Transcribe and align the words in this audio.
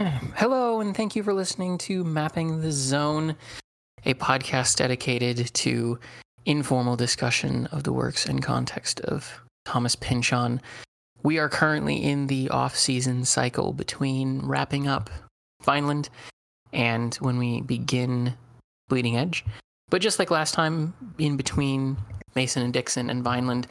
Hello, 0.36 0.80
and 0.80 0.96
thank 0.96 1.14
you 1.14 1.22
for 1.22 1.34
listening 1.34 1.76
to 1.76 2.02
Mapping 2.04 2.62
the 2.62 2.72
Zone, 2.72 3.36
a 4.06 4.14
podcast 4.14 4.76
dedicated 4.76 5.52
to 5.52 5.98
informal 6.46 6.96
discussion 6.96 7.66
of 7.66 7.84
the 7.84 7.92
works 7.92 8.24
and 8.24 8.42
context 8.42 9.00
of 9.00 9.30
Thomas 9.66 9.96
Pynchon. 9.96 10.62
We 11.22 11.38
are 11.38 11.50
currently 11.50 11.96
in 11.96 12.28
the 12.28 12.48
off 12.48 12.78
season 12.78 13.26
cycle 13.26 13.74
between 13.74 14.40
wrapping 14.40 14.88
up 14.88 15.10
Vineland 15.64 16.08
and 16.72 17.14
when 17.16 17.36
we 17.36 17.60
begin 17.60 18.32
Bleeding 18.88 19.18
Edge. 19.18 19.44
But 19.90 20.00
just 20.00 20.18
like 20.18 20.30
last 20.30 20.54
time, 20.54 20.94
in 21.18 21.36
between 21.36 21.98
Mason 22.34 22.62
and 22.62 22.72
Dixon 22.72 23.10
and 23.10 23.22
Vineland, 23.22 23.66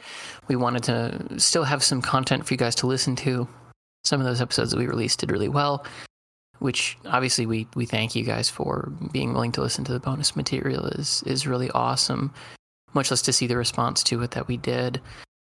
we 0.46 0.54
wanted 0.54 0.84
to 0.84 1.40
still 1.40 1.64
have 1.64 1.82
some 1.82 2.00
content 2.00 2.46
for 2.46 2.54
you 2.54 2.58
guys 2.58 2.76
to 2.76 2.86
listen 2.86 3.16
to. 3.16 3.48
Some 4.04 4.20
of 4.20 4.26
those 4.26 4.40
episodes 4.40 4.70
that 4.70 4.78
we 4.78 4.86
released 4.86 5.18
did 5.18 5.32
really 5.32 5.48
well, 5.48 5.84
which 6.60 6.96
obviously 7.06 7.46
we 7.46 7.66
we 7.74 7.84
thank 7.84 8.14
you 8.14 8.24
guys 8.24 8.48
for 8.48 8.92
being 9.12 9.32
willing 9.32 9.52
to 9.52 9.60
listen 9.60 9.84
to 9.84 9.92
the 9.92 10.00
bonus 10.00 10.36
material 10.36 10.86
is 10.86 11.22
is 11.26 11.46
really 11.46 11.70
awesome. 11.72 12.32
Much 12.94 13.10
less 13.10 13.22
to 13.22 13.32
see 13.32 13.46
the 13.46 13.56
response 13.56 14.02
to 14.04 14.22
it 14.22 14.30
that 14.32 14.48
we 14.48 14.56
did. 14.56 15.00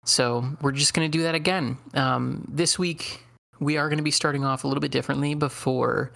So 0.06 0.46
we're 0.62 0.72
just 0.72 0.94
going 0.94 1.10
to 1.10 1.18
do 1.18 1.24
that 1.24 1.36
again. 1.36 1.78
Um, 1.94 2.46
this 2.48 2.80
week 2.80 3.24
we 3.60 3.78
are 3.78 3.88
going 3.88 3.98
to 3.98 4.04
be 4.04 4.12
starting 4.12 4.44
off 4.44 4.64
a 4.64 4.68
little 4.68 4.82
bit 4.82 4.92
differently 4.92 5.36
before, 5.36 6.12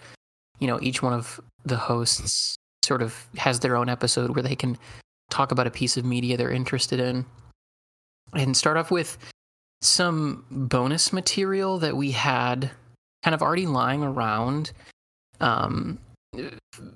you 0.60 0.68
know, 0.68 0.80
each 0.82 1.04
one 1.04 1.14
of 1.14 1.40
the 1.64 1.78
hosts 1.78 2.56
sort 2.84 3.02
of 3.02 3.28
has 3.38 3.60
their 3.60 3.76
own 3.76 3.90
episode 3.90 4.36
where 4.36 4.44
they 4.44 4.56
can 4.56 4.78
talk 5.30 5.52
about 5.52 5.68
a 5.68 5.72
piece 5.72 5.98
of 5.98 6.06
media 6.06 6.38
they're 6.38 6.52
interested 6.52 7.00
in, 7.00 7.26
and 8.34 8.56
start 8.56 8.78
off 8.78 8.92
with 8.92 9.18
some 9.82 10.46
bonus 10.50 11.12
material 11.12 11.78
that 11.80 11.98
we 11.98 12.12
had 12.12 12.72
kind 13.26 13.34
of 13.34 13.42
already 13.42 13.66
lying 13.66 14.04
around. 14.04 14.72
Um, 15.42 15.98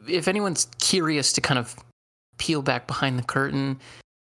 if 0.07 0.27
anyone's 0.27 0.67
curious 0.79 1.33
to 1.33 1.41
kind 1.41 1.57
of 1.57 1.75
peel 2.37 2.61
back 2.61 2.85
behind 2.85 3.17
the 3.17 3.23
curtain, 3.23 3.79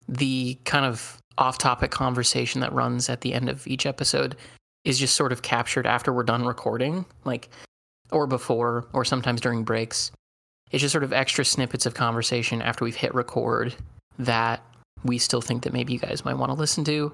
the 0.07 0.57
kind 0.63 0.85
of 0.85 1.17
off 1.37 1.57
topic 1.57 1.91
conversation 1.91 2.61
that 2.61 2.71
runs 2.71 3.09
at 3.09 3.19
the 3.19 3.33
end 3.33 3.49
of 3.49 3.67
each 3.67 3.85
episode 3.85 4.37
is 4.85 4.99
just 4.99 5.15
sort 5.15 5.33
of 5.33 5.41
captured 5.41 5.85
after 5.85 6.13
we're 6.13 6.23
done 6.23 6.45
recording, 6.45 7.03
like, 7.25 7.49
or 8.09 8.25
before, 8.25 8.87
or 8.93 9.03
sometimes 9.03 9.41
during 9.41 9.65
breaks. 9.65 10.11
It's 10.71 10.79
just 10.79 10.93
sort 10.93 11.03
of 11.03 11.11
extra 11.11 11.43
snippets 11.43 11.85
of 11.85 11.93
conversation 11.93 12.61
after 12.61 12.85
we've 12.85 12.95
hit 12.95 13.13
record 13.13 13.75
that 14.17 14.63
we 15.03 15.17
still 15.17 15.41
think 15.41 15.63
that 15.63 15.73
maybe 15.73 15.91
you 15.91 15.99
guys 15.99 16.23
might 16.23 16.37
want 16.37 16.53
to 16.53 16.57
listen 16.57 16.85
to, 16.85 17.11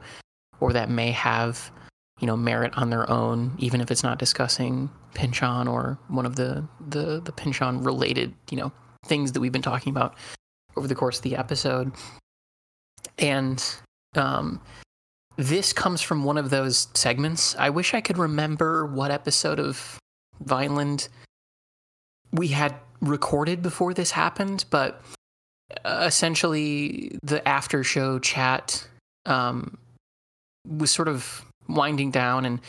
or 0.59 0.72
that 0.73 0.92
may 0.92 1.09
have, 1.09 1.72
you 2.20 2.28
know, 2.28 2.36
merit 2.38 2.73
on 2.78 2.90
their 2.90 3.10
own, 3.10 3.54
even 3.60 3.82
if 3.82 3.92
it's 3.92 4.04
not 4.04 4.18
discussing 4.18 4.90
Pynchon 5.14 5.68
or 5.68 5.98
one 6.08 6.26
of 6.26 6.36
the 6.36 6.68
the 6.90 7.22
the 7.22 7.32
Pynchon 7.32 7.84
related, 7.84 8.34
you 8.50 8.58
know, 8.58 8.72
things 9.06 9.32
that 9.32 9.40
we've 9.40 9.52
been 9.52 9.62
talking 9.62 9.92
about 9.92 10.16
over 10.76 10.88
the 10.88 10.95
course 10.95 11.18
of 11.18 11.23
the 11.23 11.36
episode. 11.36 11.92
And 13.18 13.64
um, 14.16 14.62
this 15.38 15.73
comes 15.73 16.02
from 16.02 16.23
one 16.23 16.38
of 16.38 16.50
those 16.50 16.88
segments. 16.94 17.56
I 17.58 17.70
wish 17.70 17.94
I 17.94 18.02
could 18.02 18.18
remember 18.18 18.86
what 18.86 19.12
episode 19.12 19.60
of 19.60 20.00
Vineland 20.44 21.10
we 22.32 22.48
had 22.50 22.76
recorded 23.02 23.62
before 23.62 23.94
this 23.94 24.12
happened, 24.12 24.66
but 24.70 25.02
uh, 25.86 26.04
essentially 26.06 27.18
the 27.23 27.48
after 27.48 27.84
show 27.84 28.20
chat 28.20 28.88
um, 29.26 29.78
was 30.68 30.92
sort 30.92 31.08
of 31.08 31.45
winding 31.68 32.12
down, 32.12 32.46
and 32.46 32.60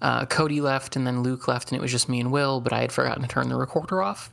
uh, 0.00 0.26
Cody 0.26 0.60
left, 0.60 0.96
and 0.96 1.06
then 1.06 1.22
Luke 1.22 1.48
left, 1.48 1.70
and 1.70 1.78
it 1.78 1.82
was 1.82 1.90
just 1.90 2.08
me 2.08 2.20
and 2.20 2.32
Will. 2.32 2.60
But 2.60 2.72
I 2.72 2.80
had 2.80 2.92
forgotten 2.92 3.22
to 3.22 3.28
turn 3.28 3.48
the 3.48 3.56
recorder 3.56 4.02
off, 4.02 4.30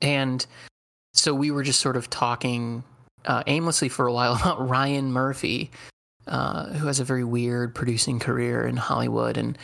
and 0.00 0.44
so 1.14 1.34
we 1.34 1.50
were 1.50 1.62
just 1.62 1.80
sort 1.80 1.96
of 1.96 2.10
talking 2.10 2.84
uh, 3.24 3.42
aimlessly 3.46 3.88
for 3.88 4.06
a 4.06 4.12
while 4.12 4.34
about 4.40 4.68
Ryan 4.68 5.12
Murphy, 5.12 5.70
uh, 6.26 6.66
who 6.66 6.86
has 6.86 7.00
a 7.00 7.04
very 7.04 7.24
weird 7.24 7.74
producing 7.74 8.18
career 8.18 8.66
in 8.66 8.76
Hollywood, 8.76 9.36
and 9.36 9.58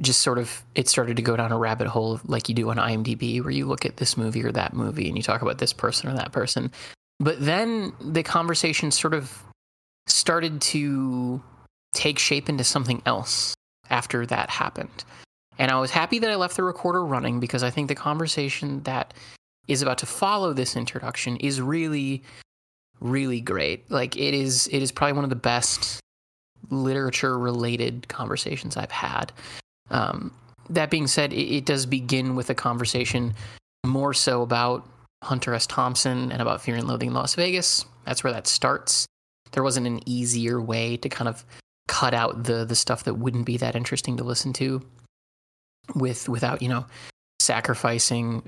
just 0.00 0.20
sort 0.20 0.38
of 0.38 0.62
it 0.74 0.88
started 0.88 1.16
to 1.16 1.22
go 1.22 1.36
down 1.36 1.52
a 1.52 1.58
rabbit 1.58 1.86
hole 1.86 2.20
like 2.26 2.48
you 2.48 2.54
do 2.54 2.68
on 2.70 2.76
IMDb, 2.76 3.42
where 3.42 3.50
you 3.50 3.66
look 3.66 3.86
at 3.86 3.96
this 3.96 4.16
movie 4.16 4.44
or 4.44 4.52
that 4.52 4.74
movie 4.74 5.08
and 5.08 5.16
you 5.16 5.22
talk 5.22 5.42
about 5.42 5.58
this 5.58 5.72
person 5.72 6.10
or 6.10 6.14
that 6.14 6.32
person. 6.32 6.70
But 7.18 7.42
then 7.44 7.92
the 8.00 8.22
conversation 8.22 8.90
sort 8.90 9.14
of 9.14 9.42
started 10.06 10.60
to 10.60 11.42
take 11.96 12.18
shape 12.18 12.48
into 12.48 12.64
something 12.64 13.02
else 13.06 13.54
after 13.90 14.26
that 14.26 14.50
happened. 14.50 15.04
And 15.58 15.70
I 15.70 15.80
was 15.80 15.90
happy 15.90 16.18
that 16.18 16.30
I 16.30 16.36
left 16.36 16.56
the 16.56 16.62
recorder 16.62 17.04
running 17.04 17.40
because 17.40 17.62
I 17.62 17.70
think 17.70 17.88
the 17.88 17.94
conversation 17.94 18.82
that 18.82 19.14
is 19.68 19.82
about 19.82 19.98
to 19.98 20.06
follow 20.06 20.52
this 20.52 20.76
introduction 20.76 21.36
is 21.38 21.60
really 21.60 22.22
really 23.00 23.40
great. 23.40 23.90
Like 23.90 24.16
it 24.16 24.34
is 24.34 24.68
it 24.68 24.82
is 24.82 24.92
probably 24.92 25.14
one 25.14 25.24
of 25.24 25.30
the 25.30 25.36
best 25.36 26.00
literature 26.70 27.38
related 27.38 28.08
conversations 28.08 28.76
I've 28.76 28.90
had. 28.90 29.32
Um, 29.90 30.32
that 30.70 30.90
being 30.90 31.06
said, 31.06 31.32
it, 31.32 31.56
it, 31.56 31.64
does 31.64 31.86
begin 31.86 32.34
with 32.34 32.50
a 32.50 32.54
conversation 32.54 33.34
more 33.84 34.12
so 34.12 34.42
about 34.42 34.84
Hunter 35.22 35.54
S. 35.54 35.66
Thompson 35.66 36.32
and 36.32 36.42
about 36.42 36.60
Fear 36.60 36.76
and 36.76 36.88
Loathing 36.88 37.08
in 37.08 37.14
Las 37.14 37.36
Vegas. 37.36 37.84
That's 38.04 38.24
where 38.24 38.32
that 38.32 38.48
starts. 38.48 39.06
There 39.52 39.62
wasn't 39.62 39.86
an 39.86 40.00
easier 40.06 40.60
way 40.60 40.96
to 40.96 41.08
kind 41.08 41.28
of 41.28 41.44
cut 41.88 42.14
out 42.14 42.44
the 42.44 42.64
the 42.64 42.74
stuff 42.74 43.04
that 43.04 43.14
wouldn't 43.14 43.46
be 43.46 43.56
that 43.56 43.76
interesting 43.76 44.16
to 44.16 44.24
listen 44.24 44.52
to 44.54 44.82
with 45.94 46.28
without 46.28 46.62
you 46.62 46.68
know 46.68 46.84
sacrificing 47.46 48.42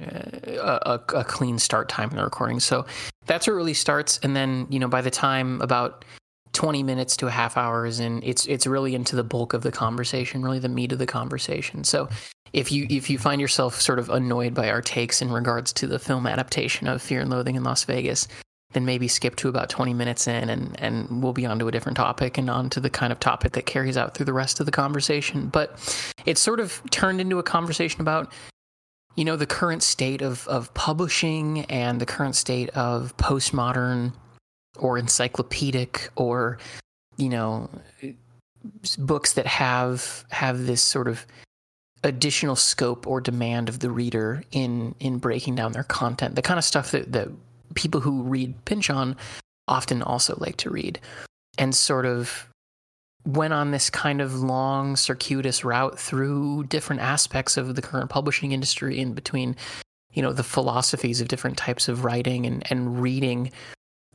uh, 0.61 0.79
a, 0.83 1.19
a, 1.19 1.25
clean 1.25 1.59
start 1.59 1.89
time 1.89 2.11
in 2.11 2.17
the 2.17 2.25
recording. 2.25 2.59
So 2.59 2.85
that's 3.27 3.47
where 3.47 3.55
it 3.55 3.57
really 3.57 3.75
starts. 3.75 4.19
And 4.23 4.35
then, 4.35 4.67
you 4.71 4.79
know, 4.79 4.89
by 4.89 5.03
the 5.03 5.11
time 5.11 5.61
about 5.61 6.05
20 6.53 6.83
minutes 6.83 7.17
to 7.19 7.27
a 7.27 7.31
half 7.31 7.57
hour 7.57 7.87
is 7.87 8.01
in, 8.01 8.23
it's, 8.25 8.45
it's 8.47 8.67
really 8.67 8.95
into 8.95 9.15
the 9.15 9.23
bulk 9.23 9.53
of 9.53 9.63
the 9.63 9.71
conversation, 9.71 10.43
really 10.43 10.59
the 10.59 10.69
meat 10.69 10.93
of 10.93 10.99
the 10.99 11.07
conversation. 11.07 11.85
So 11.85 12.09
if 12.53 12.73
you, 12.73 12.87
if 12.91 13.09
you 13.09 13.19
find 13.19 13.41
yourself 13.41 13.81
sort 13.81 13.99
of 13.99 14.11
annoyed 14.11 14.55
by 14.55 14.71
our 14.71 14.83
takes 14.83 15.23
in 15.23 15.31
regards 15.31 15.73
to 15.75 15.87
the 15.87 15.99
film 15.99 16.27
adaptation 16.27 16.89
of 16.89 17.01
Fear 17.01 17.21
and 17.21 17.31
Loathing 17.31 17.57
in 17.57 17.63
Las 17.63 17.85
Vegas, 17.85 18.27
then 18.73 18.85
maybe 18.85 19.09
skip 19.09 19.37
to 19.37 19.49
about 19.49 19.71
20 19.71 19.95
minutes 19.95 20.27
in 20.27 20.51
and, 20.51 20.79
and 20.81 21.23
we'll 21.23 21.33
be 21.33 21.47
on 21.47 21.59
to 21.59 21.69
a 21.69 21.73
different 21.73 21.97
topic 21.97 22.37
and 22.37 22.51
on 22.51 22.69
to 22.71 22.81
the 22.81 22.91
kind 22.91 23.13
of 23.13 23.19
topic 23.19 23.53
that 23.53 23.65
carries 23.65 23.97
out 23.97 24.15
through 24.15 24.27
the 24.27 24.33
rest 24.33 24.61
of 24.61 24.67
the 24.67 24.73
conversation. 24.73 25.49
But 25.49 25.79
it's 26.27 26.41
sort 26.41 26.61
of 26.61 26.83
turned 26.91 27.21
into 27.21 27.39
a 27.39 27.43
conversation 27.43 28.01
about 28.01 28.33
you 29.17 29.25
know 29.25 29.37
the 29.37 29.47
current 29.47 29.83
state 29.83 30.23
of 30.23 30.47
of 30.47 30.73
publishing 30.75 31.65
and 31.65 32.01
the 32.01 32.07
current 32.07 32.37
state 32.37 32.69
of 32.71 33.17
postmodern 33.17 34.13
or 34.79 34.97
encyclopedic 34.97 36.11
or 36.15 36.59
you 37.17 37.29
know 37.29 37.69
books 38.99 39.33
that 39.33 39.47
have 39.47 40.25
have 40.31 40.67
this 40.67 40.83
sort 40.83 41.09
of 41.09 41.27
additional 42.05 42.55
scope 42.55 43.09
or 43.09 43.21
demand 43.21 43.69
of 43.69 43.81
the 43.81 43.91
reader 43.91 44.45
in 44.53 44.95
in 45.01 45.19
breaking 45.19 45.57
down 45.57 45.73
their 45.73 45.83
content 45.83 46.37
the 46.37 46.43
kind 46.43 46.59
of 46.59 46.65
stuff 46.65 46.93
that 46.93 47.11
that 47.11 47.29
people 47.79 48.01
who 48.01 48.23
read 48.23 48.53
Pynchon 48.65 49.17
often 49.69 50.03
also 50.03 50.37
like 50.39 50.57
to 50.57 50.69
read 50.69 50.99
and 51.57 51.75
sort 51.75 52.07
of 52.07 52.49
went 53.25 53.53
on 53.53 53.71
this 53.71 53.89
kind 53.89 54.21
of 54.21 54.41
long, 54.41 54.97
circuitous 54.97 55.65
route 55.65 55.99
through 55.99 56.65
different 56.65 57.01
aspects 57.01 57.57
of 57.57 57.77
the 57.77 57.83
current 57.83 58.11
publishing 58.11 58.51
industry 58.51 58.99
in 58.99 59.13
between, 59.13 59.55
you 60.13 60.23
know, 60.23 60.33
the 60.33 60.43
philosophies 60.43 61.21
of 61.21 61.29
different 61.29 61.57
types 61.57 61.89
of 61.89 62.05
writing 62.05 62.47
and, 62.47 62.65
and 62.69 63.01
reading. 63.01 63.53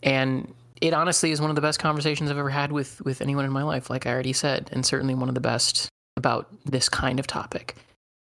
And 0.02 0.54
it 0.82 0.94
honestly 0.94 1.32
is 1.32 1.40
one 1.40 1.50
of 1.50 1.56
the 1.56 1.62
best 1.62 1.80
conversations 1.80 2.30
I've 2.30 2.38
ever 2.38 2.50
had 2.50 2.74
with 2.74 3.02
with 3.06 3.22
anyone 3.22 3.46
in 3.46 3.52
my 3.52 3.64
life, 3.64 3.90
like 3.90 4.06
I 4.06 4.12
already 4.12 4.34
said, 4.34 4.70
and 4.74 4.86
certainly 4.86 5.16
one 5.16 5.30
of 5.30 5.36
the 5.36 5.42
best 5.42 5.88
about 6.18 6.48
this 6.66 6.90
kind 6.90 7.18
of 7.20 7.28
topic. 7.28 7.76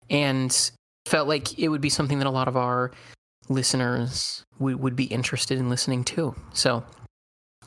And 0.08 0.70
felt 1.04 1.28
like 1.28 1.58
it 1.58 1.68
would 1.68 1.82
be 1.82 1.90
something 1.90 2.18
that 2.18 2.26
a 2.26 2.30
lot 2.30 2.48
of 2.48 2.56
our 2.56 2.90
listeners 3.48 4.44
would, 4.58 4.76
would 4.76 4.96
be 4.96 5.04
interested 5.04 5.58
in 5.58 5.68
listening 5.68 6.04
to. 6.04 6.34
So 6.52 6.84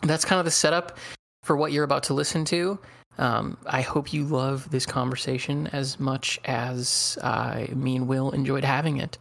that's 0.01 0.25
kind 0.25 0.39
of 0.39 0.45
the 0.45 0.51
setup 0.51 0.97
for 1.43 1.55
what 1.55 1.71
you're 1.71 1.83
about 1.83 2.03
to 2.03 2.13
listen 2.13 2.45
to. 2.45 2.79
Um, 3.17 3.57
I 3.65 3.81
hope 3.81 4.13
you 4.13 4.23
love 4.23 4.69
this 4.71 4.85
conversation 4.85 5.67
as 5.67 5.99
much 5.99 6.39
as 6.45 7.17
uh, 7.21 7.65
me 7.73 7.97
and 7.97 8.07
Will 8.07 8.31
enjoyed 8.31 8.63
having 8.63 8.97
it. 8.97 9.17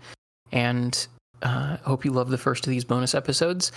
And 0.52 1.06
uh, 1.42 1.78
hope 1.78 2.04
you 2.04 2.12
love 2.12 2.30
the 2.30 2.38
first 2.38 2.66
of 2.66 2.70
these 2.70 2.84
bonus 2.84 3.14
episodes. 3.14 3.72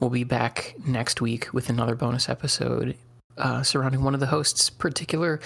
We'll 0.00 0.10
be 0.10 0.24
back 0.24 0.74
next 0.86 1.20
week 1.20 1.52
with 1.52 1.68
another 1.68 1.94
bonus 1.94 2.28
episode 2.28 2.96
uh, 3.38 3.62
surrounding 3.62 4.02
one 4.02 4.14
of 4.14 4.20
the 4.20 4.26
hosts' 4.26 4.70
particular 4.70 5.40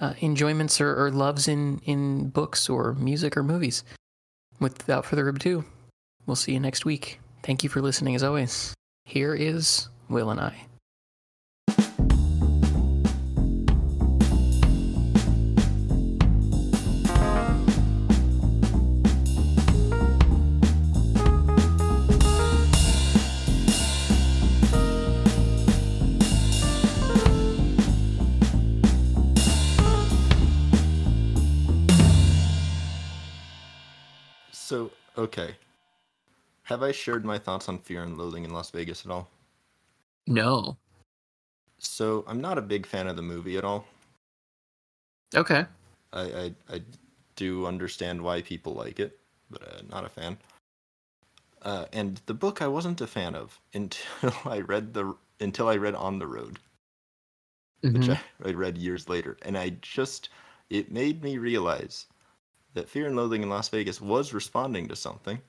uh, 0.00 0.14
enjoyments 0.20 0.80
or, 0.80 1.06
or 1.06 1.10
loves 1.10 1.48
in, 1.48 1.80
in 1.84 2.28
books 2.28 2.68
or 2.68 2.94
music 2.94 3.36
or 3.36 3.42
movies. 3.42 3.84
Without 4.58 5.04
further 5.04 5.28
ado, 5.28 5.64
We'll 6.26 6.36
see 6.36 6.52
you 6.52 6.60
next 6.60 6.84
week. 6.84 7.20
Thank 7.42 7.62
you 7.62 7.70
for 7.70 7.80
listening 7.80 8.16
as 8.16 8.22
always. 8.22 8.74
Here 9.04 9.34
is 9.34 9.88
Will 10.08 10.30
and 10.30 10.40
I. 10.40 10.66
So, 34.50 34.90
okay. 35.16 35.54
Have 36.66 36.82
I 36.82 36.92
shared 36.92 37.24
my 37.24 37.38
thoughts 37.38 37.68
on 37.68 37.78
Fear 37.78 38.02
and 38.02 38.18
Loathing 38.18 38.44
in 38.44 38.50
Las 38.52 38.70
Vegas 38.70 39.04
at 39.04 39.10
all? 39.12 39.30
No. 40.26 40.78
So, 41.78 42.24
I'm 42.26 42.40
not 42.40 42.58
a 42.58 42.62
big 42.62 42.86
fan 42.86 43.06
of 43.06 43.16
the 43.16 43.22
movie 43.22 43.56
at 43.56 43.64
all. 43.64 43.86
Okay. 45.34 45.66
I 46.12 46.20
I, 46.22 46.54
I 46.68 46.82
do 47.36 47.66
understand 47.66 48.22
why 48.22 48.42
people 48.42 48.74
like 48.74 48.98
it, 48.98 49.18
but 49.50 49.62
uh, 49.62 49.82
not 49.88 50.04
a 50.04 50.08
fan. 50.08 50.38
Uh, 51.62 51.86
and 51.92 52.20
the 52.26 52.34
book 52.34 52.60
I 52.62 52.68
wasn't 52.68 53.00
a 53.00 53.06
fan 53.06 53.34
of 53.34 53.60
until 53.74 54.32
I 54.44 54.60
read 54.60 54.94
the 54.94 55.16
until 55.40 55.68
I 55.68 55.76
read 55.76 55.94
On 55.94 56.18
the 56.18 56.26
Road, 56.26 56.58
which 57.90 58.08
Mhm. 58.08 58.10
I, 58.10 58.20
I 58.44 58.52
read 58.52 58.78
years 58.78 59.08
later, 59.08 59.36
and 59.42 59.56
I 59.58 59.70
just 59.82 60.28
it 60.70 60.90
made 60.90 61.22
me 61.22 61.38
realize 61.38 62.06
that 62.74 62.88
Fear 62.88 63.06
and 63.08 63.16
Loathing 63.16 63.42
in 63.42 63.48
Las 63.50 63.68
Vegas 63.68 64.00
was 64.00 64.32
responding 64.34 64.88
to 64.88 64.96
something, 64.96 65.40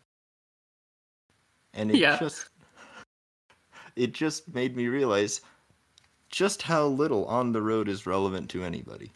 and 1.77 1.91
it 1.91 1.97
Yeah. 1.97 2.19
just 2.19 2.49
it 3.95 4.11
just 4.13 4.53
made 4.53 4.75
me 4.75 4.87
realize 4.87 5.41
just 6.29 6.61
how 6.61 6.85
little 6.87 7.25
On 7.25 7.51
the 7.53 7.61
Road 7.61 7.87
is 7.87 8.05
relevant 8.05 8.49
to 8.51 8.63
anybody, 8.63 9.11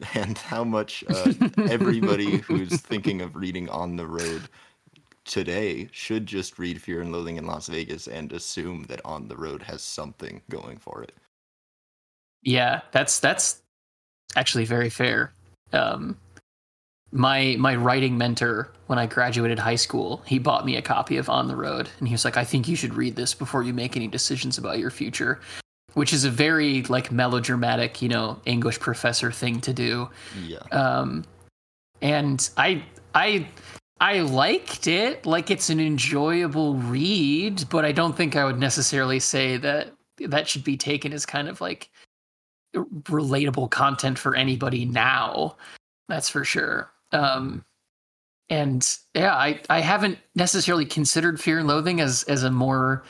and 0.14 0.36
how 0.38 0.62
much 0.64 1.02
uh, 1.08 1.32
everybody 1.70 2.36
who's 2.38 2.80
thinking 2.80 3.22
of 3.22 3.34
reading 3.36 3.68
On 3.70 3.96
the 3.96 4.06
Road 4.06 4.42
today 5.24 5.88
should 5.92 6.26
just 6.26 6.58
read 6.58 6.80
Fear 6.80 7.00
and 7.00 7.10
Loathing 7.12 7.36
in 7.36 7.46
Las 7.46 7.66
Vegas 7.68 8.06
and 8.06 8.32
assume 8.32 8.84
that 8.84 9.00
On 9.04 9.26
the 9.26 9.36
Road 9.36 9.62
has 9.62 9.82
something 9.82 10.40
going 10.50 10.76
for 10.78 11.02
it. 11.02 11.12
Yeah, 12.42 12.82
that's 12.92 13.18
that's 13.18 13.62
actually 14.36 14.66
very 14.66 14.90
fair. 14.90 15.32
Um, 15.72 16.16
my 17.12 17.56
my 17.58 17.74
writing 17.76 18.18
mentor 18.18 18.72
when 18.86 18.98
I 18.98 19.06
graduated 19.06 19.58
high 19.58 19.76
school, 19.76 20.22
he 20.26 20.38
bought 20.38 20.66
me 20.66 20.76
a 20.76 20.82
copy 20.82 21.16
of 21.16 21.28
On 21.28 21.48
the 21.48 21.56
Road, 21.56 21.88
and 21.98 22.08
he 22.08 22.14
was 22.14 22.24
like, 22.24 22.36
"I 22.36 22.44
think 22.44 22.68
you 22.68 22.76
should 22.76 22.94
read 22.94 23.16
this 23.16 23.34
before 23.34 23.62
you 23.62 23.72
make 23.72 23.96
any 23.96 24.08
decisions 24.08 24.58
about 24.58 24.78
your 24.78 24.90
future," 24.90 25.40
which 25.94 26.12
is 26.12 26.24
a 26.24 26.30
very 26.30 26.82
like 26.84 27.10
melodramatic, 27.12 28.02
you 28.02 28.08
know, 28.08 28.40
English 28.44 28.80
professor 28.80 29.30
thing 29.32 29.60
to 29.62 29.72
do. 29.72 30.08
Yeah. 30.44 30.58
Um, 30.72 31.24
and 32.02 32.48
I 32.56 32.82
I 33.14 33.48
I 34.00 34.20
liked 34.20 34.86
it, 34.88 35.24
like 35.24 35.50
it's 35.50 35.70
an 35.70 35.80
enjoyable 35.80 36.74
read, 36.74 37.68
but 37.70 37.84
I 37.84 37.92
don't 37.92 38.16
think 38.16 38.36
I 38.36 38.44
would 38.44 38.58
necessarily 38.58 39.20
say 39.20 39.56
that 39.58 39.92
that 40.18 40.48
should 40.48 40.64
be 40.64 40.76
taken 40.76 41.12
as 41.12 41.24
kind 41.24 41.48
of 41.48 41.60
like 41.60 41.88
relatable 42.74 43.70
content 43.70 44.18
for 44.18 44.34
anybody 44.34 44.84
now. 44.84 45.56
That's 46.08 46.28
for 46.28 46.44
sure. 46.44 46.90
Um, 47.12 47.64
and 48.48 48.86
yeah, 49.14 49.34
I 49.34 49.60
I 49.68 49.80
haven't 49.80 50.18
necessarily 50.34 50.84
considered 50.86 51.40
Fear 51.40 51.60
and 51.60 51.68
Loathing 51.68 52.00
as 52.00 52.22
as 52.24 52.42
a 52.42 52.50
more 52.50 53.04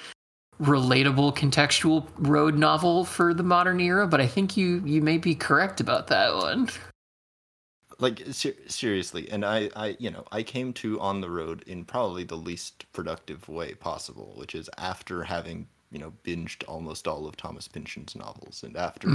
relatable 0.60 1.36
contextual 1.36 2.08
road 2.18 2.56
novel 2.56 3.04
for 3.04 3.34
the 3.34 3.42
modern 3.42 3.78
era, 3.80 4.06
but 4.06 4.20
I 4.20 4.26
think 4.26 4.56
you 4.56 4.82
you 4.84 5.02
may 5.02 5.18
be 5.18 5.34
correct 5.34 5.80
about 5.80 6.06
that 6.08 6.34
one. 6.34 6.70
like 7.98 8.22
ser- 8.30 8.54
seriously 8.66 9.26
and 9.30 9.44
i 9.44 9.70
i 9.74 9.96
you 9.98 10.10
know 10.10 10.24
i 10.30 10.42
came 10.42 10.72
to 10.72 11.00
on 11.00 11.20
the 11.20 11.30
road 11.30 11.64
in 11.66 11.84
probably 11.84 12.24
the 12.24 12.36
least 12.36 12.84
productive 12.92 13.48
way 13.48 13.72
possible 13.74 14.34
which 14.36 14.54
is 14.54 14.68
after 14.76 15.22
having 15.24 15.66
you 15.90 15.98
know 15.98 16.12
binged 16.24 16.62
almost 16.68 17.08
all 17.08 17.26
of 17.26 17.36
thomas 17.36 17.66
pynchon's 17.68 18.14
novels 18.14 18.62
and 18.62 18.76
after 18.76 19.08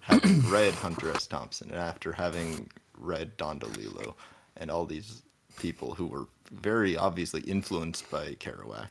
having 0.00 0.40
read 0.48 0.72
hunter 0.74 1.10
s 1.10 1.26
thompson 1.26 1.68
and 1.70 1.80
after 1.80 2.12
having 2.12 2.70
read 2.98 3.36
don 3.36 3.58
delillo 3.58 4.14
and 4.56 4.70
all 4.70 4.84
these 4.84 5.22
people 5.58 5.94
who 5.94 6.06
were 6.06 6.26
very 6.50 6.96
obviously 6.96 7.40
influenced 7.42 8.10
by 8.10 8.34
kerouac. 8.34 8.88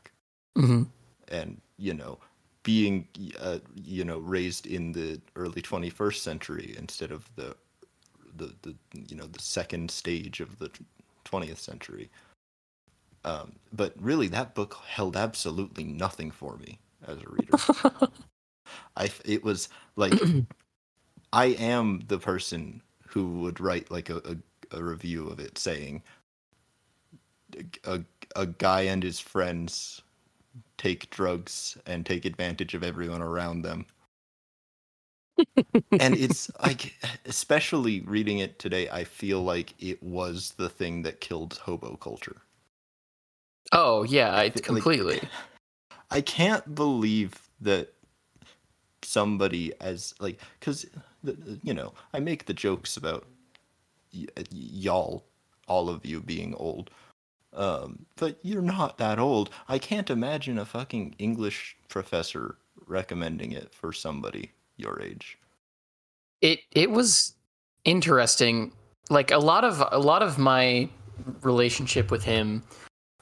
Hmm 0.55 0.83
and 1.29 1.59
you 1.77 1.93
know 1.93 2.17
being 2.63 3.07
uh, 3.39 3.59
you 3.75 4.03
know 4.03 4.17
raised 4.19 4.67
in 4.67 4.91
the 4.91 5.19
early 5.35 5.61
21st 5.61 6.17
century 6.17 6.75
instead 6.77 7.11
of 7.11 7.29
the 7.35 7.55
the, 8.35 8.53
the 8.61 8.75
you 9.07 9.15
know 9.15 9.25
the 9.27 9.41
second 9.41 9.89
stage 9.89 10.39
of 10.39 10.59
the 10.59 10.69
20th 11.25 11.57
century. 11.57 12.09
Um, 13.25 13.53
but 13.73 13.93
really 13.99 14.27
that 14.29 14.53
book 14.53 14.77
held 14.87 15.17
absolutely 15.17 15.83
nothing 15.83 16.31
for 16.31 16.57
me 16.57 16.79
as 17.05 17.17
a 17.17 17.29
reader. 17.29 18.07
I 18.97 19.09
it 19.25 19.43
was 19.43 19.69
like 19.95 20.13
i 21.33 21.45
am 21.45 22.01
the 22.07 22.17
person 22.17 22.81
who 23.17 23.39
would 23.39 23.59
write 23.59 23.89
like 23.89 24.11
a, 24.11 24.17
a, 24.17 24.77
a 24.77 24.83
review 24.83 25.27
of 25.27 25.39
it 25.39 25.57
saying 25.57 26.03
a, 27.83 28.01
a 28.35 28.45
guy 28.45 28.81
and 28.81 29.01
his 29.01 29.19
friends 29.19 30.03
take 30.77 31.09
drugs 31.09 31.75
and 31.87 32.05
take 32.05 32.25
advantage 32.25 32.75
of 32.75 32.83
everyone 32.83 33.23
around 33.23 33.63
them. 33.63 33.87
and 35.99 36.15
it's 36.15 36.51
like, 36.61 36.93
especially 37.25 38.01
reading 38.01 38.37
it 38.37 38.59
today, 38.59 38.87
I 38.89 39.03
feel 39.03 39.41
like 39.41 39.73
it 39.79 40.01
was 40.03 40.53
the 40.57 40.69
thing 40.69 41.01
that 41.01 41.19
killed 41.19 41.59
hobo 41.63 41.95
culture. 41.95 42.37
Oh 43.71 44.03
yeah, 44.03 44.29
I 44.29 44.43
like- 44.43 44.61
completely. 44.61 45.21
I 46.11 46.21
can't 46.21 46.75
believe 46.75 47.33
that 47.61 47.93
somebody 49.01 49.73
as 49.81 50.13
like 50.19 50.39
because 50.59 50.85
you 51.63 51.73
know 51.73 51.93
I 52.13 52.19
make 52.19 52.45
the 52.45 52.53
jokes 52.53 52.97
about 52.97 53.25
y- 54.13 54.27
y'all, 54.51 55.25
all 55.67 55.89
of 55.89 56.05
you 56.05 56.21
being 56.21 56.55
old, 56.55 56.89
um, 57.53 58.05
but 58.17 58.39
you're 58.43 58.61
not 58.61 58.97
that 58.99 59.19
old. 59.19 59.49
I 59.67 59.79
can't 59.79 60.09
imagine 60.09 60.57
a 60.59 60.65
fucking 60.65 61.15
English 61.19 61.77
professor 61.89 62.57
recommending 62.87 63.51
it 63.53 63.73
for 63.73 63.93
somebody 63.93 64.51
your 64.77 65.01
age. 65.01 65.37
it 66.41 66.59
it 66.71 66.91
was 66.91 67.33
interesting 67.85 68.71
like 69.09 69.31
a 69.31 69.37
lot 69.37 69.63
of 69.63 69.83
a 69.91 69.99
lot 69.99 70.21
of 70.23 70.37
my 70.37 70.89
relationship 71.41 72.11
with 72.11 72.23
him 72.23 72.63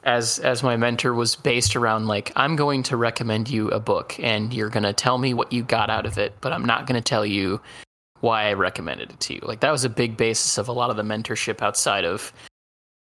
as 0.04 0.40
as 0.40 0.64
my 0.64 0.76
mentor 0.78 1.14
was 1.14 1.36
based 1.36 1.76
around 1.76 2.08
like 2.08 2.32
I'm 2.36 2.56
going 2.56 2.84
to 2.84 2.98
recommend 2.98 3.50
you 3.50 3.70
a 3.70 3.80
book 3.80 4.20
and 4.20 4.54
you're 4.54 4.70
going 4.70 4.84
to 4.84 4.94
tell 4.94 5.18
me 5.18 5.34
what 5.34 5.52
you 5.54 5.64
got 5.64 5.90
out 5.90 6.06
of 6.06 6.18
it 6.18 6.36
but 6.42 6.52
I'm 6.54 6.66
not 6.66 6.88
going 6.88 7.02
to 7.02 7.08
tell 7.10 7.26
you 7.26 7.62
why 8.26 8.50
I 8.50 8.54
recommended 8.54 9.12
it 9.12 9.20
to 9.22 9.34
you 9.36 9.42
like 9.44 9.60
that 9.62 9.72
was 9.72 9.84
a 9.84 9.90
big 9.90 10.18
basis 10.18 10.58
of 10.58 10.68
a 10.68 10.74
lot 10.74 10.90
of 10.90 10.98
the 10.98 11.04
mentorship 11.04 11.62
outside 11.62 12.06
of 12.06 12.34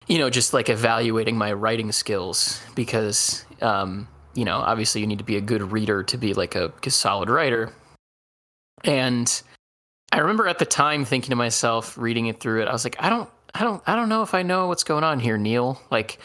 you 0.08 0.18
know 0.18 0.30
just 0.30 0.54
like 0.54 0.70
evaluating 0.70 1.38
my 1.38 1.54
writing 1.54 1.92
skills 1.92 2.62
because 2.76 3.46
um 3.62 4.08
you 4.34 4.46
know 4.46 4.58
obviously 4.58 5.02
you 5.02 5.08
need 5.08 5.20
to 5.20 5.24
be 5.24 5.38
a 5.38 5.42
good 5.42 5.72
reader 5.72 6.04
to 6.04 6.18
be 6.18 6.34
like 6.34 6.56
a, 6.56 6.74
a 6.84 6.90
solid 6.90 7.30
writer 7.30 7.72
and 8.84 9.42
I 10.14 10.20
remember 10.20 10.48
at 10.48 10.60
the 10.60 10.66
time 10.66 11.06
thinking 11.06 11.32
to 11.32 11.36
myself, 11.36 11.98
reading 11.98 12.28
it 12.28 12.40
through 12.40 12.62
it, 12.62 12.68
I 12.68 12.72
was 12.72 12.84
like, 12.84 12.96
I 13.00 13.10
don't, 13.10 13.30
I 13.56 13.64
don't, 13.64 13.82
I 13.88 13.96
don't 13.96 14.10
know 14.10 14.22
if 14.22 14.36
I 14.36 14.44
know 14.44 14.68
what's 14.68 14.84
going 14.84 15.04
on 15.04 15.20
here, 15.20 15.40
Neil. 15.40 15.82
Like, 15.90 16.20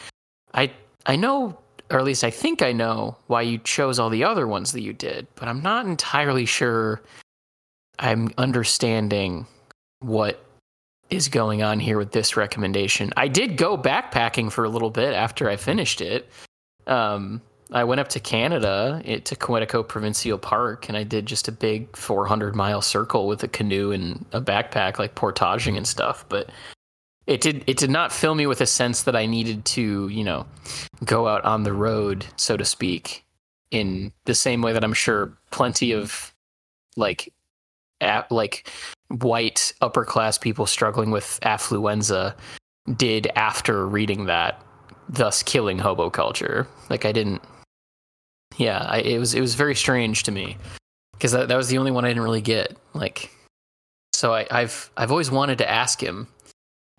I, 0.53 0.71
I 1.07 1.15
know, 1.15 1.57
or 1.89 1.97
at 1.97 2.05
least 2.05 2.23
I 2.23 2.29
think 2.29 2.61
I 2.61 2.71
know 2.71 3.17
why 3.25 3.41
you 3.41 3.57
chose 3.57 3.97
all 3.97 4.11
the 4.11 4.23
other 4.23 4.47
ones 4.47 4.73
that 4.73 4.81
you 4.81 4.93
did, 4.93 5.25
but 5.33 5.47
I'm 5.47 5.63
not 5.63 5.87
entirely 5.87 6.45
sure. 6.45 7.01
I'm 7.99 8.31
understanding 8.37 9.45
what 9.99 10.43
is 11.09 11.27
going 11.27 11.61
on 11.61 11.79
here 11.79 11.97
with 11.97 12.11
this 12.11 12.37
recommendation. 12.37 13.11
I 13.17 13.27
did 13.27 13.57
go 13.57 13.77
backpacking 13.77 14.51
for 14.51 14.63
a 14.63 14.69
little 14.69 14.89
bit 14.89 15.13
after 15.13 15.49
I 15.49 15.57
finished 15.57 16.01
it. 16.01 16.29
Um, 16.87 17.41
I 17.71 17.83
went 17.83 17.99
up 17.99 18.09
to 18.09 18.19
Canada 18.19 19.01
it, 19.05 19.25
to 19.25 19.35
Quetico 19.35 19.87
Provincial 19.87 20.37
Park, 20.37 20.87
and 20.87 20.97
I 20.97 21.03
did 21.03 21.25
just 21.25 21.47
a 21.47 21.51
big 21.51 21.95
400 21.95 22.55
mile 22.55 22.81
circle 22.81 23.27
with 23.27 23.43
a 23.43 23.47
canoe 23.47 23.91
and 23.91 24.25
a 24.31 24.41
backpack, 24.41 24.97
like 24.97 25.15
portaging 25.15 25.77
and 25.77 25.87
stuff. 25.87 26.25
But 26.29 26.49
it 27.27 27.41
did 27.41 27.63
it 27.67 27.77
did 27.77 27.91
not 27.91 28.11
fill 28.11 28.33
me 28.33 28.47
with 28.47 28.61
a 28.61 28.65
sense 28.65 29.03
that 29.03 29.15
I 29.15 29.25
needed 29.25 29.65
to, 29.65 30.07
you 30.07 30.23
know, 30.23 30.47
go 31.05 31.27
out 31.27 31.43
on 31.45 31.63
the 31.63 31.73
road, 31.73 32.25
so 32.37 32.57
to 32.57 32.65
speak, 32.65 33.23
in 33.69 34.11
the 34.25 34.35
same 34.35 34.61
way 34.61 34.73
that 34.73 34.83
I'm 34.83 34.93
sure 34.93 35.37
plenty 35.51 35.91
of 35.91 36.33
like 36.95 37.31
a, 38.01 38.23
like 38.29 38.69
white 39.09 39.73
upper 39.81 40.05
class 40.05 40.37
people 40.37 40.65
struggling 40.65 41.11
with 41.11 41.39
affluenza 41.43 42.35
did 42.95 43.27
after 43.35 43.87
reading 43.87 44.25
that 44.25 44.61
thus 45.07 45.41
killing 45.43 45.79
hobo 45.79 46.09
culture. 46.09 46.67
Like 46.89 47.05
i 47.05 47.11
didn't 47.11 47.41
yeah 48.57 48.79
I, 48.79 48.99
it 48.99 49.19
was 49.19 49.33
it 49.33 49.41
was 49.41 49.55
very 49.55 49.75
strange 49.75 50.23
to 50.23 50.31
me 50.31 50.57
because 51.13 51.31
that, 51.31 51.47
that 51.47 51.57
was 51.57 51.69
the 51.69 51.77
only 51.77 51.91
one 51.91 52.05
i 52.05 52.09
didn't 52.09 52.23
really 52.23 52.41
get 52.41 52.77
like 52.93 53.31
so 54.13 54.33
I, 54.33 54.47
i've 54.51 54.91
i've 54.97 55.11
always 55.11 55.31
wanted 55.31 55.59
to 55.59 55.69
ask 55.69 56.01
him 56.01 56.27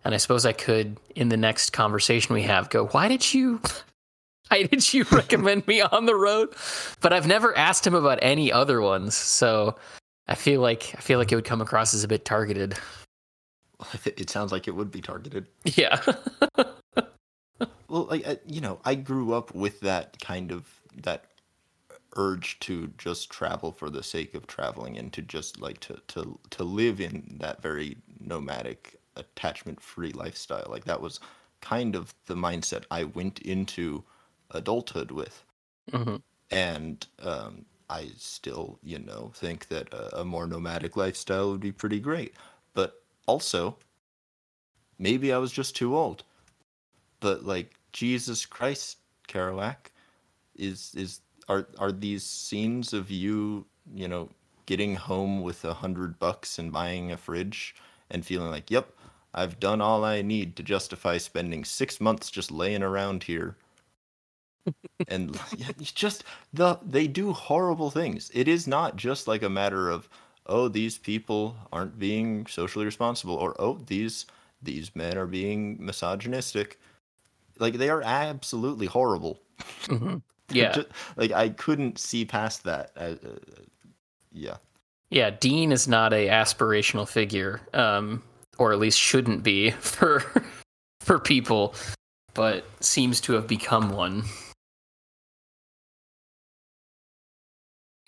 and 0.04 0.14
i 0.14 0.16
suppose 0.16 0.46
i 0.46 0.52
could 0.52 0.96
in 1.14 1.28
the 1.28 1.36
next 1.36 1.70
conversation 1.70 2.34
we 2.34 2.42
have 2.42 2.70
go 2.70 2.86
why 2.86 3.08
did 3.08 3.32
you 3.32 3.60
why 4.48 4.62
did 4.64 4.92
you 4.92 5.04
recommend 5.12 5.66
me 5.68 5.80
on 5.80 6.06
the 6.06 6.16
road? 6.16 6.54
But 7.00 7.12
i've 7.12 7.26
never 7.26 7.56
asked 7.56 7.86
him 7.86 7.94
about 7.94 8.18
any 8.22 8.50
other 8.50 8.80
ones 8.80 9.14
so 9.14 9.76
i 10.30 10.34
feel 10.34 10.60
like 10.60 10.94
i 10.96 11.00
feel 11.00 11.18
like 11.18 11.30
it 11.30 11.34
would 11.34 11.44
come 11.44 11.60
across 11.60 11.92
as 11.92 12.04
a 12.04 12.08
bit 12.08 12.24
targeted 12.24 12.78
It 14.04 14.30
sounds 14.30 14.52
like 14.52 14.68
it 14.68 14.74
would 14.74 14.90
be 14.90 15.00
targeted. 15.00 15.46
Yeah. 15.64 16.00
well, 17.88 18.04
like 18.04 18.26
I, 18.26 18.38
you 18.46 18.60
know, 18.60 18.80
I 18.84 18.94
grew 18.94 19.32
up 19.32 19.54
with 19.54 19.80
that 19.80 20.18
kind 20.20 20.52
of 20.52 20.66
that 21.02 21.26
urge 22.16 22.58
to 22.60 22.88
just 22.98 23.30
travel 23.30 23.72
for 23.72 23.88
the 23.88 24.02
sake 24.02 24.34
of 24.34 24.46
traveling 24.46 24.98
and 24.98 25.12
to 25.12 25.22
just 25.22 25.60
like 25.60 25.78
to 25.80 26.00
to 26.08 26.38
to 26.50 26.64
live 26.64 27.00
in 27.00 27.36
that 27.40 27.62
very 27.62 27.96
nomadic 28.18 28.98
attachment 29.14 29.80
free 29.80 30.10
lifestyle 30.10 30.66
like 30.68 30.84
that 30.84 31.00
was 31.00 31.20
kind 31.60 31.94
of 31.94 32.12
the 32.26 32.34
mindset 32.34 32.82
i 32.90 33.04
went 33.04 33.38
into 33.40 34.02
adulthood 34.50 35.12
with 35.12 35.44
hmm 35.92 36.16
and 36.50 37.06
um, 37.22 37.64
i 37.90 38.08
still 38.16 38.78
you 38.82 38.98
know 38.98 39.32
think 39.34 39.68
that 39.68 39.92
a, 39.92 40.20
a 40.20 40.24
more 40.24 40.46
nomadic 40.46 40.96
lifestyle 40.96 41.50
would 41.50 41.60
be 41.60 41.72
pretty 41.72 42.00
great. 42.00 42.34
But 42.74 43.02
also 43.26 43.76
maybe 44.98 45.32
i 45.32 45.38
was 45.38 45.52
just 45.52 45.76
too 45.76 45.96
old. 45.96 46.24
But 47.20 47.44
like 47.44 47.74
jesus 47.92 48.46
christ 48.46 48.98
kerouac 49.28 49.90
is 50.56 50.92
is 50.96 51.20
are 51.48 51.66
are 51.78 51.92
these 51.92 52.22
scenes 52.22 52.92
of 52.92 53.10
you 53.10 53.66
you 53.94 54.06
know 54.06 54.28
getting 54.66 54.94
home 54.94 55.42
with 55.42 55.64
a 55.64 55.74
hundred 55.74 56.18
bucks 56.18 56.58
and 56.58 56.72
buying 56.72 57.10
a 57.10 57.16
fridge 57.16 57.74
and 58.10 58.24
feeling 58.24 58.50
like 58.50 58.70
yep 58.70 58.92
i've 59.34 59.58
done 59.58 59.80
all 59.80 60.04
i 60.04 60.22
need 60.22 60.54
to 60.54 60.62
justify 60.62 61.18
spending 61.18 61.64
six 61.64 62.00
months 62.00 62.30
just 62.30 62.52
laying 62.52 62.82
around 62.82 63.24
here 63.24 63.56
and 65.08 65.38
it's 65.78 65.92
just 65.92 66.24
the 66.52 66.78
they 66.84 67.06
do 67.06 67.32
horrible 67.32 67.90
things 67.90 68.30
it 68.34 68.46
is 68.48 68.66
not 68.66 68.96
just 68.96 69.26
like 69.26 69.42
a 69.42 69.48
matter 69.48 69.88
of 69.90 70.08
oh 70.46 70.68
these 70.68 70.98
people 70.98 71.56
aren't 71.72 71.98
being 71.98 72.46
socially 72.46 72.84
responsible 72.84 73.34
or 73.34 73.54
oh 73.60 73.78
these 73.86 74.26
these 74.62 74.94
men 74.94 75.16
are 75.16 75.26
being 75.26 75.76
misogynistic 75.84 76.78
like 77.58 77.74
they 77.74 77.88
are 77.88 78.02
absolutely 78.02 78.86
horrible 78.86 79.40
hmm 79.88 80.16
Yeah. 80.52 80.72
Ju- 80.72 80.86
like 81.16 81.32
I 81.32 81.50
couldn't 81.50 81.98
see 81.98 82.24
past 82.24 82.64
that. 82.64 82.90
Uh, 82.96 83.14
uh, 83.24 83.38
yeah, 84.32 84.56
Yeah, 85.10 85.30
Dean 85.30 85.70
is 85.72 85.86
not 85.86 86.12
a 86.12 86.28
aspirational 86.28 87.08
figure, 87.08 87.60
um, 87.72 88.22
or 88.58 88.72
at 88.72 88.78
least 88.80 88.98
shouldn't 88.98 89.42
be 89.42 89.70
for 89.80 90.24
for 91.00 91.18
people, 91.18 91.74
but 92.34 92.64
seems 92.80 93.20
to 93.22 93.32
have 93.34 93.46
become 93.46 93.90
one. 93.90 94.24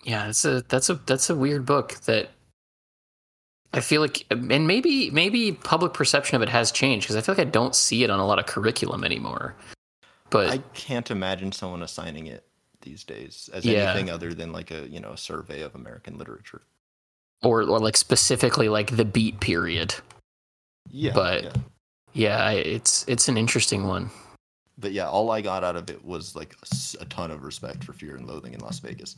Yeah, 0.03 0.27
it's 0.27 0.43
a 0.45 0.61
that's 0.67 0.89
a 0.89 0.95
that's 0.95 1.29
a 1.29 1.35
weird 1.35 1.65
book 1.65 1.95
that 2.05 2.29
I 3.73 3.79
feel 3.79 4.01
like, 4.01 4.25
and 4.29 4.67
maybe 4.67 5.09
maybe 5.11 5.51
public 5.53 5.93
perception 5.93 6.35
of 6.35 6.41
it 6.41 6.49
has 6.49 6.71
changed 6.71 7.05
because 7.05 7.15
I 7.15 7.21
feel 7.21 7.35
like 7.35 7.47
I 7.47 7.49
don't 7.49 7.73
see 7.75 8.03
it 8.03 8.09
on 8.09 8.19
a 8.19 8.25
lot 8.25 8.37
of 8.39 8.45
curriculum 8.45 9.03
anymore. 9.03 9.55
But 10.29 10.49
I 10.49 10.57
can't 10.73 11.09
imagine 11.09 11.51
someone 11.51 11.83
assigning 11.83 12.27
it 12.27 12.45
these 12.81 13.03
days 13.03 13.49
as 13.53 13.63
Yeah. 13.65 13.91
anything 13.91 14.09
other 14.09 14.33
than 14.33 14.51
like 14.51 14.71
a 14.71 14.87
you 14.89 14.99
know 14.99 15.11
a 15.13 15.17
survey 15.17 15.61
of 15.61 15.73
American 15.75 16.17
literature. 16.17 16.61
or 17.43 17.61
or 17.63 17.79
like 17.79 17.97
specifically 17.97 18.69
like 18.69 18.95
the 18.95 19.05
beat 19.05 19.39
period. 19.39 19.95
Yeah, 20.89 21.13
But- 21.13 21.43
yeah. 21.43 21.53
Yeah, 22.15 22.45
I, 22.45 22.53
it's 22.53 23.03
it's 23.07 23.27
an 23.27 23.37
interesting 23.37 23.87
one. 23.87 24.11
but 24.77 24.91
yeah, 24.91 25.09
all 25.09 25.31
I 25.31 25.41
got 25.41 25.63
out 25.63 25.75
of 25.75 25.89
it 25.89 26.05
was 26.05 26.35
like 26.35 26.55
a 26.99 27.05
ton 27.05 27.31
of 27.31 27.43
respect 27.43 27.83
for 27.83 27.93
Fear 27.93 28.17
and 28.17 28.27
Loathing 28.27 28.53
in 28.53 28.59
Las 28.59 28.77
Vegas. 28.79 29.15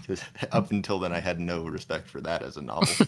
Because 0.00 0.22
up 0.52 0.70
until 0.70 0.98
then, 0.98 1.12
I 1.12 1.20
had 1.20 1.40
no 1.40 1.64
respect 1.66 2.08
for 2.08 2.20
that 2.22 2.42
as 2.42 2.56
a 2.56 2.62
novel. 2.62 2.88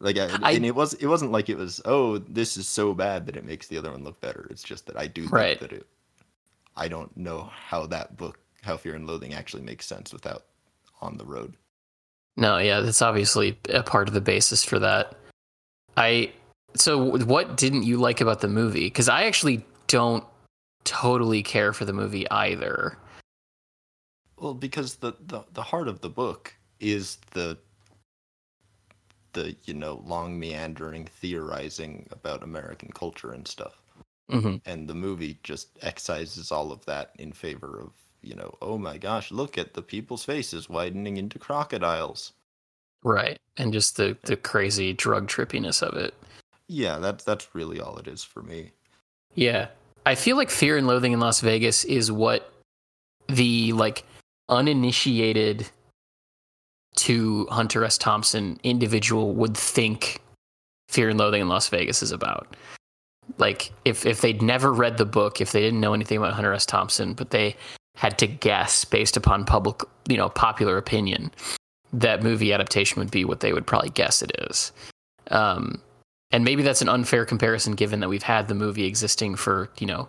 Like, 0.00 0.16
I, 0.16 0.28
I- 0.44 0.52
and 0.52 0.64
it 0.64 0.76
was 0.76 0.94
it 0.94 1.06
wasn't 1.06 1.32
like 1.32 1.48
it 1.48 1.58
was 1.58 1.80
oh 1.84 2.18
this 2.18 2.56
is 2.56 2.68
so 2.68 2.94
bad 2.94 3.26
that 3.26 3.36
it 3.36 3.44
makes 3.44 3.66
the 3.66 3.76
other 3.78 3.90
one 3.90 4.04
look 4.04 4.20
better. 4.20 4.46
It's 4.48 4.62
just 4.62 4.86
that 4.86 4.96
I 4.96 5.08
do 5.08 5.22
think 5.22 5.32
Right. 5.32 5.58
that 5.60 5.72
it. 5.72 5.86
I 6.76 6.86
don't 6.86 7.14
know 7.16 7.50
how 7.52 7.84
that 7.86 8.16
book, 8.16 8.38
how 8.62 8.76
Fear 8.76 8.94
and 8.94 9.08
Loathing, 9.08 9.34
actually 9.34 9.62
makes 9.64 9.86
sense 9.86 10.12
without 10.12 10.44
on 11.02 11.16
the 11.16 11.24
road. 11.24 11.54
No, 12.36 12.58
yeah, 12.58 12.78
that's 12.78 13.02
obviously 13.02 13.58
a 13.70 13.82
part 13.82 14.06
of 14.06 14.14
the 14.14 14.20
basis 14.20 14.62
for 14.62 14.78
that. 14.78 15.16
I 15.96 16.30
so 16.76 17.16
what 17.24 17.56
didn't 17.56 17.82
you 17.82 17.96
like 17.96 18.20
about 18.20 18.40
the 18.40 18.46
movie? 18.46 18.86
Because 18.86 19.08
I 19.08 19.24
actually 19.24 19.66
don't 19.88 20.22
totally 20.84 21.42
care 21.42 21.72
for 21.72 21.84
the 21.84 21.92
movie 21.92 22.30
either. 22.30 22.96
Well, 24.40 24.54
because 24.54 24.96
the, 24.96 25.14
the 25.26 25.44
the 25.52 25.62
heart 25.62 25.88
of 25.88 26.00
the 26.00 26.08
book 26.08 26.54
is 26.80 27.18
the 27.32 27.58
the 29.32 29.56
you 29.64 29.74
know 29.74 30.02
long 30.06 30.38
meandering 30.38 31.06
theorizing 31.06 32.06
about 32.10 32.42
American 32.42 32.90
culture 32.92 33.32
and 33.32 33.46
stuff, 33.46 33.82
hmm 34.30 34.56
and 34.66 34.88
the 34.88 34.94
movie 34.94 35.38
just 35.42 35.68
excises 35.82 36.52
all 36.52 36.72
of 36.72 36.84
that 36.86 37.12
in 37.18 37.32
favor 37.32 37.80
of 37.80 37.90
you 38.22 38.34
know 38.34 38.54
oh 38.62 38.78
my 38.78 38.98
gosh 38.98 39.30
look 39.30 39.58
at 39.58 39.74
the 39.74 39.82
people's 39.82 40.24
faces 40.24 40.68
widening 40.68 41.16
into 41.16 41.38
crocodiles. 41.38 42.32
Right, 43.04 43.38
and 43.56 43.72
just 43.72 43.96
the 43.96 44.16
the 44.22 44.36
crazy 44.36 44.92
drug 44.92 45.28
trippiness 45.28 45.82
of 45.82 45.96
it. 45.96 46.14
Yeah, 46.68 46.98
that's 46.98 47.24
that's 47.24 47.54
really 47.54 47.80
all 47.80 47.96
it 47.98 48.08
is 48.08 48.22
for 48.24 48.42
me. 48.42 48.72
Yeah. 49.34 49.68
I 50.06 50.14
feel 50.14 50.36
like 50.36 50.48
Fear 50.48 50.78
and 50.78 50.86
Loathing 50.86 51.12
in 51.12 51.20
Las 51.20 51.40
Vegas 51.40 51.84
is 51.84 52.10
what 52.10 52.50
the 53.28 53.72
like 53.74 54.04
uninitiated 54.48 55.68
to 56.96 57.46
Hunter 57.50 57.84
S. 57.84 57.98
Thompson 57.98 58.58
individual 58.62 59.34
would 59.34 59.56
think 59.56 60.20
Fear 60.88 61.10
and 61.10 61.18
Loathing 61.18 61.42
in 61.42 61.48
Las 61.48 61.68
Vegas 61.68 62.02
is 62.02 62.12
about. 62.12 62.56
Like 63.36 63.72
if 63.84 64.06
if 64.06 64.20
they'd 64.20 64.42
never 64.42 64.72
read 64.72 64.96
the 64.96 65.04
book, 65.04 65.40
if 65.40 65.52
they 65.52 65.60
didn't 65.60 65.80
know 65.80 65.94
anything 65.94 66.18
about 66.18 66.32
Hunter 66.32 66.54
S. 66.54 66.66
Thompson, 66.66 67.12
but 67.12 67.30
they 67.30 67.56
had 67.94 68.18
to 68.18 68.26
guess 68.26 68.84
based 68.84 69.16
upon 69.16 69.44
public, 69.44 69.82
you 70.08 70.16
know, 70.16 70.28
popular 70.30 70.78
opinion, 70.78 71.30
that 71.92 72.22
movie 72.22 72.52
adaptation 72.52 73.00
would 73.00 73.10
be 73.10 73.24
what 73.24 73.40
they 73.40 73.52
would 73.52 73.66
probably 73.66 73.90
guess 73.90 74.22
it 74.22 74.32
is. 74.50 74.72
Um, 75.30 75.82
and 76.30 76.44
maybe 76.44 76.62
that's 76.62 76.82
an 76.82 76.88
unfair 76.88 77.24
comparison 77.24 77.74
given 77.74 78.00
that 78.00 78.08
we've 78.08 78.22
had 78.22 78.48
the 78.48 78.54
movie 78.54 78.84
existing 78.84 79.34
for 79.34 79.70
you 79.78 79.86
know 79.86 80.08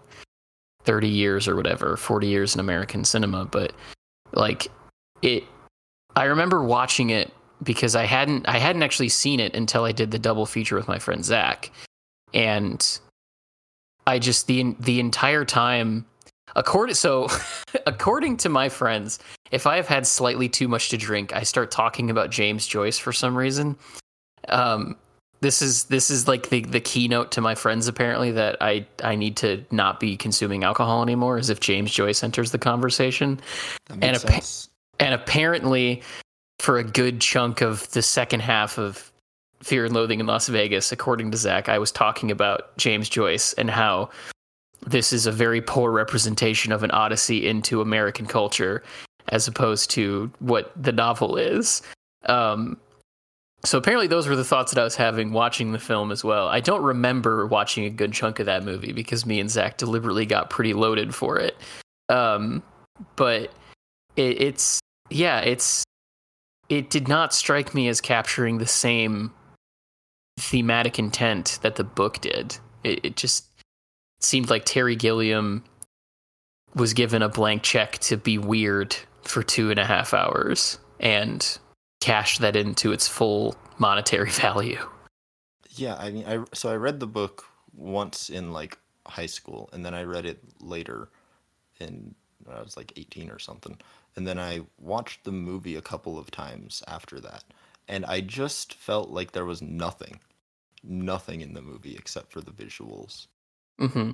30 0.84 1.08
years 1.08 1.48
or 1.48 1.56
whatever 1.56 1.98
40 1.98 2.28
years 2.28 2.54
in 2.54 2.60
american 2.60 3.04
cinema 3.04 3.46
but 3.46 3.74
like 4.34 4.68
it 5.22 5.44
i 6.16 6.26
remember 6.26 6.64
watching 6.64 7.10
it 7.10 7.32
because 7.64 7.96
i 7.96 8.06
hadn't 8.06 8.48
i 8.48 8.58
hadn't 8.58 8.84
actually 8.84 9.10
seen 9.10 9.40
it 9.40 9.54
until 9.54 9.84
i 9.84 9.92
did 9.92 10.12
the 10.12 10.20
double 10.20 10.46
feature 10.46 10.76
with 10.76 10.88
my 10.88 11.00
friend 11.00 11.26
zach. 11.26 11.72
And 12.34 13.00
i 14.08 14.20
just 14.20 14.48
the 14.48 14.76
the 14.80 15.00
entire 15.00 15.46
time 15.46 16.06
according 16.56 16.96
so 16.96 17.28
according 17.88 18.38
to 18.38 18.50
my 18.50 18.70
friends 18.70 19.20
if 19.52 19.68
i 19.68 19.76
have 19.76 19.88
had 19.88 20.06
slightly 20.06 20.48
too 20.48 20.68
much 20.68 20.90
to 20.90 20.98
drink 20.98 21.36
i 21.36 21.44
start 21.44 21.72
talking 21.72 22.10
about 22.10 22.30
james 22.30 22.66
joyce 22.66 22.98
for 22.98 23.12
some 23.12 23.36
reason. 23.36 23.76
Um 24.48 24.96
this 25.42 25.62
is 25.62 25.86
this 25.86 26.10
is 26.12 26.28
like 26.28 26.50
the 26.50 26.62
the 26.62 26.80
keynote 26.82 27.32
to 27.32 27.42
my 27.42 27.56
friends 27.56 27.88
apparently 27.88 28.32
that 28.32 28.58
I 28.62 28.86
I 29.04 29.16
need 29.16 29.38
to 29.38 29.64
not 29.72 30.00
be 30.00 30.18
consuming 30.18 30.64
alcohol 30.64 31.02
anymore 31.04 31.38
as 31.38 31.50
if 31.50 31.60
James 31.60 31.92
Joyce 31.92 32.24
enters 32.24 32.52
the 32.52 32.58
conversation 32.58 33.40
And 33.90 34.00
makes 34.00 34.24
a 34.24 34.28
pa- 34.28 34.34
sense. 34.34 34.70
and 35.00 35.14
apparently 35.14 36.02
for 36.60 36.78
a 36.78 36.84
good 36.84 37.22
chunk 37.22 37.62
of 37.62 37.90
the 37.92 38.02
second 38.02 38.42
half 38.42 38.78
of 38.78 39.12
Fear 39.64 39.86
and 39.86 39.94
Loathing 39.94 40.20
in 40.20 40.26
Las 40.26 40.48
Vegas 40.50 40.92
according 40.92 41.32
to 41.32 41.38
Zach 41.38 41.70
I 41.70 41.78
was 41.80 41.92
talking 41.92 42.32
about 42.32 42.76
James 42.78 43.08
Joyce 43.10 43.54
and 43.54 43.70
how 43.70 44.10
this 44.86 45.12
is 45.14 45.26
a 45.26 45.32
very 45.32 45.62
poor 45.62 45.92
representation 45.92 46.72
of 46.72 46.84
an 46.84 46.92
odyssey 46.92 47.48
into 47.48 47.82
American 47.82 48.26
culture 48.26 48.84
as 49.30 49.48
opposed 49.48 49.90
to 49.92 50.32
what 50.40 50.72
the 50.82 50.92
novel 50.92 51.38
is 51.38 51.82
um 52.26 52.78
so 53.66 53.78
apparently 53.78 54.08
those 54.08 54.28
were 54.28 54.36
the 54.36 54.44
thoughts 54.44 54.72
that 54.74 54.80
I 54.80 54.84
was 54.84 54.96
having 54.96 55.34
watching 55.34 55.72
the 55.72 55.80
film 55.80 56.12
as 56.12 56.24
well. 56.24 56.48
I 56.48 56.60
don't 56.62 56.82
remember 56.82 57.46
watching 57.46 57.86
a 57.86 57.90
good 57.90 58.14
chunk 58.14 58.40
of 58.40 58.46
that 58.46 58.64
movie 58.64 58.94
because 58.94 59.26
me 59.26 59.40
and 59.40 59.50
Zach 59.50 59.78
deliberately 59.78 60.26
got 60.26 60.50
pretty 60.50 60.74
loaded 60.74 61.14
for 61.14 61.38
it. 61.38 61.58
Um, 62.08 62.64
but 63.16 63.52
it, 64.16 64.42
it's 64.42 64.80
yeah, 65.10 65.40
it's 65.42 65.84
it 66.70 66.90
did 66.90 67.08
not 67.08 67.34
strike 67.34 67.74
me 67.74 67.88
as 67.88 68.00
capturing 68.00 68.60
the 68.60 68.68
same 68.68 69.32
thematic 70.40 70.98
intent 70.98 71.60
that 71.62 71.76
the 71.76 71.84
book 71.84 72.22
did. 72.22 72.58
It, 72.84 73.04
it 73.04 73.16
just 73.18 73.46
seemed 74.22 74.50
like 74.50 74.66
Terry 74.66 74.96
Gilliam 74.96 75.64
was 76.76 76.94
given 76.94 77.22
a 77.22 77.30
blank 77.30 77.64
check 77.64 77.98
to 78.00 78.16
be 78.16 78.38
weird 78.38 78.96
for 79.24 79.44
two 79.44 79.70
and 79.70 79.80
a 79.80 79.86
half 79.86 80.14
hours 80.14 80.80
and 81.00 81.60
cash 82.00 82.38
that 82.40 82.56
into 82.56 82.92
its 82.92 83.08
full 83.08 83.56
monetary 83.78 84.30
value. 84.46 84.80
Yeah, 85.72 85.96
I 85.96 86.12
mean, 86.12 86.26
I 86.28 86.44
so 86.54 86.70
I 86.70 86.76
read 86.76 87.00
the 87.00 87.08
book 87.08 87.46
once 87.74 88.30
in 88.30 88.52
like 88.52 88.78
high 89.06 89.28
school, 89.28 89.70
and 89.74 89.86
then 89.86 89.94
I 89.94 90.04
read 90.04 90.26
it 90.26 90.40
later, 90.62 91.10
in 91.80 92.16
when 92.44 92.58
I 92.58 92.62
was 92.62 92.78
like 92.78 92.94
eighteen 92.98 93.30
or 93.30 93.40
something, 93.40 93.78
and 94.16 94.28
then 94.28 94.40
I 94.40 94.62
watched 94.78 95.24
the 95.24 95.32
movie 95.32 95.76
a 95.76 95.82
couple 95.82 96.18
of 96.18 96.32
times 96.32 96.84
after 96.88 97.20
that, 97.22 97.44
and 97.88 98.06
I 98.06 98.22
just 98.22 98.74
felt 98.74 99.10
like 99.10 99.32
there 99.32 99.46
was 99.46 99.62
nothing. 99.62 100.20
nothing 100.84 101.42
in 101.42 101.54
the 101.54 101.62
movie 101.62 101.96
except 101.96 102.32
for 102.32 102.42
the 102.42 102.52
visuals. 102.52 103.28
Mm-hmm. 103.80 104.12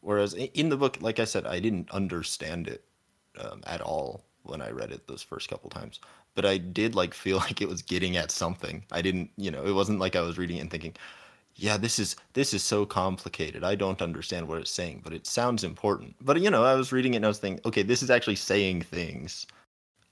Whereas 0.00 0.34
in 0.34 0.68
the 0.68 0.76
book, 0.76 0.98
like 1.00 1.18
I 1.20 1.24
said, 1.24 1.46
I 1.46 1.60
didn't 1.60 1.90
understand 1.90 2.68
it 2.68 2.84
um, 3.38 3.62
at 3.66 3.80
all 3.80 4.24
when 4.42 4.60
I 4.60 4.70
read 4.70 4.92
it 4.92 5.06
those 5.06 5.22
first 5.22 5.48
couple 5.48 5.70
times. 5.70 6.00
But 6.34 6.46
I 6.46 6.58
did 6.58 6.94
like 6.94 7.14
feel 7.14 7.36
like 7.46 7.60
it 7.60 7.68
was 7.68 7.82
getting 7.82 8.16
at 8.16 8.30
something. 8.30 8.84
I 8.92 9.02
didn't, 9.02 9.30
you 9.36 9.50
know, 9.50 9.64
it 9.64 9.72
wasn't 9.72 10.00
like 10.00 10.16
I 10.16 10.20
was 10.22 10.38
reading 10.38 10.58
it 10.58 10.60
and 10.60 10.70
thinking, 10.70 10.94
"Yeah, 11.56 11.76
this 11.76 11.98
is 11.98 12.16
this 12.34 12.54
is 12.54 12.62
so 12.62 12.86
complicated. 12.86 13.64
I 13.64 13.74
don't 13.74 14.02
understand 14.02 14.48
what 14.48 14.58
it's 14.58 14.70
saying, 14.70 15.02
but 15.04 15.12
it 15.12 15.26
sounds 15.26 15.64
important." 15.64 16.16
But 16.20 16.40
you 16.40 16.50
know, 16.50 16.64
I 16.64 16.74
was 16.74 16.92
reading 16.92 17.14
it 17.14 17.18
and 17.18 17.24
I 17.24 17.28
was 17.28 17.38
thinking, 17.38 17.62
"Okay, 17.66 17.82
this 17.82 18.02
is 18.02 18.10
actually 18.10 18.36
saying 18.36 18.82
things." 18.82 19.46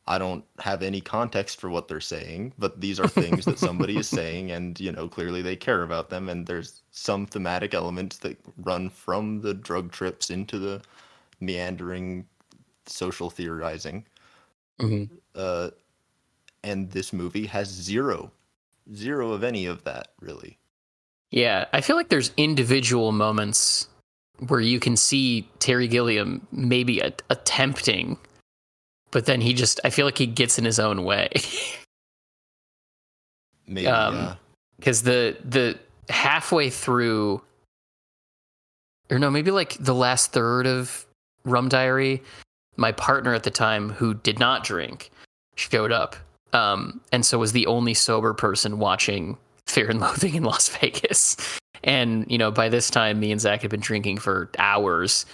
I 0.08 0.18
don't 0.18 0.44
have 0.60 0.82
any 0.82 1.00
context 1.00 1.60
for 1.60 1.68
what 1.68 1.88
they're 1.88 2.00
saying, 2.00 2.52
but 2.58 2.80
these 2.80 3.00
are 3.00 3.08
things 3.08 3.44
that 3.44 3.58
somebody 3.58 3.96
is 3.96 4.08
saying, 4.20 4.52
and 4.52 4.78
you 4.78 4.92
know, 4.92 5.08
clearly 5.08 5.42
they 5.42 5.56
care 5.56 5.82
about 5.82 6.10
them. 6.10 6.28
And 6.28 6.46
there's 6.46 6.82
some 6.92 7.26
thematic 7.26 7.74
elements 7.74 8.18
that 8.18 8.38
run 8.58 8.88
from 8.88 9.40
the 9.40 9.52
drug 9.52 9.90
trips 9.90 10.30
into 10.30 10.58
the 10.58 10.80
meandering 11.40 12.24
social 12.86 13.30
theorizing. 13.30 14.06
Mm-hmm. 14.80 15.12
Uh, 15.34 15.70
and 16.64 16.90
this 16.90 17.12
movie 17.12 17.46
has 17.46 17.68
zero, 17.68 18.30
zero 18.94 19.32
of 19.32 19.42
any 19.44 19.66
of 19.66 19.84
that, 19.84 20.08
really. 20.20 20.58
Yeah, 21.30 21.66
I 21.72 21.80
feel 21.80 21.96
like 21.96 22.08
there's 22.08 22.32
individual 22.36 23.12
moments 23.12 23.88
where 24.48 24.60
you 24.60 24.78
can 24.80 24.96
see 24.96 25.48
Terry 25.58 25.88
Gilliam 25.88 26.46
maybe 26.52 27.00
a- 27.00 27.12
attempting, 27.30 28.18
but 29.10 29.26
then 29.26 29.40
he 29.40 29.52
just, 29.54 29.80
I 29.84 29.90
feel 29.90 30.04
like 30.06 30.18
he 30.18 30.26
gets 30.26 30.58
in 30.58 30.64
his 30.64 30.78
own 30.78 31.04
way. 31.04 31.30
Maybe, 33.66 33.86
Um, 33.88 34.14
yeah. 34.14 34.34
because 34.78 35.02
the 35.02 35.36
the 35.44 35.78
halfway 36.08 36.70
through 36.70 37.42
or 39.10 39.18
no 39.18 39.28
maybe 39.28 39.50
like 39.50 39.76
the 39.80 39.94
last 39.94 40.32
third 40.32 40.68
of 40.68 41.04
rum 41.44 41.68
diary 41.68 42.22
my 42.76 42.92
partner 42.92 43.34
at 43.34 43.42
the 43.42 43.50
time 43.50 43.90
who 43.90 44.14
did 44.14 44.38
not 44.38 44.62
drink 44.62 45.10
showed 45.56 45.90
up 45.90 46.14
um, 46.52 47.00
and 47.12 47.24
so 47.24 47.38
was 47.38 47.52
the 47.52 47.66
only 47.66 47.94
sober 47.94 48.32
person 48.34 48.78
watching 48.78 49.36
fear 49.66 49.90
and 49.90 50.00
loathing 50.00 50.34
in 50.34 50.44
las 50.44 50.68
vegas 50.80 51.36
and 51.84 52.24
you 52.30 52.38
know 52.38 52.50
by 52.50 52.68
this 52.68 52.90
time 52.90 53.20
me 53.20 53.32
and 53.32 53.40
zach 53.40 53.62
had 53.62 53.70
been 53.70 53.80
drinking 53.80 54.18
for 54.18 54.50
hours 54.58 55.26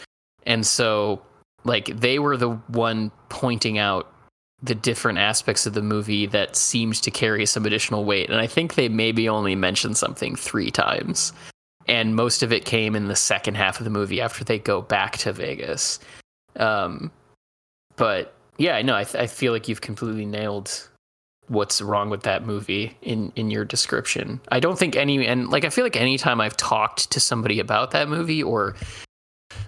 and 0.46 0.66
so 0.66 1.22
like 1.64 1.86
they 1.86 2.18
were 2.18 2.36
the 2.36 2.50
one 2.68 3.10
pointing 3.28 3.78
out 3.78 4.12
the 4.62 4.74
different 4.74 5.18
aspects 5.18 5.66
of 5.66 5.74
the 5.74 5.82
movie 5.82 6.26
that 6.26 6.54
seemed 6.54 6.94
to 7.02 7.10
carry 7.10 7.44
some 7.46 7.66
additional 7.66 8.04
weight. 8.04 8.30
And 8.30 8.40
I 8.40 8.46
think 8.46 8.74
they 8.74 8.88
maybe 8.88 9.28
only 9.28 9.56
mentioned 9.56 9.96
something 9.96 10.36
three 10.36 10.70
times. 10.70 11.32
And 11.88 12.14
most 12.14 12.44
of 12.44 12.52
it 12.52 12.64
came 12.64 12.94
in 12.94 13.08
the 13.08 13.16
second 13.16 13.56
half 13.56 13.80
of 13.80 13.84
the 13.84 13.90
movie 13.90 14.20
after 14.20 14.44
they 14.44 14.60
go 14.60 14.80
back 14.80 15.18
to 15.18 15.32
Vegas. 15.32 15.98
Um, 16.54 17.10
but 17.96 18.34
yeah, 18.56 18.76
I 18.76 18.82
know. 18.82 18.94
I, 18.94 19.02
th- 19.02 19.20
I 19.20 19.26
feel 19.26 19.52
like 19.52 19.66
you've 19.66 19.80
completely 19.80 20.26
nailed 20.26 20.88
what's 21.48 21.82
wrong 21.82 22.10
with 22.10 22.22
that 22.22 22.46
movie 22.46 22.96
in 23.02 23.32
in 23.36 23.50
your 23.50 23.64
description. 23.64 24.40
I 24.48 24.60
don't 24.60 24.78
think 24.78 24.96
any 24.96 25.26
and 25.26 25.48
like 25.48 25.64
I 25.64 25.70
feel 25.70 25.84
like 25.84 25.96
anytime 25.96 26.40
I've 26.40 26.56
talked 26.56 27.10
to 27.12 27.20
somebody 27.20 27.60
about 27.60 27.90
that 27.92 28.08
movie 28.08 28.42
or 28.42 28.74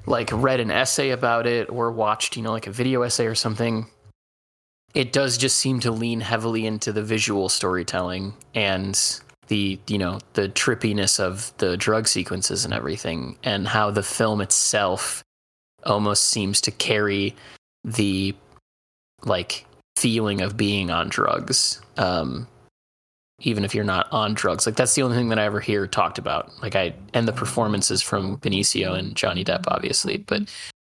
like 0.06 0.30
read 0.32 0.60
an 0.60 0.70
essay 0.70 1.10
about 1.10 1.46
it 1.46 1.68
or 1.70 1.90
watched, 1.90 2.36
you 2.36 2.42
know, 2.42 2.52
like 2.52 2.66
a 2.66 2.72
video 2.72 3.02
essay 3.02 3.26
or 3.26 3.34
something, 3.34 3.86
it 4.94 5.12
does 5.12 5.36
just 5.36 5.56
seem 5.56 5.80
to 5.80 5.90
lean 5.90 6.20
heavily 6.20 6.66
into 6.66 6.92
the 6.92 7.02
visual 7.02 7.48
storytelling 7.48 8.34
and 8.54 9.20
the 9.48 9.78
you 9.88 9.98
know 9.98 10.18
the 10.34 10.48
trippiness 10.48 11.20
of 11.20 11.52
the 11.58 11.76
drug 11.76 12.08
sequences 12.08 12.64
and 12.64 12.72
everything 12.72 13.36
and 13.42 13.68
how 13.68 13.90
the 13.90 14.02
film 14.02 14.40
itself 14.40 15.22
almost 15.84 16.24
seems 16.24 16.60
to 16.62 16.70
carry 16.70 17.34
the 17.84 18.34
like 19.24 19.66
feeling 20.04 20.42
of 20.42 20.54
being 20.54 20.90
on 20.90 21.08
drugs 21.08 21.80
um 21.96 22.46
even 23.40 23.64
if 23.64 23.74
you're 23.74 23.84
not 23.84 24.06
on 24.12 24.34
drugs 24.34 24.66
like 24.66 24.76
that's 24.76 24.94
the 24.94 25.02
only 25.02 25.16
thing 25.16 25.30
that 25.30 25.38
i 25.38 25.44
ever 25.44 25.60
hear 25.60 25.86
talked 25.86 26.18
about 26.18 26.50
like 26.60 26.76
i 26.76 26.92
and 27.14 27.26
the 27.26 27.32
performances 27.32 28.02
from 28.02 28.36
benicio 28.38 28.92
and 28.98 29.16
johnny 29.16 29.42
depp 29.42 29.64
obviously 29.68 30.18
but 30.18 30.42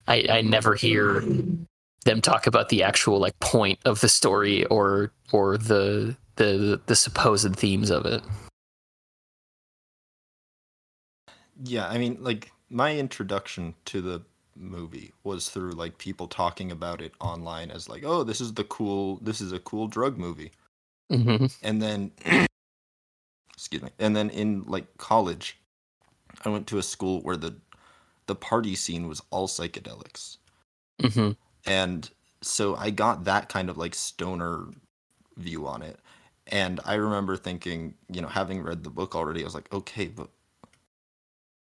i 0.08 0.26
i 0.28 0.40
never 0.40 0.74
hear 0.74 1.22
them 2.04 2.20
talk 2.20 2.46
about 2.46 2.68
the 2.68 2.82
actual 2.82 3.20
like 3.20 3.38
point 3.40 3.78
of 3.84 4.00
the 4.00 4.08
story 4.08 4.64
or 4.66 5.12
or 5.32 5.56
the 5.56 6.16
the 6.36 6.80
the 6.86 6.96
supposed 6.96 7.54
themes 7.56 7.90
of 7.90 8.06
it. 8.06 8.22
Yeah, 11.62 11.88
I 11.88 11.98
mean, 11.98 12.18
like 12.20 12.52
my 12.70 12.96
introduction 12.96 13.74
to 13.86 14.00
the 14.00 14.22
movie 14.56 15.12
was 15.24 15.48
through 15.48 15.72
like 15.72 15.98
people 15.98 16.28
talking 16.28 16.70
about 16.72 17.00
it 17.00 17.12
online 17.20 17.70
as 17.70 17.88
like, 17.88 18.04
"Oh, 18.04 18.24
this 18.24 18.40
is 18.40 18.54
the 18.54 18.64
cool, 18.64 19.18
this 19.22 19.40
is 19.40 19.52
a 19.52 19.58
cool 19.58 19.88
drug 19.88 20.18
movie." 20.18 20.52
Mm-hmm. 21.10 21.46
And 21.62 21.82
then 21.82 22.12
excuse 23.54 23.82
me. 23.82 23.90
And 23.98 24.14
then 24.14 24.30
in 24.30 24.64
like 24.66 24.98
college, 24.98 25.58
I 26.44 26.48
went 26.48 26.66
to 26.68 26.78
a 26.78 26.82
school 26.82 27.20
where 27.22 27.36
the 27.36 27.56
the 28.26 28.34
party 28.34 28.74
scene 28.74 29.08
was 29.08 29.22
all 29.30 29.48
psychedelics. 29.48 30.38
Mm-hmm. 31.00 31.32
And 31.70 32.10
so 32.42 32.76
I 32.76 32.90
got 32.90 33.24
that 33.24 33.48
kind 33.48 33.70
of 33.70 33.76
like 33.76 33.94
stoner 33.94 34.66
view 35.36 35.66
on 35.66 35.82
it. 35.82 35.98
And 36.48 36.80
I 36.84 36.94
remember 36.94 37.36
thinking, 37.36 37.94
you 38.08 38.20
know, 38.20 38.28
having 38.28 38.62
read 38.62 38.84
the 38.84 38.90
book 38.90 39.16
already, 39.16 39.42
I 39.42 39.44
was 39.44 39.54
like, 39.54 39.72
okay, 39.72 40.06
but 40.06 40.28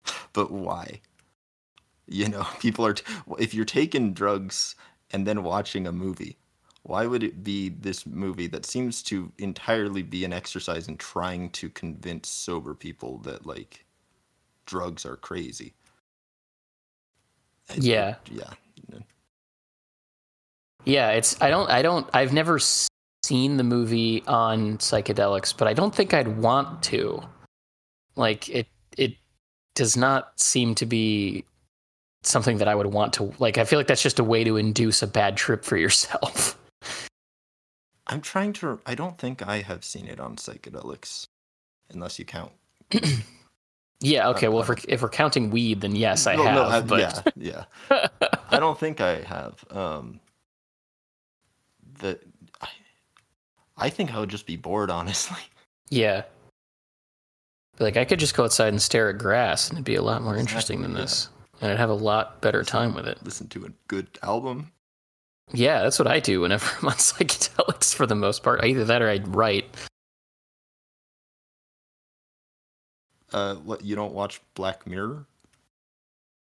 but 0.34 0.52
why? 0.52 1.02
You 2.14 2.30
know, 2.30 2.46
people 2.60 2.86
are 2.86 2.94
t- 2.94 3.04
if 3.40 3.54
you're 3.54 3.66
taking 3.66 4.14
drugs 4.14 4.76
and 5.12 5.26
then 5.26 5.44
watching 5.44 5.88
a 5.88 5.92
movie, 5.92 6.38
why 6.84 7.08
would 7.08 7.24
it 7.24 7.44
be 7.44 7.70
this 7.70 8.06
movie 8.06 8.48
that 8.48 8.66
seems 8.66 9.02
to 9.04 9.32
entirely 9.40 10.04
be 10.04 10.24
an 10.26 10.34
exercise 10.34 10.88
in 10.88 10.98
trying 10.98 11.50
to 11.52 11.70
convince 11.70 12.30
sober 12.30 12.74
people 12.74 13.18
that 13.20 13.46
like 13.46 13.86
drugs 14.66 15.06
are 15.06 15.16
crazy? 15.16 15.74
Yeah. 17.76 18.16
yeah. 18.30 18.52
Yeah, 20.86 21.12
it's 21.12 21.42
I 21.42 21.50
don't 21.50 21.70
I 21.70 21.82
don't 21.82 22.08
I've 22.14 22.34
never 22.34 22.60
seen 23.24 23.58
the 23.58 23.64
movie 23.64 24.22
on 24.28 24.78
psychedelics, 24.80 25.56
but 25.58 25.68
I 25.68 25.74
don't 25.74 25.96
think 25.96 26.14
I'd 26.14 26.38
want 26.38 26.84
to. 26.84 27.24
Like 28.16 28.50
it 28.50 28.68
it 28.98 29.16
does 29.76 29.96
not 29.96 30.40
seem 30.40 30.76
to 30.76 30.86
be 30.86 31.46
something 32.24 32.58
that 32.58 32.68
I 32.68 32.76
would 32.76 32.88
want 32.88 33.14
to 33.14 33.34
like 33.40 33.58
I 33.58 33.66
feel 33.66 33.80
like 33.80 33.88
that's 33.88 34.02
just 34.04 34.20
a 34.20 34.24
way 34.24 34.44
to 34.44 34.58
induce 34.58 35.02
a 35.02 35.08
bad 35.08 35.38
trip 35.38 35.64
for 35.64 35.78
yourself. 35.78 36.58
I'm 38.08 38.22
trying 38.22 38.52
to. 38.54 38.80
I 38.86 38.96
don't 38.96 39.18
think 39.18 39.46
I 39.48 39.62
have 39.62 39.84
seen 39.86 40.08
it 40.08 40.20
on 40.20 40.36
psychedelics, 40.36 41.28
unless 41.90 42.20
you 42.20 42.26
count. 42.26 42.52
yeah, 44.02 44.28
okay, 44.30 44.50
well 44.50 44.62
if 44.62 44.68
we're 44.70 44.76
if 44.88 45.02
we're 45.02 45.10
counting 45.10 45.50
weed 45.50 45.82
then 45.82 45.96
yes, 45.96 46.28
I 46.28 46.36
No, 46.36 46.44
have, 46.44 46.56
no, 46.56 46.64
I- 46.66 46.82
but 46.82 47.00
yeah, 47.38 47.66
yeah. 47.90 48.08
I 48.50 48.60
don't 48.60 48.78
think 48.78 49.00
I 49.02 49.22
have. 49.22 49.64
Um, 49.72 50.20
the 52.00 52.20
I, 52.62 52.68
I 53.78 53.90
think 53.90 54.14
I 54.14 54.20
would 54.20 54.30
just 54.30 54.46
be 54.46 54.56
bored, 54.58 54.90
honestly. 54.90 55.38
Yeah. 55.90 56.24
Like 57.78 57.98
I 57.98 58.06
could 58.06 58.20
just 58.20 58.36
go 58.36 58.46
outside 58.46 58.70
and 58.70 58.82
stare 58.82 59.10
at 59.10 59.20
grass 59.20 59.70
and 59.70 59.78
it'd 59.78 59.86
be 59.86 59.96
a 59.96 60.02
lot 60.02 60.24
more 60.24 60.36
interesting 60.36 60.82
than 60.82 60.94
this. 60.96 61.30
And 61.64 61.72
I'd 61.72 61.78
have 61.78 61.90
a 61.90 61.94
lot 61.94 62.42
better 62.42 62.62
time 62.62 62.94
with 62.94 63.08
it. 63.08 63.24
Listen 63.24 63.48
to 63.48 63.66
a 63.66 63.70
good 63.88 64.20
album. 64.22 64.74
Yeah, 65.54 65.82
that's 65.82 65.98
what 65.98 66.10
I 66.10 66.20
do 66.20 66.42
whenever 66.42 66.66
I'm 66.82 66.90
on 66.90 66.96
psychedelics 66.96 67.96
for 67.96 68.06
the 68.06 68.16
most 68.16 68.44
part. 68.44 68.66
Either 68.66 68.84
that 68.84 69.02
or 69.02 69.08
I'd 69.10 69.34
write. 69.34 69.74
Uh, 73.32 73.56
what 73.56 73.86
you 73.86 73.96
don't 73.96 74.14
watch 74.14 74.42
Black 74.56 74.86
Mirror? 74.86 75.26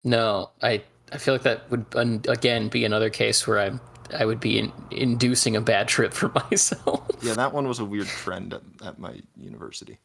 No, 0.03 0.51
I 0.61 0.83
I 1.11 1.17
feel 1.17 1.33
like 1.33 1.41
that 1.41 1.69
would 1.71 1.87
un- 1.95 2.21
again 2.27 2.67
be 2.69 2.85
another 2.85 3.09
case 3.09 3.47
where 3.47 3.59
I'm 3.59 3.81
I 4.15 4.23
would 4.23 4.39
be 4.39 4.59
in, 4.59 4.71
inducing 4.91 5.55
a 5.55 5.61
bad 5.61 5.87
trip 5.87 6.13
for 6.13 6.29
myself. 6.51 7.07
Yeah, 7.23 7.33
that 7.33 7.53
one 7.53 7.67
was 7.67 7.79
a 7.79 7.85
weird 7.85 8.05
trend 8.07 8.53
at, 8.53 8.61
at 8.85 8.99
my 8.99 9.19
university. 9.35 9.97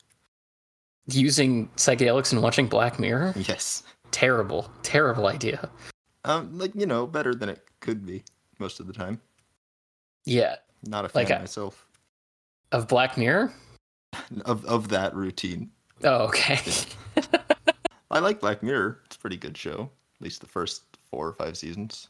Using 1.06 1.68
psychedelics 1.76 2.32
and 2.32 2.42
watching 2.42 2.66
Black 2.66 2.98
Mirror? 2.98 3.34
Yes. 3.36 3.82
Terrible, 4.12 4.70
terrible 4.82 5.26
idea. 5.26 5.68
Um, 6.24 6.56
like 6.56 6.74
you 6.74 6.86
know, 6.86 7.06
better 7.06 7.34
than 7.34 7.48
it 7.48 7.64
could 7.80 8.06
be 8.06 8.22
most 8.58 8.78
of 8.78 8.86
the 8.86 8.92
time. 8.92 9.20
Yeah. 10.24 10.56
Not 10.84 11.04
a 11.04 11.08
fan 11.08 11.24
Like 11.24 11.40
myself 11.40 11.86
Of 12.70 12.86
Black 12.88 13.16
Mirror? 13.18 13.52
of 14.44 14.64
of 14.64 14.88
that 14.90 15.14
routine. 15.14 15.70
Oh, 16.04 16.26
okay. 16.26 16.60
I 18.10 18.18
like 18.20 18.40
Black 18.40 18.62
Mirror. 18.62 19.00
It's 19.06 19.16
a 19.16 19.18
pretty 19.18 19.36
good 19.36 19.56
show. 19.56 19.90
At 20.16 20.22
least 20.22 20.40
the 20.40 20.46
first 20.46 20.82
four 21.10 21.26
or 21.26 21.32
five 21.32 21.56
seasons. 21.56 22.08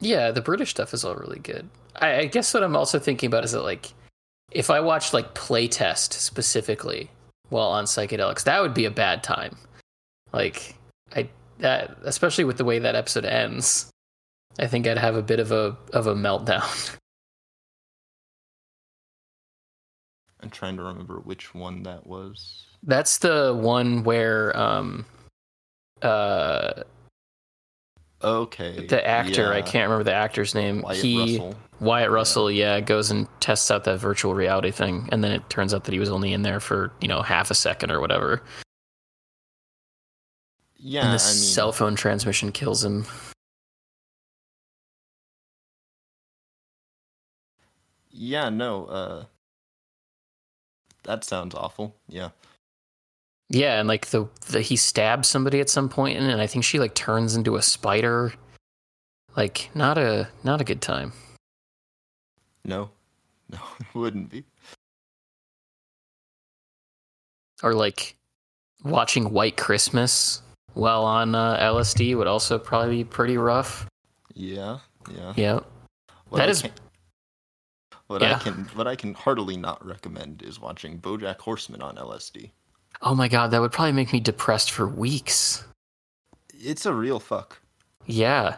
Yeah, 0.00 0.30
the 0.30 0.40
British 0.40 0.70
stuff 0.70 0.94
is 0.94 1.04
all 1.04 1.14
really 1.14 1.38
good. 1.38 1.68
I, 1.96 2.14
I 2.20 2.24
guess 2.26 2.54
what 2.54 2.62
I'm 2.62 2.76
also 2.76 2.98
thinking 2.98 3.26
about 3.26 3.44
is 3.44 3.52
that 3.52 3.62
like 3.62 3.92
if 4.50 4.70
I 4.70 4.80
watched 4.80 5.12
like 5.12 5.34
playtest 5.34 6.12
specifically, 6.14 7.10
while 7.52 7.68
on 7.68 7.84
psychedelics. 7.84 8.44
That 8.44 8.62
would 8.62 8.74
be 8.74 8.86
a 8.86 8.90
bad 8.90 9.22
time. 9.22 9.56
Like 10.32 10.74
I 11.14 11.28
that 11.58 11.96
especially 12.04 12.44
with 12.44 12.56
the 12.56 12.64
way 12.64 12.78
that 12.78 12.94
episode 12.94 13.24
ends. 13.24 13.90
I 14.58 14.66
think 14.66 14.86
I'd 14.86 14.98
have 14.98 15.16
a 15.16 15.22
bit 15.22 15.40
of 15.40 15.52
a 15.52 15.76
of 15.92 16.06
a 16.06 16.14
meltdown. 16.14 16.96
I'm 20.40 20.50
trying 20.50 20.76
to 20.76 20.82
remember 20.82 21.20
which 21.20 21.54
one 21.54 21.84
that 21.84 22.06
was. 22.06 22.66
That's 22.82 23.18
the 23.18 23.56
one 23.56 24.02
where 24.02 24.56
um 24.56 25.06
uh 26.02 26.82
Okay. 28.24 28.86
the 28.86 29.04
actor, 29.04 29.52
I 29.52 29.62
can't 29.62 29.90
remember 29.90 30.04
the 30.04 30.14
actor's 30.14 30.54
name. 30.54 30.82
Wyatt 30.82 31.02
he 31.02 31.18
Russell. 31.18 31.56
Wyatt 31.80 32.10
Russell, 32.10 32.50
yeah, 32.52 32.78
goes 32.80 33.10
and 33.10 33.26
tests 33.40 33.68
out 33.70 33.82
that 33.84 33.98
virtual 33.98 34.34
reality 34.34 34.70
thing, 34.70 35.08
and 35.10 35.24
then 35.24 35.32
it 35.32 35.48
turns 35.50 35.74
out 35.74 35.84
that 35.84 35.92
he 35.92 35.98
was 35.98 36.08
only 36.08 36.32
in 36.32 36.42
there 36.42 36.60
for 36.60 36.92
you 37.00 37.08
know 37.08 37.22
half 37.22 37.50
a 37.50 37.54
second 37.54 37.90
or 37.90 38.00
whatever, 38.00 38.40
Yeah, 40.84 41.04
and 41.04 41.18
the 41.18 41.22
I 41.22 41.28
mean, 41.28 41.36
cell 41.36 41.70
phone 41.70 41.94
transmission 41.94 42.50
kills 42.50 42.84
him. 42.84 43.06
yeah, 48.10 48.48
no, 48.50 48.86
uh, 48.86 49.24
that 51.04 51.22
sounds 51.24 51.54
awful. 51.54 51.94
Yeah, 52.08 52.30
Yeah, 53.48 53.78
and 53.78 53.88
like 53.88 54.06
the, 54.06 54.28
the 54.48 54.60
he 54.60 54.74
stabs 54.76 55.28
somebody 55.28 55.60
at 55.60 55.70
some 55.70 55.88
point, 55.88 56.18
and 56.18 56.40
I 56.40 56.46
think 56.48 56.64
she 56.64 56.78
like 56.80 56.94
turns 56.94 57.36
into 57.36 57.56
a 57.56 57.62
spider. 57.62 58.32
Like 59.36 59.70
not 59.74 59.98
a 59.98 60.28
not 60.42 60.60
a 60.60 60.64
good 60.64 60.82
time. 60.82 61.12
no, 62.64 62.90
no, 63.48 63.58
it 63.78 63.94
wouldn't 63.94 64.30
be. 64.30 64.44
Or 67.62 67.72
like 67.72 68.16
watching 68.82 69.30
White 69.32 69.56
Christmas 69.56 70.42
while 70.74 71.04
on 71.04 71.34
uh, 71.34 71.56
LSD 71.58 72.16
would 72.16 72.26
also 72.26 72.58
probably 72.58 72.98
be 72.98 73.04
pretty 73.04 73.36
rough. 73.36 73.86
Yeah, 74.34 74.78
yeah. 75.14 75.32
Yeah, 75.36 75.60
What 76.28 76.38
That 76.38 76.48
I 76.48 76.50
is- 76.50 76.62
can- 76.62 76.72
what 78.08 78.22
I 78.22 78.38
can 78.38 78.64
what 78.74 78.86
I 78.86 78.94
can 78.94 79.14
heartily 79.14 79.56
not 79.56 79.84
recommend 79.86 80.42
is 80.42 80.60
watching 80.60 80.98
BoJack 81.00 81.38
Horseman 81.38 81.80
on 81.80 81.96
LSD. 81.96 82.50
Oh 83.00 83.14
my 83.14 83.26
god, 83.26 83.50
that 83.52 83.60
would 83.60 83.72
probably 83.72 83.92
make 83.92 84.12
me 84.12 84.20
depressed 84.20 84.70
for 84.70 84.86
weeks. 84.86 85.64
It's 86.52 86.84
a 86.84 86.92
real 86.92 87.18
fuck. 87.20 87.60
Yeah. 88.06 88.56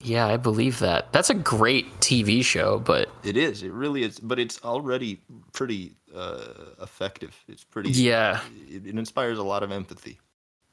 Yeah, 0.00 0.26
I 0.26 0.36
believe 0.36 0.78
that. 0.80 1.12
That's 1.12 1.30
a 1.30 1.34
great 1.34 1.98
TV 2.00 2.44
show, 2.44 2.78
but 2.78 3.08
It 3.24 3.36
is. 3.36 3.62
It 3.62 3.72
really 3.72 4.02
is. 4.04 4.20
But 4.20 4.38
it's 4.38 4.62
already 4.62 5.20
pretty 5.52 5.96
uh, 6.14 6.54
effective. 6.82 7.34
It's 7.48 7.64
pretty. 7.64 7.90
yeah, 7.90 8.40
It, 8.68 8.86
it 8.86 8.98
inspires 8.98 9.38
a 9.38 9.42
lot 9.42 9.62
of 9.62 9.70
empathy. 9.72 10.18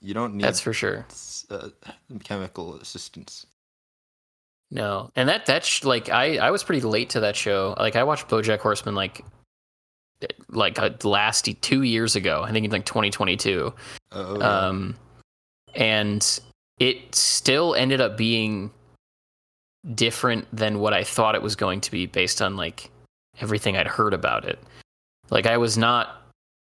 You 0.01 0.13
don't 0.13 0.35
need 0.35 0.43
that's 0.43 0.59
for 0.59 0.73
sure. 0.73 1.05
uh, 1.49 1.69
chemical 2.23 2.75
assistance. 2.75 3.45
No. 4.71 5.11
And 5.15 5.29
that 5.29 5.45
that's 5.45 5.83
like 5.83 6.09
I 6.09 6.37
I 6.37 6.49
was 6.49 6.63
pretty 6.63 6.81
late 6.81 7.11
to 7.11 7.19
that 7.19 7.35
show. 7.35 7.75
Like 7.77 7.95
I 7.95 8.03
watched 8.03 8.27
BoJack 8.29 8.59
Horseman 8.59 8.95
like 8.95 9.23
like 10.49 10.79
uh, 10.79 10.91
last 11.03 11.49
2 11.61 11.81
years 11.83 12.15
ago. 12.15 12.43
I 12.43 12.51
think 12.51 12.65
in 12.65 12.71
like 12.71 12.85
2022. 12.85 13.73
Oh. 14.11 14.41
Um 14.41 14.95
and 15.75 16.39
it 16.79 17.13
still 17.13 17.75
ended 17.75 18.01
up 18.01 18.17
being 18.17 18.71
different 19.93 20.47
than 20.55 20.79
what 20.79 20.93
I 20.93 21.03
thought 21.03 21.35
it 21.35 21.41
was 21.41 21.55
going 21.55 21.81
to 21.81 21.91
be 21.91 22.05
based 22.05 22.41
on 22.41 22.55
like 22.55 22.89
everything 23.39 23.77
I'd 23.77 23.87
heard 23.87 24.13
about 24.13 24.45
it. 24.45 24.59
Like 25.31 25.47
I 25.47 25.57
was 25.57 25.77
not 25.77 26.21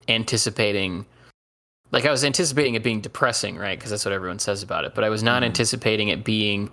anticipating 0.08 1.04
like 1.90 2.04
I 2.04 2.10
was 2.10 2.22
anticipating 2.22 2.74
it 2.74 2.82
being 2.82 3.00
depressing, 3.00 3.56
right? 3.56 3.78
Because 3.78 3.90
that's 3.90 4.04
what 4.04 4.12
everyone 4.12 4.38
says 4.38 4.62
about 4.62 4.84
it. 4.84 4.94
But 4.94 5.04
I 5.04 5.08
was 5.08 5.22
not 5.22 5.42
Mhm. 5.42 5.46
anticipating 5.46 6.08
it 6.08 6.22
being 6.22 6.70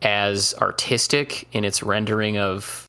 as 0.00 0.54
artistic 0.62 1.46
in 1.52 1.62
its 1.64 1.82
rendering 1.82 2.38
of 2.38 2.86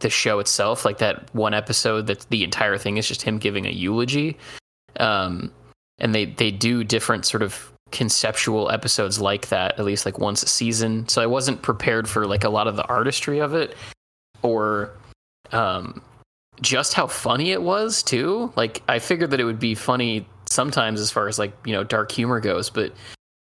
the 0.00 0.10
show 0.10 0.38
itself. 0.38 0.84
Like 0.84 0.98
that 0.98 1.34
one 1.34 1.54
episode 1.54 2.06
that 2.08 2.26
the 2.28 2.44
entire 2.44 2.76
thing 2.76 2.98
is 2.98 3.08
just 3.08 3.22
him 3.22 3.38
giving 3.38 3.66
a 3.66 3.70
eulogy. 3.70 4.36
Um, 5.00 5.50
and 5.98 6.14
they 6.14 6.26
they 6.26 6.50
do 6.50 6.84
different 6.84 7.24
sort 7.24 7.42
of 7.42 7.72
conceptual 7.90 8.70
episodes 8.70 9.18
like 9.18 9.48
that 9.48 9.78
at 9.78 9.84
least 9.86 10.04
like 10.04 10.18
once 10.18 10.42
a 10.42 10.46
season. 10.46 11.08
So 11.08 11.22
I 11.22 11.26
wasn't 11.26 11.62
prepared 11.62 12.06
for 12.06 12.26
like 12.26 12.44
a 12.44 12.50
lot 12.50 12.68
of 12.68 12.76
the 12.76 12.84
artistry 12.86 13.38
of 13.38 13.54
it 13.54 13.74
or 14.42 14.90
um 15.52 16.02
just 16.60 16.94
how 16.94 17.06
funny 17.06 17.52
it 17.52 17.62
was 17.62 18.02
too. 18.02 18.52
Like 18.56 18.82
I 18.88 18.98
figured 18.98 19.30
that 19.30 19.40
it 19.40 19.44
would 19.44 19.58
be 19.58 19.74
funny 19.74 20.26
sometimes 20.46 21.00
as 21.00 21.10
far 21.10 21.28
as 21.28 21.38
like, 21.38 21.52
you 21.64 21.72
know, 21.72 21.84
dark 21.84 22.10
humor 22.12 22.40
goes, 22.40 22.70
but 22.70 22.92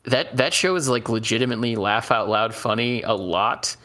that 0.04 0.36
that 0.38 0.54
show 0.54 0.76
is 0.76 0.90
like 0.90 1.10
legitimately 1.10 1.76
laugh 1.76 2.12
out 2.12 2.30
loud 2.30 2.54
funny 2.54 3.02
a 3.02 3.14
lot 3.14 3.76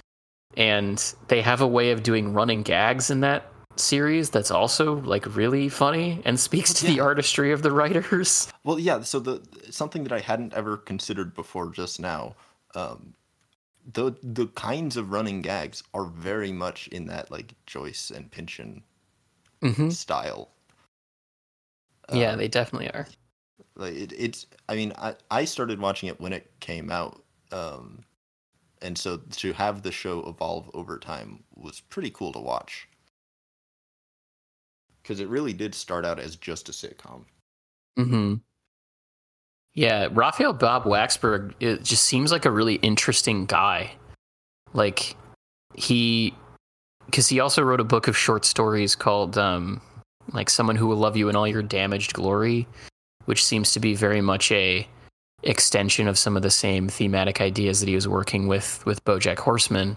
and 0.56 1.14
they 1.28 1.42
have 1.42 1.60
a 1.60 1.66
way 1.66 1.90
of 1.90 2.02
doing 2.02 2.32
running 2.32 2.62
gags 2.62 3.10
in 3.10 3.20
that 3.20 3.50
series 3.76 4.30
that's 4.30 4.52
also 4.52 5.00
like 5.00 5.34
really 5.34 5.68
funny 5.68 6.22
and 6.24 6.38
speaks 6.38 6.72
to 6.72 6.86
the 6.86 7.00
artistry 7.00 7.50
of 7.52 7.62
the 7.62 7.72
writers. 7.72 8.52
Well, 8.62 8.78
yeah. 8.78 9.02
So 9.02 9.18
the 9.18 9.42
something 9.70 10.04
that 10.04 10.12
I 10.12 10.20
hadn't 10.20 10.54
ever 10.54 10.76
considered 10.76 11.34
before 11.34 11.70
just 11.70 11.98
now, 11.98 12.36
um, 12.74 13.14
the 13.92 14.12
the 14.22 14.46
kinds 14.48 14.96
of 14.96 15.10
running 15.10 15.42
gags 15.42 15.82
are 15.92 16.06
very 16.06 16.52
much 16.52 16.88
in 16.88 17.06
that 17.06 17.30
like 17.30 17.54
Joyce 17.66 18.10
and 18.10 18.30
Pynchon 18.30 18.82
hmm 19.64 19.88
style. 19.90 20.50
yeah, 22.12 22.32
Um, 22.32 22.38
they 22.38 22.48
definitely 22.48 22.90
are. 22.90 23.06
like 23.76 23.94
it, 23.94 24.12
it's. 24.16 24.46
I 24.68 24.74
mean, 24.76 24.92
I 24.98 25.14
I 25.30 25.44
started 25.44 25.80
watching 25.80 26.08
it 26.08 26.20
when 26.20 26.32
it 26.32 26.50
came 26.60 26.90
out, 26.90 27.22
um, 27.52 28.04
and 28.82 28.96
so 28.96 29.16
to 29.18 29.52
have 29.54 29.82
the 29.82 29.92
show 29.92 30.20
evolve 30.26 30.70
over 30.74 30.98
time 30.98 31.44
was 31.54 31.80
pretty 31.80 32.10
cool 32.10 32.32
to 32.32 32.40
watch. 32.40 32.88
Because 35.02 35.20
it 35.20 35.28
really 35.28 35.52
did 35.52 35.74
start 35.74 36.04
out 36.04 36.18
as 36.18 36.36
just 36.36 36.68
a 36.68 36.72
sitcom. 36.72 37.24
hmm 37.96 38.34
Yeah, 39.74 40.08
Raphael 40.12 40.52
Bob 40.52 40.84
Waksberg 40.84 41.54
it 41.60 41.82
just 41.82 42.04
seems 42.04 42.30
like 42.32 42.44
a 42.44 42.50
really 42.50 42.76
interesting 42.76 43.46
guy. 43.46 43.92
Like 44.72 45.16
he, 45.74 46.34
because 47.06 47.28
he 47.28 47.40
also 47.40 47.62
wrote 47.62 47.80
a 47.80 47.84
book 47.84 48.08
of 48.08 48.16
short 48.16 48.44
stories 48.44 48.94
called 48.94 49.38
um, 49.38 49.80
like 50.32 50.50
"Someone 50.50 50.76
Who 50.76 50.86
Will 50.86 50.96
Love 50.96 51.16
You 51.16 51.28
in 51.28 51.36
All 51.36 51.46
Your 51.46 51.62
Damaged 51.62 52.14
Glory," 52.14 52.66
which 53.26 53.44
seems 53.44 53.72
to 53.72 53.80
be 53.80 53.94
very 53.94 54.20
much 54.20 54.50
a 54.52 54.86
extension 55.42 56.08
of 56.08 56.18
some 56.18 56.36
of 56.36 56.42
the 56.42 56.50
same 56.50 56.88
thematic 56.88 57.40
ideas 57.40 57.80
that 57.80 57.88
he 57.88 57.94
was 57.94 58.08
working 58.08 58.48
with 58.48 58.84
with 58.86 59.04
BoJack 59.04 59.38
Horseman. 59.38 59.96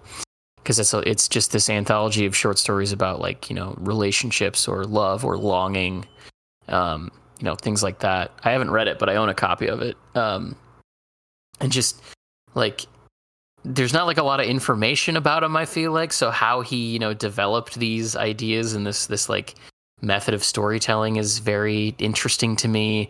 Because 0.57 0.79
it's 0.79 0.93
it's 0.93 1.27
just 1.27 1.51
this 1.53 1.69
anthology 1.69 2.25
of 2.25 2.35
short 2.35 2.59
stories 2.59 2.91
about 2.91 3.21
like 3.21 3.49
you 3.49 3.55
know 3.55 3.73
relationships 3.77 4.67
or 4.67 4.83
love 4.83 5.23
or 5.23 5.37
longing, 5.37 6.05
um, 6.67 7.09
you 7.39 7.45
know 7.45 7.55
things 7.55 7.81
like 7.81 7.99
that. 7.99 8.31
I 8.43 8.51
haven't 8.51 8.71
read 8.71 8.87
it, 8.87 8.99
but 8.99 9.09
I 9.09 9.15
own 9.15 9.29
a 9.29 9.33
copy 9.33 9.67
of 9.67 9.81
it. 9.81 9.95
Um, 10.13 10.55
and 11.59 11.71
just 11.71 12.01
like 12.53 12.85
there's 13.67 13.93
not 13.93 14.07
like 14.07 14.17
a 14.17 14.23
lot 14.23 14.39
of 14.39 14.45
information 14.45 15.17
about 15.17 15.43
him. 15.43 15.57
I 15.57 15.65
feel 15.65 15.91
like 15.91 16.13
so 16.13 16.31
how 16.31 16.61
he 16.61 16.93
you 16.93 16.99
know 16.99 17.13
developed 17.13 17.75
these 17.75 18.15
ideas 18.15 18.73
and 18.73 18.85
this 18.85 19.07
this 19.07 19.29
like 19.29 19.55
method 20.01 20.33
of 20.33 20.43
storytelling 20.43 21.17
is 21.17 21.39
very 21.39 21.95
interesting 21.99 22.55
to 22.57 22.67
me. 22.67 23.09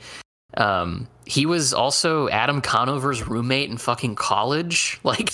Um, 0.55 1.07
he 1.25 1.45
was 1.45 1.73
also 1.73 2.29
Adam 2.29 2.61
Conover's 2.61 3.27
roommate 3.27 3.69
in 3.69 3.77
fucking 3.77 4.15
college. 4.15 4.99
Like, 5.07 5.33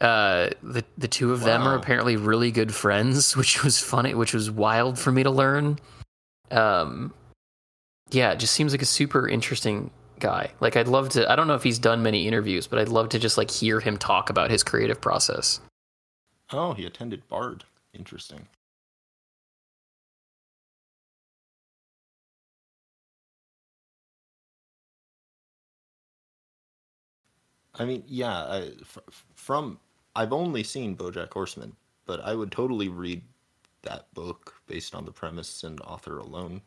uh, 0.00 0.50
the 0.62 0.84
the 0.98 1.08
two 1.08 1.32
of 1.32 1.42
them 1.42 1.62
are 1.62 1.76
apparently 1.76 2.16
really 2.16 2.50
good 2.50 2.74
friends, 2.74 3.36
which 3.36 3.62
was 3.62 3.78
funny, 3.78 4.14
which 4.14 4.34
was 4.34 4.50
wild 4.50 4.98
for 4.98 5.12
me 5.12 5.22
to 5.22 5.30
learn. 5.30 5.78
Um, 6.50 7.12
yeah, 8.10 8.32
it 8.32 8.38
just 8.38 8.54
seems 8.54 8.72
like 8.72 8.82
a 8.82 8.86
super 8.86 9.28
interesting 9.28 9.90
guy. 10.20 10.52
Like, 10.60 10.76
I'd 10.76 10.88
love 10.88 11.08
to. 11.10 11.30
I 11.30 11.36
don't 11.36 11.48
know 11.48 11.54
if 11.54 11.62
he's 11.62 11.78
done 11.78 12.02
many 12.02 12.28
interviews, 12.28 12.66
but 12.66 12.78
I'd 12.78 12.88
love 12.88 13.08
to 13.10 13.18
just 13.18 13.38
like 13.38 13.50
hear 13.50 13.80
him 13.80 13.96
talk 13.96 14.30
about 14.30 14.50
his 14.50 14.62
creative 14.62 15.00
process. 15.00 15.60
Oh, 16.52 16.72
he 16.74 16.86
attended 16.86 17.26
Bard. 17.28 17.64
Interesting. 17.92 18.46
I 27.74 27.84
mean, 27.84 28.02
yeah. 28.06 28.36
I, 28.36 28.72
from 29.34 29.78
I've 30.14 30.32
only 30.32 30.62
seen 30.62 30.96
BoJack 30.96 31.32
Horseman, 31.32 31.74
but 32.04 32.20
I 32.20 32.34
would 32.34 32.52
totally 32.52 32.88
read 32.88 33.22
that 33.82 34.12
book 34.12 34.54
based 34.66 34.94
on 34.94 35.04
the 35.04 35.12
premise 35.12 35.64
and 35.64 35.80
author 35.80 36.18
alone. 36.18 36.60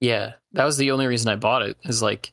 Yeah, 0.00 0.32
that 0.54 0.64
was 0.64 0.76
the 0.78 0.90
only 0.90 1.06
reason 1.06 1.30
I 1.30 1.36
bought 1.36 1.62
it. 1.62 1.76
Is 1.84 2.02
like, 2.02 2.32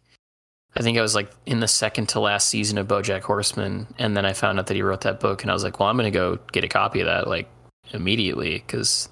I 0.77 0.83
think 0.83 0.99
I 0.99 1.01
was 1.01 1.15
like 1.15 1.31
in 1.47 1.59
the 1.59 1.67
second 1.67 2.07
to 2.09 2.19
last 2.19 2.49
season 2.49 2.77
of 2.77 2.87
BoJack 2.87 3.21
Horseman, 3.21 3.87
and 3.97 4.15
then 4.15 4.25
I 4.25 4.33
found 4.33 4.59
out 4.59 4.67
that 4.67 4.75
he 4.75 4.83
wrote 4.83 5.01
that 5.01 5.19
book, 5.19 5.41
and 5.41 5.49
I 5.49 5.53
was 5.55 5.63
like, 5.63 5.79
well, 5.79 5.89
I'm 5.89 5.97
gonna 5.97 6.11
go 6.11 6.37
get 6.51 6.63
a 6.63 6.67
copy 6.67 6.99
of 6.99 7.07
that 7.07 7.27
like 7.27 7.49
immediately 7.93 8.59
because 8.59 9.09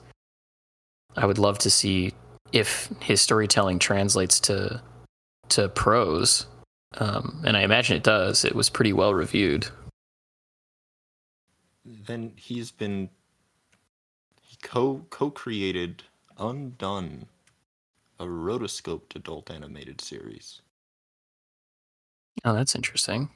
I 1.17 1.25
would 1.25 1.39
love 1.39 1.57
to 1.59 1.71
see 1.71 2.13
if 2.51 2.89
his 3.01 3.19
storytelling 3.19 3.79
translates 3.79 4.39
to 4.41 4.79
to 5.49 5.69
prose, 5.69 6.45
um, 6.99 7.41
and 7.43 7.57
I 7.57 7.61
imagine 7.61 7.97
it 7.97 8.03
does. 8.03 8.45
It 8.45 8.53
was 8.53 8.69
pretty 8.69 8.93
well 8.93 9.15
reviewed. 9.15 9.67
Then 11.83 12.33
he's 12.35 12.69
been 12.69 13.09
he 14.39 14.55
co 14.61 15.03
co 15.09 15.31
created 15.31 16.03
Undone, 16.37 17.25
a 18.19 18.25
rotoscoped 18.25 19.15
adult 19.15 19.49
animated 19.49 19.99
series. 19.99 20.61
Oh, 22.43 22.53
that's 22.53 22.75
interesting. 22.75 23.29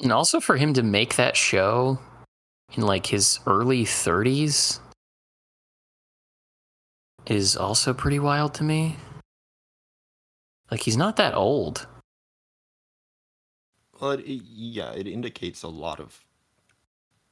And 0.00 0.12
also 0.12 0.38
for 0.40 0.56
him 0.56 0.74
to 0.74 0.82
make 0.82 1.16
that 1.16 1.36
show 1.36 1.98
in 2.76 2.82
like 2.82 3.06
his 3.06 3.40
early 3.46 3.84
30s 3.84 4.80
is 7.26 7.56
also 7.56 7.92
pretty 7.92 8.18
wild 8.18 8.54
to 8.54 8.64
me. 8.64 8.96
Like 10.70 10.82
he's 10.82 10.96
not 10.96 11.16
that 11.16 11.34
old. 11.34 11.86
It, 14.00 14.20
it, 14.20 14.42
yeah, 14.44 14.92
it 14.92 15.08
indicates 15.08 15.62
a 15.64 15.68
lot 15.68 15.98
of, 15.98 16.16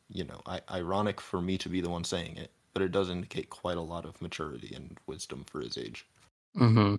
you 0.09 0.25
know, 0.25 0.41
I, 0.47 0.61
ironic 0.71 1.21
for 1.21 1.41
me 1.41 1.57
to 1.59 1.69
be 1.69 1.81
the 1.81 1.91
one 1.91 2.03
saying 2.03 2.37
it, 2.37 2.51
but 2.77 2.83
it 2.83 2.93
does 2.93 3.09
indicate 3.09 3.49
quite 3.49 3.79
a 3.79 3.81
lot 3.81 4.05
of 4.05 4.21
maturity 4.21 4.75
and 4.75 4.99
wisdom 5.07 5.47
for 5.47 5.63
his 5.63 5.79
age. 5.79 6.05
Mm-hmm. 6.55 6.97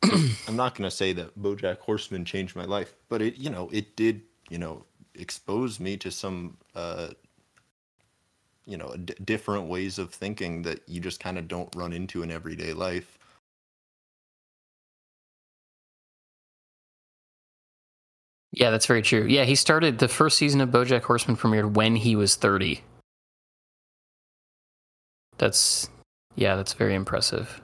I'm 0.48 0.54
not 0.54 0.76
going 0.76 0.88
to 0.88 0.94
say 0.94 1.12
that 1.14 1.36
BoJack 1.36 1.78
Horseman 1.78 2.24
changed 2.24 2.54
my 2.54 2.66
life, 2.66 2.94
but 3.08 3.20
it, 3.20 3.36
you 3.36 3.50
know, 3.50 3.68
it 3.72 3.96
did, 3.96 4.20
you 4.48 4.58
know, 4.58 4.84
expose 5.16 5.80
me 5.80 5.96
to 5.96 6.12
some, 6.12 6.56
uh, 6.76 7.08
you 8.64 8.76
know, 8.76 8.94
d- 9.04 9.16
different 9.24 9.66
ways 9.66 9.98
of 9.98 10.14
thinking 10.14 10.62
that 10.62 10.88
you 10.88 11.00
just 11.00 11.18
kind 11.18 11.36
of 11.36 11.48
don't 11.48 11.74
run 11.74 11.92
into 11.92 12.22
in 12.22 12.30
everyday 12.30 12.72
life. 12.72 13.18
Yeah, 18.52 18.70
that's 18.70 18.86
very 18.86 19.02
true. 19.02 19.24
Yeah, 19.24 19.44
he 19.44 19.54
started 19.54 19.98
the 19.98 20.08
first 20.08 20.36
season 20.36 20.60
of 20.60 20.68
BoJack 20.68 21.02
Horseman 21.02 21.36
premiered 21.36 21.72
when 21.72 21.96
he 21.96 22.16
was 22.16 22.36
30. 22.36 22.82
That's 25.38 25.88
yeah, 26.36 26.56
that's 26.56 26.74
very 26.74 26.94
impressive. 26.94 27.60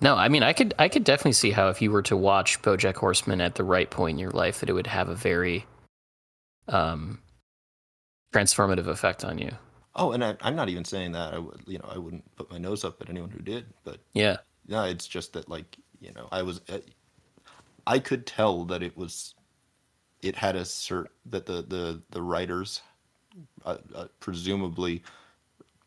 No, 0.00 0.16
I 0.16 0.28
mean, 0.28 0.42
I 0.42 0.52
could 0.52 0.74
I 0.78 0.88
could 0.88 1.04
definitely 1.04 1.32
see 1.32 1.52
how 1.52 1.68
if 1.68 1.80
you 1.80 1.90
were 1.90 2.02
to 2.02 2.16
watch 2.16 2.60
BoJack 2.62 2.96
Horseman 2.96 3.40
at 3.40 3.54
the 3.54 3.64
right 3.64 3.88
point 3.88 4.16
in 4.16 4.18
your 4.18 4.32
life, 4.32 4.60
that 4.60 4.68
it 4.68 4.72
would 4.72 4.88
have 4.88 5.08
a 5.08 5.14
very 5.14 5.66
um, 6.68 7.20
transformative 8.34 8.88
effect 8.88 9.24
on 9.24 9.38
you. 9.38 9.52
Oh, 9.94 10.10
and 10.10 10.24
I, 10.24 10.36
am 10.40 10.56
not 10.56 10.68
even 10.68 10.84
saying 10.84 11.12
that 11.12 11.32
I 11.32 11.38
would, 11.38 11.60
you 11.66 11.78
know, 11.78 11.88
I 11.88 11.98
wouldn't 11.98 12.24
put 12.34 12.50
my 12.50 12.58
nose 12.58 12.84
up 12.84 13.00
at 13.00 13.08
anyone 13.08 13.30
who 13.30 13.38
did, 13.38 13.66
but 13.84 13.98
yeah, 14.12 14.38
no, 14.66 14.82
it's 14.82 15.06
just 15.06 15.32
that 15.34 15.48
like 15.48 15.78
you 16.00 16.12
know, 16.12 16.28
I 16.30 16.42
was, 16.42 16.60
uh, 16.68 16.78
I 17.86 17.98
could 17.98 18.26
tell 18.26 18.64
that 18.66 18.82
it 18.82 18.96
was, 18.96 19.34
it 20.22 20.36
had 20.36 20.56
a 20.56 20.62
cert 20.62 21.06
that 21.26 21.46
the 21.46 21.62
the 21.62 22.02
the 22.10 22.22
writers, 22.22 22.80
uh, 23.64 23.78
uh, 23.94 24.06
presumably 24.20 25.02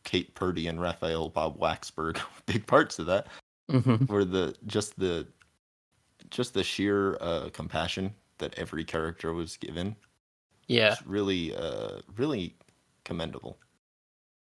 Kate 0.04 0.34
Purdy 0.36 0.68
and 0.68 0.80
Raphael 0.80 1.30
Bob 1.30 1.60
Waksberg, 1.60 2.20
big 2.46 2.66
parts 2.68 3.00
of 3.00 3.06
that, 3.08 3.28
mm-hmm. 3.70 4.06
were 4.12 4.26
the 4.26 4.56
just 4.68 4.98
the 5.00 5.28
just 6.30 6.54
the 6.54 6.64
sheer 6.64 7.18
uh, 7.22 7.50
compassion 7.54 8.14
that 8.38 8.54
every 8.58 8.84
character 8.84 9.34
was 9.34 9.58
given. 9.58 9.96
Yeah, 10.68 10.94
It's 10.94 11.06
really, 11.06 11.56
uh, 11.56 12.02
really 12.18 12.56
commendable. 13.06 13.58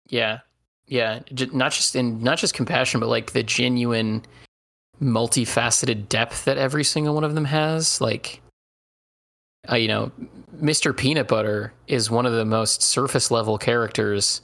Yeah, 0.08 0.40
yeah, 0.88 1.20
not 1.54 1.72
just 1.72 1.96
in 1.96 2.22
not 2.22 2.40
just 2.40 2.54
compassion, 2.54 3.00
but 3.00 3.10
like 3.10 3.32
the 3.32 3.44
genuine, 3.44 4.26
multifaceted 5.02 6.10
depth 6.10 6.46
that 6.46 6.58
every 6.58 6.84
single 6.84 7.16
one 7.16 7.24
of 7.24 7.36
them 7.36 7.46
has. 7.46 8.02
Like, 8.02 8.42
uh, 9.72 9.76
you 9.76 9.88
know, 9.88 10.12
Mr. 10.62 10.96
Peanut 10.96 11.28
Butter 11.28 11.74
is 11.88 12.12
one 12.12 12.26
of 12.26 12.34
the 12.34 12.46
most 12.46 12.82
surface 12.82 13.32
level 13.32 13.58
characters 13.58 14.42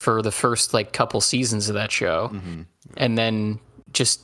for 0.00 0.22
the 0.22 0.32
first 0.32 0.74
like 0.74 0.92
couple 0.92 1.20
seasons 1.20 1.68
of 1.68 1.74
that 1.74 1.90
show, 1.90 2.30
mm-hmm. 2.32 2.62
and 2.96 3.16
then 3.16 3.58
just 3.92 4.22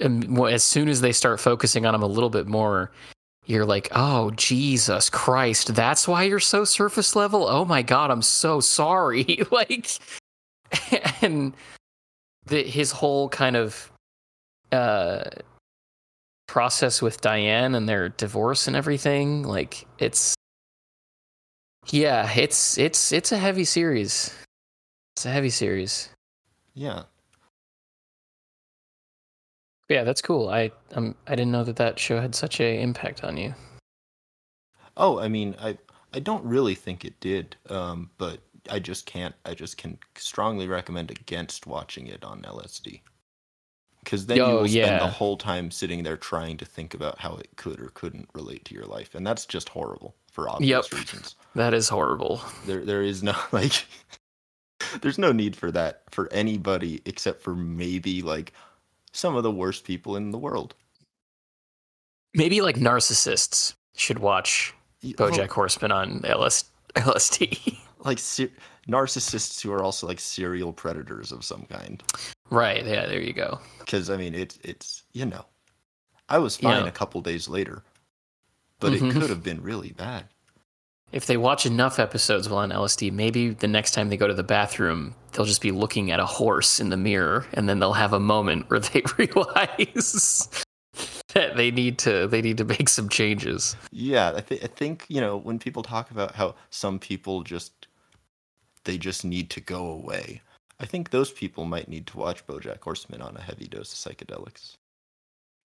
um, 0.00 0.38
as 0.46 0.64
soon 0.64 0.88
as 0.88 1.00
they 1.00 1.12
start 1.12 1.40
focusing 1.40 1.86
on 1.86 1.94
him 1.94 2.02
a 2.02 2.06
little 2.06 2.30
bit 2.30 2.46
more, 2.46 2.90
you're 3.46 3.66
like, 3.66 3.88
oh 3.92 4.30
Jesus 4.32 5.10
Christ, 5.10 5.74
that's 5.74 6.08
why 6.08 6.22
you're 6.24 6.40
so 6.40 6.64
surface 6.64 7.14
level. 7.14 7.46
Oh 7.46 7.64
my 7.64 7.82
God, 7.82 8.10
I'm 8.10 8.22
so 8.22 8.60
sorry. 8.60 9.40
like, 9.50 9.90
and 11.22 11.52
the, 12.46 12.62
his 12.62 12.90
whole 12.90 13.28
kind 13.28 13.56
of 13.56 13.91
uh, 14.72 15.24
process 16.46 17.00
with 17.00 17.20
Diane 17.20 17.74
and 17.74 17.88
their 17.88 18.08
divorce 18.10 18.66
and 18.66 18.76
everything, 18.76 19.44
like 19.44 19.86
it's 19.98 20.34
yeah, 21.88 22.30
it's 22.36 22.78
it's 22.78 23.12
it's 23.12 23.32
a 23.32 23.38
heavy 23.38 23.64
series. 23.64 24.34
It's 25.16 25.26
a 25.26 25.30
heavy 25.30 25.50
series. 25.50 26.08
Yeah. 26.74 27.04
Yeah, 29.88 30.04
that's 30.04 30.22
cool. 30.22 30.48
I 30.48 30.70
um 30.94 31.14
I 31.26 31.34
didn't 31.34 31.52
know 31.52 31.64
that 31.64 31.76
that 31.76 31.98
show 31.98 32.20
had 32.20 32.34
such 32.34 32.60
a 32.60 32.80
impact 32.80 33.24
on 33.24 33.36
you. 33.36 33.54
Oh, 34.96 35.18
I 35.18 35.28
mean, 35.28 35.56
I 35.60 35.76
I 36.14 36.20
don't 36.20 36.44
really 36.44 36.74
think 36.74 37.04
it 37.04 37.18
did. 37.20 37.56
Um, 37.68 38.10
but 38.18 38.40
I 38.70 38.78
just 38.78 39.06
can't. 39.06 39.34
I 39.44 39.54
just 39.54 39.76
can 39.76 39.98
strongly 40.16 40.68
recommend 40.68 41.10
against 41.10 41.66
watching 41.66 42.06
it 42.06 42.24
on 42.24 42.42
LSD. 42.42 43.00
Because 44.12 44.26
then 44.26 44.40
oh, 44.42 44.46
you 44.46 44.54
will 44.56 44.68
spend 44.68 44.74
yeah. 44.74 44.98
the 44.98 45.06
whole 45.06 45.38
time 45.38 45.70
sitting 45.70 46.02
there 46.02 46.18
trying 46.18 46.58
to 46.58 46.66
think 46.66 46.92
about 46.92 47.18
how 47.18 47.36
it 47.36 47.48
could 47.56 47.80
or 47.80 47.92
couldn't 47.94 48.28
relate 48.34 48.62
to 48.66 48.74
your 48.74 48.84
life, 48.84 49.14
and 49.14 49.26
that's 49.26 49.46
just 49.46 49.70
horrible 49.70 50.14
for 50.30 50.50
obvious 50.50 50.92
yep. 50.92 51.00
reasons. 51.00 51.34
That 51.54 51.72
is 51.72 51.88
horrible. 51.88 52.42
There, 52.66 52.84
there 52.84 53.02
is 53.02 53.22
no 53.22 53.34
like 53.52 53.86
there's 55.00 55.16
no 55.16 55.32
need 55.32 55.56
for 55.56 55.70
that 55.70 56.02
for 56.10 56.30
anybody 56.30 57.00
except 57.06 57.40
for 57.40 57.54
maybe 57.54 58.20
like 58.20 58.52
some 59.14 59.34
of 59.34 59.44
the 59.44 59.50
worst 59.50 59.84
people 59.84 60.14
in 60.16 60.30
the 60.30 60.36
world. 60.36 60.74
Maybe 62.34 62.60
like 62.60 62.76
narcissists 62.76 63.72
should 63.96 64.18
watch 64.18 64.74
oh. 65.02 65.08
BoJack 65.08 65.38
well, 65.38 65.46
Horseman 65.48 65.90
on 65.90 66.20
LS- 66.26 66.70
LSD. 66.96 67.78
like 68.04 68.18
ser- 68.18 68.50
narcissists 68.86 69.62
who 69.62 69.72
are 69.72 69.82
also 69.82 70.06
like 70.06 70.20
serial 70.20 70.74
predators 70.74 71.32
of 71.32 71.46
some 71.46 71.62
kind. 71.70 72.02
Right. 72.52 72.84
Yeah. 72.84 73.06
There 73.06 73.20
you 73.20 73.32
go. 73.32 73.58
Because 73.78 74.10
I 74.10 74.16
mean, 74.16 74.34
it's 74.34 74.58
it's 74.62 75.02
you 75.12 75.26
know, 75.26 75.44
I 76.28 76.38
was 76.38 76.56
fine 76.56 76.82
yeah. 76.82 76.88
a 76.88 76.92
couple 76.92 77.20
days 77.20 77.48
later, 77.48 77.82
but 78.80 78.92
mm-hmm. 78.92 79.08
it 79.08 79.12
could 79.12 79.30
have 79.30 79.42
been 79.42 79.62
really 79.62 79.92
bad 79.92 80.26
if 81.12 81.26
they 81.26 81.36
watch 81.36 81.66
enough 81.66 81.98
episodes 81.98 82.48
while 82.48 82.62
on 82.62 82.70
LSD, 82.70 83.12
maybe 83.12 83.50
the 83.50 83.68
next 83.68 83.92
time 83.92 84.08
they 84.08 84.16
go 84.16 84.26
to 84.26 84.34
the 84.34 84.42
bathroom, 84.42 85.14
they'll 85.32 85.44
just 85.44 85.60
be 85.60 85.70
looking 85.70 86.10
at 86.10 86.18
a 86.18 86.26
horse 86.26 86.80
in 86.80 86.88
the 86.88 86.96
mirror, 86.96 87.46
and 87.52 87.68
then 87.68 87.78
they'll 87.78 87.92
have 87.92 88.14
a 88.14 88.20
moment 88.20 88.68
where 88.70 88.80
they 88.80 89.02
realize 89.18 90.48
that 91.34 91.56
they 91.56 91.70
need 91.70 91.98
to 91.98 92.26
they 92.26 92.42
need 92.42 92.58
to 92.58 92.64
make 92.64 92.88
some 92.88 93.08
changes. 93.08 93.76
Yeah, 93.90 94.32
I, 94.36 94.40
th- 94.40 94.64
I 94.64 94.66
think 94.66 95.04
you 95.08 95.20
know 95.20 95.36
when 95.36 95.58
people 95.58 95.82
talk 95.82 96.10
about 96.10 96.34
how 96.34 96.54
some 96.70 96.98
people 96.98 97.42
just 97.42 97.86
they 98.84 98.96
just 98.98 99.24
need 99.24 99.50
to 99.50 99.60
go 99.60 99.86
away. 99.86 100.40
I 100.82 100.86
think 100.86 101.10
those 101.10 101.30
people 101.30 101.64
might 101.64 101.88
need 101.88 102.08
to 102.08 102.18
watch 102.18 102.44
BoJack 102.46 102.80
Horseman 102.80 103.22
on 103.22 103.36
a 103.36 103.40
heavy 103.40 103.66
dose 103.66 103.92
of 103.92 104.12
psychedelics. 104.12 104.74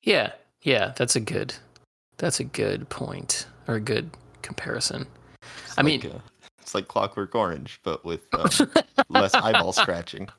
Yeah, 0.04 0.34
yeah, 0.62 0.94
that's 0.96 1.16
a 1.16 1.20
good 1.20 1.56
that's 2.18 2.40
a 2.40 2.44
good 2.44 2.88
point 2.90 3.48
or 3.68 3.76
a 3.76 3.80
good 3.80 4.12
comparison. 4.44 5.08
I 5.76 5.82
like, 5.82 5.86
mean, 5.86 6.12
uh, 6.12 6.20
it's 6.62 6.76
like 6.76 6.88
Clockwork 6.88 7.34
Orange, 7.34 7.80
but 7.84 8.06
with 8.06 8.28
um, 8.34 8.50
less 9.10 9.34
eyeball 9.34 9.74
scratching. 9.74 10.30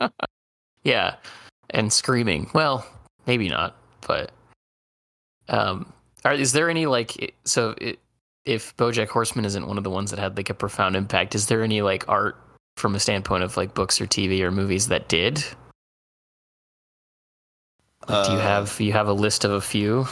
Yeah, 0.82 1.14
and 1.70 1.90
screaming. 1.90 2.50
Well, 2.52 2.86
maybe 3.26 3.48
not, 3.48 3.74
but 4.06 4.32
um, 5.48 5.90
are, 6.26 6.34
is 6.34 6.52
there 6.52 6.68
any 6.68 6.84
like 6.84 7.34
so? 7.44 7.74
It, 7.78 8.00
if 8.44 8.76
BoJack 8.76 9.08
Horseman 9.08 9.46
isn't 9.46 9.66
one 9.66 9.78
of 9.78 9.84
the 9.84 9.88
ones 9.88 10.10
that 10.10 10.18
had 10.18 10.36
like 10.36 10.50
a 10.50 10.54
profound 10.54 10.94
impact, 10.94 11.34
is 11.34 11.46
there 11.46 11.62
any 11.62 11.80
like 11.80 12.06
art 12.06 12.36
from 12.76 12.94
a 12.94 13.00
standpoint 13.00 13.44
of 13.44 13.56
like 13.56 13.74
books 13.74 14.00
or 14.00 14.06
TV 14.06 14.40
or 14.40 14.50
movies 14.50 14.88
that 14.88 15.08
did? 15.08 15.44
Like, 18.08 18.18
uh, 18.18 18.26
do 18.26 18.32
you 18.32 18.38
uh, 18.38 18.42
have 18.42 18.80
you 18.80 18.92
have 18.92 19.08
a 19.08 19.12
list 19.12 19.44
of 19.44 19.52
a 19.52 19.60
few? 19.60 20.06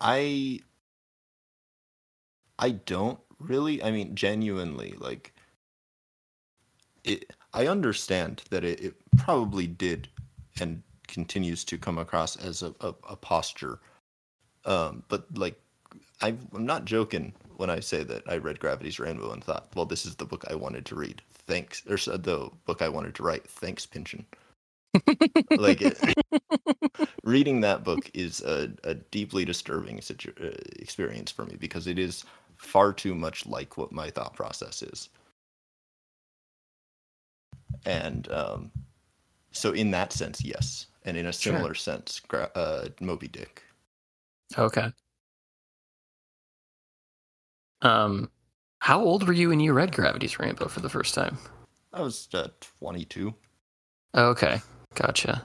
I 0.00 0.60
I 2.58 2.70
don't 2.70 3.18
really. 3.38 3.82
I 3.82 3.90
mean, 3.90 4.14
genuinely, 4.14 4.94
like 4.98 5.32
it. 7.02 7.30
I 7.52 7.68
understand 7.68 8.42
that 8.50 8.64
it, 8.64 8.80
it 8.80 8.94
probably 9.16 9.66
did 9.66 10.08
and 10.60 10.82
continues 11.06 11.64
to 11.64 11.78
come 11.78 11.98
across 11.98 12.36
as 12.36 12.62
a, 12.62 12.74
a, 12.80 12.94
a 13.10 13.16
posture. 13.16 13.78
Um, 14.64 15.04
but 15.08 15.26
like, 15.36 15.60
I, 16.20 16.34
I'm 16.52 16.66
not 16.66 16.84
joking 16.84 17.32
when 17.56 17.70
I 17.70 17.80
say 17.80 18.02
that 18.02 18.22
I 18.28 18.38
read 18.38 18.58
Gravity's 18.58 18.98
Rainbow 18.98 19.30
and 19.30 19.42
thought, 19.42 19.68
well, 19.76 19.84
this 19.84 20.04
is 20.04 20.16
the 20.16 20.24
book 20.24 20.44
I 20.50 20.54
wanted 20.54 20.84
to 20.86 20.96
read. 20.96 21.22
Thanks, 21.46 21.82
or 21.86 21.96
the 21.96 22.50
book 22.64 22.80
I 22.80 22.88
wanted 22.88 23.14
to 23.16 23.22
write. 23.22 23.46
Thanks, 23.46 23.84
Pynchon. 23.84 24.24
like 25.50 25.82
it, 25.82 25.98
reading 27.24 27.60
that 27.60 27.84
book 27.84 28.10
is 28.14 28.40
a, 28.42 28.70
a 28.84 28.94
deeply 28.94 29.44
disturbing 29.44 30.00
situ- 30.00 30.32
uh, 30.40 30.56
experience 30.76 31.30
for 31.30 31.44
me 31.44 31.56
because 31.58 31.86
it 31.86 31.98
is 31.98 32.24
far 32.56 32.92
too 32.92 33.14
much 33.14 33.46
like 33.46 33.76
what 33.76 33.92
my 33.92 34.10
thought 34.10 34.34
process 34.34 34.82
is. 34.82 35.10
And 37.84 38.30
um, 38.32 38.70
so, 39.50 39.72
in 39.72 39.90
that 39.90 40.12
sense, 40.12 40.42
yes, 40.42 40.86
and 41.04 41.16
in 41.16 41.26
a 41.26 41.32
similar 41.32 41.74
sure. 41.74 41.96
sense, 41.96 42.22
uh, 42.32 42.88
Moby 43.00 43.28
Dick. 43.28 43.62
Okay. 44.56 44.90
Um, 47.82 48.30
how 48.84 49.00
old 49.00 49.26
were 49.26 49.32
you 49.32 49.48
when 49.48 49.60
you 49.60 49.72
read 49.72 49.94
Gravity's 49.94 50.38
Rainbow 50.38 50.68
for 50.68 50.80
the 50.80 50.90
first 50.90 51.14
time? 51.14 51.38
I 51.94 52.02
was 52.02 52.28
uh, 52.34 52.48
22. 52.80 53.32
okay, 54.14 54.60
gotcha. 54.94 55.42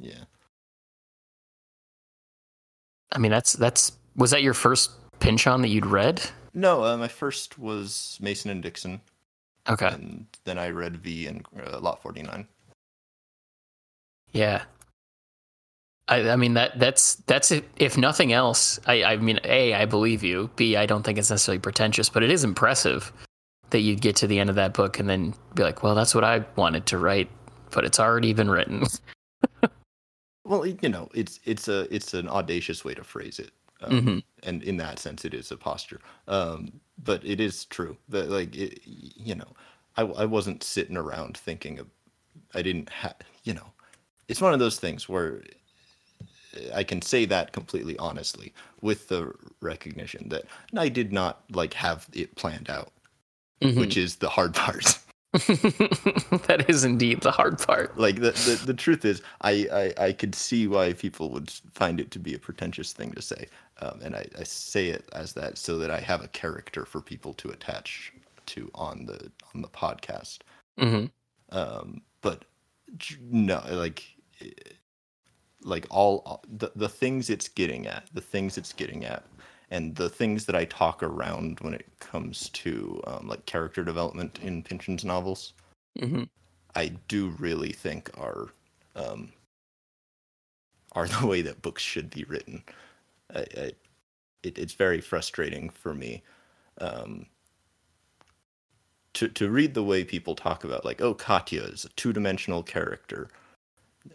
Yeah. 0.00 0.24
I 3.12 3.18
mean, 3.18 3.30
that's 3.30 3.52
that's 3.52 3.92
was 4.16 4.32
that 4.32 4.42
your 4.42 4.52
first 4.52 4.90
Pynchon 5.20 5.62
that 5.62 5.68
you'd 5.68 5.86
read? 5.86 6.22
No, 6.54 6.82
uh, 6.82 6.96
my 6.96 7.06
first 7.06 7.56
was 7.56 8.18
Mason 8.20 8.50
and 8.50 8.60
Dixon. 8.60 9.00
Okay. 9.68 9.86
And 9.86 10.26
then 10.42 10.58
I 10.58 10.70
read 10.70 10.96
V 10.96 11.28
and 11.28 11.46
uh, 11.64 11.78
Lot 11.78 12.02
49. 12.02 12.48
Yeah. 14.32 14.62
I, 16.08 16.30
I 16.30 16.36
mean 16.36 16.54
that 16.54 16.78
that's 16.78 17.16
that's 17.26 17.52
if 17.76 17.96
nothing 17.96 18.32
else. 18.32 18.80
I, 18.86 19.04
I 19.04 19.16
mean, 19.16 19.40
a 19.44 19.74
I 19.74 19.84
believe 19.84 20.22
you. 20.22 20.50
B 20.56 20.76
I 20.76 20.86
don't 20.86 21.02
think 21.04 21.18
it's 21.18 21.30
necessarily 21.30 21.60
pretentious, 21.60 22.08
but 22.08 22.22
it 22.22 22.30
is 22.30 22.44
impressive 22.44 23.12
that 23.70 23.80
you'd 23.80 24.00
get 24.00 24.16
to 24.16 24.26
the 24.26 24.38
end 24.38 24.50
of 24.50 24.56
that 24.56 24.74
book 24.74 24.98
and 24.98 25.08
then 25.08 25.34
be 25.54 25.62
like, 25.62 25.82
well, 25.82 25.94
that's 25.94 26.14
what 26.14 26.24
I 26.24 26.44
wanted 26.56 26.86
to 26.86 26.98
write, 26.98 27.30
but 27.70 27.84
it's 27.84 27.98
already 27.98 28.32
been 28.32 28.50
written. 28.50 28.84
well, 30.44 30.66
you 30.66 30.88
know, 30.88 31.08
it's 31.14 31.40
it's 31.44 31.68
a 31.68 31.92
it's 31.94 32.14
an 32.14 32.28
audacious 32.28 32.84
way 32.84 32.94
to 32.94 33.04
phrase 33.04 33.38
it, 33.38 33.50
um, 33.82 33.92
mm-hmm. 33.92 34.18
and 34.42 34.62
in 34.62 34.76
that 34.78 34.98
sense, 34.98 35.24
it 35.24 35.34
is 35.34 35.50
a 35.52 35.56
posture. 35.56 36.00
Um, 36.28 36.80
but 37.02 37.24
it 37.24 37.40
is 37.40 37.64
true 37.66 37.96
that 38.08 38.28
like 38.28 38.54
it, 38.56 38.80
you 38.84 39.34
know, 39.34 39.48
I 39.96 40.02
I 40.02 40.24
wasn't 40.24 40.62
sitting 40.62 40.96
around 40.96 41.36
thinking 41.36 41.78
of, 41.78 41.86
I 42.54 42.62
didn't 42.62 42.90
have 42.90 43.14
you 43.44 43.54
know, 43.54 43.72
it's 44.28 44.40
one 44.40 44.52
of 44.52 44.60
those 44.60 44.78
things 44.78 45.08
where 45.08 45.42
I 46.74 46.84
can 46.84 47.02
say 47.02 47.24
that 47.26 47.52
completely 47.52 47.96
honestly 47.98 48.52
with 48.80 49.08
the 49.08 49.32
recognition 49.60 50.28
that 50.30 50.44
I 50.76 50.88
did 50.88 51.12
not 51.12 51.42
like 51.52 51.74
have 51.74 52.06
it 52.12 52.34
planned 52.36 52.68
out, 52.68 52.92
mm-hmm. 53.60 53.78
which 53.78 53.96
is 53.96 54.16
the 54.16 54.28
hard 54.28 54.54
part. 54.54 54.98
that 55.32 56.66
is 56.68 56.84
indeed 56.84 57.22
the 57.22 57.30
hard 57.30 57.58
part. 57.58 57.96
Like 57.96 58.16
the, 58.16 58.32
the, 58.32 58.62
the 58.66 58.74
truth 58.74 59.06
is, 59.06 59.22
I, 59.40 59.94
I, 59.98 60.04
I 60.06 60.12
could 60.12 60.34
see 60.34 60.66
why 60.66 60.92
people 60.92 61.30
would 61.30 61.50
find 61.72 61.98
it 62.00 62.10
to 62.10 62.18
be 62.18 62.34
a 62.34 62.38
pretentious 62.38 62.92
thing 62.92 63.12
to 63.12 63.22
say, 63.22 63.46
um, 63.80 63.98
and 64.02 64.14
I, 64.14 64.26
I 64.38 64.42
say 64.42 64.88
it 64.88 65.08
as 65.14 65.32
that 65.32 65.56
so 65.56 65.78
that 65.78 65.90
I 65.90 66.00
have 66.00 66.22
a 66.22 66.28
character 66.28 66.84
for 66.84 67.00
people 67.00 67.32
to 67.34 67.48
attach 67.48 68.12
to 68.46 68.70
on 68.74 69.06
the 69.06 69.30
on 69.54 69.62
the 69.62 69.68
podcast. 69.68 70.40
Mm-hmm. 70.78 71.06
Um, 71.56 72.02
but 72.20 72.44
no, 73.20 73.62
like 73.70 74.04
like 75.64 75.86
all 75.90 76.42
the, 76.56 76.70
the 76.76 76.88
things 76.88 77.30
it's 77.30 77.48
getting 77.48 77.86
at 77.86 78.06
the 78.12 78.20
things 78.20 78.58
it's 78.58 78.72
getting 78.72 79.04
at 79.04 79.24
and 79.70 79.94
the 79.96 80.08
things 80.08 80.44
that 80.46 80.56
i 80.56 80.64
talk 80.64 81.02
around 81.02 81.58
when 81.60 81.74
it 81.74 81.86
comes 82.00 82.48
to 82.50 83.00
um, 83.06 83.28
like 83.28 83.44
character 83.46 83.84
development 83.84 84.38
in 84.42 84.62
pynchon's 84.62 85.04
novels 85.04 85.54
mm-hmm. 85.98 86.24
i 86.74 86.88
do 87.08 87.28
really 87.38 87.72
think 87.72 88.10
are 88.18 88.48
um, 88.96 89.32
are 90.92 91.08
the 91.20 91.26
way 91.26 91.42
that 91.42 91.62
books 91.62 91.82
should 91.82 92.10
be 92.10 92.24
written 92.24 92.62
I, 93.34 93.40
I, 93.40 93.72
it, 94.42 94.58
it's 94.58 94.74
very 94.74 95.00
frustrating 95.00 95.70
for 95.70 95.94
me 95.94 96.22
um, 96.78 97.26
to 99.14 99.28
to 99.28 99.50
read 99.50 99.74
the 99.74 99.82
way 99.82 100.04
people 100.04 100.34
talk 100.34 100.64
about 100.64 100.84
like 100.84 101.00
oh 101.00 101.14
Katje 101.14 101.72
is 101.72 101.84
a 101.84 101.88
two-dimensional 101.90 102.62
character 102.62 103.28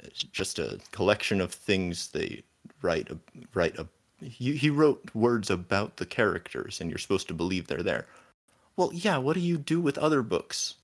it's 0.03 0.23
just 0.23 0.59
a 0.59 0.79
collection 0.91 1.41
of 1.41 1.53
things 1.53 2.09
they 2.09 2.43
write 2.81 3.09
write 3.53 3.77
a 3.77 3.87
he, 4.21 4.55
he 4.55 4.69
wrote 4.69 5.09
words 5.13 5.49
about 5.49 5.97
the 5.97 6.05
characters 6.05 6.81
and 6.81 6.89
you're 6.89 6.97
supposed 6.97 7.27
to 7.27 7.33
believe 7.33 7.67
they're 7.67 7.83
there. 7.83 8.07
Well 8.75 8.91
yeah 8.93 9.17
what 9.17 9.33
do 9.33 9.41
you 9.41 9.57
do 9.57 9.79
with 9.81 9.97
other 9.97 10.21
books? 10.23 10.75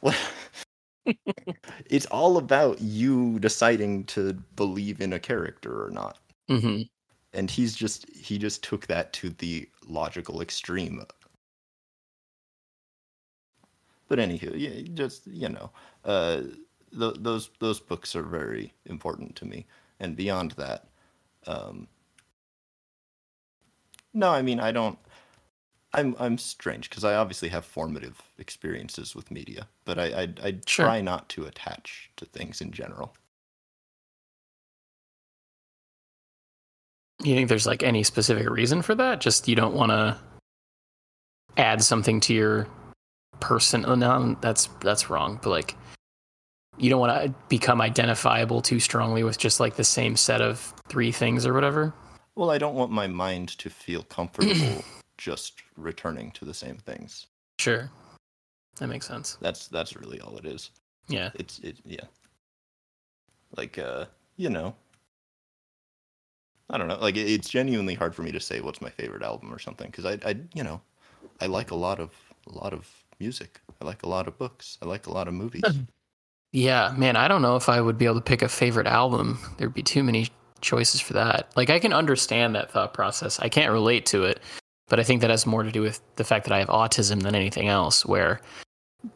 Well, 0.00 0.14
it's 1.90 2.06
all 2.06 2.38
about 2.38 2.80
you 2.80 3.38
deciding 3.40 4.04
to 4.04 4.32
believe 4.56 5.00
in 5.00 5.12
a 5.12 5.18
character 5.20 5.84
or 5.84 5.90
not. 5.90 6.18
Mm-hmm. 6.50 6.82
and 7.32 7.50
he's 7.50 7.74
just 7.74 8.08
he 8.10 8.38
just 8.38 8.62
took 8.62 8.86
that 8.86 9.12
to 9.14 9.30
the 9.30 9.68
logical 9.86 10.42
extreme. 10.42 11.02
But 14.08 14.18
anywho 14.18 14.52
yeah, 14.56 14.82
just 14.94 15.26
you 15.26 15.48
know 15.48 15.70
uh 16.04 16.42
th- 16.98 17.16
those 17.18 17.50
those 17.60 17.80
books 17.80 18.14
are 18.16 18.22
very 18.22 18.72
important 18.86 19.36
to 19.36 19.44
me. 19.44 19.66
And 20.00 20.16
beyond 20.16 20.52
that, 20.52 20.86
um, 21.46 21.88
no, 24.12 24.30
I 24.30 24.42
mean 24.42 24.60
I 24.60 24.72
don't. 24.72 24.98
I'm 25.92 26.16
I'm 26.18 26.38
strange 26.38 26.90
because 26.90 27.04
I 27.04 27.14
obviously 27.14 27.48
have 27.50 27.64
formative 27.64 28.20
experiences 28.38 29.14
with 29.14 29.30
media, 29.30 29.68
but 29.84 29.98
I 29.98 30.04
I, 30.04 30.28
I 30.42 30.60
sure. 30.66 30.86
try 30.86 31.00
not 31.00 31.28
to 31.30 31.44
attach 31.44 32.10
to 32.16 32.24
things 32.24 32.60
in 32.60 32.72
general. 32.72 33.14
You 37.22 37.34
think 37.34 37.48
there's 37.48 37.66
like 37.66 37.82
any 37.82 38.02
specific 38.02 38.50
reason 38.50 38.82
for 38.82 38.94
that? 38.96 39.20
Just 39.20 39.48
you 39.48 39.54
don't 39.54 39.74
want 39.74 39.90
to 39.90 40.18
add 41.56 41.82
something 41.82 42.20
to 42.20 42.34
your 42.34 42.66
person. 43.40 43.84
Oh, 43.86 43.94
no, 43.94 44.36
that's 44.40 44.68
that's 44.80 45.10
wrong. 45.10 45.38
But 45.42 45.50
like, 45.50 45.76
you 46.78 46.90
don't 46.90 47.00
want 47.00 47.24
to 47.24 47.34
become 47.48 47.80
identifiable 47.80 48.60
too 48.60 48.80
strongly 48.80 49.22
with 49.24 49.38
just 49.38 49.60
like 49.60 49.76
the 49.76 49.84
same 49.84 50.16
set 50.16 50.40
of 50.40 50.74
three 50.88 51.12
things 51.12 51.46
or 51.46 51.52
whatever. 51.52 51.94
Well, 52.36 52.50
I 52.50 52.58
don't 52.58 52.74
want 52.74 52.90
my 52.90 53.06
mind 53.06 53.56
to 53.58 53.70
feel 53.70 54.02
comfortable 54.04 54.84
just 55.18 55.62
returning 55.76 56.30
to 56.32 56.44
the 56.44 56.54
same 56.54 56.76
things. 56.76 57.26
Sure. 57.58 57.90
That 58.78 58.88
makes 58.88 59.06
sense. 59.06 59.38
That's 59.40 59.68
that's 59.68 59.96
really 59.96 60.20
all 60.20 60.36
it 60.36 60.46
is. 60.46 60.70
Yeah. 61.06 61.30
It's 61.34 61.60
it 61.60 61.76
yeah. 61.84 62.04
Like 63.56 63.78
uh, 63.78 64.06
you 64.36 64.50
know. 64.50 64.74
I 66.70 66.78
don't 66.78 66.88
know. 66.88 66.98
Like 66.98 67.16
it's 67.16 67.48
genuinely 67.48 67.94
hard 67.94 68.14
for 68.14 68.22
me 68.22 68.32
to 68.32 68.40
say 68.40 68.60
what's 68.60 68.80
my 68.80 68.90
favorite 68.90 69.22
album 69.22 69.52
or 69.52 69.58
something 69.58 69.90
because 69.90 70.06
I 70.06 70.18
I 70.28 70.36
you 70.54 70.64
know, 70.64 70.80
I 71.40 71.46
like 71.46 71.70
a 71.70 71.76
lot 71.76 72.00
of 72.00 72.10
a 72.48 72.52
lot 72.52 72.72
of 72.72 72.88
music. 73.20 73.60
I 73.80 73.84
like 73.84 74.02
a 74.02 74.08
lot 74.08 74.26
of 74.26 74.36
books. 74.38 74.78
I 74.82 74.86
like 74.86 75.06
a 75.06 75.12
lot 75.12 75.28
of 75.28 75.34
movies. 75.34 75.62
Yeah, 76.54 76.94
man, 76.96 77.16
I 77.16 77.26
don't 77.26 77.42
know 77.42 77.56
if 77.56 77.68
I 77.68 77.80
would 77.80 77.98
be 77.98 78.04
able 78.04 78.14
to 78.14 78.20
pick 78.20 78.40
a 78.40 78.48
favorite 78.48 78.86
album. 78.86 79.40
There'd 79.58 79.74
be 79.74 79.82
too 79.82 80.04
many 80.04 80.28
choices 80.60 81.00
for 81.00 81.14
that. 81.14 81.50
Like 81.56 81.68
I 81.68 81.80
can 81.80 81.92
understand 81.92 82.54
that 82.54 82.70
thought 82.70 82.94
process. 82.94 83.40
I 83.40 83.48
can't 83.48 83.72
relate 83.72 84.06
to 84.06 84.22
it, 84.22 84.38
but 84.86 85.00
I 85.00 85.02
think 85.02 85.20
that 85.20 85.30
has 85.30 85.46
more 85.46 85.64
to 85.64 85.72
do 85.72 85.82
with 85.82 86.00
the 86.14 86.22
fact 86.22 86.44
that 86.44 86.54
I 86.54 86.60
have 86.60 86.68
autism 86.68 87.22
than 87.22 87.34
anything 87.34 87.66
else 87.66 88.06
where 88.06 88.40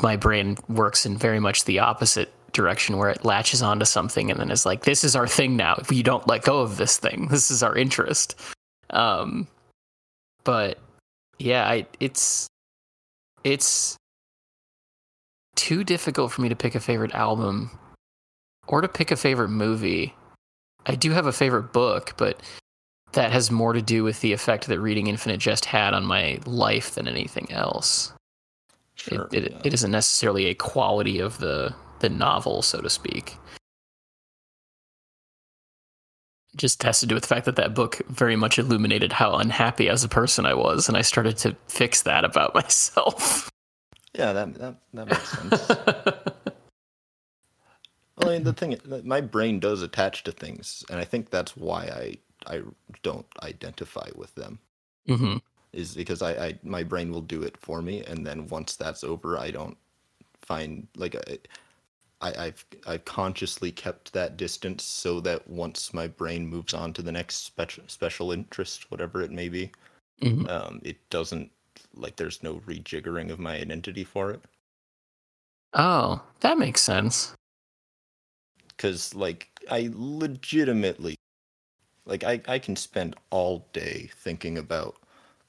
my 0.02 0.16
brain 0.16 0.56
works 0.68 1.06
in 1.06 1.16
very 1.16 1.38
much 1.38 1.64
the 1.64 1.78
opposite 1.78 2.32
direction 2.50 2.96
where 2.96 3.10
it 3.10 3.24
latches 3.24 3.62
onto 3.62 3.84
something 3.84 4.32
and 4.32 4.40
then 4.40 4.50
is 4.50 4.66
like 4.66 4.82
this 4.82 5.04
is 5.04 5.14
our 5.14 5.28
thing 5.28 5.56
now. 5.56 5.76
If 5.76 5.92
you 5.92 6.02
don't 6.02 6.26
let 6.26 6.42
go 6.42 6.58
of 6.58 6.76
this 6.76 6.98
thing, 6.98 7.28
this 7.30 7.52
is 7.52 7.62
our 7.62 7.76
interest. 7.76 8.34
Um 8.90 9.46
but 10.42 10.78
yeah, 11.38 11.68
I 11.68 11.86
it's 12.00 12.48
it's 13.44 13.96
too 15.58 15.82
difficult 15.82 16.30
for 16.30 16.40
me 16.40 16.48
to 16.48 16.56
pick 16.56 16.76
a 16.76 16.80
favorite 16.80 17.14
album 17.14 17.76
or 18.68 18.80
to 18.80 18.88
pick 18.88 19.10
a 19.10 19.16
favorite 19.16 19.48
movie. 19.48 20.14
I 20.86 20.94
do 20.94 21.10
have 21.10 21.26
a 21.26 21.32
favorite 21.32 21.72
book, 21.72 22.14
but 22.16 22.40
that 23.12 23.32
has 23.32 23.50
more 23.50 23.72
to 23.72 23.82
do 23.82 24.04
with 24.04 24.20
the 24.20 24.32
effect 24.32 24.68
that 24.68 24.78
reading 24.78 25.08
Infinite 25.08 25.40
Jest 25.40 25.64
had 25.64 25.94
on 25.94 26.04
my 26.04 26.38
life 26.46 26.94
than 26.94 27.08
anything 27.08 27.50
else. 27.50 28.12
Sure, 28.94 29.28
it, 29.32 29.44
it, 29.46 29.52
yeah. 29.52 29.58
it 29.64 29.74
isn't 29.74 29.90
necessarily 29.90 30.46
a 30.46 30.54
quality 30.54 31.18
of 31.18 31.38
the 31.38 31.74
the 31.98 32.08
novel, 32.08 32.62
so 32.62 32.80
to 32.80 32.88
speak. 32.88 33.34
Just 36.54 36.84
has 36.84 37.00
to 37.00 37.06
do 37.06 37.16
with 37.16 37.24
the 37.24 37.28
fact 37.28 37.46
that 37.46 37.56
that 37.56 37.74
book 37.74 38.00
very 38.08 38.36
much 38.36 38.60
illuminated 38.60 39.12
how 39.12 39.34
unhappy 39.34 39.88
as 39.88 40.04
a 40.04 40.08
person 40.08 40.46
I 40.46 40.54
was, 40.54 40.88
and 40.88 40.96
I 40.96 41.02
started 41.02 41.36
to 41.38 41.56
fix 41.66 42.02
that 42.02 42.24
about 42.24 42.54
myself. 42.54 43.50
Yeah, 44.18 44.34
that 44.34 44.54
that, 44.56 44.76
that 44.94 45.08
makes 45.08 45.30
sense. 45.30 45.78
well, 48.18 48.30
I 48.30 48.34
mean, 48.34 48.44
the 48.44 48.54
thing, 48.54 48.78
my 49.04 49.22
brain 49.22 49.60
does 49.60 49.82
attach 49.82 50.24
to 50.24 50.32
things, 50.32 50.84
and 50.90 51.00
I 51.00 51.04
think 51.04 51.30
that's 51.30 51.56
why 51.56 51.86
I 51.86 52.18
I 52.56 52.62
don't 53.02 53.26
identify 53.42 54.10
with 54.16 54.34
them. 54.36 54.60
hmm 55.08 55.38
is 55.72 55.96
because 55.96 56.22
I, 56.22 56.32
I 56.32 56.60
my 56.64 56.84
brain 56.84 57.12
will 57.12 57.22
do 57.22 57.44
it 57.44 57.58
for 57.58 57.82
me, 57.82 58.04
and 58.04 58.26
then 58.26 58.48
once 58.48 58.76
that's 58.76 59.04
over, 59.04 59.38
I 59.38 59.52
don't 59.52 59.78
find 60.42 60.88
like 60.96 61.16
I, 61.16 61.38
I 62.22 62.46
I've 62.46 62.66
I've 62.86 63.06
consciously 63.06 63.72
kept 63.72 64.12
that 64.14 64.38
distance 64.38 64.84
so 64.84 65.20
that 65.22 65.48
once 65.48 65.94
my 65.94 66.08
brain 66.08 66.46
moves 66.46 66.74
on 66.74 66.94
to 66.94 67.02
the 67.02 67.12
next 67.12 67.46
special 67.46 67.84
special 67.88 68.32
interest, 68.32 68.90
whatever 68.90 69.22
it 69.22 69.32
may 69.32 69.50
be, 69.50 69.72
hmm 70.22 70.46
um, 70.48 70.80
it 70.84 70.98
doesn't 71.10 71.52
like 71.98 72.16
there's 72.16 72.42
no 72.42 72.56
rejiggering 72.60 73.30
of 73.30 73.38
my 73.38 73.56
identity 73.56 74.04
for 74.04 74.30
it. 74.30 74.40
Oh, 75.74 76.22
that 76.40 76.58
makes 76.58 76.80
sense. 76.80 77.34
because 78.78 79.14
like 79.14 79.48
i 79.70 79.90
legitimately 79.92 81.16
like 82.06 82.24
I, 82.24 82.40
I 82.48 82.58
can 82.58 82.76
spend 82.76 83.16
all 83.30 83.66
day 83.72 84.08
thinking 84.14 84.56
about 84.56 84.96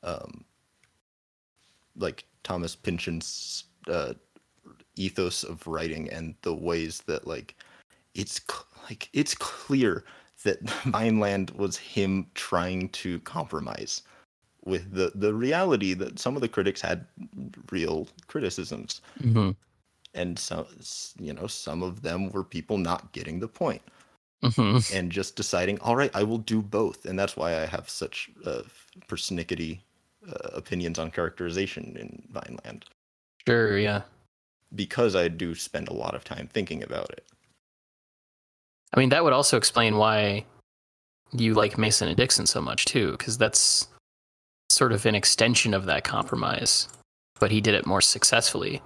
um 0.04 0.44
like 1.96 2.26
thomas 2.44 2.76
pynchon's 2.76 3.66
uh 3.88 4.14
ethos 4.96 5.44
of 5.44 5.66
writing 5.68 6.10
and 6.10 6.36
the 6.42 6.54
ways 6.54 7.02
that 7.06 7.28
like 7.28 7.56
it's 8.16 8.42
cl- 8.50 8.66
like 8.90 9.10
it's 9.14 9.36
clear 9.36 10.04
that 10.44 10.62
vineland 10.86 11.52
was 11.52 11.78
him 11.78 12.28
trying 12.34 12.90
to 12.90 13.20
compromise 13.22 14.02
with 14.70 14.92
the 14.94 15.12
the 15.16 15.34
reality 15.34 15.94
that 15.96 16.20
some 16.20 16.36
of 16.36 16.42
the 16.42 16.48
critics 16.48 16.82
had 16.82 17.06
real 17.72 18.08
criticisms. 18.28 19.02
Hmm 19.22 19.52
and 20.14 20.38
some 20.40 20.66
you 21.20 21.34
know 21.34 21.48
some 21.48 21.84
of 21.84 22.02
them 22.02 22.32
were 22.32 22.44
people 22.44 22.78
not 22.78 23.12
getting 23.12 23.40
the 23.40 23.48
point. 23.48 23.82
Hmm 24.42 24.78
and 24.94 25.12
just 25.12 25.36
deciding 25.36 25.78
all 25.82 25.98
right 25.98 26.12
i 26.14 26.24
will 26.24 26.38
do 26.38 26.62
both. 26.62 27.06
And 27.06 27.20
that's 27.20 27.36
why 27.36 27.62
i 27.62 27.66
have 27.66 27.90
such 27.90 28.30
uh, 28.46 28.62
persnickety 29.08 29.80
uh, 30.28 30.50
opinions 30.54 30.98
on 30.98 31.12
characterization 31.12 31.96
in 32.00 32.24
vineland. 32.32 32.86
Sure, 33.48 33.78
yeah. 33.78 34.04
because 34.76 35.16
i 35.16 35.28
do 35.28 35.56
spend 35.56 35.88
a 35.90 35.94
lot 35.94 36.16
of 36.16 36.24
time 36.24 36.48
thinking 36.52 36.84
about 36.84 37.10
it. 37.12 37.26
I 38.94 39.00
mean, 39.00 39.10
that 39.10 39.24
would 39.24 39.34
also 39.34 39.58
explain 39.58 39.98
why 39.98 40.46
you 41.32 41.54
like 41.54 41.78
Mason 41.78 42.08
and 42.08 42.18
Dixon 42.18 42.48
so 42.48 42.60
much 42.60 42.86
too, 42.86 43.12
because 43.12 43.38
that's 43.38 43.88
sort 44.80 44.94
of 44.94 45.06
an 45.06 45.14
extension 45.14 45.74
of 45.74 45.86
that 45.86 46.06
compromise, 46.06 46.88
but 47.38 47.52
he 47.52 47.60
did 47.60 47.74
it 47.74 47.86
more 47.86 48.00
successfully. 48.02 48.82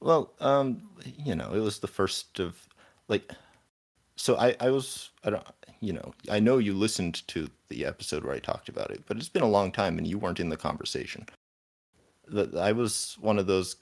well 0.00 0.32
um 0.40 0.82
you 1.28 1.34
know 1.34 1.50
it 1.54 1.60
was 1.60 1.78
the 1.78 1.92
first 1.98 2.40
of 2.40 2.68
like 3.06 3.24
so 4.16 4.36
i 4.36 4.48
i 4.66 4.68
was 4.68 5.10
i 5.24 5.30
don't 5.30 5.46
you 5.80 5.92
know 5.92 6.12
i 6.36 6.40
know 6.40 6.58
you 6.58 6.74
listened 6.74 7.16
to 7.28 7.48
the 7.68 7.86
episode 7.86 8.24
where 8.24 8.34
i 8.34 8.40
talked 8.40 8.68
about 8.68 8.90
it 8.90 9.00
but 9.06 9.16
it's 9.16 9.28
been 9.36 9.48
a 9.50 9.56
long 9.58 9.70
time 9.70 9.98
and 9.98 10.06
you 10.08 10.18
weren't 10.18 10.40
in 10.40 10.48
the 10.48 10.64
conversation 10.68 11.24
that 12.26 12.52
i 12.56 12.72
was 12.72 13.16
one 13.20 13.38
of 13.38 13.46
those 13.46 13.76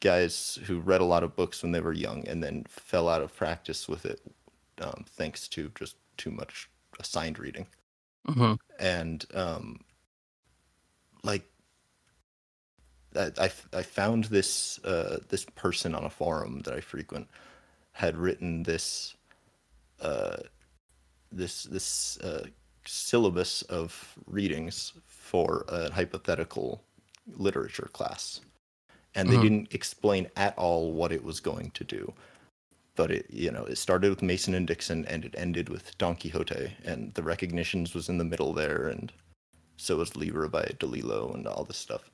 guys 0.00 0.58
who 0.66 0.80
read 0.80 1.00
a 1.00 1.12
lot 1.14 1.22
of 1.22 1.36
books 1.36 1.62
when 1.62 1.70
they 1.72 1.84
were 1.86 1.92
young 2.06 2.26
and 2.26 2.42
then 2.42 2.64
fell 2.68 3.08
out 3.08 3.22
of 3.22 3.36
practice 3.36 3.88
with 3.88 4.04
it 4.04 4.20
um, 4.80 5.04
thanks 5.20 5.46
to 5.46 5.70
just 5.78 5.96
too 6.16 6.32
much 6.32 6.68
assigned 6.98 7.38
reading 7.38 7.66
hmm 8.28 8.56
and 8.78 9.24
um 9.34 9.80
like 11.22 11.44
I, 13.14 13.30
I 13.38 13.50
I 13.72 13.82
found 13.82 14.24
this 14.24 14.78
uh 14.84 15.18
this 15.28 15.44
person 15.44 15.94
on 15.94 16.04
a 16.04 16.10
forum 16.10 16.60
that 16.64 16.74
I 16.74 16.80
frequent 16.80 17.28
had 17.92 18.16
written 18.16 18.62
this 18.64 19.16
uh 20.00 20.38
this 21.32 21.64
this 21.64 22.18
uh 22.20 22.46
syllabus 22.86 23.62
of 23.62 24.14
readings 24.26 24.94
for 25.06 25.64
a 25.68 25.90
hypothetical 25.92 26.84
literature 27.36 27.90
class. 27.92 28.40
And 29.14 29.30
they 29.30 29.38
Mhm. 29.38 29.38
didn't 29.38 29.74
explain 29.74 30.30
at 30.36 30.56
all 30.58 30.92
what 30.92 31.12
it 31.12 31.24
was 31.24 31.40
going 31.40 31.70
to 31.72 31.84
do 31.84 32.14
but 32.96 33.10
it 33.10 33.26
you 33.30 33.50
know 33.50 33.64
it 33.64 33.78
started 33.78 34.10
with 34.10 34.22
mason 34.22 34.54
and 34.54 34.66
dixon 34.66 35.04
and 35.06 35.24
it 35.24 35.34
ended 35.38 35.68
with 35.68 35.96
don 35.98 36.16
quixote 36.16 36.72
and 36.84 37.14
the 37.14 37.22
recognitions 37.22 37.94
was 37.94 38.08
in 38.08 38.18
the 38.18 38.24
middle 38.24 38.52
there 38.52 38.88
and 38.88 39.12
so 39.76 39.96
was 39.96 40.16
libra 40.16 40.48
by 40.48 40.64
DeLillo 40.78 41.34
and 41.34 41.46
all 41.46 41.64
this 41.64 41.76
stuff. 41.76 42.10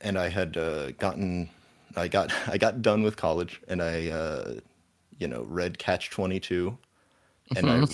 And 0.00 0.16
i 0.18 0.28
had 0.28 0.56
uh, 0.56 0.92
gotten 0.92 1.50
i 1.96 2.08
got 2.08 2.32
i 2.48 2.56
got 2.56 2.80
done 2.80 3.02
with 3.02 3.16
college 3.16 3.60
and 3.68 3.82
i 3.82 4.08
uh, 4.08 4.54
you 5.18 5.28
know 5.28 5.42
read 5.42 5.78
catch 5.78 6.10
22 6.10 6.76
and 7.56 7.70
i 7.70 7.84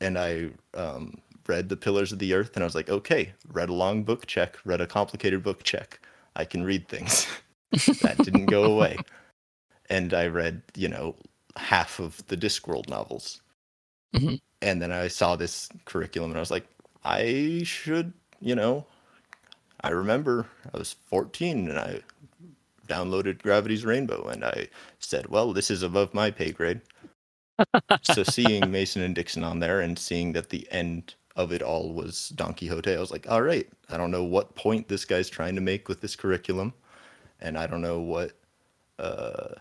and 0.00 0.18
i 0.18 0.50
um, 0.74 1.18
read 1.46 1.68
the 1.68 1.76
pillars 1.76 2.12
of 2.12 2.18
the 2.18 2.34
earth 2.34 2.52
and 2.54 2.62
i 2.62 2.66
was 2.66 2.74
like 2.74 2.90
okay 2.90 3.32
read 3.48 3.68
a 3.68 3.74
long 3.74 4.04
book 4.04 4.26
check 4.26 4.58
read 4.64 4.80
a 4.80 4.86
complicated 4.86 5.42
book 5.42 5.62
check. 5.62 6.00
I 6.34 6.46
can 6.46 6.64
read 6.64 6.88
things. 6.88 7.26
That 8.02 8.18
didn't 8.18 8.46
go 8.46 8.64
away 8.64 8.98
and 9.90 10.14
i 10.14 10.26
read 10.26 10.62
you 10.76 10.88
know 10.88 11.14
half 11.56 12.00
of 12.00 12.26
the 12.28 12.36
discworld 12.36 12.88
novels. 12.88 13.40
Mhm. 14.14 14.40
and 14.62 14.82
then 14.82 14.92
i 14.92 15.08
saw 15.08 15.36
this 15.36 15.68
curriculum 15.86 16.30
and 16.32 16.38
i 16.38 16.40
was 16.40 16.50
like 16.50 16.66
i 17.04 17.62
should 17.64 18.12
you 18.40 18.54
know 18.54 18.86
i 19.82 19.90
remember 19.90 20.46
i 20.74 20.78
was 20.78 20.94
14 21.06 21.68
and 21.68 21.78
i 21.78 22.00
downloaded 22.88 23.42
gravity's 23.42 23.84
rainbow 23.84 24.28
and 24.28 24.44
i 24.44 24.68
said 24.98 25.26
well 25.28 25.52
this 25.52 25.70
is 25.70 25.82
above 25.82 26.12
my 26.14 26.30
pay 26.30 26.50
grade. 26.52 26.80
So 28.02 28.22
seeing 28.24 28.70
mason 28.70 29.02
and 29.02 29.14
dixon 29.14 29.44
on 29.44 29.60
there 29.60 29.80
and 29.80 29.98
seeing 29.98 30.32
that 30.34 30.50
the 30.50 30.66
end 30.70 31.14
of 31.36 31.52
it 31.52 31.62
all 31.62 31.92
was 31.94 32.30
don 32.30 32.52
quixote 32.54 32.94
i 32.94 33.00
was 33.00 33.10
like 33.10 33.30
all 33.30 33.42
right 33.42 33.68
i 33.90 33.96
don't 33.96 34.10
know 34.10 34.24
what 34.24 34.54
point 34.54 34.88
this 34.88 35.04
guy's 35.06 35.30
trying 35.30 35.54
to 35.54 35.60
make 35.62 35.88
with 35.88 36.00
this 36.00 36.16
curriculum. 36.16 36.74
And 37.40 37.56
i 37.58 37.66
don't 37.66 37.82
know 37.82 38.00
what 38.00 38.32
uh 38.98 39.54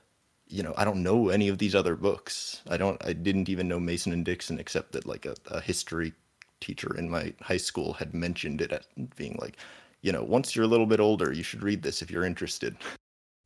you 0.51 0.61
know 0.61 0.73
i 0.77 0.83
don't 0.83 1.01
know 1.01 1.29
any 1.29 1.47
of 1.47 1.57
these 1.57 1.75
other 1.75 1.95
books. 1.95 2.61
I 2.69 2.77
don't 2.77 3.03
i 3.05 3.13
didn't 3.13 3.49
even 3.49 3.67
know 3.67 3.79
mason 3.79 4.13
and 4.13 4.25
dixon 4.25 4.59
except 4.59 4.91
that 4.91 5.05
like 5.05 5.25
a, 5.25 5.35
a 5.47 5.61
history 5.61 6.13
teacher 6.59 6.95
in 6.95 7.09
my 7.09 7.33
high 7.41 7.57
school 7.57 7.93
had 7.93 8.13
mentioned 8.13 8.61
it 8.61 8.71
at 8.71 8.85
being 9.15 9.37
like 9.41 9.57
you 10.01 10.11
know 10.11 10.23
once 10.23 10.55
you're 10.55 10.65
a 10.65 10.67
little 10.69 10.85
bit 10.85 10.99
older 10.99 11.31
you 11.31 11.43
should 11.43 11.63
read 11.63 11.81
this 11.81 12.01
if 12.01 12.11
you're 12.11 12.25
interested. 12.25 12.75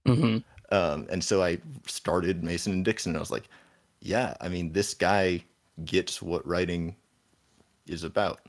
Hmm 0.06 0.38
um, 0.72 1.08
and 1.10 1.24
so 1.24 1.44
I 1.44 1.60
started 1.86 2.44
Mason 2.44 2.74
and 2.74 2.86
Dixon, 2.86 3.12
and 3.12 3.18
I 3.18 3.20
was 3.20 3.32
like, 3.32 3.50
yeah, 4.00 4.36
I 4.42 4.50
mean, 4.50 4.72
this 4.72 4.94
guy 4.94 5.44
gets 5.84 6.22
what 6.22 6.46
writing 6.48 6.96
is 7.88 8.04
about. 8.04 8.40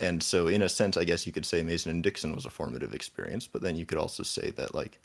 And 0.00 0.22
so, 0.22 0.48
in 0.48 0.62
a 0.62 0.68
sense, 0.68 0.96
I 0.96 1.04
guess 1.04 1.26
you 1.26 1.32
could 1.32 1.44
say 1.44 1.62
Mason 1.62 1.90
and 1.90 2.02
Dixon 2.02 2.34
was 2.34 2.46
a 2.46 2.50
formative 2.50 2.94
experience, 2.94 3.46
but 3.46 3.62
then 3.62 3.76
you 3.76 3.84
could 3.84 3.98
also 3.98 4.22
say 4.22 4.50
that, 4.52 4.74
like, 4.74 4.98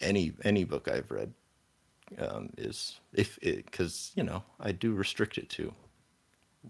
any 0.00 0.32
any 0.44 0.64
book 0.64 0.88
I've 0.88 1.10
read 1.10 1.32
um, 2.18 2.50
is 2.56 3.00
if 3.12 3.38
it 3.42 3.64
because 3.66 4.12
you 4.14 4.22
know 4.22 4.42
I 4.60 4.72
do 4.72 4.92
restrict 4.94 5.38
it 5.38 5.48
to 5.50 5.72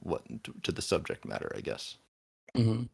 what 0.00 0.22
to 0.62 0.72
the 0.72 0.82
subject 0.82 1.24
matter, 1.24 1.52
I 1.56 1.60
guess. 1.60 1.96
hmm 2.54 2.84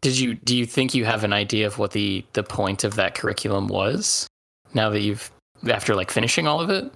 Did 0.00 0.18
you 0.18 0.34
do 0.34 0.56
you 0.56 0.66
think 0.66 0.94
you 0.94 1.04
have 1.04 1.24
an 1.24 1.32
idea 1.32 1.66
of 1.66 1.78
what 1.78 1.92
the 1.92 2.24
the 2.32 2.42
point 2.42 2.84
of 2.84 2.96
that 2.96 3.14
curriculum 3.14 3.68
was? 3.68 4.26
Now 4.74 4.90
that 4.90 5.00
you've 5.00 5.30
after 5.70 5.94
like 5.94 6.10
finishing 6.10 6.46
all 6.46 6.60
of 6.60 6.70
it. 6.70 6.92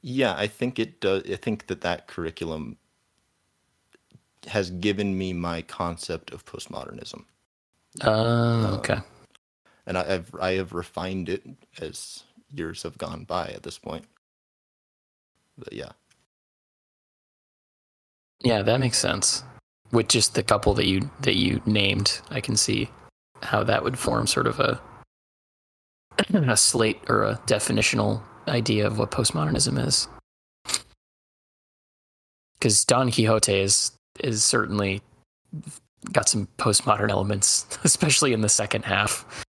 Yeah, 0.00 0.34
I 0.36 0.46
think 0.46 0.78
it 0.78 1.00
does. 1.00 1.24
I 1.30 1.36
think 1.36 1.66
that 1.66 1.80
that 1.82 2.06
curriculum 2.06 2.76
has 4.46 4.70
given 4.70 5.18
me 5.18 5.32
my 5.32 5.60
concept 5.62 6.32
of 6.32 6.44
postmodernism, 6.46 7.24
Uh, 8.00 8.76
okay. 8.78 9.00
And 9.88 9.96
I, 9.96 10.14
I've 10.14 10.32
I 10.40 10.52
have 10.52 10.72
refined 10.74 11.28
it 11.28 11.42
as 11.80 12.22
years 12.54 12.84
have 12.84 12.98
gone 12.98 13.24
by 13.24 13.48
at 13.48 13.64
this 13.64 13.78
point. 13.78 14.04
But 15.56 15.72
yeah, 15.72 15.92
Yeah, 18.40 18.62
that 18.62 18.78
makes 18.78 18.98
sense. 18.98 19.42
With 19.90 20.08
just 20.08 20.34
the 20.34 20.42
couple 20.42 20.74
that 20.74 20.86
you 20.86 21.10
that 21.22 21.34
you 21.34 21.60
named, 21.66 22.20
I 22.30 22.40
can 22.40 22.56
see 22.56 22.90
how 23.42 23.64
that 23.64 23.82
would 23.82 23.98
form 23.98 24.26
sort 24.26 24.46
of 24.46 24.60
a 24.60 24.80
a 26.34 26.56
slate 26.56 27.00
or 27.08 27.24
a 27.24 27.40
definitional 27.46 28.22
idea 28.46 28.86
of 28.86 28.98
what 28.98 29.10
postmodernism 29.10 29.84
is. 29.84 30.06
Because 32.58 32.84
Don 32.84 33.10
Quixote 33.10 33.58
is 33.58 33.92
is 34.20 34.44
certainly 34.44 35.00
got 36.12 36.28
some 36.28 36.46
postmodern 36.58 37.10
elements, 37.10 37.66
especially 37.84 38.34
in 38.34 38.42
the 38.42 38.50
second 38.50 38.84
half. 38.84 39.46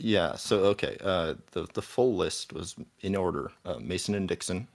Yeah. 0.00 0.34
So 0.36 0.60
okay, 0.66 0.96
uh, 1.02 1.34
the 1.52 1.66
the 1.74 1.82
full 1.82 2.16
list 2.16 2.52
was 2.52 2.74
in 3.00 3.16
order: 3.16 3.52
uh, 3.64 3.78
Mason 3.78 4.14
and 4.14 4.28
Dixon, 4.28 4.66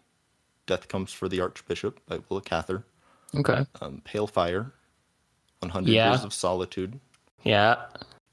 Death 0.68 0.88
Comes 0.88 1.12
for 1.12 1.28
the 1.28 1.42
Archbishop 1.42 2.00
by 2.08 2.20
Willa 2.30 2.42
Cather, 2.42 2.84
Okay. 3.36 3.66
um, 3.82 4.02
Pale 4.06 4.28
Fire, 4.28 4.72
One 5.60 5.70
Hundred 5.72 5.92
Yeah. 5.94 6.12
Years 6.12 6.24
of 6.24 6.34
Solitude, 6.34 7.00
Yeah. 7.44 7.86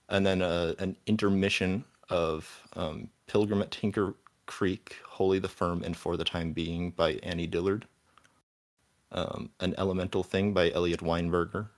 and 0.09 0.27
then 0.27 0.43
uh, 0.43 0.75
an 0.79 0.97
intermission 1.07 1.85
of 2.11 2.63
um, 2.77 3.09
Pilgrim 3.27 3.63
at 3.63 3.71
Tinker 3.71 4.15
Creek, 4.47 4.97
"Holy 5.07 5.39
the 5.39 5.49
Firm, 5.49 5.83
and 5.83 5.97
For 5.97 6.17
the 6.17 6.25
Time 6.25 6.53
Being 6.53 6.91
by 6.91 7.13
Annie 7.23 7.47
Dillard. 7.49 7.87
Um, 9.13 9.51
An 9.61 9.75
Elemental 9.77 10.23
Thing 10.23 10.55
by 10.55 10.71
Eliot 10.71 11.01
Weinberger, 11.01 11.69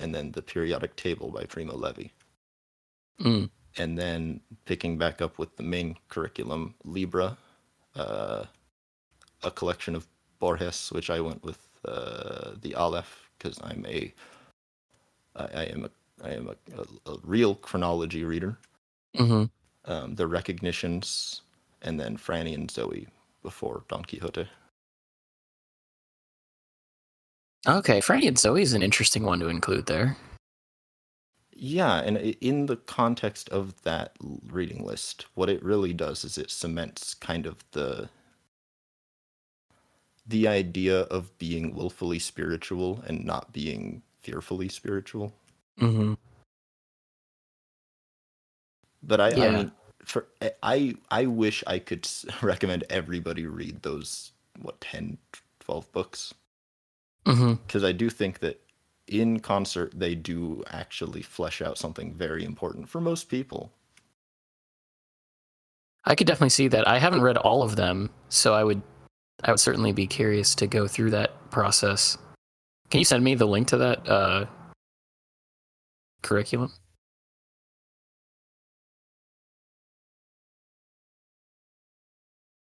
and 0.00 0.12
then 0.14 0.32
The 0.32 0.42
Periodic 0.42 0.96
Table 0.96 1.30
by 1.30 1.44
Primo 1.44 1.76
Levi. 1.76 2.08
Mm. 3.20 3.50
And 3.78 3.98
then 3.98 4.40
picking 4.66 4.98
back 4.98 5.22
up 5.22 5.38
with 5.38 5.56
the 5.56 5.62
main 5.62 5.96
curriculum, 6.08 6.74
Libra, 6.84 7.38
uh, 7.96 8.44
a 9.42 9.50
collection 9.50 9.94
of 9.94 10.06
Borges, 10.40 10.90
which 10.92 11.10
I 11.10 11.20
went 11.20 11.42
with 11.44 11.58
uh, 11.86 12.52
the 12.62 12.74
Aleph 12.74 13.30
because 13.38 13.58
I'm 13.62 13.84
a 13.88 14.12
I, 15.36 15.44
I 15.44 15.64
am 15.64 15.84
a 15.86 15.90
I 16.24 16.30
am 16.30 16.48
a, 16.48 16.80
a, 16.80 17.12
a 17.12 17.18
real 17.24 17.54
chronology 17.56 18.24
reader. 18.24 18.58
hmm 19.16 19.44
Um, 19.86 20.14
the 20.16 20.26
recognitions, 20.28 21.42
and 21.82 21.98
then 22.00 22.16
Franny 22.16 22.54
and 22.54 22.68
Zooey 22.68 23.08
before 23.42 23.84
Don 23.88 24.04
Quixote. 24.04 24.48
Okay, 27.68 28.00
Franny 28.00 28.28
and 28.28 28.36
Zooey 28.36 28.62
is 28.62 28.74
an 28.74 28.82
interesting 28.82 29.24
one 29.24 29.40
to 29.40 29.48
include 29.48 29.86
there. 29.86 30.16
Yeah, 31.54 31.98
and 32.00 32.18
in 32.18 32.66
the 32.66 32.76
context 32.76 33.48
of 33.50 33.82
that 33.82 34.12
reading 34.50 34.84
list, 34.84 35.26
what 35.34 35.50
it 35.50 35.62
really 35.62 35.92
does 35.92 36.24
is 36.24 36.38
it 36.38 36.50
cements 36.50 37.14
kind 37.14 37.46
of 37.46 37.64
the 37.72 38.08
the 40.26 40.48
idea 40.48 41.02
of 41.02 41.36
being 41.38 41.74
willfully 41.74 42.18
spiritual 42.18 43.02
and 43.06 43.24
not 43.24 43.52
being 43.52 44.02
fearfully 44.20 44.68
spiritual. 44.68 45.34
hmm 45.78 46.14
But 49.02 49.20
I, 49.20 49.36
I 49.46 49.50
mean, 49.50 49.72
for 50.04 50.26
I 50.62 50.96
I 51.10 51.26
wish 51.26 51.64
I 51.66 51.78
could 51.80 52.08
recommend 52.42 52.84
everybody 52.90 53.46
read 53.46 53.82
those 53.82 54.32
what 54.60 54.80
10 54.80 55.18
12 55.60 55.92
books. 55.92 56.34
Hmm 57.26 57.54
because 57.66 57.84
I 57.84 57.92
do 57.92 58.10
think 58.10 58.40
that 58.40 58.61
in 59.12 59.40
concert 59.40 59.92
they 59.94 60.14
do 60.14 60.64
actually 60.70 61.22
flesh 61.22 61.62
out 61.62 61.78
something 61.78 62.14
very 62.14 62.44
important 62.44 62.88
for 62.88 63.00
most 63.00 63.28
people. 63.28 63.72
I 66.04 66.14
could 66.14 66.26
definitely 66.26 66.48
see 66.50 66.68
that. 66.68 66.88
I 66.88 66.98
haven't 66.98 67.22
read 67.22 67.36
all 67.36 67.62
of 67.62 67.76
them, 67.76 68.10
so 68.28 68.54
I 68.54 68.64
would 68.64 68.82
I 69.44 69.50
would 69.50 69.60
certainly 69.60 69.92
be 69.92 70.06
curious 70.06 70.54
to 70.56 70.66
go 70.66 70.86
through 70.88 71.10
that 71.10 71.50
process. 71.50 72.18
Can 72.90 72.98
you 72.98 73.04
send 73.04 73.24
me 73.24 73.34
the 73.34 73.46
link 73.46 73.68
to 73.68 73.76
that 73.78 74.08
uh, 74.08 74.46
curriculum? 76.22 76.72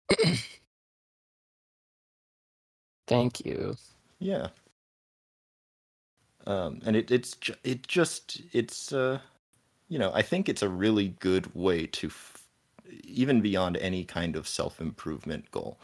Thank 3.06 3.44
you. 3.44 3.76
Yeah. 4.18 4.48
Um, 6.46 6.80
and 6.84 6.96
it 6.96 7.10
it's 7.10 7.36
it 7.64 7.86
just 7.86 8.42
it's 8.52 8.92
uh 8.92 9.20
you 9.88 9.98
know 9.98 10.12
I 10.14 10.22
think 10.22 10.48
it's 10.48 10.62
a 10.62 10.68
really 10.68 11.08
good 11.20 11.54
way 11.54 11.86
to 11.88 12.08
f- 12.08 12.44
even 13.04 13.40
beyond 13.40 13.76
any 13.78 14.04
kind 14.04 14.36
of 14.36 14.48
self 14.48 14.80
improvement 14.80 15.50
goal. 15.52 15.78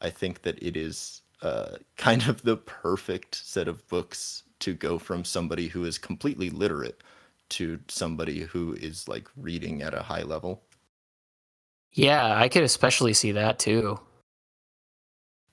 I 0.00 0.10
think 0.10 0.42
that 0.42 0.62
it 0.62 0.76
is 0.76 1.22
uh 1.42 1.76
kind 1.96 2.28
of 2.28 2.42
the 2.42 2.56
perfect 2.58 3.34
set 3.36 3.68
of 3.68 3.86
books 3.88 4.44
to 4.60 4.74
go 4.74 4.98
from 4.98 5.24
somebody 5.24 5.68
who 5.68 5.84
is 5.84 5.98
completely 5.98 6.50
literate 6.50 7.02
to 7.50 7.80
somebody 7.88 8.40
who 8.42 8.74
is 8.74 9.08
like 9.08 9.28
reading 9.36 9.82
at 9.82 9.94
a 9.94 10.02
high 10.04 10.22
level. 10.22 10.62
Yeah, 11.92 12.36
I 12.36 12.48
could 12.48 12.62
especially 12.64 13.14
see 13.14 13.32
that 13.32 13.58
too. 13.58 14.00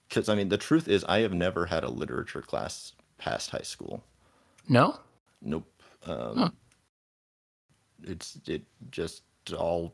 Because 0.09 0.29
I 0.29 0.35
mean 0.35 0.49
the 0.49 0.57
truth 0.57 0.87
is 0.87 1.03
I 1.05 1.19
have 1.19 1.33
never 1.33 1.67
had 1.67 1.83
a 1.83 1.89
literature 1.91 2.41
class 2.41 2.93
past 3.17 3.51
high 3.51 3.61
school. 3.63 4.03
No? 4.67 4.99
Nope. 5.41 5.67
Um, 6.05 6.37
Huh. 6.37 6.49
It's 8.03 8.39
it 8.47 8.63
just 8.91 9.23
all 9.57 9.93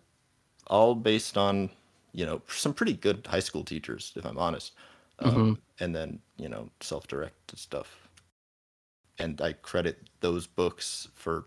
all 0.68 0.94
based 0.94 1.38
on 1.38 1.70
you 2.12 2.26
know 2.26 2.42
some 2.48 2.74
pretty 2.74 2.94
good 2.94 3.26
high 3.26 3.40
school 3.40 3.64
teachers, 3.64 4.12
if 4.16 4.26
I'm 4.26 4.38
honest, 4.38 4.74
um, 5.20 5.58
and 5.80 5.96
then 5.96 6.20
you 6.38 6.50
know 6.50 6.70
self-directed 6.82 7.58
stuff. 7.58 8.10
And 9.20 9.40
I 9.42 9.54
credit 9.54 10.00
those 10.20 10.48
books 10.48 11.08
for 11.14 11.46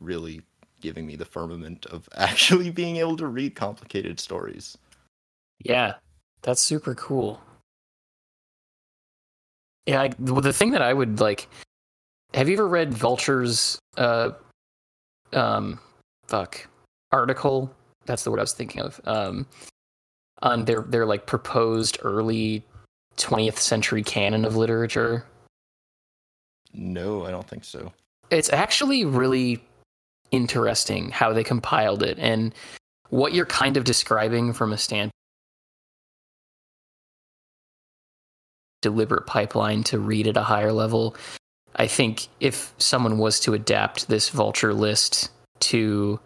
really 0.00 0.42
giving 0.80 1.06
me 1.06 1.16
the 1.16 1.24
firmament 1.24 1.86
of 1.86 2.08
actually 2.16 2.70
being 2.70 2.96
able 2.96 3.16
to 3.16 3.26
read 3.26 3.54
complicated 3.54 4.20
stories. 4.20 4.78
Yeah, 5.58 5.94
that's 6.42 6.60
super 6.60 6.94
cool. 6.94 7.40
Yeah, 9.86 10.02
I, 10.02 10.10
well, 10.18 10.40
the 10.40 10.52
thing 10.52 10.72
that 10.72 10.82
I 10.82 10.92
would 10.92 11.20
like. 11.20 11.48
Have 12.34 12.48
you 12.48 12.54
ever 12.54 12.68
read 12.68 12.92
Vulture's 12.92 13.78
uh, 13.96 14.30
um, 15.32 15.78
fuck 16.26 16.66
article? 17.12 17.74
That's 18.04 18.24
the 18.24 18.30
word 18.30 18.40
I 18.40 18.42
was 18.42 18.52
thinking 18.52 18.82
of. 18.82 19.00
Um, 19.04 19.46
on 20.42 20.64
their 20.64 20.82
their 20.82 21.06
like 21.06 21.26
proposed 21.26 21.98
early 22.02 22.62
20th 23.16 23.58
century 23.58 24.02
canon 24.02 24.44
of 24.44 24.56
literature. 24.56 25.24
No, 26.72 27.24
I 27.24 27.30
don't 27.30 27.48
think 27.48 27.64
so. 27.64 27.92
It's 28.30 28.52
actually 28.52 29.04
really 29.04 29.64
interesting 30.30 31.10
how 31.10 31.32
they 31.32 31.44
compiled 31.44 32.02
it 32.02 32.18
and 32.18 32.54
what 33.08 33.32
you're 33.32 33.46
kind 33.46 33.76
of 33.76 33.84
describing 33.84 34.52
from 34.52 34.72
a 34.72 34.78
stand 34.78 35.10
deliberate 38.82 39.26
pipeline 39.26 39.82
to 39.84 39.98
read 39.98 40.26
at 40.26 40.36
a 40.36 40.42
higher 40.42 40.72
level. 40.72 41.16
I 41.76 41.86
think 41.86 42.28
if 42.40 42.72
someone 42.78 43.18
was 43.18 43.38
to 43.40 43.54
adapt 43.54 44.08
this 44.08 44.30
vulture 44.30 44.72
list 44.72 45.30
to 45.60 46.18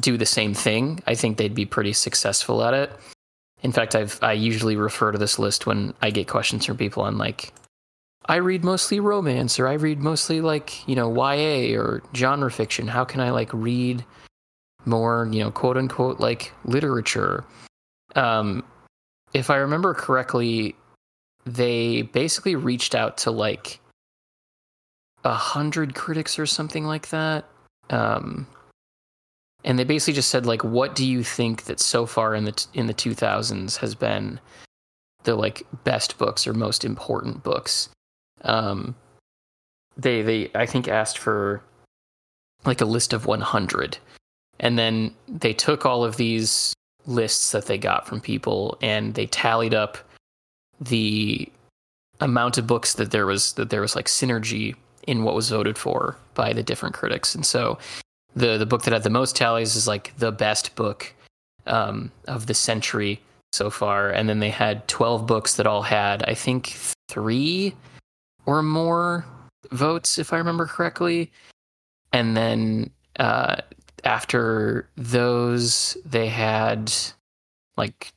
do 0.00 0.16
the 0.16 0.26
same 0.26 0.54
thing, 0.54 1.02
I 1.06 1.14
think 1.14 1.36
they'd 1.36 1.54
be 1.54 1.66
pretty 1.66 1.92
successful 1.92 2.62
at 2.62 2.72
it. 2.72 2.90
In 3.62 3.72
fact, 3.72 3.94
I've 3.94 4.18
I 4.22 4.32
usually 4.32 4.76
refer 4.76 5.12
to 5.12 5.18
this 5.18 5.38
list 5.38 5.66
when 5.66 5.94
I 6.00 6.10
get 6.10 6.28
questions 6.28 6.66
from 6.66 6.76
people 6.76 7.02
on 7.02 7.18
like 7.18 7.52
I 8.26 8.36
read 8.36 8.64
mostly 8.64 9.00
romance 9.00 9.58
or 9.58 9.66
I 9.66 9.74
read 9.74 9.98
mostly 9.98 10.40
like, 10.40 10.86
you 10.88 10.94
know, 10.94 11.12
YA 11.12 11.76
or 11.78 12.02
genre 12.14 12.50
fiction. 12.50 12.86
How 12.86 13.04
can 13.04 13.20
I 13.20 13.30
like 13.30 13.52
read 13.52 14.04
more, 14.84 15.28
you 15.30 15.42
know, 15.42 15.50
quote 15.50 15.76
unquote 15.76 16.20
like 16.20 16.52
literature? 16.64 17.44
Um 18.14 18.64
if 19.34 19.50
I 19.50 19.56
remember 19.56 19.94
correctly, 19.94 20.76
they 21.46 22.02
basically 22.02 22.54
reached 22.54 22.94
out 22.94 23.16
to 23.18 23.30
like 23.30 23.80
a 25.24 25.34
hundred 25.34 25.94
critics 25.94 26.38
or 26.38 26.46
something 26.46 26.84
like 26.84 27.08
that. 27.10 27.44
Um 27.90 28.46
and 29.64 29.78
they 29.78 29.84
basically 29.84 30.14
just 30.14 30.30
said 30.30 30.46
like 30.46 30.64
what 30.64 30.94
do 30.94 31.06
you 31.06 31.22
think 31.22 31.64
that 31.64 31.80
so 31.80 32.06
far 32.06 32.34
in 32.34 32.44
the 32.44 32.52
t- 32.52 32.66
in 32.74 32.86
the 32.86 32.94
2000s 32.94 33.76
has 33.78 33.94
been 33.94 34.40
the 35.24 35.34
like 35.36 35.64
best 35.84 36.18
books 36.18 36.46
or 36.46 36.52
most 36.52 36.84
important 36.84 37.42
books 37.42 37.88
um 38.42 38.94
they 39.96 40.22
they 40.22 40.50
i 40.54 40.66
think 40.66 40.88
asked 40.88 41.18
for 41.18 41.62
like 42.64 42.80
a 42.80 42.86
list 42.86 43.12
of 43.12 43.26
100 43.26 43.98
and 44.60 44.78
then 44.78 45.14
they 45.28 45.52
took 45.52 45.86
all 45.86 46.04
of 46.04 46.16
these 46.16 46.74
lists 47.06 47.52
that 47.52 47.66
they 47.66 47.78
got 47.78 48.06
from 48.06 48.20
people 48.20 48.78
and 48.80 49.14
they 49.14 49.26
tallied 49.26 49.74
up 49.74 49.98
the 50.80 51.50
amount 52.20 52.58
of 52.58 52.66
books 52.66 52.94
that 52.94 53.10
there 53.10 53.26
was 53.26 53.54
that 53.54 53.70
there 53.70 53.80
was 53.80 53.96
like 53.96 54.06
synergy 54.06 54.76
in 55.06 55.24
what 55.24 55.34
was 55.34 55.50
voted 55.50 55.76
for 55.76 56.16
by 56.34 56.52
the 56.52 56.62
different 56.62 56.94
critics 56.94 57.34
and 57.34 57.44
so 57.44 57.78
the 58.34 58.56
the 58.58 58.66
book 58.66 58.82
that 58.82 58.92
had 58.92 59.02
the 59.02 59.10
most 59.10 59.36
tallies 59.36 59.76
is 59.76 59.86
like 59.86 60.16
the 60.18 60.32
best 60.32 60.74
book 60.74 61.14
um, 61.66 62.10
of 62.26 62.46
the 62.46 62.54
century 62.54 63.20
so 63.52 63.70
far 63.70 64.10
and 64.10 64.28
then 64.28 64.40
they 64.40 64.50
had 64.50 64.86
12 64.88 65.26
books 65.26 65.56
that 65.56 65.66
all 65.66 65.82
had 65.82 66.22
i 66.24 66.34
think 66.34 66.76
three 67.08 67.74
or 68.46 68.62
more 68.62 69.24
votes, 69.70 70.18
if 70.18 70.32
I 70.32 70.38
remember 70.38 70.66
correctly. 70.66 71.30
And 72.12 72.36
then 72.36 72.90
uh, 73.18 73.56
after 74.04 74.88
those, 74.96 75.96
they 76.04 76.28
had 76.28 76.92
like 77.76 78.12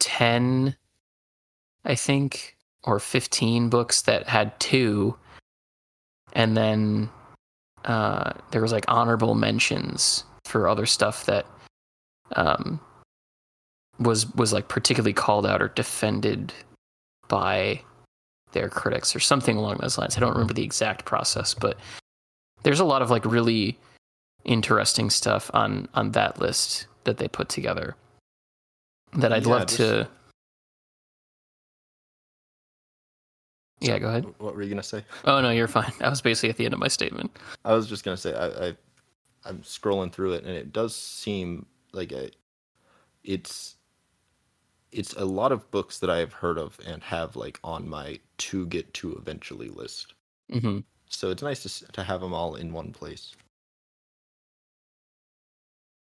10, 0.00 0.76
I 1.84 1.94
think, 1.94 2.56
or 2.84 2.98
15 3.00 3.68
books 3.70 4.02
that 4.02 4.28
had 4.28 4.58
two. 4.60 5.16
And 6.34 6.56
then 6.56 7.08
uh, 7.84 8.32
there 8.50 8.60
was 8.62 8.72
like 8.72 8.84
honorable 8.88 9.34
mentions 9.34 10.24
for 10.44 10.68
other 10.68 10.86
stuff 10.86 11.26
that 11.26 11.46
um, 12.36 12.80
was 13.98 14.32
was 14.34 14.52
like 14.52 14.68
particularly 14.68 15.12
called 15.12 15.46
out 15.46 15.62
or 15.62 15.68
defended 15.68 16.52
by 17.28 17.80
their 18.52 18.68
critics 18.68 19.14
or 19.14 19.20
something 19.20 19.56
along 19.56 19.78
those 19.80 19.98
lines. 19.98 20.16
I 20.16 20.20
don't 20.20 20.32
remember 20.32 20.54
the 20.54 20.62
exact 20.64 21.04
process, 21.04 21.54
but 21.54 21.76
there's 22.62 22.80
a 22.80 22.84
lot 22.84 23.02
of 23.02 23.10
like 23.10 23.24
really 23.24 23.78
interesting 24.44 25.10
stuff 25.10 25.50
on 25.54 25.88
on 25.94 26.12
that 26.12 26.40
list 26.40 26.86
that 27.04 27.18
they 27.18 27.28
put 27.28 27.48
together. 27.48 27.96
that 29.16 29.32
I'd 29.32 29.44
Yeah, 29.44 29.48
love 29.52 29.66
just- 29.66 29.76
to. 29.76 30.08
Yeah, 33.84 33.98
go 33.98 34.08
ahead. 34.08 34.26
What 34.38 34.54
were 34.56 34.62
you 34.62 34.70
gonna 34.70 34.82
say? 34.82 35.04
Oh 35.24 35.40
no, 35.40 35.50
you're 35.50 35.68
fine. 35.68 35.92
I 36.00 36.08
was 36.08 36.22
basically 36.22 36.48
at 36.50 36.56
the 36.56 36.64
end 36.64 36.72
of 36.74 36.80
my 36.80 36.88
statement. 36.88 37.36
I 37.64 37.74
was 37.74 37.86
just 37.86 38.02
gonna 38.02 38.16
say 38.16 38.34
I, 38.34 38.68
I 38.68 38.76
I'm 39.44 39.58
scrolling 39.60 40.10
through 40.10 40.32
it 40.32 40.44
and 40.44 40.52
it 40.52 40.72
does 40.72 40.96
seem 40.96 41.66
like 41.92 42.12
a, 42.12 42.30
it's 43.24 43.76
it's 44.90 45.12
a 45.14 45.24
lot 45.24 45.52
of 45.52 45.70
books 45.70 45.98
that 45.98 46.08
I 46.08 46.18
have 46.18 46.32
heard 46.32 46.56
of 46.56 46.78
and 46.86 47.02
have 47.02 47.36
like 47.36 47.60
on 47.62 47.88
my 47.88 48.20
to 48.38 48.66
get 48.66 48.92
to 48.94 49.14
eventually 49.16 49.68
list. 49.68 50.14
hmm 50.50 50.78
So 51.10 51.30
it's 51.30 51.42
nice 51.42 51.62
to 51.64 51.92
to 51.92 52.02
have 52.02 52.20
them 52.22 52.32
all 52.32 52.54
in 52.54 52.72
one 52.72 52.92
place. 52.92 53.34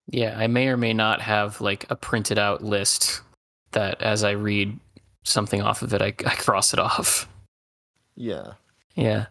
Yeah, 0.07 0.37
I 0.37 0.47
may 0.47 0.67
or 0.67 0.77
may 0.77 0.93
not 0.93 1.21
have 1.21 1.61
like 1.61 1.85
a 1.89 1.95
printed 1.95 2.37
out 2.37 2.63
list 2.63 3.21
that 3.71 4.01
as 4.01 4.23
I 4.23 4.31
read 4.31 4.77
something 5.23 5.61
off 5.61 5.81
of 5.81 5.93
it, 5.93 6.01
I, 6.01 6.07
I 6.07 6.35
cross 6.35 6.73
it 6.73 6.79
off. 6.79 7.27
Yeah. 8.21 8.53
Yeah. 8.93 9.25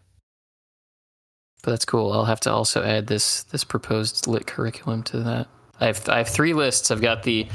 But 1.63 1.71
that's 1.71 1.85
cool. 1.85 2.13
I'll 2.13 2.25
have 2.25 2.41
to 2.41 2.53
also 2.53 2.83
add 2.83 3.07
this 3.07 3.45
this 3.45 3.63
proposed 3.63 4.27
lit 4.27 4.49
curriculum 4.49 5.05
to 5.05 5.21
that. 5.21 5.47
I 5.79 5.87
have 5.87 6.09
I 6.09 6.19
have 6.19 6.29
three 6.29 6.55
lists. 6.55 6.91
I've 6.91 7.01
got 7.01 7.23
the 7.23 7.47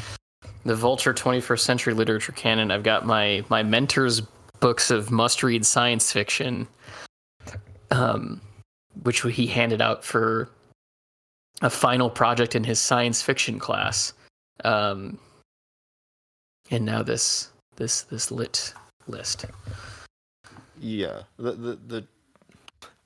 the 0.64 0.76
Vulture 0.76 1.14
21st 1.14 1.60
Century 1.60 1.94
Literature 1.94 2.32
Canon. 2.32 2.72
I've 2.72 2.84
got 2.84 3.06
my 3.06 3.44
my 3.50 3.64
mentor's 3.64 4.22
books 4.62 4.90
of 4.92 5.12
must 5.12 5.44
read 5.44 5.66
science 5.66 6.10
fiction, 6.10 6.68
um, 7.92 8.40
which 9.04 9.22
he 9.22 9.46
handed 9.46 9.82
out 9.82 10.06
for 10.06 10.50
a 11.62 11.70
final 11.70 12.10
project 12.10 12.56
in 12.56 12.64
his 12.64 12.80
science 12.80 13.22
fiction 13.22 13.60
class. 13.60 14.14
Um, 14.64 15.20
and 16.72 16.86
now 16.86 17.04
this 17.04 17.50
this 17.76 18.04
this 18.04 18.32
lit 18.32 18.74
list. 19.08 19.46
Yeah. 20.86 21.24
The 21.38 21.54
the 21.54 21.80
the 21.88 22.08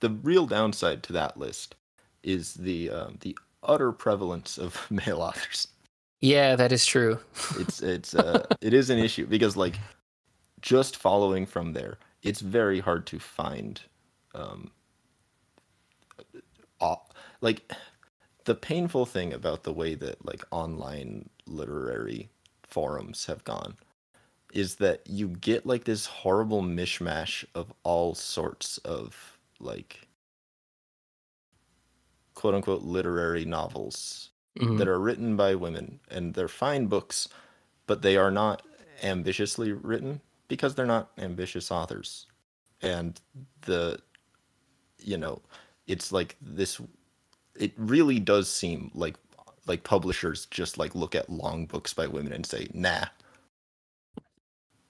the 0.02 0.10
real 0.10 0.46
downside 0.46 1.04
to 1.04 1.14
that 1.14 1.38
list 1.38 1.76
is 2.24 2.56
the 2.56 2.90
um, 2.90 3.18
the 3.22 3.38
utter 3.64 3.92
prevalence 3.94 4.58
of 4.58 4.86
male 4.92 5.22
authors. 5.22 5.68
Yeah, 6.22 6.56
that 6.58 6.74
is 6.74 6.86
true. 6.86 7.20
It's 7.58 7.82
it's 7.82 8.16
uh, 8.16 8.46
it 8.62 8.74
is 8.74 8.90
an 8.90 9.00
issue 9.00 9.26
because 9.28 9.56
like 9.56 9.80
just 10.62 10.98
following 10.98 11.46
from 11.46 11.74
there, 11.74 12.00
it's 12.22 12.42
very 12.42 12.80
hard 12.82 13.08
to 13.08 13.20
find 13.20 13.82
um 14.36 14.72
like 17.42 17.72
the 18.46 18.56
painful 18.56 19.06
thing 19.06 19.34
about 19.34 19.64
the 19.64 19.74
way 19.74 19.96
that 19.96 20.26
like 20.26 20.44
online 20.52 21.30
literary 21.46 22.30
forums 22.64 23.26
have 23.26 23.44
gone 23.44 23.78
is 24.54 24.76
that 24.76 25.02
you 25.08 25.28
get 25.30 25.66
like 25.66 25.84
this 25.86 26.06
horrible 26.06 26.62
mishmash 26.62 27.46
of 27.56 27.72
all 27.84 28.16
sorts 28.16 28.78
of 28.80 29.38
like 29.60 30.08
quote 32.34 32.56
unquote 32.56 32.82
literary 32.84 33.46
novels 33.46 34.30
Mhm. 34.58 34.78
that 34.80 34.88
are 34.88 35.00
written 35.00 35.36
by 35.36 35.56
women 35.56 36.00
and 36.10 36.34
they're 36.34 36.48
fine 36.48 36.88
books 36.88 37.28
but 37.88 38.02
they 38.02 38.18
are 38.18 38.32
not 38.32 38.64
ambitiously 39.04 39.72
written 39.72 40.22
because 40.48 40.76
they're 40.76 40.86
not 40.86 41.12
ambitious 41.18 41.72
authors 41.72 42.26
and 42.82 43.22
the 43.62 44.00
you 44.98 45.18
know 45.18 45.42
it's 45.88 46.12
like 46.12 46.36
this 46.42 46.82
it 47.56 47.74
really 47.78 48.20
does 48.20 48.50
seem 48.52 48.92
like 48.94 49.16
like 49.68 49.84
publishers 49.84 50.46
just 50.48 50.78
like 50.78 50.96
look 50.96 51.16
at 51.16 51.30
long 51.30 51.66
books 51.66 51.94
by 51.94 52.08
women 52.08 52.34
and 52.34 52.46
say 52.46 52.68
nah 52.74 53.06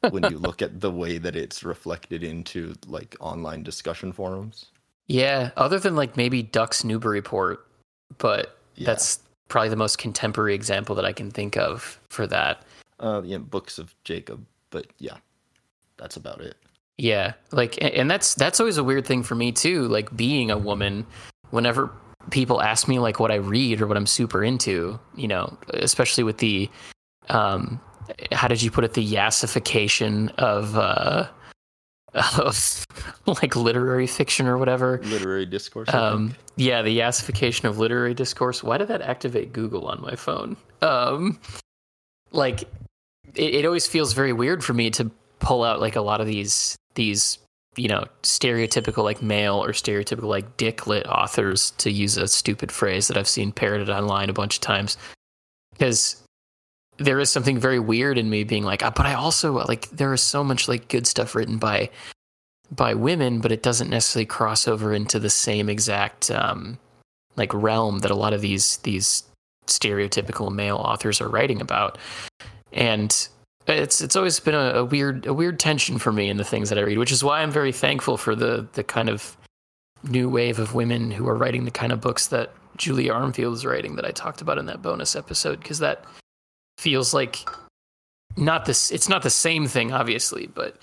when 0.09 0.23
you 0.31 0.37
look 0.37 0.61
at 0.61 0.79
the 0.79 0.91
way 0.91 1.17
that 1.17 1.35
it's 1.35 1.63
reflected 1.63 2.23
into 2.23 2.73
like 2.87 3.15
online 3.19 3.63
discussion 3.63 4.11
forums 4.13 4.67
Yeah, 5.07 5.51
other 5.57 5.79
than 5.79 5.95
like 5.95 6.15
maybe 6.17 6.41
Ducks, 6.43 6.83
Newburyport, 6.83 7.65
but 8.17 8.57
yeah. 8.75 8.85
that's 8.85 9.19
probably 9.49 9.69
the 9.69 9.75
most 9.75 9.97
contemporary 9.97 10.53
example 10.55 10.95
that 10.95 11.05
I 11.05 11.11
can 11.13 11.31
think 11.31 11.57
of 11.57 11.99
for 12.09 12.27
that. 12.27 12.63
uh 12.99 13.21
yeah 13.25 13.37
books 13.39 13.79
of 13.79 13.95
jacob 14.03 14.45
but 14.69 14.85
yeah 14.99 15.17
that's 15.97 16.17
about 16.17 16.39
it 16.41 16.55
Yeah, 16.97 17.33
like 17.51 17.77
and 17.81 18.09
that's 18.11 18.35
that's 18.35 18.59
always 18.59 18.77
a 18.77 18.83
weird 18.83 19.05
thing 19.07 19.23
for 19.23 19.35
me 19.35 19.51
too, 19.51 19.87
like 19.87 20.15
being 20.15 20.51
a 20.51 20.57
woman 20.57 21.05
whenever 21.51 21.89
people 22.29 22.61
ask 22.61 22.87
me 22.87 22.99
like 22.99 23.19
what 23.19 23.31
I 23.31 23.35
read 23.35 23.81
or 23.81 23.87
what 23.87 23.97
I'm 23.97 24.05
super 24.05 24.43
into, 24.43 24.99
you 25.15 25.27
know, 25.27 25.57
especially 25.73 26.23
with 26.23 26.37
the 26.37 26.69
um 27.29 27.79
how 28.31 28.47
did 28.47 28.61
you 28.61 28.71
put 28.71 28.83
it 28.83 28.93
the 28.93 29.13
yassification 29.13 30.33
of 30.35 30.77
uh 30.77 31.27
of 32.37 32.85
like 33.27 33.55
literary 33.55 34.07
fiction 34.07 34.47
or 34.47 34.57
whatever. 34.57 34.99
literary 35.03 35.45
discourse 35.45 35.93
Um, 35.93 36.35
yeah, 36.55 36.81
the 36.81 36.97
yassification 36.97 37.65
of 37.65 37.77
literary 37.77 38.13
discourse. 38.13 38.63
Why 38.63 38.77
did 38.77 38.87
that 38.87 39.01
activate 39.01 39.53
Google 39.53 39.87
on 39.87 40.01
my 40.01 40.15
phone? 40.15 40.57
Um, 40.81 41.39
like, 42.31 42.63
it, 43.35 43.55
it 43.55 43.65
always 43.65 43.85
feels 43.85 44.13
very 44.13 44.33
weird 44.33 44.63
for 44.63 44.73
me 44.73 44.89
to 44.91 45.11
pull 45.39 45.63
out 45.63 45.79
like 45.79 45.95
a 45.95 46.01
lot 46.01 46.19
of 46.19 46.27
these 46.27 46.75
these 46.95 47.37
you 47.77 47.87
know 47.87 48.03
stereotypical 48.23 49.03
like 49.03 49.21
male 49.21 49.63
or 49.63 49.69
stereotypical 49.69 50.23
like 50.23 50.57
dick 50.57 50.87
lit 50.87 51.07
authors 51.07 51.71
to 51.71 51.91
use 51.91 52.17
a 52.17 52.27
stupid 52.27 52.71
phrase 52.71 53.07
that 53.07 53.17
I've 53.17 53.27
seen 53.27 53.51
parroted 53.51 53.89
online 53.89 54.29
a 54.29 54.33
bunch 54.33 54.55
of 54.55 54.61
times 54.61 54.97
because 55.71 56.21
there 56.99 57.19
is 57.19 57.29
something 57.29 57.57
very 57.57 57.79
weird 57.79 58.17
in 58.17 58.29
me 58.29 58.43
being 58.43 58.63
like, 58.63 58.83
"Ah, 58.83 58.91
but 58.95 59.05
I 59.05 59.13
also 59.13 59.53
like 59.53 59.89
there 59.89 60.13
is 60.13 60.21
so 60.21 60.43
much 60.43 60.67
like 60.67 60.87
good 60.87 61.07
stuff 61.07 61.35
written 61.35 61.57
by 61.57 61.89
by 62.71 62.93
women, 62.93 63.39
but 63.39 63.51
it 63.51 63.63
doesn't 63.63 63.89
necessarily 63.89 64.25
cross 64.25 64.67
over 64.67 64.93
into 64.93 65.19
the 65.19 65.29
same 65.29 65.69
exact 65.69 66.29
um, 66.29 66.77
like 67.35 67.53
realm 67.53 67.99
that 67.99 68.11
a 68.11 68.15
lot 68.15 68.33
of 68.33 68.41
these 68.41 68.77
these 68.77 69.23
stereotypical 69.67 70.51
male 70.51 70.77
authors 70.77 71.21
are 71.21 71.29
writing 71.29 71.61
about. 71.61 71.97
And 72.71 73.27
it's 73.67 74.01
it's 74.01 74.15
always 74.15 74.39
been 74.39 74.55
a, 74.55 74.79
a 74.79 74.85
weird 74.85 75.25
a 75.25 75.33
weird 75.33 75.59
tension 75.59 75.97
for 75.97 76.11
me 76.11 76.29
in 76.29 76.37
the 76.37 76.43
things 76.43 76.69
that 76.69 76.77
I 76.77 76.81
read, 76.81 76.97
which 76.97 77.11
is 77.11 77.23
why 77.23 77.41
I'm 77.41 77.51
very 77.51 77.71
thankful 77.71 78.17
for 78.17 78.35
the 78.35 78.67
the 78.73 78.83
kind 78.83 79.09
of 79.09 79.35
new 80.03 80.29
wave 80.29 80.59
of 80.59 80.75
women 80.75 81.11
who 81.11 81.27
are 81.27 81.35
writing 81.35 81.65
the 81.65 81.71
kind 81.71 81.91
of 81.91 82.01
books 82.01 82.27
that 82.27 82.53
Julia 82.77 83.13
Armfield 83.13 83.53
is 83.53 83.65
writing 83.65 83.95
that 83.95 84.05
I 84.05 84.11
talked 84.11 84.41
about 84.41 84.57
in 84.57 84.65
that 84.67 84.81
bonus 84.81 85.15
episode, 85.15 85.59
because 85.59 85.79
that 85.79 86.05
feels 86.79 87.13
like 87.13 87.47
not 88.37 88.65
this 88.65 88.91
it's 88.91 89.09
not 89.09 89.21
the 89.21 89.29
same 89.29 89.67
thing 89.67 89.91
obviously, 89.91 90.47
but 90.47 90.77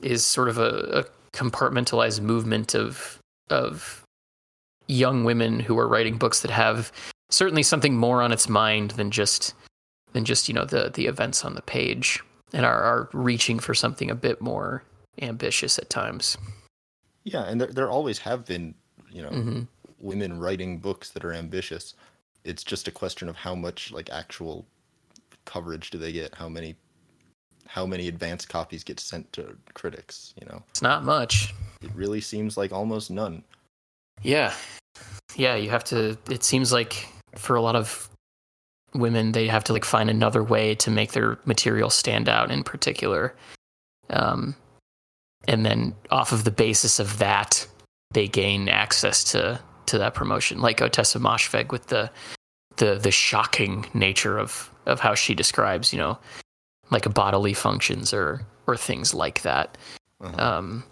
is 0.00 0.24
sort 0.24 0.48
of 0.48 0.58
a, 0.58 1.04
a 1.04 1.36
compartmentalized 1.36 2.20
movement 2.20 2.74
of 2.74 3.18
of 3.50 4.02
young 4.88 5.24
women 5.24 5.60
who 5.60 5.78
are 5.78 5.88
writing 5.88 6.16
books 6.16 6.40
that 6.40 6.50
have 6.50 6.90
certainly 7.30 7.62
something 7.62 7.96
more 7.96 8.22
on 8.22 8.32
its 8.32 8.48
mind 8.48 8.92
than 8.92 9.10
just 9.10 9.54
than 10.12 10.24
just 10.24 10.48
you 10.48 10.54
know 10.54 10.64
the 10.64 10.90
the 10.94 11.06
events 11.06 11.44
on 11.44 11.54
the 11.54 11.62
page 11.62 12.22
and 12.52 12.66
are, 12.66 12.82
are 12.82 13.08
reaching 13.12 13.58
for 13.58 13.74
something 13.74 14.10
a 14.10 14.14
bit 14.14 14.40
more 14.40 14.82
ambitious 15.20 15.78
at 15.78 15.88
times. 15.90 16.36
Yeah, 17.24 17.42
and 17.42 17.60
there 17.60 17.68
there 17.68 17.90
always 17.90 18.18
have 18.20 18.44
been, 18.44 18.74
you 19.10 19.22
know, 19.22 19.30
hmm 19.30 19.62
women 20.02 20.38
writing 20.38 20.78
books 20.78 21.10
that 21.10 21.24
are 21.24 21.32
ambitious. 21.32 21.94
It's 22.44 22.64
just 22.64 22.88
a 22.88 22.90
question 22.90 23.28
of 23.28 23.36
how 23.36 23.54
much 23.54 23.92
like 23.92 24.10
actual 24.10 24.66
coverage 25.44 25.90
do 25.90 25.98
they 25.98 26.12
get? 26.12 26.34
How 26.34 26.48
many 26.48 26.76
how 27.66 27.86
many 27.86 28.08
advanced 28.08 28.48
copies 28.48 28.84
get 28.84 29.00
sent 29.00 29.32
to 29.32 29.56
critics, 29.72 30.34
you 30.38 30.46
know? 30.46 30.62
It's 30.68 30.82
not 30.82 31.04
much. 31.04 31.54
It 31.80 31.90
really 31.94 32.20
seems 32.20 32.56
like 32.58 32.70
almost 32.70 33.10
none. 33.10 33.42
Yeah. 34.20 34.52
Yeah, 35.36 35.56
you 35.56 35.70
have 35.70 35.84
to 35.84 36.18
it 36.28 36.44
seems 36.44 36.72
like 36.72 37.08
for 37.36 37.56
a 37.56 37.62
lot 37.62 37.76
of 37.76 38.10
women 38.94 39.32
they 39.32 39.46
have 39.46 39.64
to 39.64 39.72
like 39.72 39.86
find 39.86 40.10
another 40.10 40.42
way 40.42 40.74
to 40.74 40.90
make 40.90 41.12
their 41.12 41.38
material 41.46 41.88
stand 41.88 42.28
out 42.28 42.50
in 42.50 42.62
particular. 42.62 43.34
Um 44.10 44.54
and 45.48 45.64
then 45.64 45.94
off 46.10 46.32
of 46.32 46.44
the 46.44 46.50
basis 46.50 47.00
of 47.00 47.18
that 47.18 47.66
they 48.12 48.28
gain 48.28 48.68
access 48.68 49.24
to 49.32 49.58
to 49.86 49.98
that 49.98 50.14
promotion 50.14 50.60
like 50.60 50.78
Ottessa 50.78 51.20
Moshfegh 51.20 51.70
with 51.72 51.86
the 51.86 52.10
the 52.76 52.98
the 52.98 53.10
shocking 53.10 53.86
nature 53.94 54.38
of 54.38 54.70
of 54.86 55.00
how 55.00 55.14
she 55.14 55.34
describes, 55.34 55.92
you 55.92 55.98
know, 55.98 56.18
like 56.90 57.12
bodily 57.14 57.54
functions 57.54 58.12
or 58.12 58.42
or 58.66 58.76
things 58.76 59.12
like 59.14 59.42
that 59.42 59.76
Uh-huh. 60.20 60.42
um, 60.58 60.84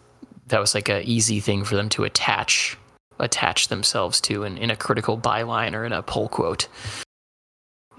that 0.49 0.61
was 0.61 0.75
like 0.75 0.89
a 0.89 1.03
easy 1.09 1.41
thing 1.41 1.65
for 1.65 1.77
them 1.77 1.89
to 1.91 2.05
attach 2.05 2.77
attach 3.19 3.69
themselves 3.69 4.21
to 4.23 4.45
in, 4.45 4.57
in 4.59 4.71
a 4.71 4.77
critical 4.77 5.17
byline 5.19 5.75
or 5.75 5.85
in 5.85 5.93
a 5.93 6.03
pull 6.03 6.29
quote. 6.29 6.69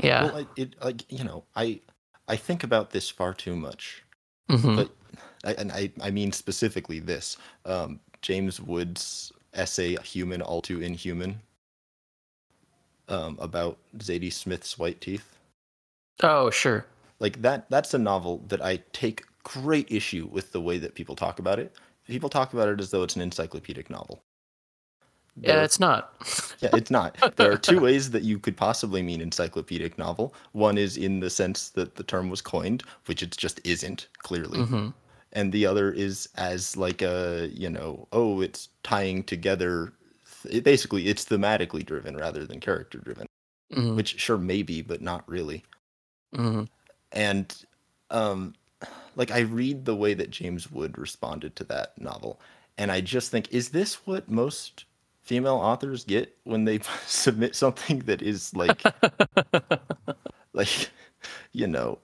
Yeah. 0.01 0.23
Well, 0.25 0.37
I, 0.37 0.47
it 0.55 0.75
like 0.83 1.05
you 1.11 1.23
know, 1.23 1.43
I 1.55 1.79
I 2.27 2.35
think 2.37 2.63
about 2.63 2.89
this 2.91 3.09
far 3.09 3.33
too 3.33 3.55
much. 3.55 4.03
Mhm. 4.49 4.75
but- 4.75 4.91
I, 5.43 5.53
and 5.53 5.71
I 5.71 5.91
I 6.01 6.11
mean 6.11 6.31
specifically 6.31 6.99
this. 6.99 7.35
Um, 7.65 7.99
James 8.21 8.61
Wood's 8.61 9.31
essay 9.53 9.95
"Human 10.03 10.39
All 10.41 10.61
Too 10.61 10.81
Inhuman" 10.81 11.39
um, 13.11 13.37
about 13.41 13.77
Zadie 13.99 14.33
Smith's 14.33 14.79
white 14.79 15.01
teeth. 15.01 15.37
oh, 16.23 16.49
sure. 16.49 16.85
like 17.19 17.41
that 17.43 17.69
that's 17.69 17.93
a 17.93 17.99
novel 17.99 18.43
that 18.49 18.63
I 18.63 18.77
take 18.93 19.25
great 19.43 19.91
issue 19.91 20.27
with 20.31 20.51
the 20.53 20.61
way 20.61 20.77
that 20.79 20.95
people 20.95 21.15
talk 21.15 21.39
about 21.39 21.59
it. 21.59 21.75
People 22.07 22.29
talk 22.29 22.53
about 22.53 22.69
it 22.69 22.79
as 22.81 22.91
though 22.91 23.03
it's 23.03 23.15
an 23.17 23.21
encyclopedic 23.23 23.89
novel. 23.89 24.23
Yeah, 25.41 25.63
it's 25.63 25.79
not. 25.79 26.13
yeah, 26.61 26.69
it's 26.73 26.91
not. 26.91 27.17
There 27.37 27.51
are 27.51 27.57
two 27.57 27.79
ways 27.79 28.11
that 28.11 28.23
you 28.23 28.37
could 28.39 28.57
possibly 28.57 29.01
mean 29.01 29.21
encyclopedic 29.21 29.97
novel. 29.97 30.33
One 30.53 30.77
is 30.77 30.97
in 30.97 31.21
the 31.21 31.29
sense 31.29 31.69
that 31.69 31.95
the 31.95 32.03
term 32.03 32.29
was 32.29 32.41
coined, 32.41 32.83
which 33.05 33.23
it 33.23 33.31
just 33.37 33.59
isn't, 33.65 34.07
clearly. 34.19 34.63
hmm 34.63 34.89
And 35.33 35.51
the 35.53 35.65
other 35.65 35.91
is 35.91 36.27
as 36.35 36.75
like 36.77 37.01
a, 37.01 37.49
you 37.53 37.69
know, 37.69 38.07
oh, 38.11 38.41
it's 38.41 38.69
tying 38.83 39.23
together. 39.23 39.93
It, 40.49 40.63
basically, 40.63 41.07
it's 41.07 41.25
thematically 41.25 41.85
driven 41.85 42.15
rather 42.17 42.45
than 42.45 42.59
character 42.59 42.99
driven, 42.99 43.27
hmm 43.73 43.95
which 43.95 44.19
sure 44.19 44.37
maybe, 44.37 44.81
but 44.81 45.01
not 45.01 45.27
really. 45.27 45.63
hmm 46.35 46.63
And 47.11 47.53
um, 48.09 48.53
like 49.15 49.31
I 49.31 49.39
read 49.41 49.85
the 49.85 49.95
way 49.95 50.13
that 50.13 50.29
James 50.29 50.71
Wood 50.71 50.97
responded 50.97 51.55
to 51.57 51.63
that 51.65 51.99
novel, 51.99 52.39
and 52.77 52.91
I 52.91 53.01
just 53.01 53.31
think, 53.31 53.51
is 53.51 53.69
this 53.69 54.05
what 54.07 54.29
most 54.29 54.85
female 55.21 55.55
authors 55.57 56.03
get 56.03 56.35
when 56.43 56.65
they 56.65 56.79
submit 57.05 57.55
something 57.55 57.99
that 57.99 58.21
is 58.21 58.55
like 58.55 58.83
like 60.53 60.89
you 61.51 61.67
know 61.67 61.99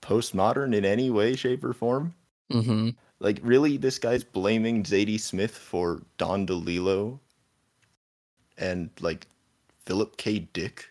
postmodern 0.00 0.74
in 0.74 0.84
any 0.84 1.10
way 1.10 1.36
shape 1.36 1.64
or 1.64 1.72
form? 1.72 2.14
Hmm 2.50 2.90
like 3.22 3.38
really 3.42 3.76
this 3.76 3.98
guy's 3.98 4.24
blaming 4.24 4.82
zadie 4.82 5.20
smith 5.20 5.56
for 5.56 6.02
don 6.18 6.46
delillo 6.46 7.18
and 8.58 8.90
like 9.00 9.26
philip 9.86 10.16
k. 10.16 10.40
Dick. 10.40 10.88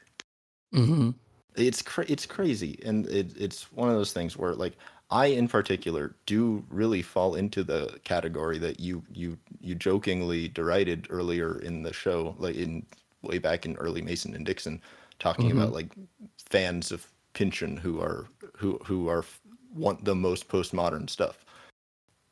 Hmm 0.74 1.12
it's 1.56 1.82
cra- 1.82 2.06
it's 2.08 2.26
crazy 2.26 2.80
and 2.86 3.06
it, 3.08 3.36
it's 3.38 3.72
one 3.74 3.90
of 3.90 3.96
those 3.96 4.14
things 4.14 4.38
where 4.38 4.54
like 4.56 4.74
i 5.10 5.26
in 5.26 5.48
particular 5.48 6.16
do 6.26 6.64
really 6.70 7.02
fall 7.02 7.36
into 7.36 7.64
the 7.64 8.00
category 8.06 8.58
that 8.58 8.80
you 8.80 9.04
you 9.14 9.38
you 9.60 9.76
jokingly 9.76 10.48
derided 10.48 11.08
earlier 11.10 11.60
in 11.60 11.84
the 11.84 11.92
show 11.92 12.36
like 12.40 12.56
in 12.56 12.86
way 13.22 13.38
back 13.38 13.66
in 13.66 13.76
early 13.76 14.02
mason 14.02 14.34
and 14.34 14.46
dixon 14.46 14.82
talking 15.20 15.50
Mhm. 15.50 15.52
about 15.52 15.74
like 15.74 15.90
fans 16.38 16.92
of 16.92 17.12
pynchon 17.34 17.78
who 17.78 18.00
are 18.00 18.28
who 18.58 18.78
who 18.86 19.10
are 19.10 19.26
want 19.74 20.04
the 20.06 20.16
most 20.16 20.48
postmodern 20.48 21.10
stuff 21.10 21.46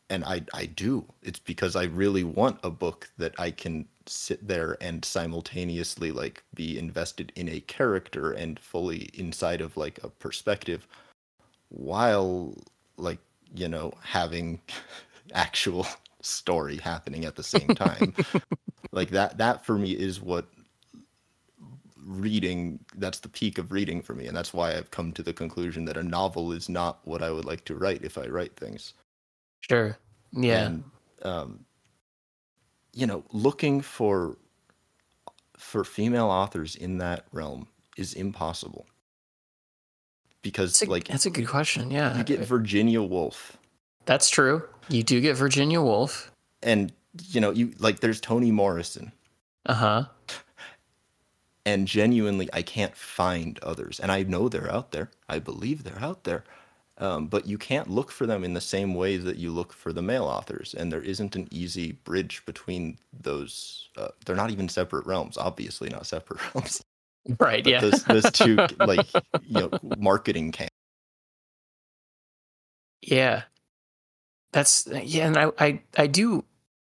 and 0.09 0.23
i 0.25 0.41
i 0.53 0.65
do. 0.65 1.05
It's 1.23 1.39
because 1.39 1.75
i 1.75 1.83
really 1.83 2.23
want 2.23 2.59
a 2.63 2.69
book 2.69 3.09
that 3.17 3.33
i 3.39 3.51
can 3.51 3.85
sit 4.05 4.47
there 4.47 4.77
and 4.81 5.05
simultaneously 5.05 6.11
like 6.11 6.43
be 6.55 6.77
invested 6.79 7.31
in 7.35 7.47
a 7.47 7.59
character 7.61 8.31
and 8.31 8.59
fully 8.59 9.09
inside 9.13 9.61
of 9.61 9.77
like 9.77 9.99
a 10.03 10.09
perspective 10.09 10.87
while 11.69 12.55
like 12.97 13.19
you 13.55 13.67
know 13.67 13.93
having 14.03 14.59
actual 15.33 15.85
story 16.21 16.77
happening 16.77 17.25
at 17.25 17.35
the 17.35 17.43
same 17.43 17.67
time. 17.67 18.13
Like 18.91 19.11
that 19.11 19.37
that 19.37 19.65
for 19.65 19.77
me 19.77 19.91
is 19.91 20.19
what 20.19 20.45
reading 22.03 22.79
that's 22.95 23.19
the 23.19 23.29
peak 23.29 23.59
of 23.59 23.71
reading 23.71 24.01
for 24.01 24.15
me 24.15 24.25
and 24.25 24.35
that's 24.35 24.51
why 24.51 24.75
i've 24.75 24.89
come 24.89 25.11
to 25.11 25.21
the 25.21 25.31
conclusion 25.31 25.85
that 25.85 25.95
a 25.95 26.03
novel 26.03 26.51
is 26.51 26.67
not 26.67 26.99
what 27.03 27.21
i 27.21 27.29
would 27.29 27.45
like 27.45 27.63
to 27.65 27.75
write 27.75 28.03
if 28.03 28.17
i 28.17 28.25
write 28.25 28.55
things 28.55 28.93
Sure. 29.61 29.97
Yeah. 30.31 30.65
and 30.67 30.83
um, 31.23 31.65
you 32.93 33.05
know 33.07 33.23
looking 33.31 33.81
for 33.81 34.37
for 35.57 35.83
female 35.83 36.27
authors 36.27 36.75
in 36.75 36.97
that 36.99 37.25
realm 37.31 37.67
is 37.97 38.13
impossible 38.13 38.85
because 40.41 40.79
That's 40.79 40.87
a, 40.89 40.91
like 40.91 41.07
that's 41.07 41.25
a 41.25 41.29
good 41.29 41.47
question. 41.47 41.91
Yeah. 41.91 42.17
you 42.17 42.23
get 42.23 42.39
virginia 42.39 43.01
woolf 43.01 43.57
That's 44.05 44.29
true. 44.29 44.63
You 44.89 45.03
do 45.03 45.21
get 45.21 45.35
Virginia 45.35 45.81
Woolf. 45.81 46.31
and 46.63 46.91
you 47.27 47.41
know 47.41 47.51
you 47.51 47.73
like 47.79 47.99
there's 47.99 48.19
toni 48.21 48.51
morrison 48.51 49.11
Uh 49.65 49.73
huh. 49.73 50.05
and 51.65 51.87
genuinely 51.87 52.49
i 52.53 52.61
can't 52.61 52.95
find 52.95 53.59
others 53.61 53.99
and 53.99 54.11
i 54.11 54.23
know 54.23 54.47
they're 54.49 54.71
out 54.71 54.91
there 54.91 55.09
i 55.27 55.37
believe 55.39 55.83
they're 55.83 55.99
out 56.01 56.23
there 56.23 56.43
um, 56.99 57.27
but 57.27 57.47
you 57.47 57.57
can't 57.57 57.89
look 57.89 58.11
for 58.11 58.25
them 58.27 58.43
in 58.43 58.53
the 58.53 58.61
same 58.61 58.93
way 58.93 59.17
that 59.17 59.37
you 59.37 59.51
look 59.51 59.73
for 59.73 59.93
the 59.93 60.01
male 60.01 60.25
authors 60.25 60.73
and 60.73 60.91
there 60.91 61.01
isn't 61.01 61.35
an 61.35 61.47
easy 61.51 61.93
bridge 61.93 62.43
between 62.45 62.97
those 63.21 63.89
uh, 63.97 64.09
they're 64.25 64.35
not 64.35 64.51
even 64.51 64.67
separate 64.69 65.05
realms 65.05 65.37
obviously 65.37 65.89
not 65.89 66.05
separate 66.05 66.39
realms 66.55 66.81
Right. 67.39 67.63
but 67.63 67.71
yeah. 67.71 67.81
those, 67.81 68.03
those 68.05 68.31
two 68.31 68.55
like 68.79 69.07
you 69.43 69.53
know 69.61 69.69
marketing 69.97 70.51
camp 70.51 70.69
Yeah. 73.01 73.43
That's 74.51 74.87
yeah, 75.03 75.27
and 75.27 75.37
I, 75.37 75.51
I 75.59 75.81
I 75.97 76.07
do 76.07 76.43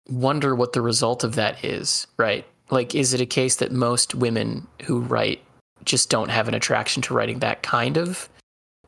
wonder 0.09 0.55
what 0.55 0.73
the 0.73 0.81
result 0.81 1.23
of 1.23 1.35
that 1.35 1.63
is, 1.63 2.07
right? 2.17 2.45
Like 2.71 2.95
is 2.95 3.13
it 3.13 3.21
a 3.21 3.25
case 3.25 3.57
that 3.57 3.71
most 3.71 4.15
women 4.15 4.67
who 4.83 5.01
write 5.01 5.41
just 5.83 6.09
don't 6.09 6.29
have 6.29 6.47
an 6.47 6.53
attraction 6.53 7.01
to 7.03 7.13
writing 7.13 7.39
that 7.39 7.61
kind 7.63 7.97
of 7.97 8.29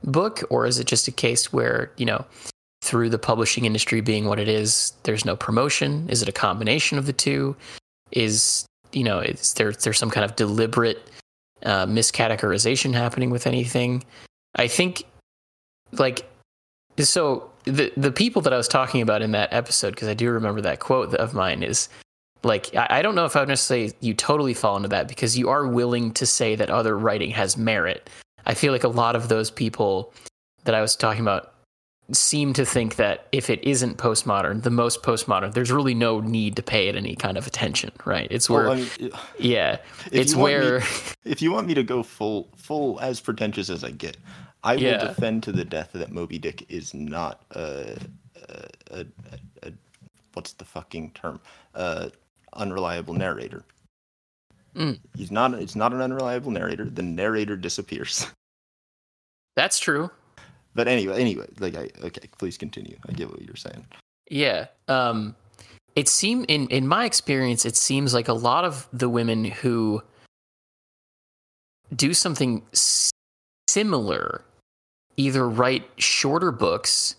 book 0.03 0.43
or 0.49 0.65
is 0.65 0.79
it 0.79 0.87
just 0.87 1.07
a 1.07 1.11
case 1.11 1.53
where, 1.53 1.91
you 1.97 2.05
know, 2.05 2.25
through 2.81 3.09
the 3.09 3.19
publishing 3.19 3.65
industry 3.65 4.01
being 4.01 4.25
what 4.25 4.39
it 4.39 4.47
is, 4.47 4.93
there's 5.03 5.25
no 5.25 5.35
promotion? 5.35 6.07
Is 6.09 6.21
it 6.21 6.29
a 6.29 6.33
combination 6.33 6.97
of 6.97 7.05
the 7.05 7.13
two? 7.13 7.55
Is, 8.11 8.65
you 8.91 9.03
know, 9.03 9.19
is 9.19 9.53
there 9.53 9.71
there's 9.71 9.99
some 9.99 10.09
kind 10.09 10.25
of 10.25 10.35
deliberate 10.35 11.09
uh, 11.63 11.85
miscategorization 11.85 12.93
happening 12.93 13.29
with 13.29 13.47
anything? 13.47 14.03
I 14.55 14.67
think 14.67 15.03
like 15.93 16.27
so 16.97 17.49
the 17.65 17.91
the 17.95 18.11
people 18.11 18.41
that 18.41 18.53
I 18.53 18.57
was 18.57 18.67
talking 18.67 19.01
about 19.01 19.21
in 19.21 19.31
that 19.31 19.53
episode, 19.53 19.91
because 19.91 20.07
I 20.07 20.13
do 20.13 20.31
remember 20.31 20.61
that 20.61 20.79
quote 20.79 21.13
of 21.15 21.33
mine 21.33 21.63
is 21.63 21.89
like 22.43 22.75
I, 22.75 22.87
I 22.89 23.01
don't 23.01 23.15
know 23.15 23.25
if 23.25 23.35
I 23.35 23.39
would 23.39 23.49
necessarily 23.49 23.93
you 23.99 24.13
totally 24.13 24.53
fall 24.53 24.75
into 24.77 24.89
that 24.89 25.07
because 25.07 25.37
you 25.37 25.49
are 25.49 25.67
willing 25.67 26.11
to 26.13 26.25
say 26.25 26.55
that 26.55 26.69
other 26.69 26.97
writing 26.97 27.31
has 27.31 27.57
merit. 27.57 28.09
I 28.45 28.53
feel 28.53 28.71
like 28.71 28.83
a 28.83 28.89
lot 28.89 29.15
of 29.15 29.29
those 29.29 29.51
people 29.51 30.13
that 30.63 30.75
I 30.75 30.81
was 30.81 30.95
talking 30.95 31.21
about 31.21 31.53
seem 32.11 32.53
to 32.53 32.65
think 32.65 32.97
that 32.97 33.27
if 33.31 33.49
it 33.49 33.63
isn't 33.63 33.97
postmodern, 33.97 34.63
the 34.63 34.69
most 34.69 35.01
postmodern, 35.01 35.53
there's 35.53 35.71
really 35.71 35.93
no 35.93 36.19
need 36.19 36.55
to 36.57 36.63
pay 36.63 36.87
it 36.87 36.95
any 36.95 37.15
kind 37.15 37.37
of 37.37 37.47
attention, 37.47 37.91
right? 38.05 38.27
It's 38.29 38.49
where 38.49 38.63
Well, 38.63 38.73
I 38.73 38.75
mean, 38.75 39.11
yeah, 39.39 39.77
it's 40.11 40.35
want 40.35 40.47
me- 40.47 40.59
where 40.59 40.77
if 41.23 41.41
you 41.41 41.51
want 41.51 41.67
me 41.67 41.73
to 41.73 41.83
go 41.83 42.03
full 42.03 42.49
full 42.57 42.99
as 42.99 43.19
pretentious 43.19 43.69
as 43.69 43.83
I 43.83 43.91
get, 43.91 44.17
I 44.63 44.75
will 44.75 44.99
defend 44.99 45.43
to 45.43 45.51
the 45.51 45.65
death 45.65 45.91
that 45.93 46.11
Moby 46.11 46.37
Dick 46.37 46.65
is 46.69 46.93
not 46.93 47.43
a, 47.51 47.97
a, 48.35 48.65
a, 48.91 48.99
a, 48.99 49.67
a 49.67 49.71
what's 50.33 50.53
the 50.53 50.65
fucking 50.65 51.11
term? 51.11 51.39
Uh, 51.73 52.09
unreliable 52.53 53.13
narrator. 53.13 53.63
Mm. 54.75 54.99
He's 55.15 55.31
not. 55.31 55.53
It's 55.55 55.75
not 55.75 55.93
an 55.93 56.01
unreliable 56.01 56.51
narrator. 56.51 56.85
The 56.85 57.01
narrator 57.01 57.57
disappears. 57.57 58.27
that's 59.55 59.79
true. 59.79 60.09
But 60.73 60.87
anyway, 60.87 61.19
anyway, 61.19 61.47
like 61.59 61.75
I 61.75 61.89
okay, 62.03 62.27
please 62.37 62.57
continue. 62.57 62.97
I 63.07 63.11
get 63.11 63.29
what 63.29 63.41
you're 63.41 63.55
saying. 63.55 63.85
Yeah. 64.29 64.67
Um 64.87 65.35
it 65.95 66.07
seem 66.07 66.45
in 66.47 66.67
in 66.69 66.87
my 66.87 67.03
experience 67.05 67.65
it 67.65 67.75
seems 67.75 68.13
like 68.13 68.29
a 68.29 68.33
lot 68.33 68.63
of 68.63 68.87
the 68.93 69.09
women 69.09 69.43
who 69.43 70.01
do 71.93 72.13
something 72.13 72.63
similar 73.67 74.45
either 75.17 75.47
write 75.47 75.89
shorter 75.97 76.51
books 76.53 77.15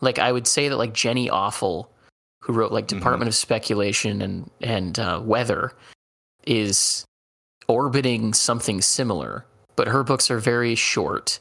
like 0.00 0.18
I 0.18 0.32
would 0.32 0.48
say 0.48 0.68
that 0.68 0.76
like 0.76 0.92
Jenny 0.92 1.28
Offill 1.28 1.86
who 2.42 2.52
wrote 2.52 2.72
like 2.72 2.86
Mhm. 2.86 2.98
Department 2.98 3.28
of 3.28 3.34
Speculation 3.36 4.20
and 4.22 4.50
and 4.60 4.98
uh, 4.98 5.20
Weather 5.24 5.72
is 6.48 7.04
orbiting 7.68 8.32
something 8.32 8.80
similar 8.80 9.44
but 9.76 9.86
her 9.86 10.02
books 10.02 10.30
are 10.30 10.38
very 10.38 10.74
short 10.74 11.38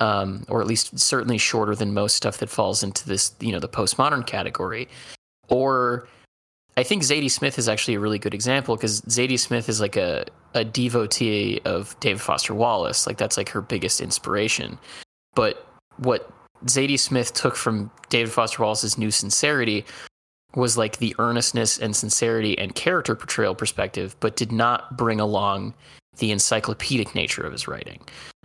um, 0.00 0.44
or 0.48 0.60
at 0.60 0.66
least 0.66 0.98
certainly 0.98 1.38
shorter 1.38 1.74
than 1.74 1.94
most 1.94 2.16
stuff 2.16 2.38
that 2.38 2.48
falls 2.48 2.82
into 2.82 3.06
this, 3.06 3.34
you 3.40 3.52
know, 3.52 3.60
the 3.60 3.68
postmodern 3.68 4.26
category. 4.26 4.88
Or 5.48 6.08
I 6.76 6.82
think 6.82 7.02
Zadie 7.02 7.30
Smith 7.30 7.58
is 7.58 7.68
actually 7.68 7.94
a 7.94 8.00
really 8.00 8.18
good 8.18 8.34
example 8.34 8.76
because 8.76 9.00
Zadie 9.02 9.38
Smith 9.38 9.68
is 9.68 9.80
like 9.80 9.96
a, 9.96 10.24
a 10.54 10.64
devotee 10.64 11.60
of 11.64 11.98
David 12.00 12.20
Foster 12.20 12.54
Wallace. 12.54 13.06
Like 13.06 13.18
that's 13.18 13.36
like 13.36 13.48
her 13.50 13.60
biggest 13.60 14.00
inspiration. 14.00 14.78
But 15.34 15.66
what 15.98 16.30
Zadie 16.66 16.98
Smith 16.98 17.34
took 17.34 17.56
from 17.56 17.90
David 18.08 18.32
Foster 18.32 18.62
Wallace's 18.62 18.98
New 18.98 19.10
Sincerity 19.10 19.84
was 20.56 20.76
like 20.76 20.98
the 20.98 21.14
earnestness 21.18 21.78
and 21.78 21.94
sincerity 21.96 22.56
and 22.58 22.74
character 22.74 23.14
portrayal 23.14 23.54
perspective, 23.54 24.16
but 24.20 24.36
did 24.36 24.52
not 24.52 24.96
bring 24.96 25.20
along 25.20 25.74
the 26.18 26.30
encyclopedic 26.30 27.14
nature 27.14 27.42
of 27.42 27.52
his 27.52 27.66
writing. 27.66 28.00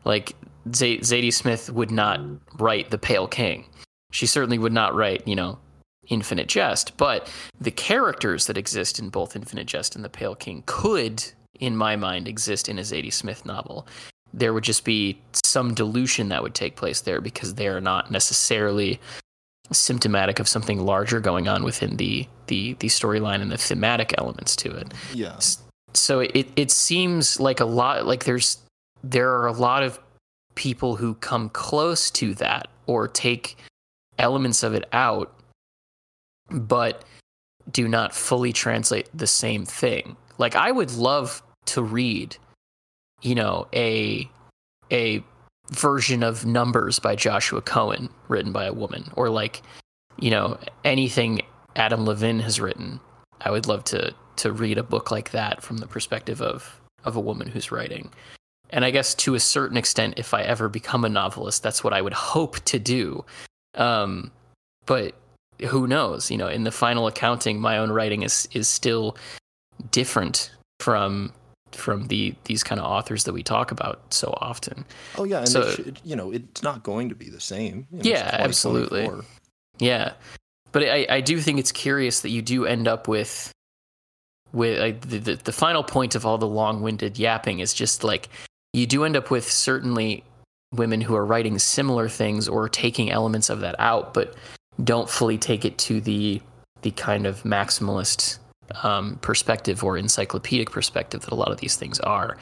Like 0.05 0.35
Z- 0.73 0.99
Zadie 0.99 1.33
Smith 1.33 1.69
would 1.69 1.91
not 1.91 2.19
write 2.57 2.89
The 2.89 2.97
Pale 2.97 3.27
King. 3.27 3.65
She 4.11 4.25
certainly 4.25 4.57
would 4.57 4.73
not 4.73 4.95
write, 4.95 5.27
you 5.27 5.35
know, 5.35 5.59
Infinite 6.07 6.47
Jest. 6.47 6.97
But 6.97 7.31
the 7.61 7.69
characters 7.69 8.47
that 8.47 8.57
exist 8.57 8.97
in 8.97 9.09
both 9.09 9.35
Infinite 9.35 9.67
Jest 9.67 9.95
and 9.95 10.03
The 10.03 10.09
Pale 10.09 10.35
King 10.35 10.63
could, 10.65 11.23
in 11.59 11.75
my 11.75 11.95
mind, 11.95 12.27
exist 12.27 12.67
in 12.69 12.79
a 12.79 12.81
Zadie 12.81 13.13
Smith 13.13 13.45
novel. 13.45 13.85
there 14.33 14.53
would 14.53 14.63
just 14.63 14.85
be 14.85 15.19
some 15.33 15.73
dilution 15.73 16.29
that 16.29 16.43
would 16.43 16.53
take 16.53 16.75
place 16.75 17.01
there 17.01 17.21
because 17.21 17.55
they 17.55 17.67
are 17.67 17.81
not 17.81 18.11
necessarily 18.11 18.99
symptomatic 19.71 20.39
of 20.39 20.47
something 20.47 20.79
larger 20.79 21.19
going 21.19 21.47
on 21.47 21.63
within 21.63 21.97
the 21.97 22.27
the 22.47 22.73
the 22.79 22.87
storyline 22.87 23.41
and 23.41 23.51
the 23.51 23.57
thematic 23.57 24.13
elements 24.17 24.55
to 24.57 24.71
it. 24.71 24.93
Yeah. 25.13 25.39
So 25.93 26.19
it 26.19 26.47
it 26.55 26.71
seems 26.71 27.39
like 27.39 27.59
a 27.59 27.65
lot 27.65 28.05
like 28.05 28.25
there's 28.25 28.57
there 29.03 29.31
are 29.31 29.47
a 29.47 29.53
lot 29.53 29.83
of 29.83 29.99
people 30.55 30.95
who 30.95 31.13
come 31.15 31.49
close 31.49 32.11
to 32.11 32.33
that 32.35 32.67
or 32.85 33.07
take 33.07 33.57
elements 34.17 34.63
of 34.63 34.73
it 34.73 34.87
out 34.91 35.33
but 36.51 37.05
do 37.71 37.87
not 37.87 38.13
fully 38.13 38.51
translate 38.51 39.07
the 39.13 39.27
same 39.27 39.65
thing. 39.65 40.17
Like 40.37 40.55
I 40.55 40.71
would 40.71 40.91
love 40.93 41.41
to 41.67 41.83
read 41.83 42.35
you 43.21 43.35
know 43.35 43.67
a 43.73 44.29
a 44.91 45.23
version 45.71 46.23
of 46.23 46.45
Numbers 46.45 46.99
by 46.99 47.15
Joshua 47.15 47.61
Cohen 47.61 48.09
written 48.27 48.51
by 48.51 48.65
a 48.65 48.73
woman 48.73 49.11
or 49.15 49.29
like 49.29 49.61
you 50.19 50.31
know 50.31 50.57
anything 50.83 51.41
Adam 51.75 52.05
Levin 52.05 52.39
has 52.39 52.59
written. 52.59 52.99
I 53.41 53.51
would 53.51 53.67
love 53.67 53.83
to 53.85 54.13
to 54.37 54.51
read 54.51 54.77
a 54.77 54.83
book 54.83 55.11
like 55.11 55.31
that 55.31 55.61
from 55.61 55.77
the 55.77 55.87
perspective 55.87 56.41
of 56.41 56.79
of 57.03 57.15
a 57.15 57.21
woman 57.21 57.47
who's 57.47 57.71
writing. 57.71 58.11
And 58.71 58.85
I 58.85 58.91
guess 58.91 59.15
to 59.15 59.35
a 59.35 59.39
certain 59.39 59.77
extent, 59.77 60.15
if 60.17 60.33
I 60.33 60.43
ever 60.43 60.69
become 60.69 61.03
a 61.03 61.09
novelist, 61.09 61.63
that's 61.63 61.83
what 61.83 61.93
I 61.93 62.01
would 62.01 62.13
hope 62.13 62.59
to 62.65 62.77
do. 62.77 63.25
Um, 63.75 64.31
but 64.85 65.15
who 65.67 65.87
knows? 65.87 66.29
You 66.29 66.37
know, 66.37 66.47
in 66.47 66.63
the 66.63 66.71
final 66.71 67.07
accounting, 67.07 67.59
my 67.59 67.77
own 67.77 67.91
writing 67.91 68.21
is 68.23 68.47
is 68.53 68.67
still 68.67 69.17
different 69.91 70.51
from 70.79 71.33
from 71.71 72.07
the 72.07 72.35
these 72.45 72.63
kind 72.63 72.79
of 72.79 72.85
authors 72.85 73.23
that 73.25 73.33
we 73.33 73.43
talk 73.43 73.71
about 73.71 74.13
so 74.13 74.35
often. 74.41 74.85
Oh 75.17 75.23
yeah, 75.23 75.39
and 75.39 75.49
so, 75.49 75.69
should, 75.69 75.99
you 76.03 76.15
know, 76.15 76.31
it's 76.31 76.63
not 76.63 76.83
going 76.83 77.09
to 77.09 77.15
be 77.15 77.29
the 77.29 77.39
same. 77.39 77.87
Yeah, 77.91 78.29
absolutely. 78.33 79.09
Yeah, 79.79 80.13
but 80.71 80.83
I, 80.83 81.05
I 81.09 81.21
do 81.21 81.39
think 81.39 81.59
it's 81.59 81.71
curious 81.71 82.21
that 82.21 82.29
you 82.29 82.41
do 82.41 82.65
end 82.65 82.87
up 82.87 83.07
with 83.07 83.51
with 84.51 84.79
like, 84.79 85.01
the, 85.01 85.19
the 85.19 85.35
the 85.35 85.51
final 85.51 85.83
point 85.83 86.15
of 86.15 86.25
all 86.25 86.37
the 86.37 86.47
long-winded 86.47 87.19
yapping 87.19 87.59
is 87.59 87.73
just 87.73 88.03
like 88.03 88.29
you 88.73 88.85
do 88.85 89.03
end 89.03 89.15
up 89.15 89.31
with 89.31 89.49
certainly 89.49 90.23
women 90.73 91.01
who 91.01 91.15
are 91.15 91.25
writing 91.25 91.57
similar 91.57 92.07
things 92.07 92.47
or 92.47 92.69
taking 92.69 93.11
elements 93.11 93.49
of 93.49 93.61
that 93.61 93.75
out, 93.79 94.13
but 94.13 94.35
don't 94.83 95.09
fully 95.09 95.37
take 95.37 95.65
it 95.65 95.77
to 95.77 96.01
the 96.01 96.41
the 96.81 96.91
kind 96.91 97.25
of 97.25 97.43
maximalist 97.43 98.37
um, 98.83 99.17
perspective 99.21 99.83
or 99.83 99.97
encyclopedic 99.97 100.71
perspective 100.71 101.21
that 101.21 101.31
a 101.31 101.35
lot 101.35 101.51
of 101.51 101.59
these 101.59 101.75
things 101.75 101.99
are. 101.99 102.37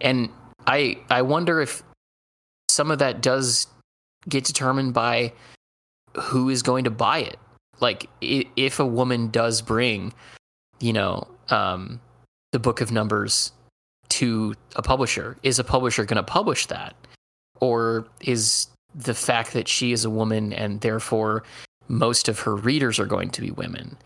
And 0.00 0.30
I 0.66 0.98
I 1.10 1.22
wonder 1.22 1.60
if 1.60 1.82
some 2.68 2.90
of 2.90 2.98
that 2.98 3.20
does 3.20 3.66
get 4.28 4.44
determined 4.44 4.94
by 4.94 5.32
who 6.16 6.48
is 6.48 6.62
going 6.62 6.84
to 6.84 6.90
buy 6.90 7.18
it. 7.18 7.38
Like 7.80 8.08
if 8.20 8.78
a 8.78 8.86
woman 8.86 9.28
does 9.30 9.62
bring, 9.62 10.12
you 10.80 10.92
know, 10.92 11.26
um, 11.48 12.00
the 12.52 12.58
book 12.58 12.80
of 12.80 12.92
numbers 12.92 13.52
to 14.10 14.54
a 14.76 14.82
publisher, 14.82 15.36
is 15.42 15.58
a 15.58 15.64
publisher 15.64 16.04
going 16.04 16.16
to 16.16 16.22
publish 16.22 16.66
that, 16.66 16.94
or 17.60 18.06
is 18.20 18.68
the 18.94 19.14
fact 19.14 19.52
that 19.52 19.68
she 19.68 19.92
is 19.92 20.04
a 20.04 20.10
woman 20.10 20.52
and 20.52 20.80
therefore 20.80 21.44
most 21.88 22.28
of 22.28 22.40
her 22.40 22.54
readers 22.54 22.98
are 22.98 23.06
going 23.06 23.30
to 23.30 23.40
be 23.40 23.50
women 23.50 23.96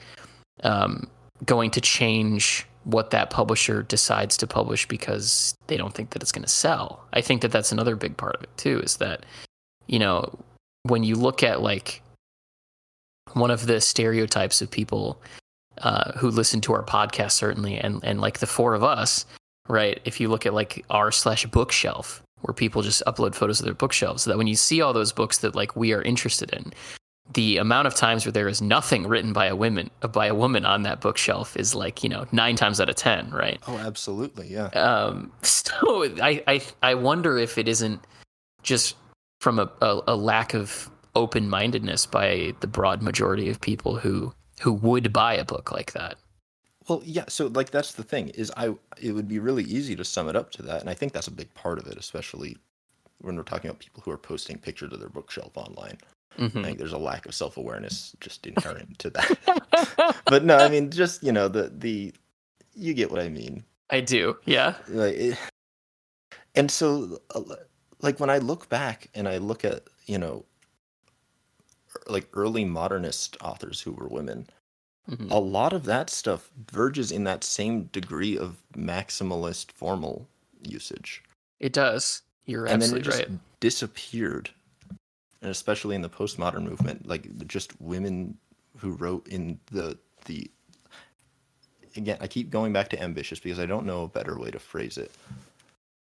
um, 0.63 1.09
going 1.45 1.71
to 1.73 1.81
change 1.81 2.67
what 2.85 3.11
that 3.11 3.31
publisher 3.31 3.83
decides 3.83 4.37
to 4.37 4.47
publish 4.47 4.87
because 4.87 5.57
they 5.67 5.77
don't 5.77 5.95
think 5.95 6.11
that 6.11 6.23
it's 6.23 6.33
going 6.33 6.45
to 6.45 6.49
sell. 6.49 7.03
I 7.13 7.21
think 7.21 7.43
that 7.43 7.51
that's 7.51 7.73
another 7.73 7.97
big 7.97 8.17
part 8.17 8.37
of 8.37 8.43
it 8.43 8.51
too 8.57 8.81
is 8.81 8.99
that 8.99 9.25
you 9.87 9.99
know 9.99 10.39
when 10.85 11.03
you 11.03 11.17
look 11.17 11.43
at 11.43 11.63
like 11.63 12.03
one 13.33 13.51
of 13.51 13.67
the 13.67 13.81
stereotypes 13.81 14.63
of 14.63 14.71
people 14.71 15.21
uh, 15.79 16.13
who 16.13 16.31
listen 16.31 16.61
to 16.63 16.73
our 16.73 16.85
podcast 16.85 17.33
certainly 17.33 17.79
and 17.79 18.01
and 18.05 18.21
like 18.21 18.39
the 18.39 18.47
four 18.47 18.75
of 18.75 18.85
us 18.85 19.27
right 19.69 20.01
if 20.05 20.21
you 20.21 20.29
look 20.29 20.47
at 20.47 20.55
like 20.55 20.85
r 20.91 21.11
slash 21.11 21.45
bookshelf 21.47 22.23
where 22.43 22.55
people 22.55 22.83
just 22.83 23.03
upload 23.07 23.35
photos 23.35 23.59
of 23.59 23.65
their 23.65 23.75
bookshelves 23.75 24.23
so 24.23 24.31
that 24.31 24.37
when 24.37 24.47
you 24.47 24.55
see 24.55 24.83
all 24.83 24.93
those 24.93 25.13
books 25.13 25.39
that 25.39 25.55
like 25.55 25.75
we 25.75 25.93
are 25.93 26.03
interested 26.03 26.53
in 26.53 26.73
the 27.33 27.57
amount 27.57 27.87
of 27.87 27.95
times 27.95 28.27
where 28.27 28.33
there 28.33 28.49
is 28.49 28.61
nothing 28.61 29.07
written 29.07 29.33
by 29.33 29.47
a 29.47 29.57
woman 29.57 29.91
by 30.13 30.27
a 30.27 30.35
woman 30.35 30.67
on 30.67 30.83
that 30.83 31.01
bookshelf 31.01 31.57
is 31.57 31.75
like 31.75 32.03
you 32.03 32.09
know 32.09 32.27
nine 32.33 32.55
times 32.55 32.81
out 32.81 32.89
of 32.89 32.97
ten 32.97 33.31
right? 33.31 33.59
Oh 33.67 33.79
absolutely 33.79 34.49
yeah. 34.49 34.67
Um 34.67 35.33
so 35.43 36.05
i 36.21 36.43
i, 36.47 36.63
I 36.83 36.95
wonder 36.95 37.39
if 37.39 37.57
it 37.57 37.67
isn't 37.69 38.01
just 38.63 38.97
from 39.41 39.59
a, 39.59 39.71
a, 39.81 40.01
a 40.09 40.17
lack 40.17 40.55
of 40.55 40.91
open-mindedness 41.15 42.07
by 42.07 42.55
the 42.61 42.67
broad 42.67 43.03
majority 43.03 43.49
of 43.49 43.61
people 43.61 43.97
who 43.97 44.33
who 44.61 44.73
would 44.73 45.13
buy 45.13 45.35
a 45.35 45.45
book 45.45 45.73
like 45.73 45.93
that. 45.93 46.17
Well 46.89 47.03
yeah 47.05 47.25
so 47.29 47.47
like 47.47 47.71
that's 47.71 47.95
the 47.95 48.03
thing 48.03 48.29
is 48.31 48.53
i 48.59 48.75
it 49.01 49.13
would 49.13 49.29
be 49.29 49.39
really 49.39 49.65
easy 49.65 49.97
to 49.97 50.05
sum 50.05 50.29
it 50.29 50.37
up 50.37 50.51
to 50.53 50.63
that 50.63 50.83
and 50.83 50.91
i 50.91 50.95
think 50.95 51.13
that's 51.13 51.29
a 51.29 51.33
big 51.33 51.53
part 51.55 51.79
of 51.79 51.87
it 51.87 51.97
especially 51.97 52.59
when 53.23 53.37
we're 53.37 53.43
talking 53.43 53.71
about 53.71 53.81
people 53.81 54.03
who 54.05 54.11
are 54.11 54.19
posting 54.19 54.59
pictures 54.59 54.93
of 54.93 55.01
their 55.01 55.09
bookshelf 55.09 55.57
online 55.57 55.97
Mm-hmm. 56.39 56.59
I 56.59 56.63
think 56.63 56.79
there's 56.79 56.93
a 56.93 56.99
lack 56.99 57.27
of 57.27 57.35
self 57.35 57.57
awareness 57.57 58.15
just 58.21 58.47
inherent 58.47 58.99
to 59.01 59.11
that. 59.11 60.23
but 60.27 60.45
no, 60.45 60.57
I 60.57 60.69
mean, 60.69 60.91
just 60.91 61.23
you 61.23 61.33
know, 61.33 61.49
the 61.49 61.71
the 61.75 62.13
you 62.75 62.95
get 62.95 63.11
what 63.11 63.21
I 63.21 63.29
mean. 63.29 63.65
I 63.91 64.01
do, 64.01 64.37
yeah. 64.45 64.75
Like, 64.89 65.15
it, 65.15 65.39
and 66.55 66.71
so, 66.71 67.21
uh, 67.35 67.43
like 68.01 68.19
when 68.19 68.31
I 68.31 68.39
look 68.39 68.69
back 68.69 69.11
and 69.15 69.29
I 69.29 69.39
look 69.39 69.65
at 69.65 69.85
you 70.07 70.19
know, 70.19 70.45
like 72.09 72.29
early 72.33 72.65
modernist 72.65 73.37
authors 73.41 73.81
who 73.81 73.93
were 73.93 74.09
women, 74.09 74.49
mm-hmm. 75.09 75.31
a 75.31 75.39
lot 75.39 75.73
of 75.73 75.85
that 75.85 76.11
stuff 76.11 76.51
verges 76.71 77.13
in 77.13 77.25
that 77.25 77.45
same 77.45 77.85
degree 77.85 78.37
of 78.37 78.63
maximalist 78.77 79.73
formal 79.73 80.29
usage. 80.63 81.23
It 81.61 81.73
does. 81.73 82.23
You're 82.47 82.67
and 82.67 82.83
absolutely 82.83 83.03
then 83.03 83.13
it 83.13 83.17
just 83.17 83.31
right. 83.31 83.39
disappeared 83.61 84.51
and 85.45 85.51
especially 85.51 85.95
in 85.95 86.01
the 86.01 86.09
postmodern 86.09 86.65
movement, 86.65 87.07
like 87.07 87.47
just 87.47 87.79
women 87.79 88.39
who 88.79 88.93
wrote 88.93 89.29
in 89.29 89.61
the 89.71 89.99
the 90.25 90.51
again, 91.97 92.17
I 92.23 92.27
keep 92.27 92.49
going 92.49 92.73
back 92.73 92.89
to 92.89 93.03
ambitious 93.03 93.39
because 93.39 93.59
I 93.59 93.67
don't 93.67 93.85
know 93.85 94.05
a 94.05 94.09
better 94.09 94.39
way 94.39 94.51
to 94.51 94.59
phrase 94.59 94.97
it. 94.97 95.13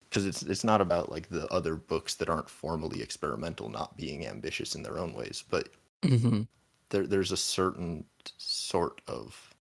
Because 0.10 0.26
it's 0.26 0.42
it's 0.42 0.64
not 0.64 0.82
about 0.82 1.12
like 1.12 1.30
the 1.30 1.48
other 1.54 1.76
books 1.76 2.16
that 2.16 2.28
aren't 2.28 2.50
formally 2.50 3.04
experimental 3.04 3.70
not 3.70 3.96
being 3.96 4.26
ambitious 4.26 4.74
in 4.74 4.82
their 4.82 4.98
own 4.98 5.14
ways, 5.14 5.44
but 5.48 5.70
mm-hmm. 6.02 6.42
there 6.90 7.06
there's 7.06 7.32
a 7.32 7.38
certain 7.38 8.06
sort 8.40 9.00
of 9.08 9.54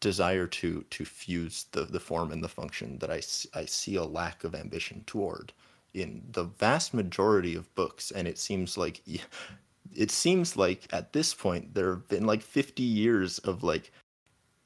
desire 0.00 0.48
to 0.48 0.84
to 0.90 1.04
fuse 1.04 1.66
the 1.70 1.84
the 1.84 2.00
form 2.00 2.32
and 2.32 2.42
the 2.42 2.48
function 2.48 2.98
that 2.98 3.12
I 3.12 3.20
I 3.56 3.64
see 3.64 3.94
a 3.94 4.02
lack 4.02 4.42
of 4.42 4.56
ambition 4.56 5.04
toward 5.06 5.52
in 5.94 6.22
the 6.32 6.44
vast 6.44 6.94
majority 6.94 7.54
of 7.54 7.74
books 7.74 8.10
and 8.10 8.28
it 8.28 8.38
seems 8.38 8.76
like 8.76 9.02
it 9.94 10.10
seems 10.10 10.56
like 10.56 10.86
at 10.92 11.12
this 11.12 11.34
point 11.34 11.74
there 11.74 11.90
have 11.90 12.08
been 12.08 12.24
like 12.24 12.42
50 12.42 12.82
years 12.82 13.38
of 13.40 13.62
like 13.62 13.92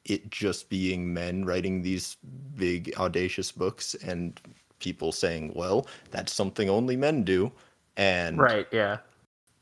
it 0.05 0.31
just 0.31 0.69
being 0.69 1.13
men 1.13 1.45
writing 1.45 1.81
these 1.81 2.17
big 2.57 2.93
audacious 2.99 3.51
books 3.51 3.95
and 3.95 4.41
people 4.79 5.13
saying 5.13 5.53
well 5.55 5.87
that's 6.11 6.33
something 6.33 6.69
only 6.69 6.97
men 6.97 7.23
do. 7.23 7.51
And 7.97 8.39
right 8.39 8.67
yeah. 8.73 8.99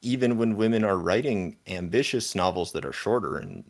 even 0.01 0.39
when 0.39 0.57
women 0.57 0.85
are 0.85 0.97
writing 0.97 1.57
ambitious 1.67 2.35
novels 2.35 2.73
that 2.73 2.85
are 2.85 2.93
shorter 2.93 3.37
and 3.37 3.63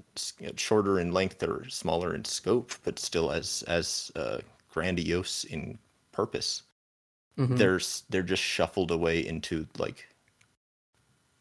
shorter 0.56 1.00
in 1.00 1.12
length 1.12 1.42
or 1.42 1.68
smaller 1.68 2.14
in 2.14 2.24
scope 2.24 2.72
but 2.84 2.98
still 2.98 3.32
as 3.32 3.64
as 3.66 4.10
uh, 4.16 4.38
grandiose 4.72 5.44
in 5.44 5.78
purpose 6.12 6.62
mm-hmm. 7.38 7.56
they're 7.56 7.80
they're 8.10 8.22
just 8.22 8.42
shuffled 8.42 8.90
away 8.90 9.26
into 9.26 9.66
like 9.78 10.08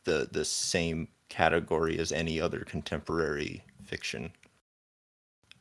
the 0.04 0.28
the 0.32 0.46
same 0.46 1.08
category 1.30 1.98
as 2.00 2.12
any 2.12 2.42
other 2.42 2.62
contemporary 2.62 3.64
fiction 3.84 4.32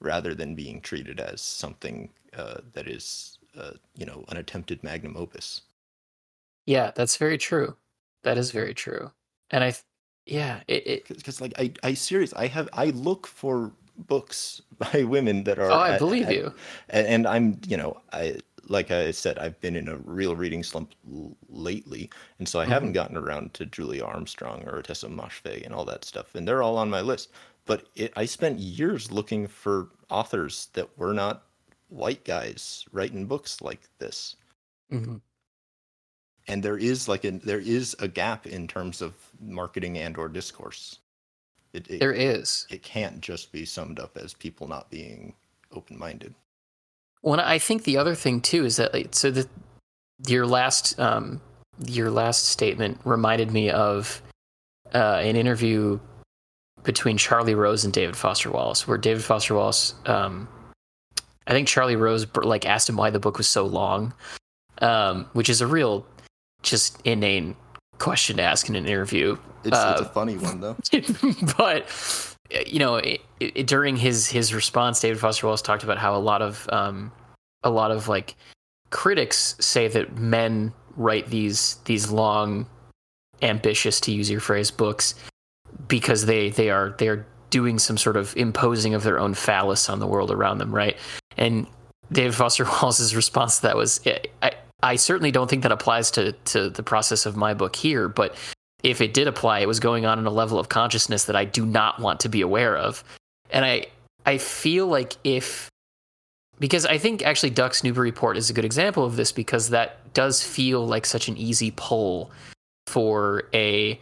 rather 0.01 0.35
than 0.35 0.55
being 0.55 0.81
treated 0.81 1.21
as 1.21 1.41
something 1.41 2.09
uh, 2.37 2.59
that 2.73 2.89
is 2.89 3.39
uh, 3.59 3.73
you 3.97 4.07
know 4.07 4.25
an 4.29 4.37
attempted 4.37 4.83
magnum 4.83 5.17
opus. 5.17 5.63
Yeah 6.67 6.91
that's 6.95 7.17
very 7.17 7.39
true. 7.39 7.77
That 8.23 8.39
is 8.39 8.51
very 8.51 8.75
true. 8.75 9.11
And 9.51 9.65
i 9.65 9.75
yeah 10.27 10.61
it 10.69 11.09
because 11.09 11.41
like 11.41 11.53
i 11.59 11.73
i 11.83 11.95
serious 11.95 12.33
i 12.35 12.47
have 12.47 12.69
i 12.73 12.87
look 12.91 13.27
for 13.27 13.73
books 14.07 14.63
by 14.79 15.03
women 15.05 15.45
that 15.45 15.59
are 15.59 15.71
oh 15.71 15.79
i 15.79 15.99
believe 15.99 16.29
at, 16.29 16.35
you. 16.35 16.55
and 16.89 17.27
i'm 17.27 17.59
you 17.67 17.77
know 17.77 18.01
i 18.13 18.37
like 18.71 18.93
I 18.93 19.11
said, 19.11 19.37
I've 19.39 19.61
been 19.61 19.75
in 19.75 19.89
a 19.89 19.97
real 19.97 20.37
reading 20.37 20.63
slump 20.63 20.95
l- 21.13 21.37
lately, 21.49 22.09
and 22.39 22.49
so 22.49 22.61
I 22.61 22.63
mm-hmm. 22.63 22.73
haven't 22.73 22.93
gotten 22.93 23.17
around 23.17 23.53
to 23.55 23.67
Julia 23.67 24.05
Armstrong 24.05 24.67
or 24.67 24.81
Tessa 24.81 25.09
Moshfegh 25.09 25.67
and 25.67 25.75
all 25.75 25.85
that 25.87 26.05
stuff, 26.05 26.37
and 26.37 26.47
they're 26.47 26.63
all 26.63 26.79
on 26.79 26.89
my 26.89 27.01
list. 27.01 27.31
But 27.67 27.87
it, 27.97 28.13
I 28.17 28.25
spent 28.27 28.61
years 28.61 29.11
looking 29.11 29.49
for 29.49 29.89
authors 30.09 30.69
that 30.75 30.97
were 30.97 31.13
not 31.13 31.43
white 31.89 32.25
guys 32.25 32.85
writing 32.93 33.27
books 33.27 33.61
like 33.61 33.81
this. 33.99 34.37
Mm-hmm. 34.93 35.17
And 36.47 36.63
there 36.63 36.79
is 36.79 37.09
like 37.09 37.25
a 37.25 37.33
there 37.33 37.61
is 37.61 37.97
a 37.99 38.07
gap 38.07 38.47
in 38.47 38.69
terms 38.69 39.03
of 39.03 39.15
marketing 39.41 39.99
and 39.99 40.17
or 40.17 40.29
discourse. 40.29 41.01
It, 41.73 41.89
it, 41.91 42.01
There 42.01 42.13
is. 42.13 42.67
it 42.71 42.83
can't 42.83 43.21
just 43.21 43.53
be 43.53 43.65
summed 43.65 44.01
up 44.01 44.17
as 44.17 44.33
people 44.35 44.67
not 44.69 44.91
being 44.91 45.35
open 45.73 45.99
minded. 45.99 46.35
Well, 47.23 47.41
I 47.41 47.59
think 47.59 47.85
the 47.85 47.97
other 47.99 48.15
thing 48.15 48.41
too 48.41 48.65
is 48.65 48.77
that 48.77 48.95
like, 48.95 49.09
so 49.15 49.31
the 49.31 49.47
your 50.27 50.47
last 50.47 50.99
um, 50.99 51.41
your 51.87 52.11
last 52.11 52.47
statement 52.47 52.99
reminded 53.05 53.51
me 53.51 53.71
of 53.71 54.23
uh, 54.95 55.21
an 55.23 55.37
interview 55.37 55.99
between 56.83 57.17
Charlie 57.19 57.55
Rose 57.55 57.85
and 57.85 57.93
David 57.93 58.17
Foster 58.17 58.51
Wallace, 58.51 58.89
where 58.89 58.97
David 58.99 59.23
Foster 59.23 59.55
Wallace, 59.55 59.95
um, 60.07 60.49
I 61.47 61.53
think 61.53 61.69
Charlie 61.69 61.97
Rose 61.97 62.27
like 62.37 62.65
asked 62.67 62.89
him 62.89 62.97
why 62.97 63.11
the 63.11 63.21
book 63.21 63.37
was 63.39 63.49
so 63.49 63.67
long, 63.67 64.15
um, 64.79 65.27
which 65.35 65.49
is 65.51 65.61
a 65.61 65.67
real 65.67 66.07
just 66.63 67.01
inane 67.05 67.57
question 67.99 68.39
to 68.39 68.43
ask 68.43 68.69
in 68.69 68.77
an 68.77 68.87
interview. 68.87 69.37
It's, 69.65 69.69
it's 69.69 69.77
Uh, 69.77 69.99
a 70.01 70.05
funny 70.07 70.39
one 70.39 70.61
though. 70.61 70.77
but 71.59 71.87
you 72.67 72.79
know, 72.79 72.97
it, 72.97 73.21
it, 73.41 73.67
during 73.67 73.97
his 73.97 74.27
his 74.27 74.55
response, 74.55 75.01
David 75.01 75.21
Foster 75.21 75.47
Wallace 75.47 75.63
talked 75.63 75.85
about 75.85 75.99
how 75.99 76.15
a 76.15 76.19
lot 76.19 76.43
of 76.43 76.69
um, 76.73 77.13
a 77.63 77.71
lot 77.71 77.91
of 77.91 78.09
like 78.09 78.37
critics 78.91 79.57
say 79.61 79.89
that 79.89 80.19
men 80.19 80.73
write 80.97 81.29
these 81.29 81.77
these 81.85 82.11
long, 82.11 82.67
ambitious, 83.43 84.01
to 84.01 84.13
use 84.13 84.31
your 84.31 84.41
phrase, 84.41 84.71
books 84.71 85.15
because 85.89 86.27
they 86.27 86.51
they 86.51 86.71
are 86.71 86.95
they 86.99 87.09
are 87.09 87.27
doing 87.51 87.79
some 87.79 87.99
sort 87.99 88.17
of 88.17 88.37
imposing 88.37 88.95
of 88.95 89.03
their 89.03 89.19
own 89.19 89.35
phallus 89.35 89.89
on 89.89 89.99
the 89.99 90.07
world 90.07 90.31
around 90.31 90.59
them, 90.59 90.73
right? 90.73 90.97
And 91.37 91.67
David 92.13 92.35
Foster 92.35 92.65
Wallace's 92.83 93.15
response 93.15 93.57
to 93.57 93.63
that 93.63 93.77
was, 93.77 94.01
I, 94.43 94.53
I 94.83 94.97
certainly 94.97 95.31
don't 95.31 95.51
think 95.51 95.63
that 95.63 95.73
applies 95.73 96.11
to 96.13 96.33
to 96.33 96.71
the 96.71 96.83
process 96.83 97.27
of 97.27 97.37
my 97.37 97.55
book 97.55 97.77
here, 97.77 98.09
but 98.09 98.35
if 98.83 99.01
it 99.01 99.15
did 99.15 99.29
apply, 99.29 99.61
it 99.61 99.69
was 99.69 99.81
going 99.81 100.07
on 100.07 100.19
in 100.19 100.27
a 100.27 100.31
level 100.31 100.59
of 100.59 100.69
consciousness 100.69 101.25
that 101.25 101.37
I 101.37 101.45
do 101.45 101.67
not 101.67 102.01
want 102.01 102.21
to 102.21 102.29
be 102.29 102.41
aware 102.41 102.77
of. 102.77 103.05
And 103.51 103.65
I 103.65 103.87
I 104.27 104.39
feel 104.39 104.87
like 104.87 105.15
if 105.25 105.69
because 106.59 106.85
I 106.87 106.99
think 106.99 107.23
actually 107.23 107.51
Ducks, 107.51 107.83
Newburyport 107.83 108.37
is 108.37 108.51
a 108.51 108.53
good 108.53 108.65
example 108.65 109.05
of 109.05 109.17
this 109.17 109.33
because 109.33 109.71
that 109.71 110.13
does 110.13 110.43
feel 110.43 110.87
like 110.87 111.07
such 111.07 111.29
an 111.29 111.37
easy 111.37 111.73
pull 111.75 112.31
for 112.87 113.45
a 113.55 113.99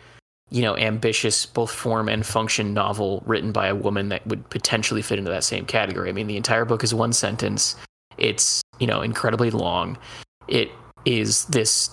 you 0.51 0.63
know 0.63 0.77
ambitious 0.77 1.47
both 1.47 1.71
form 1.71 2.09
and 2.09 2.25
function 2.25 2.73
novel 2.75 3.23
written 3.27 3.53
by 3.53 3.69
a 3.69 3.75
woman 3.75 4.09
that 4.09 4.27
would 4.27 4.49
potentially 4.51 5.03
fit 5.03 5.19
into 5.19 5.31
that 5.31 5.45
same 5.45 5.65
category. 5.67 6.09
I 6.09 6.13
mean 6.13 6.27
the 6.27 6.37
entire 6.37 6.65
book 6.65 6.83
is 6.85 6.95
one 6.95 7.13
sentence. 7.13 7.77
It's 8.17 8.63
you 8.79 8.87
know 8.87 9.03
incredibly 9.03 9.51
long. 9.51 9.99
It 10.49 10.71
is 11.05 11.45
this 11.47 11.91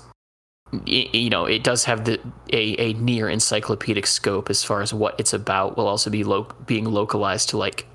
you 0.86 1.30
know 1.30 1.46
it 1.46 1.64
does 1.64 1.86
have 1.86 2.06
the 2.06 2.20
a, 2.52 2.76
a 2.80 2.94
near 2.94 3.30
encyclopedic 3.30 4.08
scope 4.08 4.50
as 4.50 4.64
far 4.64 4.82
as 4.82 4.94
what 4.94 5.20
it's 5.20 5.34
about 5.34 5.78
will 5.78 5.88
also 5.88 6.10
be 6.10 6.24
lo- 6.24 6.48
being 6.66 6.86
localized 6.86 7.50
to 7.50 7.58
like 7.58 7.86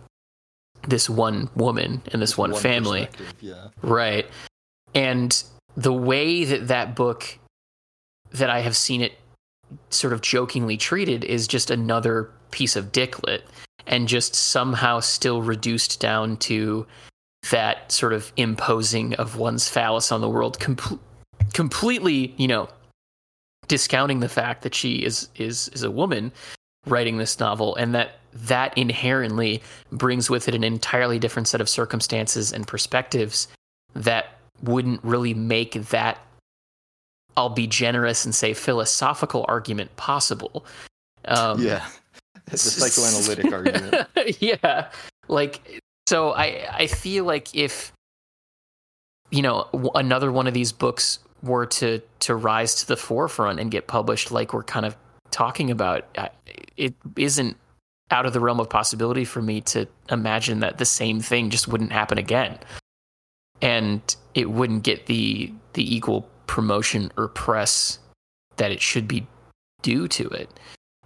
this 0.89 1.11
one 1.11 1.51
woman 1.55 2.03
and 2.13 2.23
this 2.23 2.39
one, 2.39 2.55
family 2.55 3.09
Yeah. 3.41 3.69
right 3.83 4.27
and 4.95 5.43
the 5.77 5.93
way 5.93 6.45
that 6.45 6.69
that 6.69 6.97
book 6.97 7.39
that 8.33 8.51
i 8.51 8.61
have 8.61 8.77
seen 8.77 9.01
it 9.03 9.13
sort 9.91 10.13
of 10.13 10.21
jokingly 10.23 10.77
treated 10.77 11.25
is 11.25 11.47
just 11.47 11.71
another 11.71 12.31
piece 12.51 12.77
of 12.77 12.93
dicklet 12.93 13.45
and 13.87 14.09
just 14.09 14.35
somehow 14.35 15.01
still 15.01 15.43
reduced 15.43 16.01
down 16.01 16.37
to 16.39 16.87
that 17.51 17.91
sort 17.93 18.13
of 18.13 18.33
imposing 18.37 19.15
of 19.15 19.37
one's 19.37 19.69
phallus 19.69 20.11
on 20.13 20.21
the 20.21 20.29
world 20.29 20.59
com- 20.61 21.01
completely 21.53 22.35
you 22.37 22.49
know 22.49 22.69
discounting 23.69 24.21
the 24.21 24.29
fact 24.29 24.63
that 24.63 24.75
she 24.75 24.97
is 24.97 25.29
is 25.37 25.69
is 25.69 25.83
a 25.83 25.91
woman 25.91 26.33
writing 26.87 27.19
this 27.19 27.39
novel 27.39 27.77
and 27.77 27.95
that 27.95 28.13
that 28.33 28.77
inherently 28.77 29.63
brings 29.93 30.31
with 30.31 30.49
it 30.49 30.55
an 30.55 30.65
entirely 30.65 31.19
different 31.19 31.49
set 31.49 31.61
of 31.61 31.69
circumstances 31.69 32.53
and 32.53 32.67
perspectives 32.67 33.49
that 33.95 34.39
wouldn't 34.63 35.03
really 35.03 35.35
make 35.35 35.75
that 35.75 36.19
I'll 37.37 37.49
be 37.49 37.67
generous 37.67 38.25
and 38.25 38.35
say 38.35 38.55
philosophical 38.55 39.45
argument 39.49 39.97
possible. 39.97 40.65
Um, 41.27 41.61
yeah. 41.63 41.87
The 42.51 42.59
psychoanalytic 42.59 43.53
argument. 43.53 44.09
yeah, 44.41 44.89
like 45.29 45.81
so. 46.09 46.33
I 46.33 46.67
I 46.73 46.87
feel 46.89 47.25
like 47.25 47.55
if 47.55 47.93
you 49.31 49.41
know 49.41 49.69
another 49.95 50.33
one 50.33 50.49
of 50.49 50.55
these 50.55 50.73
books 50.73 51.21
were 51.43 51.67
to 51.67 52.01
to 52.21 52.35
rise 52.35 52.75
to 52.77 52.87
the 52.87 52.97
forefront 52.97 53.61
and 53.61 53.71
get 53.71 53.87
published, 53.87 54.31
like 54.31 54.53
we're 54.53 54.63
kind 54.63 54.87
of 54.87 54.97
talking 55.31 55.71
about, 55.71 56.05
it 56.77 56.95
isn't 57.17 57.57
out 58.11 58.27
of 58.27 58.33
the 58.33 58.41
realm 58.41 58.61
of 58.61 58.69
possibility 58.69 59.25
for 59.25 59.41
me 59.41 59.61
to 59.61 59.87
imagine 60.11 60.61
that 60.61 60.79
the 60.79 60.85
same 60.85 61.21
thing 61.21 61.51
just 61.51 61.69
wouldn't 61.69 61.93
happen 61.93 62.19
again, 62.19 62.59
and 63.63 64.17
it 64.35 64.51
wouldn't 64.51 64.83
get 64.83 65.07
the 65.07 65.53
the 65.75 65.95
equal 65.95 66.29
promotion 66.47 67.13
or 67.17 67.29
press 67.29 67.99
that 68.57 68.73
it 68.73 68.81
should 68.81 69.07
be 69.07 69.27
due 69.83 70.09
to 70.09 70.29
it. 70.29 70.51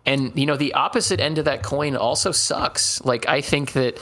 And 0.06 0.32
you 0.38 0.46
know, 0.46 0.56
the 0.56 0.74
opposite 0.74 1.20
end 1.20 1.38
of 1.38 1.44
that 1.44 1.62
coin 1.62 1.96
also 1.96 2.32
sucks. 2.32 3.02
Like 3.04 3.28
I 3.28 3.40
think 3.40 3.72
that 3.72 3.98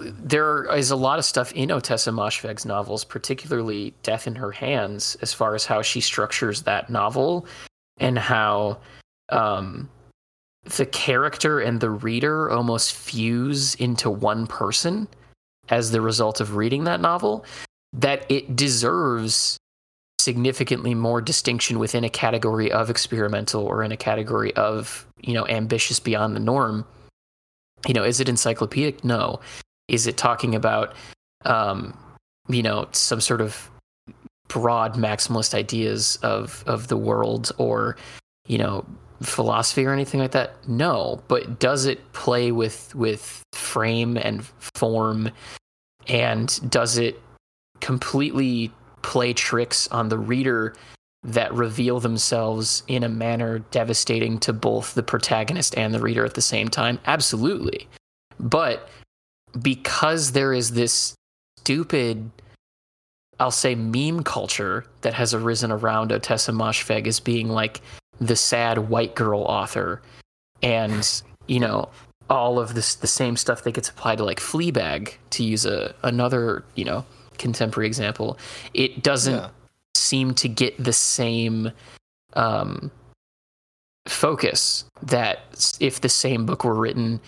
there 0.00 0.64
is 0.74 0.90
a 0.90 0.96
lot 0.96 1.18
of 1.18 1.24
stuff 1.24 1.52
in 1.52 1.68
Ottessa 1.70 2.12
Moshfegh's 2.12 2.64
novels, 2.64 3.04
particularly 3.04 3.94
Death 4.02 4.26
in 4.26 4.34
Her 4.34 4.52
Hands, 4.52 5.16
as 5.22 5.32
far 5.32 5.54
as 5.54 5.64
how 5.64 5.82
she 5.82 6.00
structures 6.00 6.62
that 6.62 6.90
novel 6.90 7.46
and 7.98 8.18
how 8.18 8.78
um, 9.30 9.88
the 10.64 10.86
character 10.86 11.60
and 11.60 11.80
the 11.80 11.90
reader 11.90 12.50
almost 12.50 12.92
fuse 12.92 13.74
into 13.76 14.10
one 14.10 14.46
person 14.46 15.08
as 15.68 15.90
the 15.90 16.00
result 16.00 16.40
of 16.40 16.56
reading 16.56 16.84
that 16.84 17.00
novel, 17.00 17.44
that 17.92 18.30
it 18.30 18.54
deserves 18.54 19.56
significantly 20.18 20.94
more 20.94 21.20
distinction 21.20 21.78
within 21.78 22.04
a 22.04 22.08
category 22.08 22.72
of 22.72 22.88
experimental 22.88 23.64
or 23.64 23.82
in 23.82 23.92
a 23.92 23.96
category 23.96 24.54
of 24.54 25.06
you 25.20 25.34
know 25.34 25.46
ambitious 25.48 26.00
beyond 26.00 26.34
the 26.34 26.40
norm. 26.40 26.86
You 27.86 27.94
know 27.94 28.04
is 28.04 28.20
it 28.20 28.28
encyclopedic? 28.28 29.04
No 29.04 29.40
is 29.88 30.06
it 30.06 30.16
talking 30.16 30.54
about 30.54 30.94
um 31.44 31.96
you 32.48 32.62
know 32.62 32.86
some 32.92 33.20
sort 33.20 33.40
of 33.40 33.70
broad 34.48 34.94
maximalist 34.94 35.54
ideas 35.54 36.16
of 36.22 36.62
of 36.66 36.88
the 36.88 36.96
world 36.96 37.50
or 37.58 37.96
you 38.46 38.58
know 38.58 38.84
philosophy 39.22 39.84
or 39.84 39.92
anything 39.92 40.20
like 40.20 40.32
that? 40.32 40.56
No 40.68 41.22
but 41.28 41.58
does 41.58 41.86
it 41.86 42.12
play 42.12 42.52
with 42.52 42.94
with 42.94 43.42
frame 43.52 44.16
and 44.16 44.44
form? 44.58 45.30
And 46.06 46.70
does 46.70 46.98
it 46.98 47.20
completely 47.80 48.70
play 49.02 49.32
tricks 49.32 49.88
on 49.88 50.08
the 50.08 50.18
reader 50.18 50.74
that 51.22 51.52
reveal 51.54 52.00
themselves 52.00 52.82
in 52.86 53.02
a 53.02 53.08
manner 53.08 53.60
devastating 53.70 54.38
to 54.38 54.52
both 54.52 54.94
the 54.94 55.02
protagonist 55.02 55.76
and 55.78 55.94
the 55.94 56.00
reader 56.00 56.24
at 56.24 56.34
the 56.34 56.42
same 56.42 56.68
time? 56.68 57.00
Absolutely. 57.06 57.88
But 58.38 58.88
because 59.62 60.32
there 60.32 60.52
is 60.52 60.72
this 60.72 61.14
stupid 61.58 62.30
I'll 63.40 63.50
say 63.50 63.74
meme 63.74 64.22
culture 64.22 64.84
that 65.00 65.14
has 65.14 65.34
arisen 65.34 65.72
around 65.72 66.10
Ottessa 66.10 66.54
Moshfegh 66.54 67.06
as 67.06 67.18
being 67.18 67.48
like 67.48 67.80
the 68.20 68.36
sad 68.36 68.88
white 68.88 69.16
girl 69.16 69.40
author 69.42 70.00
and 70.62 71.22
you 71.48 71.58
know 71.58 71.88
all 72.30 72.58
of 72.60 72.74
this 72.74 72.94
the 72.94 73.06
same 73.06 73.36
stuff 73.36 73.64
that 73.64 73.72
gets 73.74 73.88
applied 73.88 74.18
to 74.18 74.24
like 74.24 74.38
Fleabag 74.40 75.14
to 75.30 75.42
use 75.44 75.66
a 75.66 75.94
another 76.04 76.64
you 76.76 76.84
know 76.84 77.04
contemporary 77.38 77.86
example 77.88 78.38
it 78.72 79.02
doesn't 79.02 79.34
Yeah. 79.34 79.48
seem 79.94 80.34
to 80.34 80.48
get 80.48 80.82
the 80.82 80.92
same 80.92 81.72
um, 82.34 82.90
focus 84.06 84.84
that 85.02 85.40
if 85.80 86.00
the 86.00 86.08
same 86.08 86.46
book 86.46 86.64
were 86.64 86.74
written 86.74 87.20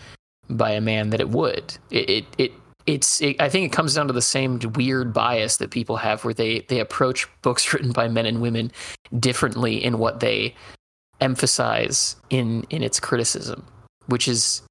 by 0.50 0.70
a 0.70 0.80
man 0.80 1.10
that 1.10 1.20
it 1.20 1.28
would 1.30 1.76
it 1.90 2.08
it, 2.10 2.24
it 2.38 2.52
it's 2.86 3.20
it, 3.20 3.40
i 3.40 3.48
think 3.48 3.64
it 3.66 3.74
comes 3.74 3.94
down 3.94 4.06
to 4.06 4.12
the 4.12 4.22
same 4.22 4.58
weird 4.74 5.12
bias 5.12 5.56
that 5.56 5.70
people 5.70 5.96
have 5.96 6.24
where 6.24 6.34
they 6.34 6.60
they 6.68 6.78
approach 6.80 7.26
books 7.42 7.70
written 7.72 7.92
by 7.92 8.06
men 8.08 8.26
and 8.26 8.40
women 8.40 8.70
differently 9.18 9.82
in 9.82 9.98
what 9.98 10.20
they 10.20 10.54
emphasize 11.20 12.16
in 12.30 12.64
in 12.70 12.82
its 12.82 13.00
criticism 13.00 13.64
which 14.06 14.28
is 14.28 14.62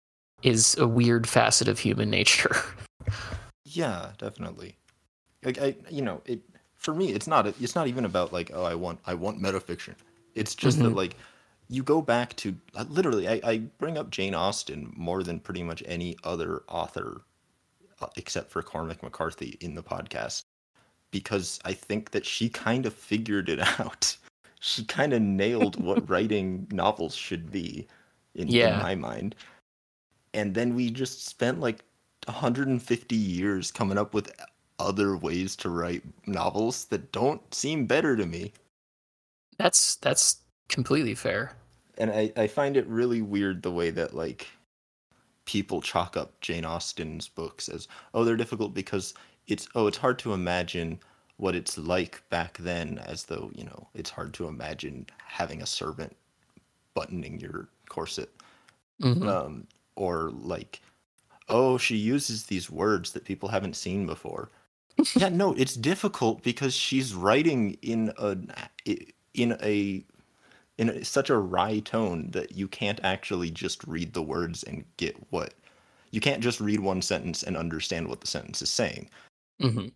is 0.43 0.77
a 0.77 0.87
weird 0.87 1.27
facet 1.27 1.67
of 1.67 1.79
human 1.79 2.09
nature 2.09 2.55
Yeah, 3.67 4.11
definitely. 4.19 4.77
Like 5.43 5.59
I, 5.59 5.75
you 5.89 6.01
know, 6.01 6.21
it 6.25 6.39
for 6.75 6.93
me, 6.93 7.11
it's 7.11 7.27
not. 7.27 7.47
It's 7.47 7.75
not 7.75 7.87
even 7.87 8.05
about 8.05 8.31
like, 8.31 8.51
oh, 8.53 8.63
I 8.63 8.75
want, 8.75 8.99
I 9.05 9.15
want 9.15 9.41
metafiction. 9.41 9.95
It's 10.35 10.55
just 10.55 10.77
that 10.79 10.91
Mhm. 10.91 10.95
like, 10.95 11.15
you 11.69 11.83
go 11.83 12.01
back 12.01 12.35
to 12.37 12.55
uh, 12.75 12.85
literally. 12.89 13.27
I, 13.27 13.41
I 13.43 13.57
bring 13.79 13.97
up 13.97 14.09
Jane 14.09 14.35
Austen 14.35 14.93
more 14.95 15.23
than 15.23 15.39
pretty 15.39 15.63
much 15.63 15.83
any 15.85 16.15
other 16.23 16.63
author, 16.67 17.21
uh, 18.01 18.07
except 18.17 18.51
for 18.51 18.61
Cormac 18.61 19.01
McCarthy 19.03 19.57
in 19.61 19.75
the 19.75 19.83
podcast, 19.83 20.43
because 21.11 21.59
I 21.65 21.73
think 21.73 22.11
that 22.11 22.25
she 22.25 22.49
kind 22.49 22.85
of 22.85 22.93
figured 22.93 23.49
it 23.49 23.59
out. 23.79 24.15
She 24.59 24.83
kind 24.85 25.13
of 25.13 25.21
nailed 25.21 25.81
what 25.83 26.07
writing 26.09 26.67
novels 26.71 27.15
should 27.15 27.51
be 27.51 27.87
in, 28.35 28.49
Yeah. 28.49 28.75
in 28.75 28.83
my 28.83 28.95
mind. 28.95 29.35
And 30.33 30.53
then 30.53 30.75
we 30.75 30.89
just 30.91 31.25
spent 31.25 31.59
like 31.59 31.83
150 32.25 33.15
years 33.15 33.71
coming 33.71 33.97
up 33.97 34.13
with 34.13 34.31
other 34.79 35.15
ways 35.15 35.55
to 35.57 35.69
write 35.69 36.03
novels 36.27 36.85
that 36.85 37.11
don't 37.11 37.41
seem 37.53 37.85
better 37.85 38.15
to 38.17 38.25
me. 38.25 38.51
That's 39.57 39.95
that's 39.95 40.37
completely 40.69 41.15
fair. 41.15 41.53
And 41.97 42.11
I, 42.11 42.31
I 42.35 42.47
find 42.47 42.75
it 42.77 42.87
really 42.87 43.21
weird 43.21 43.63
the 43.63 43.71
way 43.71 43.89
that 43.91 44.13
like 44.13 44.47
people 45.45 45.81
chalk 45.81 46.17
up 46.17 46.39
Jane 46.41 46.65
Austen's 46.65 47.27
books 47.27 47.69
as 47.69 47.87
oh 48.13 48.23
they're 48.23 48.35
difficult 48.35 48.73
because 48.73 49.13
it's 49.47 49.67
oh 49.75 49.87
it's 49.87 49.97
hard 49.97 50.17
to 50.19 50.33
imagine 50.33 50.99
what 51.37 51.55
it's 51.55 51.77
like 51.77 52.23
back 52.29 52.57
then 52.57 52.97
as 53.05 53.25
though 53.25 53.51
you 53.53 53.63
know 53.63 53.87
it's 53.93 54.09
hard 54.09 54.33
to 54.33 54.47
imagine 54.47 55.05
having 55.25 55.61
a 55.61 55.65
servant 55.67 56.15
buttoning 56.93 57.39
your 57.39 57.69
corset 57.89 58.29
Mhm. 59.01 59.27
um, 59.27 59.67
or 59.95 60.31
like 60.31 60.81
oh 61.49 61.77
she 61.77 61.95
uses 61.97 62.45
these 62.45 62.69
words 62.71 63.11
that 63.11 63.25
people 63.25 63.49
haven't 63.49 63.75
seen 63.75 64.05
before 64.07 64.49
yeah 65.15 65.29
no 65.29 65.53
it's 65.53 65.75
difficult 65.75 66.41
because 66.43 66.73
she's 66.73 67.13
writing 67.13 67.77
in 67.81 68.11
a 68.17 68.37
in 69.35 69.57
a 69.61 70.03
in 70.77 71.03
such 71.05 71.29
a 71.29 71.37
wry 71.37 71.79
tone 71.79 72.31
that 72.31 72.53
you 72.53 72.67
can't 72.67 73.01
actually 73.03 73.51
just 73.51 73.83
read 73.85 74.13
the 74.13 74.23
words 74.23 74.63
and 74.63 74.85
get 74.97 75.15
what 75.31 75.55
you 76.11 76.21
can't 76.21 76.43
just 76.43 76.61
read 76.61 76.79
one 76.81 77.01
sentence 77.01 77.43
and 77.43 77.57
understand 77.57 78.07
what 78.07 78.21
the 78.21 78.27
sentence 78.27 78.61
is 78.61 78.69
saying 78.71 79.09
Mhm. 79.61 79.91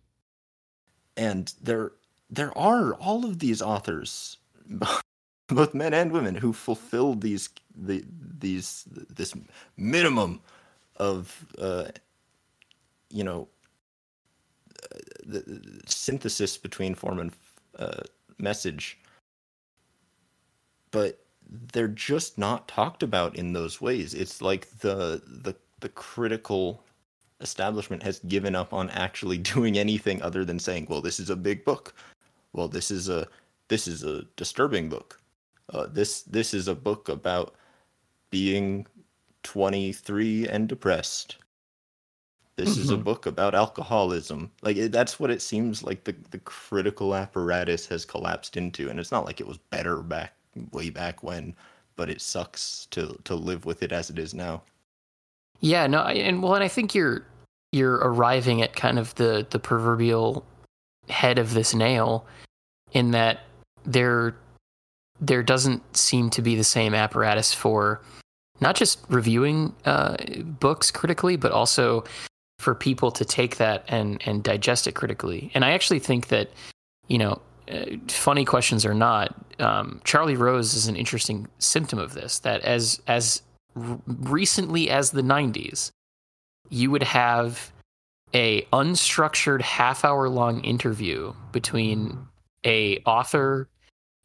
and 1.16 1.54
there 1.62 1.92
there 2.30 2.56
are 2.58 2.94
all 2.94 3.24
of 3.26 3.40
these 3.40 3.62
authors 3.62 4.38
both 5.48 5.74
men 5.74 5.94
and 5.94 6.12
women 6.12 6.34
who 6.36 6.52
fulfill 6.52 7.14
these 7.14 7.50
the 7.76 8.04
these 8.38 8.84
this 8.90 9.34
minimum 9.76 10.40
of 10.98 11.46
uh 11.60 11.86
you 13.10 13.24
know 13.24 13.48
uh, 14.84 14.98
the, 15.26 15.40
the 15.40 15.82
synthesis 15.86 16.58
between 16.58 16.94
form 16.94 17.20
and 17.20 17.32
uh, 17.78 18.02
message 18.38 18.99
but 20.90 21.20
they're 21.72 21.88
just 21.88 22.38
not 22.38 22.68
talked 22.68 23.02
about 23.02 23.36
in 23.36 23.52
those 23.52 23.80
ways. 23.80 24.14
It's 24.14 24.40
like 24.42 24.70
the 24.80 25.22
the 25.26 25.54
the 25.80 25.88
critical 25.90 26.84
establishment 27.40 28.02
has 28.02 28.18
given 28.20 28.54
up 28.54 28.72
on 28.72 28.90
actually 28.90 29.38
doing 29.54 29.78
anything 29.78 30.22
other 30.22 30.44
than 30.44 30.58
saying 30.58 30.86
well 30.90 31.00
this 31.00 31.20
is 31.20 31.30
a 31.30 31.36
big 31.36 31.64
book. 31.64 31.94
Well 32.52 32.68
this 32.68 32.90
is 32.90 33.08
a 33.08 33.28
this 33.68 33.88
is 33.88 34.04
a 34.04 34.22
disturbing 34.36 34.88
book. 34.88 35.20
Uh, 35.70 35.86
this 35.86 36.22
this 36.22 36.54
is 36.54 36.68
a 36.68 36.74
book 36.74 37.08
about 37.08 37.54
being 38.30 38.86
23 39.44 40.48
and 40.48 40.68
depressed. 40.68 41.38
This 42.56 42.76
is 42.76 42.90
a 42.90 42.96
Mhm. 42.96 43.04
book 43.04 43.26
about 43.26 43.54
alcoholism. 43.56 44.52
Like 44.62 44.76
it, 44.76 44.92
that's 44.92 45.18
what 45.18 45.30
it 45.30 45.42
seems 45.42 45.82
like 45.82 46.04
the, 46.04 46.14
the 46.30 46.38
critical 46.40 47.14
apparatus 47.14 47.86
has 47.86 48.04
collapsed 48.04 48.56
into 48.56 48.90
and 48.90 49.00
it's 49.00 49.12
not 49.12 49.24
like 49.24 49.40
it 49.40 49.46
was 49.48 49.58
better 49.58 50.02
back 50.02 50.34
way 50.72 50.90
back 50.90 51.22
when 51.22 51.54
but 51.96 52.10
it 52.10 52.20
sucks 52.20 52.86
to 52.90 53.18
to 53.24 53.34
live 53.34 53.64
with 53.64 53.82
it 53.82 53.92
as 53.92 54.10
it 54.10 54.18
is 54.18 54.34
now 54.34 54.62
Yeah, 55.60 55.86
no, 55.86 56.00
and 56.02 56.42
well, 56.42 56.54
and 56.54 56.64
I 56.64 56.68
think 56.68 56.94
you're 56.94 57.24
you're 57.72 57.96
arriving 57.96 58.62
at 58.62 58.74
kind 58.74 58.98
of 58.98 59.14
the 59.16 59.46
the 59.50 59.58
proverbial 59.58 60.44
head 61.08 61.38
of 61.38 61.54
this 61.54 61.74
nail, 61.74 62.26
in 62.92 63.10
that 63.12 63.40
there 63.84 64.34
there 65.20 65.42
doesn't 65.42 65.96
seem 65.96 66.30
to 66.30 66.42
be 66.42 66.56
the 66.56 66.64
same 66.64 66.94
apparatus 66.94 67.52
for 67.52 68.00
not 68.60 68.74
just 68.74 69.00
reviewing 69.08 69.74
uh, 69.84 70.16
books 70.44 70.90
critically, 70.90 71.36
but 71.36 71.52
also 71.52 72.04
for 72.58 72.74
people 72.74 73.10
to 73.12 73.24
take 73.24 73.56
that 73.58 73.84
and 73.88 74.22
and 74.26 74.42
digest 74.42 74.86
it 74.86 74.92
critically. 74.92 75.50
And 75.54 75.64
I 75.64 75.72
actually 75.72 76.00
think 76.00 76.28
that 76.28 76.50
you 77.08 77.18
know, 77.18 77.42
funny 78.08 78.44
questions 78.44 78.84
or 78.84 78.94
not, 78.94 79.34
um, 79.58 80.00
Charlie 80.04 80.36
Rose 80.36 80.74
is 80.74 80.86
an 80.86 80.96
interesting 80.96 81.48
symptom 81.58 81.98
of 81.98 82.14
this. 82.14 82.38
That 82.40 82.62
as 82.62 83.00
as 83.06 83.42
recently 83.74 84.90
as 84.90 85.10
the 85.10 85.22
90s, 85.22 85.90
you 86.68 86.90
would 86.90 87.02
have 87.02 87.72
a 88.34 88.62
unstructured 88.72 89.60
half 89.60 90.04
hour 90.04 90.28
long 90.28 90.62
interview 90.62 91.32
between 91.52 92.18
a 92.64 92.98
author 93.06 93.68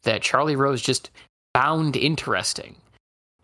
that 0.02 0.22
Charlie 0.22 0.56
Rose 0.56 0.82
just 0.82 1.10
found 1.54 1.96
interesting 1.96 2.76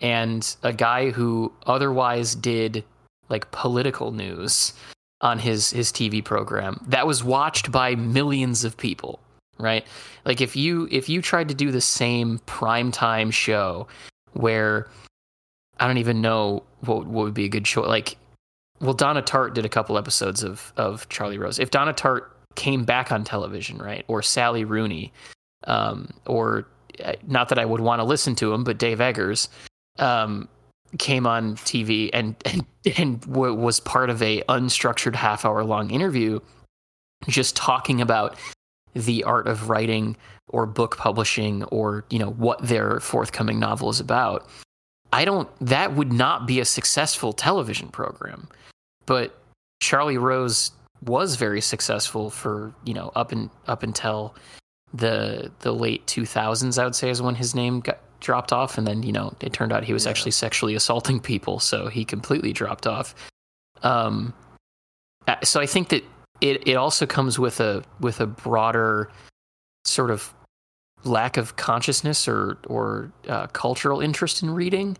and 0.00 0.56
a 0.62 0.72
guy 0.72 1.10
who 1.10 1.52
otherwise 1.66 2.34
did 2.34 2.84
like 3.28 3.50
political 3.50 4.12
news 4.12 4.72
on 5.20 5.38
his 5.38 5.70
his 5.70 5.90
TV 5.90 6.22
program 6.24 6.84
that 6.88 7.06
was 7.06 7.24
watched 7.24 7.72
by 7.72 7.94
millions 7.94 8.64
of 8.64 8.76
people 8.76 9.20
right 9.62 9.86
like 10.24 10.40
if 10.40 10.56
you 10.56 10.88
if 10.90 11.08
you 11.08 11.22
tried 11.22 11.48
to 11.48 11.54
do 11.54 11.70
the 11.70 11.80
same 11.80 12.38
primetime 12.40 13.32
show 13.32 13.86
where 14.32 14.88
I 15.82 15.86
don't 15.86 15.98
even 15.98 16.20
know 16.20 16.62
what 16.80 17.06
what 17.06 17.24
would 17.24 17.34
be 17.34 17.44
a 17.44 17.48
good 17.48 17.66
show. 17.66 17.82
Like, 17.82 18.16
well, 18.80 18.94
Donna 18.94 19.22
Tartt 19.22 19.54
did 19.54 19.64
a 19.64 19.68
couple 19.68 19.98
episodes 19.98 20.42
of 20.42 20.72
of 20.76 21.08
Charlie 21.08 21.38
Rose. 21.38 21.58
If 21.58 21.70
Donna 21.70 21.92
Tartt 21.92 22.22
came 22.54 22.84
back 22.84 23.10
on 23.10 23.24
television, 23.24 23.78
right, 23.78 24.04
or 24.08 24.22
Sally 24.22 24.64
Rooney, 24.64 25.12
um, 25.64 26.08
or 26.26 26.66
uh, 27.04 27.14
not 27.26 27.48
that 27.48 27.58
I 27.58 27.64
would 27.64 27.80
want 27.80 28.00
to 28.00 28.04
listen 28.04 28.34
to 28.36 28.52
him, 28.52 28.64
but 28.64 28.78
Dave 28.78 29.00
Eggers 29.00 29.48
um, 29.98 30.48
came 30.98 31.26
on 31.26 31.56
TV 31.56 32.10
and 32.12 32.36
and 32.44 32.64
and 32.96 33.20
w- 33.22 33.54
was 33.54 33.80
part 33.80 34.08
of 34.08 34.22
a 34.22 34.42
unstructured 34.42 35.16
half 35.16 35.44
hour 35.44 35.64
long 35.64 35.90
interview, 35.90 36.38
just 37.28 37.56
talking 37.56 38.00
about 38.00 38.36
the 38.94 39.24
art 39.24 39.46
of 39.46 39.68
writing 39.68 40.16
or 40.48 40.66
book 40.66 40.96
publishing 40.98 41.64
or 41.64 42.04
you 42.10 42.18
know 42.18 42.30
what 42.30 42.60
their 42.62 43.00
forthcoming 43.00 43.58
novel 43.58 43.88
is 43.90 44.00
about 44.00 44.48
I 45.12 45.24
don't 45.24 45.48
that 45.60 45.94
would 45.94 46.12
not 46.12 46.46
be 46.46 46.60
a 46.60 46.64
successful 46.64 47.32
television 47.32 47.88
program. 47.88 48.48
But 49.06 49.38
Charlie 49.80 50.16
Rose 50.18 50.70
was 51.04 51.34
very 51.36 51.60
successful 51.60 52.30
for, 52.30 52.72
you 52.84 52.94
know, 52.94 53.10
up 53.16 53.32
and 53.32 53.50
up 53.66 53.82
until 53.82 54.34
the 54.94 55.50
the 55.60 55.72
late 55.72 56.06
2000s 56.06 56.78
I 56.78 56.84
would 56.84 56.94
say 56.94 57.10
is 57.10 57.20
when 57.20 57.34
his 57.34 57.54
name 57.54 57.80
got 57.80 57.98
dropped 58.20 58.52
off 58.52 58.78
and 58.78 58.86
then, 58.86 59.02
you 59.02 59.12
know, 59.12 59.34
it 59.40 59.52
turned 59.52 59.72
out 59.72 59.84
he 59.84 59.92
was 59.92 60.04
Yeah. 60.04 60.10
actually 60.10 60.30
sexually 60.30 60.74
assaulting 60.74 61.18
people, 61.20 61.58
so 61.60 61.88
he 61.88 62.04
completely 62.04 62.52
dropped 62.52 62.86
off. 62.86 63.14
Um 63.82 64.32
so 65.42 65.60
I 65.60 65.66
think 65.66 65.88
that 65.90 66.04
it 66.42 66.66
it 66.66 66.74
also 66.74 67.06
comes 67.06 67.38
with 67.38 67.60
a 67.60 67.82
with 68.00 68.20
a 68.20 68.26
broader 68.26 69.10
sort 69.84 70.10
of 70.10 70.34
lack 71.04 71.36
of 71.36 71.56
consciousness 71.56 72.28
or 72.28 72.58
or 72.66 73.10
uh, 73.28 73.46
cultural 73.48 74.00
interest 74.00 74.42
in 74.42 74.50
reading, 74.50 74.98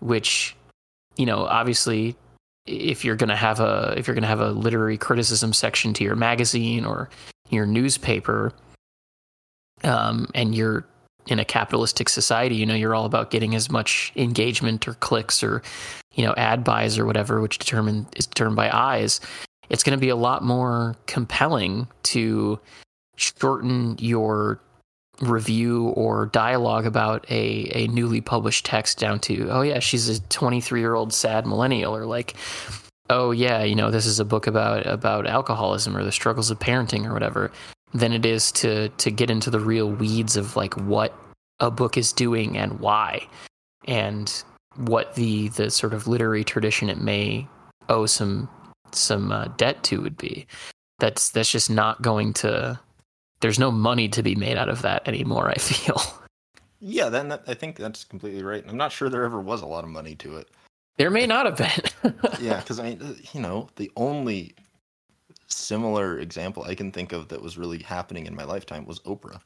which 0.00 0.54
you 1.16 1.24
know 1.24 1.44
obviously 1.46 2.16
if 2.66 3.04
you're 3.04 3.16
to 3.28 3.36
have 3.36 3.60
a 3.60 3.94
if 3.96 4.06
you're 4.06 4.14
to 4.22 4.26
have 4.26 4.40
a 4.40 4.50
literary 4.50 4.98
criticism 4.98 5.52
section 5.52 5.94
to 5.94 6.04
your 6.04 6.16
magazine 6.16 6.84
or 6.84 7.08
your 7.48 7.66
newspaper, 7.66 8.52
um, 9.84 10.28
and 10.34 10.54
you're 10.54 10.84
in 11.26 11.38
a 11.38 11.44
capitalistic 11.44 12.08
society, 12.08 12.56
you 12.56 12.66
know 12.66 12.74
you're 12.74 12.96
all 12.96 13.06
about 13.06 13.30
getting 13.30 13.54
as 13.54 13.70
much 13.70 14.12
engagement 14.16 14.88
or 14.88 14.94
clicks 14.94 15.40
or 15.40 15.62
you 16.14 16.24
know 16.24 16.34
ad 16.36 16.64
buys 16.64 16.98
or 16.98 17.06
whatever, 17.06 17.40
which 17.40 17.58
determine 17.58 18.08
is 18.16 18.26
determined 18.26 18.56
by 18.56 18.68
eyes. 18.76 19.20
It's 19.70 19.82
going 19.82 19.96
to 19.96 20.00
be 20.00 20.08
a 20.08 20.16
lot 20.16 20.42
more 20.42 20.96
compelling 21.06 21.88
to 22.04 22.60
shorten 23.16 23.96
your 23.98 24.60
review 25.20 25.88
or 25.88 26.26
dialogue 26.26 26.86
about 26.86 27.30
a, 27.30 27.70
a 27.72 27.86
newly 27.88 28.20
published 28.20 28.64
text 28.64 28.98
down 28.98 29.20
to 29.20 29.48
oh 29.50 29.60
yeah 29.60 29.78
she's 29.78 30.08
a 30.08 30.18
23 30.28 30.80
year 30.80 30.94
old 30.94 31.12
sad 31.12 31.46
millennial 31.46 31.94
or 31.94 32.06
like 32.06 32.34
oh 33.10 33.30
yeah 33.30 33.62
you 33.62 33.74
know 33.74 33.90
this 33.90 34.06
is 34.06 34.18
a 34.18 34.24
book 34.24 34.46
about 34.46 34.86
about 34.86 35.26
alcoholism 35.26 35.94
or 35.94 36.02
the 36.02 36.10
struggles 36.10 36.50
of 36.50 36.58
parenting 36.58 37.04
or 37.04 37.12
whatever 37.12 37.52
than 37.92 38.14
it 38.14 38.24
is 38.24 38.50
to 38.50 38.88
to 38.90 39.10
get 39.10 39.30
into 39.30 39.50
the 39.50 39.60
real 39.60 39.90
weeds 39.90 40.36
of 40.36 40.56
like 40.56 40.74
what 40.78 41.14
a 41.58 41.70
book 41.70 41.98
is 41.98 42.12
doing 42.12 42.56
and 42.56 42.80
why 42.80 43.26
and 43.86 44.42
what 44.76 45.14
the 45.16 45.48
the 45.48 45.70
sort 45.70 45.92
of 45.92 46.08
literary 46.08 46.44
tradition 46.44 46.88
it 46.88 46.98
may 46.98 47.46
owe 47.90 48.06
some 48.06 48.48
some 48.94 49.32
uh, 49.32 49.46
debt 49.56 49.82
to 49.84 50.00
would 50.00 50.16
be 50.16 50.46
that's 50.98 51.30
that's 51.30 51.50
just 51.50 51.70
not 51.70 52.02
going 52.02 52.32
to 52.32 52.78
there's 53.40 53.58
no 53.58 53.70
money 53.70 54.08
to 54.08 54.22
be 54.22 54.34
made 54.34 54.56
out 54.58 54.68
of 54.68 54.82
that 54.82 55.06
anymore 55.08 55.48
i 55.48 55.54
feel 55.58 56.00
Yeah, 56.82 57.10
then 57.10 57.28
that, 57.28 57.42
I 57.46 57.52
think 57.52 57.76
that's 57.76 58.04
completely 58.04 58.42
right. 58.42 58.64
I'm 58.66 58.78
not 58.78 58.90
sure 58.90 59.10
there 59.10 59.24
ever 59.24 59.40
was 59.40 59.60
a 59.60 59.66
lot 59.66 59.84
of 59.84 59.90
money 59.90 60.14
to 60.16 60.36
it. 60.38 60.48
there 60.96 61.10
may 61.10 61.26
not 61.26 61.44
have 61.44 61.58
been 61.58 62.14
Yeah, 62.40 62.58
because 62.60 62.80
I 62.80 62.84
mean, 62.84 63.02
uh, 63.02 63.14
you 63.34 63.40
know, 63.40 63.68
the 63.76 63.90
only 63.96 64.54
similar 65.46 66.18
example 66.20 66.62
I 66.62 66.74
can 66.74 66.90
think 66.90 67.12
of 67.12 67.28
that 67.28 67.42
was 67.42 67.58
really 67.58 67.82
happening 67.82 68.26
in 68.26 68.34
my 68.34 68.44
lifetime 68.44 68.86
was 68.86 69.00
Oprah. 69.00 69.40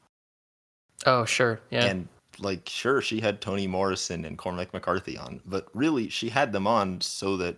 Oh, 1.07 1.25
sure. 1.25 1.61
Yeah. 1.71 1.87
And 1.87 2.09
like 2.39 2.69
sure 2.69 3.01
she 3.01 3.21
had 3.21 3.41
Toni 3.41 3.67
Morrison 3.67 4.25
and 4.25 4.39
Cormac 4.39 4.73
McCarthy 4.73 5.19
on, 5.19 5.41
but 5.45 5.67
really 5.75 6.09
she 6.09 6.29
had 6.29 6.53
them 6.53 6.67
on 6.67 7.01
so 7.01 7.37
that 7.39 7.57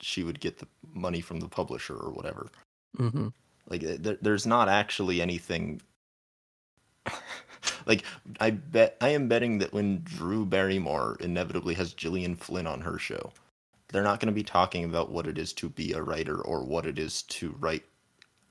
she 0.00 0.24
would 0.24 0.40
get 0.40 0.58
the 0.58 0.66
money 0.94 1.20
from 1.20 1.40
the 1.40 1.48
publisher 1.48 1.96
or 1.96 2.12
whatever. 2.12 2.50
hmm 2.96 3.28
Like 3.68 3.82
there, 3.82 4.18
there's 4.20 4.46
not 4.46 4.68
actually 4.68 5.20
anything 5.22 5.80
like 7.86 8.04
I 8.40 8.50
bet 8.50 8.96
I 9.00 9.10
am 9.10 9.28
betting 9.28 9.58
that 9.58 9.72
when 9.72 10.02
Drew 10.04 10.44
Barrymore 10.46 11.16
inevitably 11.20 11.74
has 11.74 11.94
Gillian 11.94 12.36
Flynn 12.36 12.66
on 12.66 12.80
her 12.80 12.98
show, 12.98 13.32
they're 13.88 14.02
not 14.02 14.20
going 14.20 14.28
to 14.28 14.32
be 14.32 14.44
talking 14.44 14.84
about 14.84 15.10
what 15.10 15.26
it 15.26 15.38
is 15.38 15.52
to 15.54 15.68
be 15.68 15.92
a 15.92 16.02
writer 16.02 16.40
or 16.40 16.64
what 16.64 16.86
it 16.86 16.98
is 16.98 17.22
to 17.24 17.54
write 17.60 17.84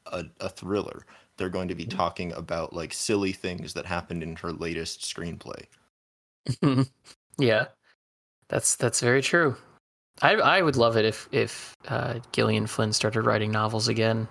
a, 0.07 0.25
a 0.39 0.49
thriller. 0.49 1.05
They're 1.37 1.49
going 1.49 1.69
to 1.69 1.75
be 1.75 1.85
talking 1.85 2.33
about 2.33 2.73
like 2.73 2.93
silly 2.93 3.31
things 3.31 3.73
that 3.73 3.85
happened 3.85 4.23
in 4.23 4.35
her 4.37 4.51
latest 4.53 5.01
screenplay. 5.01 5.65
yeah. 7.37 7.67
That's 8.49 8.75
that's 8.75 8.99
very 9.01 9.21
true. 9.21 9.55
I 10.21 10.35
I 10.35 10.61
would 10.61 10.75
love 10.75 10.97
it 10.97 11.05
if 11.05 11.27
if 11.31 11.75
uh, 11.87 12.19
Gillian 12.31 12.67
Flynn 12.67 12.93
started 12.93 13.23
writing 13.23 13.51
novels 13.51 13.87
again. 13.87 14.27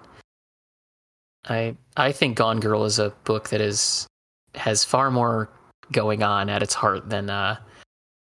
I 1.49 1.77
I 1.97 2.13
think 2.13 2.37
Gone 2.37 2.61
Girl 2.61 2.85
is 2.85 2.99
a 2.99 3.11
book 3.25 3.49
that 3.51 3.61
is 3.61 4.07
has 4.55 4.85
far 4.85 5.11
more 5.11 5.49
going 5.93 6.23
on 6.23 6.49
at 6.49 6.63
its 6.63 6.75
heart 6.75 7.09
than 7.09 7.31
uh 7.31 7.57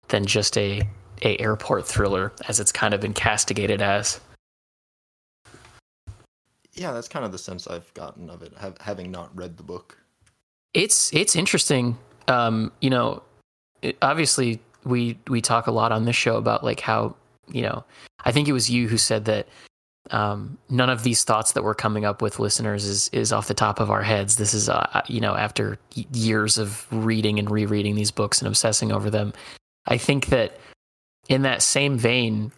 than 0.09 0.27
just 0.27 0.59
a 0.59 0.82
a 1.23 1.39
airport 1.39 1.86
thriller 1.86 2.32
as 2.49 2.61
it's 2.61 2.73
kind 2.73 2.93
of 2.93 3.01
been 3.01 3.15
castigated 3.15 3.81
as. 3.81 4.20
Yeah, 6.74 6.93
that's 6.93 7.09
kind 7.09 7.24
of 7.24 7.32
the 7.32 7.39
sense 7.39 7.69
I've 7.69 7.93
gotten 7.95 8.28
of 8.28 8.43
it, 8.43 8.53
have, 8.59 8.77
having 8.78 9.11
not 9.11 9.35
read 9.36 9.57
the 9.57 9.62
book. 9.62 9.97
It's 10.74 11.12
it's 11.15 11.36
interesting. 11.36 11.97
Um, 12.27 12.73
you 12.81 12.91
know, 12.91 13.23
it, 13.81 13.97
obviously 14.03 14.61
we 14.85 15.16
we 15.28 15.41
talk 15.41 15.69
a 15.69 15.70
lot 15.70 15.93
on 15.93 16.05
this 16.05 16.16
show 16.16 16.36
about 16.36 16.65
like 16.65 16.81
how 16.81 17.15
you 17.50 17.62
know 17.62 17.84
I 18.24 18.32
think 18.32 18.48
it 18.48 18.52
was 18.52 18.70
you 18.70 18.88
who 18.88 18.98
said 18.98 19.24
that 19.26 19.48
um, 20.10 20.58
none 20.68 20.90
of 20.90 21.02
these 21.02 21.24
thoughts 21.24 21.52
that 21.52 21.64
we're 21.64 21.74
coming 21.74 22.04
up 22.04 22.20
with, 22.20 22.38
listeners, 22.38 22.84
is 22.84 23.08
is 23.12 23.32
off 23.32 23.48
the 23.48 23.54
top 23.54 23.80
of 23.80 23.90
our 23.90 24.02
heads. 24.02 24.36
This 24.36 24.52
is 24.52 24.68
uh, 24.68 25.02
you 25.06 25.20
know 25.20 25.34
after 25.34 25.78
years 26.12 26.58
of 26.58 26.86
reading 26.90 27.38
and 27.38 27.50
rereading 27.50 27.94
these 27.94 28.10
books 28.10 28.40
and 28.40 28.48
obsessing 28.48 28.92
over 28.92 29.10
them. 29.10 29.32
I 29.86 29.96
think 29.98 30.26
that 30.26 30.58
in 31.28 31.42
that 31.42 31.62
same 31.62 31.96
vein, 31.96 32.52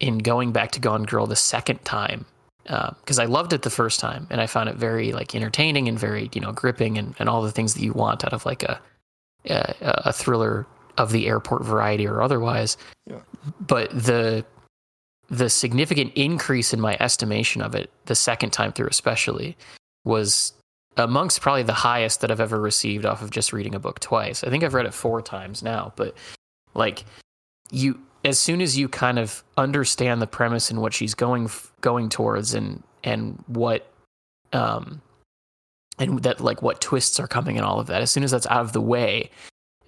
in 0.00 0.18
going 0.18 0.52
back 0.52 0.70
to 0.72 0.80
Gone 0.80 1.04
Girl 1.04 1.26
the 1.26 1.36
second 1.36 1.84
time, 1.84 2.26
because 2.62 3.18
uh, 3.18 3.22
I 3.22 3.26
loved 3.26 3.52
it 3.52 3.62
the 3.62 3.70
first 3.70 3.98
time 3.98 4.26
and 4.30 4.40
I 4.40 4.46
found 4.46 4.68
it 4.68 4.76
very 4.76 5.12
like 5.12 5.34
entertaining 5.34 5.88
and 5.88 5.98
very 5.98 6.30
you 6.32 6.40
know 6.40 6.52
gripping 6.52 6.98
and, 6.98 7.14
and 7.18 7.28
all 7.28 7.42
the 7.42 7.52
things 7.52 7.74
that 7.74 7.82
you 7.82 7.92
want 7.92 8.24
out 8.24 8.32
of 8.32 8.46
like 8.46 8.62
a 8.62 8.80
a, 9.48 9.74
a 9.80 10.12
thriller 10.12 10.66
of 10.98 11.12
the 11.12 11.26
airport 11.26 11.64
variety 11.64 12.06
or 12.06 12.20
otherwise. 12.20 12.76
Yeah. 13.06 13.20
But 13.60 13.90
the 13.90 14.44
the 15.30 15.50
significant 15.50 16.12
increase 16.14 16.72
in 16.72 16.80
my 16.80 16.96
estimation 17.00 17.60
of 17.60 17.74
it 17.74 17.90
the 18.06 18.14
second 18.14 18.50
time 18.50 18.72
through 18.72 18.88
especially 18.88 19.56
was 20.04 20.52
amongst 20.96 21.40
probably 21.40 21.62
the 21.62 21.72
highest 21.72 22.22
that 22.22 22.30
I've 22.30 22.40
ever 22.40 22.58
received 22.58 23.04
off 23.04 23.22
of 23.22 23.30
just 23.30 23.52
reading 23.52 23.74
a 23.74 23.78
book 23.78 24.00
twice. 24.00 24.42
I 24.42 24.50
think 24.50 24.64
I've 24.64 24.74
read 24.74 24.86
it 24.86 24.94
four 24.94 25.22
times 25.22 25.62
now, 25.62 25.92
but 25.96 26.16
like 26.74 27.04
you 27.70 28.00
as 28.24 28.38
soon 28.38 28.60
as 28.60 28.76
you 28.76 28.88
kind 28.88 29.18
of 29.18 29.44
understand 29.56 30.20
the 30.20 30.26
premise 30.26 30.70
and 30.70 30.80
what 30.80 30.92
she's 30.92 31.14
going 31.14 31.48
going 31.80 32.08
towards 32.08 32.54
and 32.54 32.82
and 33.04 33.42
what 33.46 33.90
um 34.52 35.00
and 35.98 36.22
that 36.22 36.40
like 36.40 36.62
what 36.62 36.80
twists 36.80 37.20
are 37.20 37.28
coming 37.28 37.56
and 37.56 37.66
all 37.66 37.78
of 37.78 37.86
that 37.86 38.02
as 38.02 38.10
soon 38.10 38.24
as 38.24 38.30
that's 38.30 38.46
out 38.46 38.60
of 38.60 38.72
the 38.72 38.80
way 38.80 39.30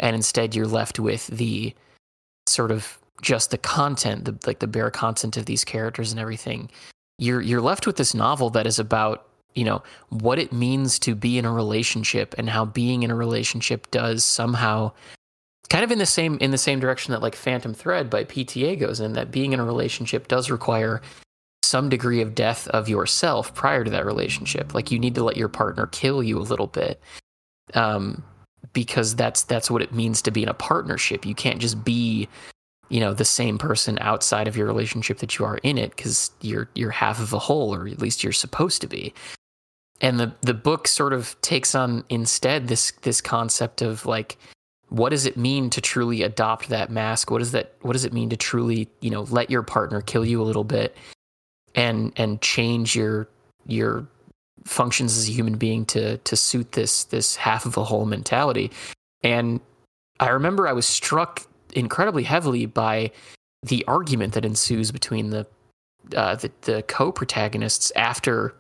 and 0.01 0.17
instead 0.17 0.55
you're 0.55 0.67
left 0.67 0.99
with 0.99 1.29
the 1.29 1.73
sort 2.47 2.73
of 2.73 2.99
just 3.23 3.51
the 3.51 3.59
content 3.59 4.25
the 4.25 4.37
like 4.47 4.59
the 4.59 4.67
bare 4.67 4.91
content 4.91 5.37
of 5.37 5.47
these 5.47 5.65
characters 5.65 6.11
and 6.11 6.21
everything 6.21 6.69
you're 7.19 7.41
you're 7.41 7.61
left 7.61 7.87
with 7.87 7.97
this 7.97 8.15
novel 8.15 8.51
that 8.51 8.67
is 8.67 8.79
about 8.79 9.27
you 9.55 9.65
know 9.65 9.83
what 10.09 10.39
it 10.39 10.53
means 10.53 10.99
to 10.99 11.15
be 11.15 11.39
in 11.39 11.45
a 11.45 11.53
relationship 11.53 12.35
and 12.39 12.51
how 12.51 12.65
being 12.65 13.03
in 13.03 13.11
a 13.11 13.15
relationship 13.15 13.91
does 13.91 14.25
somehow 14.25 14.91
kind 15.69 15.85
of 15.85 15.91
in 15.91 15.99
the 15.99 16.07
same 16.07 16.37
in 16.41 16.51
the 16.51 16.59
same 16.59 16.81
direction 16.81 17.13
that 17.13 17.23
like 17.23 17.37
Phantom 17.37 17.73
Thread 17.73 18.11
by 18.11 18.25
PTA 18.25 18.79
goes 18.79 19.01
in 19.01 19.13
that 19.15 19.31
being 19.31 19.53
in 19.53 19.61
a 19.61 19.65
relationship 19.65 20.29
does 20.29 20.51
require 20.51 21.01
some 21.63 21.89
degree 21.89 22.21
of 22.21 22.35
death 22.35 22.67
of 22.69 22.89
yourself 22.89 23.55
prior 23.55 23.85
to 23.85 23.91
that 23.91 24.05
relationship. 24.05 24.75
Like 24.75 24.91
you 24.91 24.99
need 24.99 25.15
to 25.15 25.23
let 25.23 25.37
your 25.37 25.49
partner 25.49 25.87
kill 25.87 26.23
you 26.23 26.39
a 26.39 26.43
little 26.43 26.67
bit. 26.67 27.01
Um, 27.75 28.25
because 28.73 29.15
that's 29.15 29.43
that's 29.45 29.71
what 29.71 29.83
it 29.83 29.93
means 29.93 30.23
to 30.23 30.31
be 30.31 30.43
in 30.43 30.49
a 30.49 30.55
partnership. 30.55 31.27
You 31.27 31.35
can't 31.35 31.61
just 31.61 31.85
be, 31.85 32.29
you 32.89 33.01
know, 33.01 33.15
the 33.15 33.25
same 33.25 33.59
person 33.59 33.99
outside 34.01 34.49
of 34.49 34.57
your 34.57 34.67
relationship 34.67 35.19
that 35.19 35.39
you 35.39 35.45
are 35.45 35.59
in 35.59 35.79
it 35.79 35.91
because 35.97 36.31
you're 36.41 36.69
you're 36.75 36.91
half 36.91 37.21
of 37.21 37.33
a 37.33 37.39
whole, 37.39 37.75
or 37.75 37.87
at 37.87 38.01
least 38.01 38.23
you're 38.23 38.33
supposed 38.33 38.81
to 38.83 38.87
be. 38.87 39.13
And 40.01 40.19
the 40.19 40.33
the 40.43 40.55
book 40.55 40.89
sort 40.89 41.13
of 41.13 41.41
takes 41.43 41.75
on 41.75 42.05
instead 42.09 42.69
this 42.69 42.93
this 43.03 43.21
concept 43.21 43.83
of 43.83 44.07
like 44.07 44.39
what 44.91 45.11
does 45.11 45.25
it 45.25 45.37
mean 45.37 45.71
to 45.71 45.81
truly 45.81 46.23
adopt 46.23 46.69
that 46.69 46.91
mask? 46.91 47.31
What 47.31 47.39
does 47.39 47.53
that 47.53 47.75
what 47.83 47.93
does 47.93 48.05
it 48.05 48.13
mean 48.13 48.29
to 48.31 48.37
truly, 48.37 48.89
you 49.01 49.11
know, 49.11 49.23
let 49.23 49.51
your 49.51 49.63
partner 49.63 50.01
kill 50.01 50.25
you 50.25 50.43
a 50.43 50.45
little 50.45 50.65
bit 50.65 50.97
and 51.75 52.13
and 52.17 52.41
change 52.43 52.97
your 52.97 53.29
your 53.67 54.07
functions 54.65 55.16
as 55.16 55.28
a 55.28 55.32
human 55.32 55.57
being 55.57 55.85
to 55.87 56.19
to 56.19 56.37
suit 56.37 56.73
this 56.73 57.05
this 57.05 57.37
half 57.37 57.66
of 57.66 57.77
a 57.77 57.85
whole 57.85 58.07
mentality. 58.07 58.70
And 59.23 59.61
I 60.19 60.31
remember 60.31 60.69
I 60.69 60.73
was 60.73 60.87
struck 60.87 61.43
incredibly 61.74 62.23
heavily 62.23 62.66
by 62.66 63.11
the 63.62 63.85
argument 63.87 64.35
that 64.35 64.45
ensues 64.45 64.91
between 64.91 65.31
the 65.31 65.47
uh, 66.16 66.37
the, 66.37 66.51
the 66.62 66.82
co-protagonists 66.85 67.93
after 67.95 68.55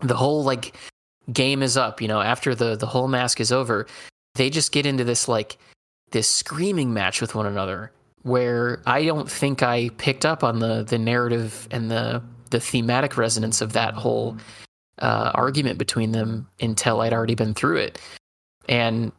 the 0.00 0.16
whole 0.16 0.42
like 0.42 0.76
game 1.32 1.62
is 1.62 1.76
up, 1.76 2.00
you 2.00 2.08
know, 2.08 2.20
after 2.20 2.54
the 2.54 2.76
the 2.76 2.86
whole 2.86 3.08
mask 3.08 3.40
is 3.40 3.52
over 3.52 3.86
they 4.34 4.50
just 4.50 4.72
get 4.72 4.86
into 4.86 5.04
this 5.04 5.28
like 5.28 5.58
this 6.10 6.28
screaming 6.28 6.92
match 6.92 7.20
with 7.20 7.34
one 7.34 7.46
another 7.46 7.90
where 8.22 8.80
I 8.86 9.04
don't 9.04 9.30
think 9.30 9.62
I 9.62 9.90
picked 9.98 10.24
up 10.24 10.44
on 10.44 10.60
the 10.60 10.82
the 10.82 10.98
narrative 10.98 11.68
and 11.70 11.90
the 11.90 12.22
the 12.50 12.60
thematic 12.60 13.16
resonance 13.16 13.60
of 13.60 13.72
that 13.72 13.94
whole 13.94 14.36
uh, 14.98 15.32
argument 15.34 15.78
between 15.78 16.12
them 16.12 16.48
until 16.60 17.00
I'd 17.00 17.12
already 17.12 17.34
been 17.34 17.54
through 17.54 17.78
it. 17.78 17.98
And 18.68 19.12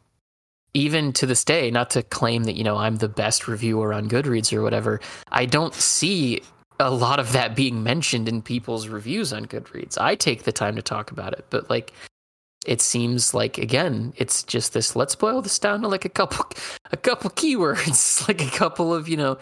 even 0.74 1.12
to 1.14 1.26
this 1.26 1.44
day, 1.44 1.70
not 1.70 1.90
to 1.90 2.02
claim 2.02 2.44
that 2.44 2.56
you 2.56 2.64
know 2.64 2.76
I'm 2.76 2.96
the 2.96 3.08
best 3.08 3.48
reviewer 3.48 3.92
on 3.92 4.08
Goodreads 4.08 4.52
or 4.52 4.62
whatever, 4.62 5.00
I 5.30 5.46
don't 5.46 5.74
see 5.74 6.42
a 6.78 6.90
lot 6.90 7.18
of 7.18 7.32
that 7.32 7.56
being 7.56 7.82
mentioned 7.82 8.28
in 8.28 8.42
people's 8.42 8.88
reviews 8.88 9.32
on 9.32 9.46
Goodreads. 9.46 9.98
I 9.98 10.14
take 10.14 10.42
the 10.42 10.52
time 10.52 10.76
to 10.76 10.82
talk 10.82 11.10
about 11.10 11.32
it, 11.32 11.46
but 11.50 11.70
like 11.70 11.92
it 12.66 12.80
seems 12.80 13.32
like 13.32 13.58
again 13.58 14.12
it's 14.16 14.42
just 14.42 14.74
this 14.74 14.96
let's 14.96 15.14
boil 15.14 15.40
this 15.40 15.58
down 15.58 15.80
to 15.82 15.88
like 15.88 16.04
a 16.04 16.10
couple 16.10 16.44
a 16.92 16.96
couple 16.96 17.30
keywords 17.30 18.26
like 18.28 18.42
a 18.42 18.50
couple 18.50 18.92
of 18.92 19.08
you 19.08 19.16
know 19.16 19.38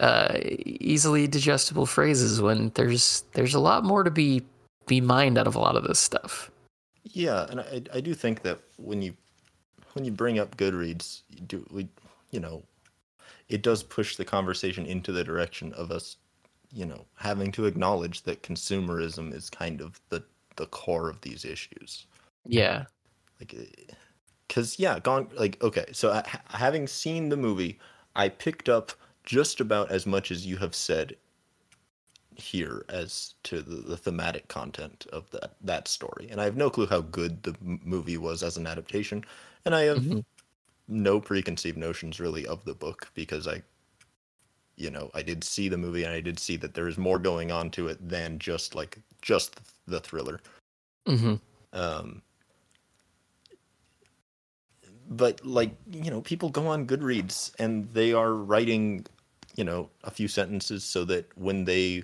uh, 0.00 0.38
easily 0.42 1.28
digestible 1.28 1.86
phrases 1.86 2.42
when 2.42 2.72
there's 2.74 3.22
there's 3.34 3.54
a 3.54 3.60
lot 3.60 3.84
more 3.84 4.02
to 4.02 4.10
be 4.10 4.42
be 4.86 5.00
mined 5.00 5.38
out 5.38 5.46
of 5.46 5.54
a 5.54 5.60
lot 5.60 5.76
of 5.76 5.84
this 5.84 5.98
stuff 5.98 6.50
yeah 7.04 7.46
and 7.50 7.60
i 7.60 7.82
i 7.94 8.00
do 8.00 8.14
think 8.14 8.42
that 8.42 8.58
when 8.76 9.02
you 9.02 9.14
when 9.92 10.04
you 10.04 10.10
bring 10.10 10.38
up 10.38 10.56
goodreads 10.56 11.22
you 11.30 11.40
do 11.40 11.66
we 11.70 11.88
you 12.30 12.40
know 12.40 12.62
it 13.48 13.62
does 13.62 13.82
push 13.82 14.16
the 14.16 14.24
conversation 14.24 14.86
into 14.86 15.12
the 15.12 15.24
direction 15.24 15.72
of 15.74 15.90
us 15.90 16.16
you 16.72 16.86
know 16.86 17.04
having 17.16 17.52
to 17.52 17.66
acknowledge 17.66 18.22
that 18.22 18.42
consumerism 18.42 19.32
is 19.32 19.50
kind 19.50 19.80
of 19.80 20.00
the 20.08 20.22
the 20.56 20.66
core 20.66 21.08
of 21.08 21.20
these 21.20 21.44
issues 21.44 22.06
yeah. 22.46 22.84
Like, 23.40 23.54
eh, 23.54 23.92
because 24.46 24.78
yeah, 24.78 24.98
gone. 25.00 25.28
Like, 25.36 25.62
okay, 25.62 25.86
so 25.92 26.10
uh, 26.10 26.22
I, 26.26 26.56
having 26.56 26.86
seen 26.86 27.28
the 27.28 27.36
movie, 27.36 27.78
I 28.14 28.28
picked 28.28 28.68
up 28.68 28.92
just 29.24 29.60
about 29.60 29.90
as 29.90 30.06
much 30.06 30.30
as 30.30 30.46
you 30.46 30.56
have 30.58 30.74
said 30.74 31.16
here 32.36 32.84
as 32.88 33.34
to 33.44 33.62
the, 33.62 33.76
the 33.76 33.96
thematic 33.96 34.48
content 34.48 35.06
of 35.12 35.30
that 35.30 35.54
that 35.62 35.88
story, 35.88 36.28
and 36.30 36.40
I 36.40 36.44
have 36.44 36.56
no 36.56 36.70
clue 36.70 36.86
how 36.86 37.00
good 37.00 37.42
the 37.42 37.54
movie 37.60 38.18
was 38.18 38.42
as 38.42 38.56
an 38.56 38.66
adaptation, 38.66 39.24
and 39.64 39.74
I 39.74 39.82
have 39.82 39.98
mm-hmm. 39.98 40.20
no 40.88 41.20
preconceived 41.20 41.78
notions 41.78 42.20
really 42.20 42.46
of 42.46 42.64
the 42.64 42.74
book 42.74 43.10
because 43.14 43.46
I 43.46 43.62
you 44.76 44.90
know 44.90 45.10
i 45.14 45.22
did 45.22 45.44
see 45.44 45.68
the 45.68 45.76
movie 45.76 46.04
and 46.04 46.12
i 46.12 46.20
did 46.20 46.38
see 46.38 46.56
that 46.56 46.74
there 46.74 46.88
is 46.88 46.98
more 46.98 47.18
going 47.18 47.52
on 47.52 47.70
to 47.70 47.88
it 47.88 48.08
than 48.08 48.38
just 48.38 48.74
like 48.74 48.98
just 49.22 49.60
the 49.86 50.00
thriller 50.00 50.40
mm-hmm. 51.06 51.34
um 51.72 52.22
but 55.08 55.44
like 55.44 55.70
you 55.90 56.10
know 56.10 56.20
people 56.20 56.48
go 56.48 56.66
on 56.66 56.86
goodreads 56.86 57.52
and 57.58 57.88
they 57.92 58.12
are 58.12 58.34
writing 58.34 59.04
you 59.56 59.64
know 59.64 59.88
a 60.04 60.10
few 60.10 60.28
sentences 60.28 60.84
so 60.84 61.04
that 61.04 61.26
when 61.38 61.64
they 61.64 62.02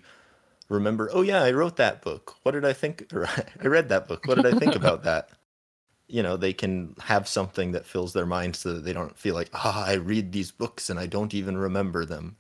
remember, 0.71 1.11
oh 1.13 1.21
yeah, 1.21 1.43
I 1.43 1.53
wrote 1.53 1.77
that 1.77 2.01
book. 2.01 2.37
What 2.43 2.53
did 2.53 2.65
I 2.65 2.73
think? 2.73 3.09
Or 3.13 3.27
I 3.27 3.67
read 3.67 3.91
that 3.91 4.09
book. 4.09 4.27
What 4.27 4.37
did 4.37 4.47
I 4.47 4.59
think 4.59 4.75
about 4.75 5.05
that? 5.05 5.29
You 6.13 6.25
know, 6.25 6.37
they 6.37 6.53
can 6.53 6.97
have 6.99 7.29
something 7.29 7.71
that 7.71 7.87
fills 7.87 8.13
their 8.13 8.27
mind 8.27 8.57
so 8.57 8.73
that 8.73 8.85
they 8.85 8.93
don't 8.93 9.17
feel 9.17 9.37
like, 9.37 9.49
ah, 9.55 9.87
I 9.87 9.93
read 9.93 10.33
these 10.33 10.51
books 10.51 10.91
and 10.91 10.99
I 10.99 11.07
don't 11.07 11.35
even 11.35 11.57
remember 11.57 12.05
them. 12.05 12.35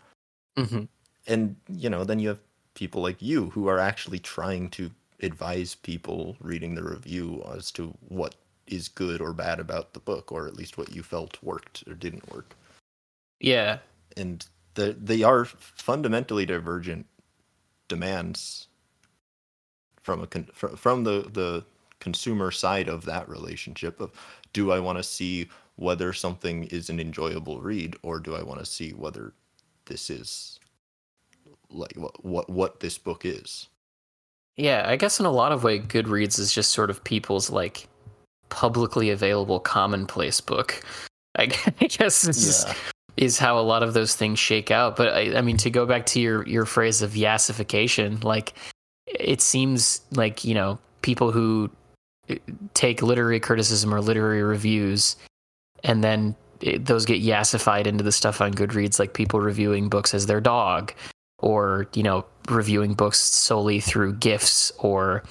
Mm-hmm. 0.58 0.86
And, 1.28 1.54
you 1.68 1.88
know, 1.88 2.02
then 2.02 2.18
you 2.18 2.30
have 2.30 2.40
people 2.74 3.00
like 3.00 3.22
you 3.22 3.50
who 3.50 3.68
are 3.68 3.78
actually 3.78 4.18
trying 4.18 4.70
to 4.70 4.90
advise 5.22 5.76
people 5.76 6.36
reading 6.40 6.74
the 6.74 6.82
review 6.82 7.44
as 7.56 7.70
to 7.70 7.94
what 8.08 8.34
is 8.66 8.88
good 8.88 9.20
or 9.20 9.32
bad 9.32 9.60
about 9.60 9.92
the 9.92 10.00
book, 10.00 10.32
or 10.32 10.48
at 10.48 10.56
least 10.56 10.76
what 10.76 10.92
you 10.92 11.04
felt 11.04 11.40
worked 11.40 11.84
or 11.86 11.94
didn't 11.94 12.28
work. 12.34 12.56
Yeah. 13.38 13.78
And 14.16 14.44
the, 14.74 14.96
they 15.00 15.22
are 15.22 15.44
fundamentally 15.44 16.44
divergent 16.46 17.06
demands 17.90 18.68
from 20.00 20.22
a 20.22 20.26
con- 20.26 20.48
from 20.54 21.04
the 21.04 21.28
the 21.32 21.64
consumer 21.98 22.50
side 22.50 22.88
of 22.88 23.04
that 23.04 23.28
relationship 23.28 24.00
of 24.00 24.10
do 24.54 24.72
I 24.72 24.80
want 24.80 24.96
to 24.96 25.02
see 25.02 25.48
whether 25.76 26.14
something 26.14 26.64
is 26.64 26.88
an 26.88 26.98
enjoyable 26.98 27.60
read 27.60 27.94
or 28.02 28.18
do 28.18 28.34
I 28.34 28.42
want 28.42 28.60
to 28.60 28.64
see 28.64 28.92
whether 28.92 29.34
this 29.84 30.08
is 30.08 30.58
like 31.70 31.92
what 31.96 32.24
what, 32.24 32.48
what 32.48 32.80
this 32.80 32.96
book 32.96 33.24
is. 33.24 33.68
Yeah, 34.56 34.84
I 34.86 34.96
guess 34.96 35.20
in 35.20 35.26
a 35.26 35.30
lot 35.30 35.52
of 35.52 35.64
way 35.64 35.78
Goodreads 35.78 36.38
is 36.38 36.52
just 36.52 36.72
sort 36.72 36.90
of 36.90 37.02
people's 37.04 37.50
like 37.50 37.88
publicly 38.48 39.10
available 39.10 39.60
commonplace 39.60 40.40
book. 40.40 40.82
I, 41.36 41.46
guess 41.46 42.22
this 42.22 42.42
yeah. 42.42 42.72
is 42.72 42.76
is 43.16 43.38
how 43.38 43.58
a 43.58 43.60
lot 43.60 43.82
of 43.82 43.94
those 43.94 44.14
things 44.14 44.38
shake 44.38 44.70
out. 44.70 44.96
But 44.96 45.14
I, 45.14 45.38
I 45.38 45.40
mean, 45.40 45.56
to 45.58 45.70
go 45.70 45.86
back 45.86 46.06
to 46.06 46.20
your 46.20 46.46
your 46.46 46.64
phrase 46.64 47.02
of 47.02 47.12
yassification, 47.12 48.22
like 48.24 48.54
it 49.06 49.40
seems 49.40 50.00
like 50.12 50.44
you 50.44 50.54
know 50.54 50.78
people 51.02 51.32
who 51.32 51.70
uh, 52.28 52.36
take 52.74 53.02
literary 53.02 53.40
criticism 53.40 53.94
or 53.94 54.00
literary 54.00 54.42
reviews, 54.42 55.16
and 55.84 56.02
then 56.02 56.34
it, 56.60 56.86
those 56.86 57.04
get 57.04 57.22
yassified 57.22 57.86
into 57.86 58.04
the 58.04 58.12
stuff 58.12 58.40
on 58.40 58.54
Goodreads, 58.54 58.98
like 58.98 59.14
people 59.14 59.40
reviewing 59.40 59.88
books 59.88 60.14
as 60.14 60.26
their 60.26 60.40
dog, 60.40 60.92
or 61.38 61.86
you 61.94 62.02
know 62.02 62.24
reviewing 62.48 62.94
books 62.94 63.20
solely 63.20 63.80
through 63.80 64.14
gifs 64.14 64.72
or 64.78 65.22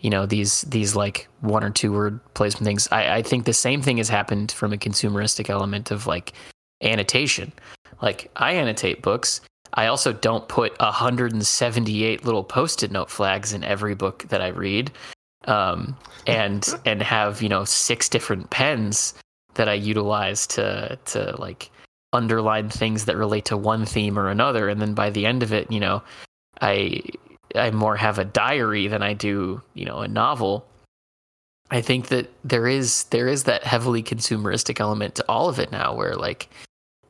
you 0.00 0.10
know 0.10 0.26
these 0.26 0.62
these 0.62 0.96
like 0.96 1.28
one 1.40 1.64
or 1.64 1.70
two 1.70 1.92
word 1.92 2.20
placement 2.34 2.64
things. 2.64 2.88
I, 2.90 3.16
I 3.16 3.22
think 3.22 3.44
the 3.44 3.52
same 3.52 3.82
thing 3.82 3.98
has 3.98 4.08
happened 4.08 4.52
from 4.52 4.72
a 4.72 4.76
consumeristic 4.76 5.50
element 5.50 5.90
of 5.90 6.06
like 6.06 6.32
annotation. 6.82 7.52
Like 8.02 8.30
I 8.36 8.52
annotate 8.52 9.02
books. 9.02 9.40
I 9.74 9.86
also 9.86 10.12
don't 10.12 10.48
put 10.48 10.78
178 10.80 12.24
little 12.24 12.42
post-it 12.42 12.90
note 12.90 13.10
flags 13.10 13.52
in 13.52 13.62
every 13.62 13.94
book 13.94 14.24
that 14.28 14.40
I 14.40 14.48
read, 14.48 14.90
um, 15.46 15.96
and 16.26 16.66
and 16.84 17.02
have 17.02 17.42
you 17.42 17.48
know 17.48 17.64
six 17.64 18.08
different 18.08 18.50
pens 18.50 19.14
that 19.54 19.68
I 19.68 19.74
utilize 19.74 20.46
to 20.48 20.98
to 21.06 21.36
like 21.38 21.70
underline 22.12 22.68
things 22.68 23.04
that 23.04 23.16
relate 23.16 23.44
to 23.46 23.56
one 23.56 23.86
theme 23.86 24.18
or 24.18 24.28
another. 24.28 24.68
And 24.68 24.80
then 24.80 24.94
by 24.94 25.10
the 25.10 25.26
end 25.26 25.42
of 25.42 25.52
it, 25.52 25.70
you 25.70 25.80
know, 25.80 26.02
I 26.60 27.02
I 27.54 27.70
more 27.70 27.96
have 27.96 28.18
a 28.18 28.24
diary 28.24 28.88
than 28.88 29.02
I 29.02 29.14
do 29.14 29.62
you 29.74 29.84
know 29.84 29.98
a 29.98 30.08
novel. 30.08 30.66
I 31.70 31.80
think 31.80 32.08
that 32.08 32.28
there 32.42 32.66
is 32.66 33.04
there 33.04 33.28
is 33.28 33.44
that 33.44 33.62
heavily 33.62 34.02
consumeristic 34.02 34.80
element 34.80 35.14
to 35.16 35.24
all 35.28 35.48
of 35.48 35.60
it 35.60 35.70
now, 35.70 35.94
where 35.94 36.16
like 36.16 36.48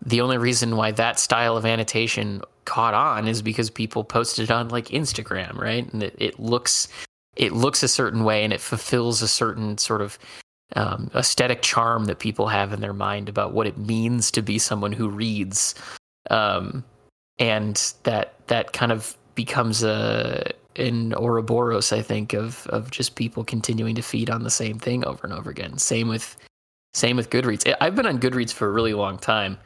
the 0.05 0.21
only 0.21 0.39
reason 0.39 0.77
why 0.77 0.91
that 0.93 1.19
style 1.19 1.57
of 1.57 1.67
annotation 1.67 2.43
caught 2.65 2.95
on 2.95 3.29
is 3.29 3.43
because 3.43 3.71
people 3.71 4.05
posted 4.05 4.45
it 4.45 4.51
on 4.51 4.69
like 4.69 4.87
Instagram, 4.87 5.57
right? 5.57 5.93
And 5.93 6.03
it, 6.03 6.15
it 6.19 6.41
looks 6.41 6.89
it 7.37 7.53
looks 7.53 7.83
a 7.83 7.89
certain 7.89 8.25
way 8.25 8.45
and 8.45 8.53
it 8.53 8.61
fulfills 8.61 9.23
a 9.23 9.29
certain 9.29 9.79
sort 9.79 10.03
of 10.03 10.19
um, 10.77 11.11
aesthetic 11.15 11.63
charm 11.63 12.05
that 12.05 12.19
people 12.19 12.47
have 12.47 12.73
in 12.73 12.81
their 12.81 12.93
mind 12.93 13.29
about 13.29 13.53
what 13.53 13.67
it 13.67 13.79
means 13.79 14.31
to 14.31 14.43
be 14.43 14.59
someone 14.59 14.93
who 14.93 15.09
reads, 15.09 15.75
um, 16.31 16.85
and 17.39 17.93
that 18.05 18.35
that 18.47 18.73
kind 18.73 18.93
of 18.93 19.17
becomes 19.35 19.83
a 19.83 20.53
an 20.77 21.13
Ouroboros, 21.15 21.93
I 21.93 22.03
think, 22.03 22.33
of 22.33 22.67
of 22.69 22.91
just 22.91 23.17
people 23.17 23.45
continuing 23.45 23.95
to 23.97 24.03
feed 24.03 24.31
on 24.31 24.45
the 24.45 24.51
same 24.51 24.79
thing 24.79 25.05
over 25.05 25.27
and 25.27 25.33
over 25.33 25.51
again. 25.51 25.77
Same 25.79 26.09
with 26.09 26.37
same 26.95 27.17
with 27.17 27.31
Goodreads. 27.31 27.75
I've 27.81 27.97
been 27.97 28.07
on 28.07 28.19
Goodreads 28.19 28.53
for 28.53 28.69
a 28.69 28.71
really 28.71 28.95
long 28.95 29.19
time. 29.19 29.59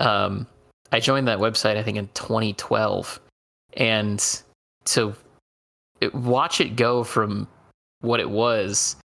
Um, 0.00 0.46
I 0.92 1.00
joined 1.00 1.28
that 1.28 1.38
website 1.38 1.76
I 1.76 1.82
think 1.82 1.98
in 1.98 2.08
2012, 2.14 3.20
and 3.76 4.42
to 4.86 5.14
watch 6.12 6.60
it 6.60 6.76
go 6.76 7.04
from 7.04 7.48
what 8.00 8.20
it 8.20 8.28
was 8.28 8.96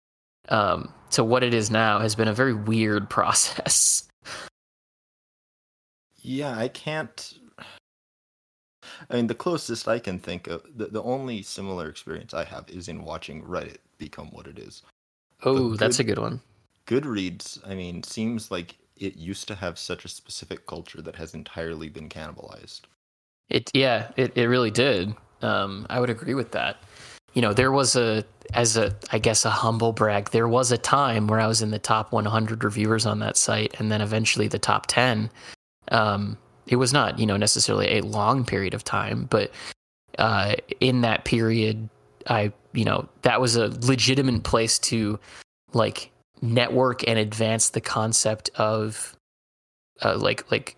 um, 0.50 0.94
to 1.12 1.24
what 1.24 1.44
it 1.44 1.54
is 1.54 1.72
now 1.72 2.00
has 2.00 2.16
been 2.16 2.28
a 2.28 2.34
very 2.34 2.54
weird 2.54 3.10
process. 3.10 4.08
Yeah, 6.22 6.58
I 6.58 6.68
can't. 6.68 7.34
I 9.10 9.16
mean, 9.16 9.28
the 9.28 9.36
closest 9.36 9.88
I 9.88 9.98
can 10.00 10.20
think 10.20 10.48
of, 10.48 10.64
the, 10.76 10.88
the 10.88 11.02
only 11.04 11.42
similar 11.42 11.90
experience 11.90 12.34
I 12.34 12.44
have 12.44 12.70
is 12.70 12.90
in 12.90 13.06
watching 13.06 13.42
Reddit 13.44 13.78
become 13.98 14.28
what 14.28 14.46
it 14.46 14.60
is. 14.60 14.84
Oh, 15.44 15.76
that's 15.76 16.00
a 16.00 16.04
good 16.04 16.20
one. 16.20 16.42
Goodreads, 16.86 17.66
I 17.68 17.76
mean, 17.76 18.04
seems 18.04 18.52
like 18.52 18.76
it 19.00 19.16
used 19.16 19.48
to 19.48 19.56
have 19.56 19.80
such 19.80 20.06
a 20.06 20.10
specific 20.10 20.68
culture 20.68 21.02
that 21.02 21.16
has 21.16 21.34
entirely 21.34 21.90
been 21.90 22.10
cannibalized. 22.10 22.82
It 23.50 23.72
yeah, 23.74 24.12
it, 24.16 24.38
it 24.38 24.46
really 24.46 24.72
did. 24.72 25.14
Um, 25.42 25.88
I 25.90 26.00
would 26.00 26.10
agree 26.10 26.34
with 26.34 26.52
that. 26.52 26.78
You 27.34 27.42
know, 27.42 27.54
there 27.54 27.72
was 27.72 27.96
a 27.96 28.24
as 28.54 28.78
a 28.78 28.96
I 29.12 29.20
guess 29.20 29.46
a 29.46 29.50
humble 29.50 29.94
brag, 29.94 30.32
there 30.32 30.48
was 30.48 30.72
a 30.72 30.78
time 30.78 31.28
where 31.28 31.40
I 31.40 31.48
was 31.48 31.62
in 31.62 31.72
the 31.72 31.80
top 31.80 32.12
100 32.12 32.64
reviewers 32.64 33.06
on 33.06 33.20
that 33.20 33.38
site, 33.38 33.80
and 33.80 33.92
then 33.92 34.02
eventually 34.02 34.48
the 34.48 34.60
top 34.60 34.88
10. 34.88 35.30
Um, 35.92 36.38
it 36.68 36.76
was 36.76 36.94
not 36.94 37.18
you 37.18 37.26
know 37.26 37.38
necessarily 37.38 37.98
a 37.98 38.02
long 38.02 38.46
period 38.46 38.74
of 38.74 38.84
time, 38.84 39.26
but 39.30 39.52
uh, 40.18 40.56
in 40.80 41.02
that 41.02 41.26
period, 41.26 41.90
I 42.28 42.52
you 42.74 42.86
know 42.86 43.08
that 43.24 43.42
was 43.42 43.56
a 43.56 43.68
legitimate 43.88 44.44
place 44.44 44.78
to 44.80 45.20
like 45.74 46.12
network 46.42 47.08
and 47.08 47.20
advance 47.20 47.70
the 47.70 47.82
concept 47.82 48.50
of 48.56 49.16
uh, 50.02 50.18
like 50.18 50.50
like 50.52 50.76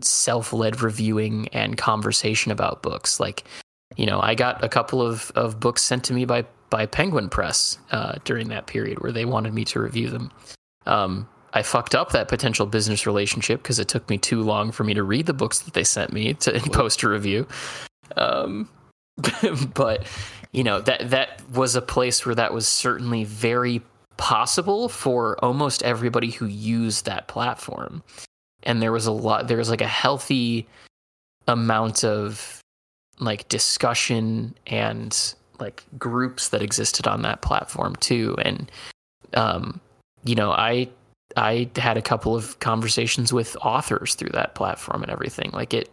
self-led 0.00 0.80
reviewing 0.80 1.48
and 1.48 1.76
conversation 1.76 2.50
about 2.50 2.82
books. 2.82 3.20
Like 3.20 3.44
you 3.96 4.06
know 4.06 4.20
i 4.20 4.34
got 4.34 4.64
a 4.64 4.68
couple 4.68 5.00
of, 5.02 5.30
of 5.36 5.60
books 5.60 5.82
sent 5.82 6.04
to 6.04 6.12
me 6.12 6.24
by 6.24 6.44
by 6.70 6.86
penguin 6.86 7.28
press 7.28 7.78
uh, 7.92 8.14
during 8.24 8.48
that 8.48 8.66
period 8.66 9.00
where 9.00 9.12
they 9.12 9.24
wanted 9.24 9.54
me 9.54 9.64
to 9.64 9.80
review 9.80 10.10
them. 10.10 10.30
Um, 10.86 11.28
i 11.52 11.62
fucked 11.62 11.94
up 11.94 12.10
that 12.10 12.28
potential 12.28 12.66
business 12.66 13.06
relationship 13.06 13.62
because 13.62 13.78
it 13.78 13.86
took 13.86 14.08
me 14.10 14.18
too 14.18 14.42
long 14.42 14.72
for 14.72 14.82
me 14.84 14.94
to 14.94 15.02
read 15.02 15.26
the 15.26 15.32
books 15.32 15.60
that 15.60 15.74
they 15.74 15.84
sent 15.84 16.12
me 16.12 16.34
to 16.34 16.52
post 16.72 17.02
a 17.02 17.08
review. 17.08 17.46
Um, 18.16 18.68
but 19.74 20.06
you 20.52 20.64
know 20.64 20.80
that 20.80 21.10
that 21.10 21.42
was 21.50 21.76
a 21.76 21.82
place 21.82 22.26
where 22.26 22.34
that 22.34 22.52
was 22.52 22.66
certainly 22.66 23.24
very 23.24 23.82
possible 24.16 24.88
for 24.88 25.42
almost 25.44 25.82
everybody 25.82 26.30
who 26.30 26.46
used 26.46 27.04
that 27.06 27.28
platform. 27.28 28.02
And 28.62 28.80
there 28.80 28.92
was 28.92 29.06
a 29.06 29.12
lot, 29.12 29.48
there 29.48 29.58
was 29.58 29.70
like 29.70 29.80
a 29.80 29.86
healthy 29.86 30.66
amount 31.46 32.04
of 32.04 32.60
like 33.18 33.48
discussion 33.48 34.54
and 34.66 35.34
like 35.60 35.84
groups 35.98 36.48
that 36.48 36.62
existed 36.62 37.06
on 37.06 37.22
that 37.22 37.42
platform 37.42 37.96
too. 37.96 38.36
And, 38.42 38.70
um, 39.34 39.80
you 40.24 40.34
know, 40.34 40.50
I, 40.50 40.88
I 41.36 41.68
had 41.76 41.96
a 41.96 42.02
couple 42.02 42.34
of 42.34 42.58
conversations 42.60 43.32
with 43.32 43.56
authors 43.60 44.14
through 44.14 44.30
that 44.30 44.54
platform 44.54 45.02
and 45.02 45.12
everything. 45.12 45.50
Like 45.52 45.74
it, 45.74 45.90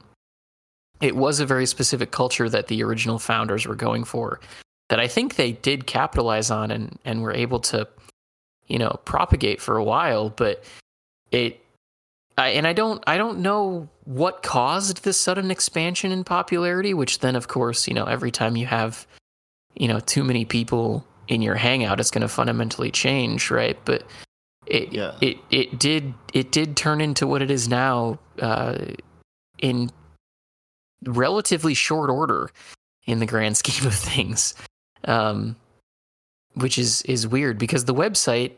it 1.02 1.16
was 1.16 1.40
a 1.40 1.46
very 1.46 1.66
specific 1.66 2.12
culture 2.12 2.48
that 2.48 2.68
the 2.68 2.84
original 2.84 3.20
founders 3.20 3.66
were 3.66 3.76
going 3.76 4.04
for 4.04 4.40
that 4.90 5.00
I 5.00 5.08
think 5.08 5.36
they 5.36 5.54
did 5.54 5.88
capitalize 5.88 6.52
on 6.52 6.70
and, 6.70 7.00
and 7.06 7.22
were 7.22 7.34
able 7.34 7.60
to 7.62 7.88
you 8.72 8.80
know 8.80 9.00
propagate 9.06 9.62
for 9.62 9.78
a 9.78 9.84
while 9.84 10.30
but 10.30 10.64
it 11.32 11.60
I, 12.38 12.50
and 12.50 12.66
I 12.66 12.74
don't 12.74 13.04
I 13.06 13.18
don't 13.18 13.40
know 13.40 13.90
what 14.06 14.42
caused 14.42 15.04
this 15.04 15.20
sudden 15.20 15.52
expansion 15.52 16.12
in 16.12 16.24
popularity 16.24 16.94
which 16.94 17.20
then 17.20 17.36
of 17.36 17.48
course 17.48 17.88
you 17.88 17.94
know 17.94 18.06
every 18.06 18.32
time 18.32 18.56
you 18.56 18.66
have 18.66 19.06
you 19.76 19.88
know 19.88 20.00
too 20.00 20.24
many 20.24 20.46
people 20.46 21.06
in 21.28 21.42
your 21.42 21.56
hangout 21.56 22.00
it's 22.00 22.12
going 22.12 22.22
to 22.22 22.28
fundamentally 22.28 22.92
change 22.92 23.52
right 23.52 23.78
but 23.86 24.04
it 24.66 24.94
yeah. 24.94 25.16
it 25.22 25.38
it 25.50 25.78
did 25.78 26.14
it 26.34 26.52
did 26.52 26.78
turn 26.78 27.02
into 27.02 27.28
what 27.28 27.42
it 27.42 27.52
is 27.52 27.68
now 27.68 28.18
uh, 28.42 28.78
in 29.60 29.90
relatively 31.04 31.74
short 31.74 32.10
order 32.10 32.50
in 33.06 33.20
the 33.20 33.26
grand 33.26 33.58
scheme 33.62 33.86
of 33.86 33.94
things 33.94 34.56
um, 35.06 35.56
which 36.54 36.78
is 36.78 37.02
is 37.04 37.28
weird 37.28 37.58
because 37.58 37.86
the 37.86 37.94
website 37.94 38.54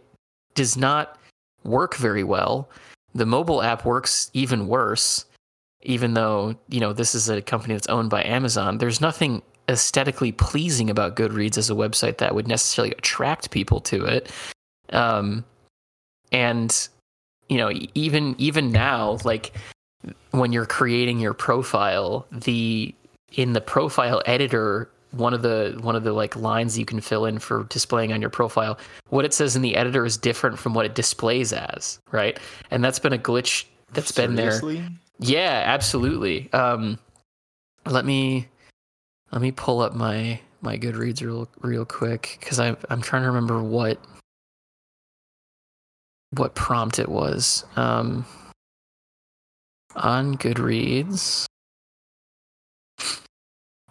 does 0.55 0.77
not 0.77 1.17
work 1.63 1.95
very 1.95 2.23
well. 2.23 2.69
The 3.15 3.25
mobile 3.25 3.61
app 3.61 3.85
works 3.85 4.29
even 4.33 4.67
worse, 4.67 5.25
even 5.83 6.13
though, 6.13 6.55
you 6.69 6.79
know, 6.79 6.93
this 6.93 7.13
is 7.15 7.29
a 7.29 7.41
company 7.41 7.73
that's 7.73 7.87
owned 7.87 8.09
by 8.09 8.23
Amazon. 8.23 8.77
There's 8.77 9.01
nothing 9.01 9.41
aesthetically 9.69 10.31
pleasing 10.31 10.89
about 10.89 11.15
Goodreads 11.15 11.57
as 11.57 11.69
a 11.69 11.73
website 11.73 12.17
that 12.17 12.35
would 12.35 12.47
necessarily 12.47 12.91
attract 12.91 13.51
people 13.51 13.79
to 13.81 14.05
it. 14.05 14.31
Um, 14.89 15.45
and 16.31 16.89
you 17.49 17.57
know, 17.57 17.71
even 17.93 18.35
even 18.37 18.71
now, 18.71 19.19
like 19.23 19.53
when 20.31 20.51
you're 20.51 20.65
creating 20.65 21.19
your 21.19 21.33
profile, 21.33 22.25
the 22.31 22.93
in 23.33 23.53
the 23.53 23.61
profile 23.61 24.21
editor, 24.25 24.89
one 25.13 25.33
of 25.33 25.41
the 25.41 25.77
one 25.81 25.95
of 25.95 26.03
the 26.03 26.11
like 26.11 26.35
lines 26.35 26.77
you 26.77 26.85
can 26.85 26.99
fill 26.99 27.25
in 27.25 27.39
for 27.39 27.65
displaying 27.65 28.11
on 28.11 28.21
your 28.21 28.29
profile, 28.29 28.77
what 29.09 29.25
it 29.25 29.33
says 29.33 29.55
in 29.55 29.61
the 29.61 29.75
editor 29.75 30.05
is 30.05 30.17
different 30.17 30.59
from 30.59 30.73
what 30.73 30.85
it 30.85 30.95
displays 30.95 31.53
as, 31.53 31.99
right? 32.11 32.39
And 32.71 32.83
that's 32.83 32.99
been 32.99 33.13
a 33.13 33.17
glitch 33.17 33.65
that's 33.93 34.11
been 34.11 34.35
there. 34.35 34.59
Yeah, 35.19 35.63
absolutely. 35.65 36.51
Um, 36.53 36.97
let 37.85 38.05
me 38.05 38.47
let 39.31 39.41
me 39.41 39.51
pull 39.51 39.81
up 39.81 39.93
my 39.93 40.39
my 40.61 40.77
Goodreads 40.77 41.21
real 41.21 41.47
real 41.61 41.85
quick 41.85 42.37
because 42.39 42.59
I'm 42.59 42.77
I'm 42.89 43.01
trying 43.01 43.23
to 43.23 43.27
remember 43.27 43.61
what 43.61 43.99
what 46.31 46.55
prompt 46.55 46.99
it 46.99 47.09
was. 47.09 47.63
Um, 47.75 48.25
on 49.95 50.35
Goodreads, 50.37 51.45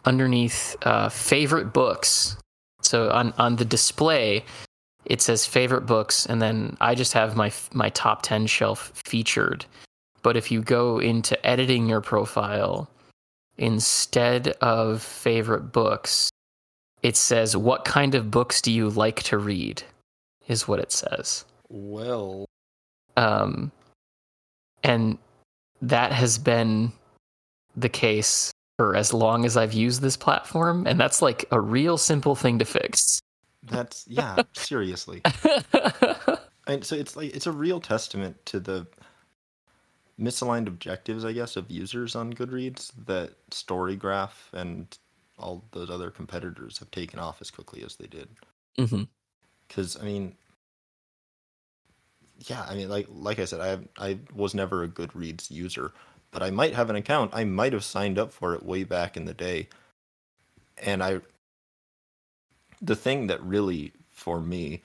underneath 0.05 0.77
uh, 0.83 1.09
favorite 1.09 1.73
books. 1.73 2.37
So 2.81 3.11
on 3.11 3.33
on 3.39 3.57
the 3.57 3.65
display, 3.65 4.45
it 5.05 5.23
says 5.23 5.47
favorite 5.47 5.87
books, 5.87 6.27
and 6.27 6.43
then 6.43 6.77
I 6.81 6.95
just 6.95 7.13
have 7.13 7.37
my 7.37 7.53
my 7.73 7.91
top 7.91 8.23
ten 8.23 8.47
shelf 8.47 8.93
featured. 9.05 9.65
But 10.23 10.37
if 10.37 10.51
you 10.51 10.63
go 10.63 10.99
into 10.99 11.35
editing 11.47 11.89
your 11.89 12.01
profile, 12.01 12.89
instead 13.59 14.49
of 14.61 15.03
favorite 15.03 15.73
books, 15.73 16.31
it 17.03 17.17
says 17.17 17.57
what 17.57 17.85
kind 17.85 18.15
of 18.15 18.31
books 18.31 18.63
do 18.63 18.71
you 18.71 18.91
like 18.91 19.23
to 19.25 19.39
read? 19.39 19.83
Is 20.49 20.69
what 20.69 20.81
it 20.81 20.93
says. 20.93 21.45
Well, 21.69 22.47
Um, 23.17 23.73
and 24.83 25.19
that 25.81 26.13
has 26.13 26.39
been 26.39 26.93
the 27.77 27.89
case 27.89 28.51
for 28.79 28.97
as 28.97 29.13
long 29.13 29.45
as 29.45 29.57
I've 29.57 29.73
used 29.73 30.03
this 30.03 30.17
platform, 30.17 30.87
and 30.87 30.99
that's 30.99 31.23
like 31.23 31.45
a 31.51 31.61
real 31.61 31.99
simple 31.99 32.35
thing 32.35 32.59
to 32.59 32.65
fix. 32.65 33.21
that's 33.63 34.05
yeah, 34.09 34.43
seriously. 34.55 35.23
And 36.67 36.85
so 36.85 36.95
it's 36.95 37.17
like 37.17 37.35
it's 37.35 37.47
a 37.47 37.53
real 37.53 37.81
testament 37.81 38.45
to 38.47 38.61
the 38.61 38.87
misaligned 40.21 40.69
objectives, 40.69 41.25
I 41.25 41.33
guess, 41.33 41.57
of 41.57 41.71
users 41.71 42.15
on 42.15 42.33
Goodreads 42.33 42.93
that 43.07 43.33
Storygraph 43.51 44.53
and 44.53 44.97
all 45.39 45.65
those 45.73 45.91
other 45.91 46.11
competitors 46.11 46.79
have 46.79 46.91
taken 46.91 47.19
off 47.19 47.41
as 47.41 47.51
quickly 47.51 47.83
as 47.83 47.97
they 47.97 48.07
did. 48.07 48.29
Mm-hmm. 48.79 49.03
Because 49.67 49.97
I 50.01 50.05
mean, 50.05 50.37
yeah, 52.47 52.65
I 52.69 52.77
mean, 52.77 52.89
like 52.89 53.07
like 53.11 53.41
I 53.41 53.45
said, 53.45 53.61
I 53.61 54.05
I 54.05 54.19
was 54.35 54.55
never 54.55 54.85
a 54.85 54.89
Goodreads 54.89 55.51
user, 55.51 55.93
but 56.33 56.43
I 56.43 56.51
might 56.51 56.75
have 56.75 56.91
an 56.91 56.97
account. 56.97 57.33
I 57.35 57.45
might 57.45 57.75
have 57.75 57.85
signed 57.85 58.19
up 58.19 58.33
for 58.33 58.55
it 58.55 58.65
way 58.65 58.85
back 58.85 59.17
in 59.17 59.27
the 59.27 59.35
day, 59.35 59.69
and 60.83 61.03
I. 61.03 61.21
The 62.83 62.97
thing 62.97 63.29
that 63.29 63.43
really, 63.43 63.93
for 64.11 64.41
me, 64.41 64.83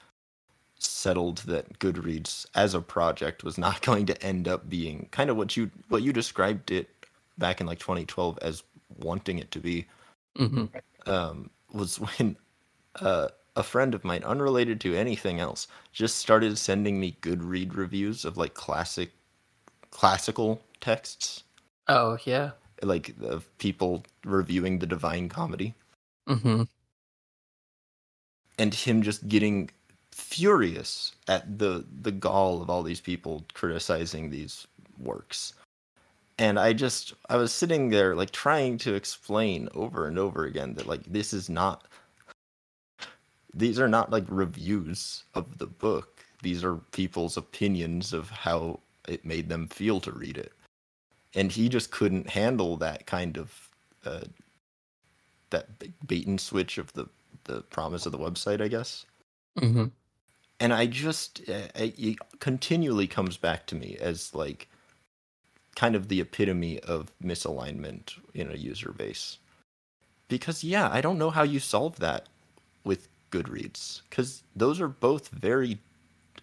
settled 0.79 1.39
that 1.39 1.79
Goodreads 1.79 2.45
as 2.55 2.73
a 2.75 2.81
project 2.81 3.43
was 3.43 3.57
not 3.57 3.81
going 3.83 4.05
to 4.07 4.23
end 4.23 4.47
up 4.47 4.69
being 4.69 5.09
kind 5.11 5.29
of 5.29 5.37
what 5.37 5.57
you 5.57 5.71
what 5.89 6.03
you 6.03 6.13
described 6.13 6.71
it 6.71 6.89
back 7.37 7.61
in 7.61 7.67
like 7.67 7.79
2012 7.79 8.39
as 8.41 8.63
wanting 8.99 9.39
it 9.39 9.51
to 9.51 9.59
be 9.59 9.87
hmm 10.37 10.65
um, 11.07 11.49
was 11.73 11.97
when 12.17 12.37
uh, 12.99 13.29
a 13.55 13.63
friend 13.63 13.95
of 13.95 14.03
mine, 14.05 14.23
unrelated 14.23 14.81
to 14.81 14.95
anything 14.95 15.39
else, 15.39 15.67
just 15.91 16.17
started 16.17 16.57
sending 16.57 16.99
me 16.99 17.17
good 17.21 17.43
read 17.43 17.75
reviews 17.75 18.25
of 18.25 18.37
like 18.37 18.53
classic, 18.53 19.11
classical 19.91 20.61
texts, 20.81 21.43
Oh 21.87 22.17
yeah. 22.25 22.51
like 22.83 23.15
of 23.21 23.45
people 23.59 24.03
reviewing 24.25 24.79
the 24.79 24.87
Divine 24.87 25.29
Comedy, 25.29 25.73
Mm-hmm. 26.29 26.63
and 28.59 28.73
him 28.73 29.01
just 29.01 29.27
getting 29.27 29.69
furious 30.11 31.13
at 31.27 31.59
the 31.59 31.85
the 32.01 32.11
gall 32.11 32.61
of 32.61 32.69
all 32.69 32.83
these 32.83 33.01
people 33.01 33.45
criticizing 33.53 34.29
these 34.29 34.67
works. 34.99 35.53
And 36.39 36.59
I 36.59 36.73
just 36.73 37.13
I 37.29 37.37
was 37.37 37.51
sitting 37.53 37.89
there 37.89 38.15
like 38.15 38.31
trying 38.31 38.77
to 38.79 38.95
explain 38.95 39.69
over 39.75 40.07
and 40.07 40.19
over 40.19 40.45
again 40.45 40.73
that 40.75 40.87
like 40.87 41.03
this 41.05 41.33
is 41.33 41.49
not 41.49 41.85
these 43.53 43.79
are 43.79 43.87
not 43.89 44.11
like 44.11 44.25
reviews 44.29 45.23
of 45.35 45.57
the 45.57 45.67
book. 45.67 46.25
These 46.43 46.63
are 46.63 46.75
people's 46.91 47.37
opinions 47.37 48.13
of 48.13 48.29
how 48.29 48.79
it 49.07 49.25
made 49.25 49.49
them 49.49 49.67
feel 49.67 49.99
to 50.01 50.11
read 50.11 50.37
it. 50.37 50.53
And 51.37 51.53
he 51.53 51.69
just 51.69 51.91
couldn't 51.91 52.31
handle 52.31 52.77
that 52.79 53.07
kind 53.07 53.37
of 53.37 53.69
uh, 54.05 54.25
that 55.51 55.67
bait 56.07 56.27
and 56.27 56.39
switch 56.41 56.77
of 56.77 56.93
the 56.93 57.07
the 57.45 57.61
promise 57.63 58.05
of 58.05 58.11
the 58.13 58.19
website, 58.19 58.61
I 58.61 58.69
guess. 58.69 59.05
hmm 59.59 59.87
And 60.59 60.73
I 60.73 60.87
just 60.87 61.41
uh, 61.49 61.67
it 61.75 62.17
continually 62.39 63.07
comes 63.07 63.37
back 63.37 63.67
to 63.67 63.75
me 63.75 63.97
as 63.99 64.35
like 64.35 64.69
kind 65.75 65.95
of 65.95 66.09
the 66.09 66.21
epitome 66.21 66.79
of 66.81 67.13
misalignment 67.23 68.13
in 68.33 68.51
a 68.51 68.55
user 68.55 68.91
base. 68.91 69.39
Because 70.29 70.63
yeah, 70.63 70.89
I 70.91 71.01
don't 71.01 71.19
know 71.19 71.31
how 71.31 71.43
you 71.43 71.59
solve 71.59 71.97
that 71.99 72.27
with 72.85 73.09
Goodreads 73.31 74.01
cuz 74.11 74.43
those 74.55 74.81
are 74.81 74.89
both 74.89 75.29
very 75.29 75.79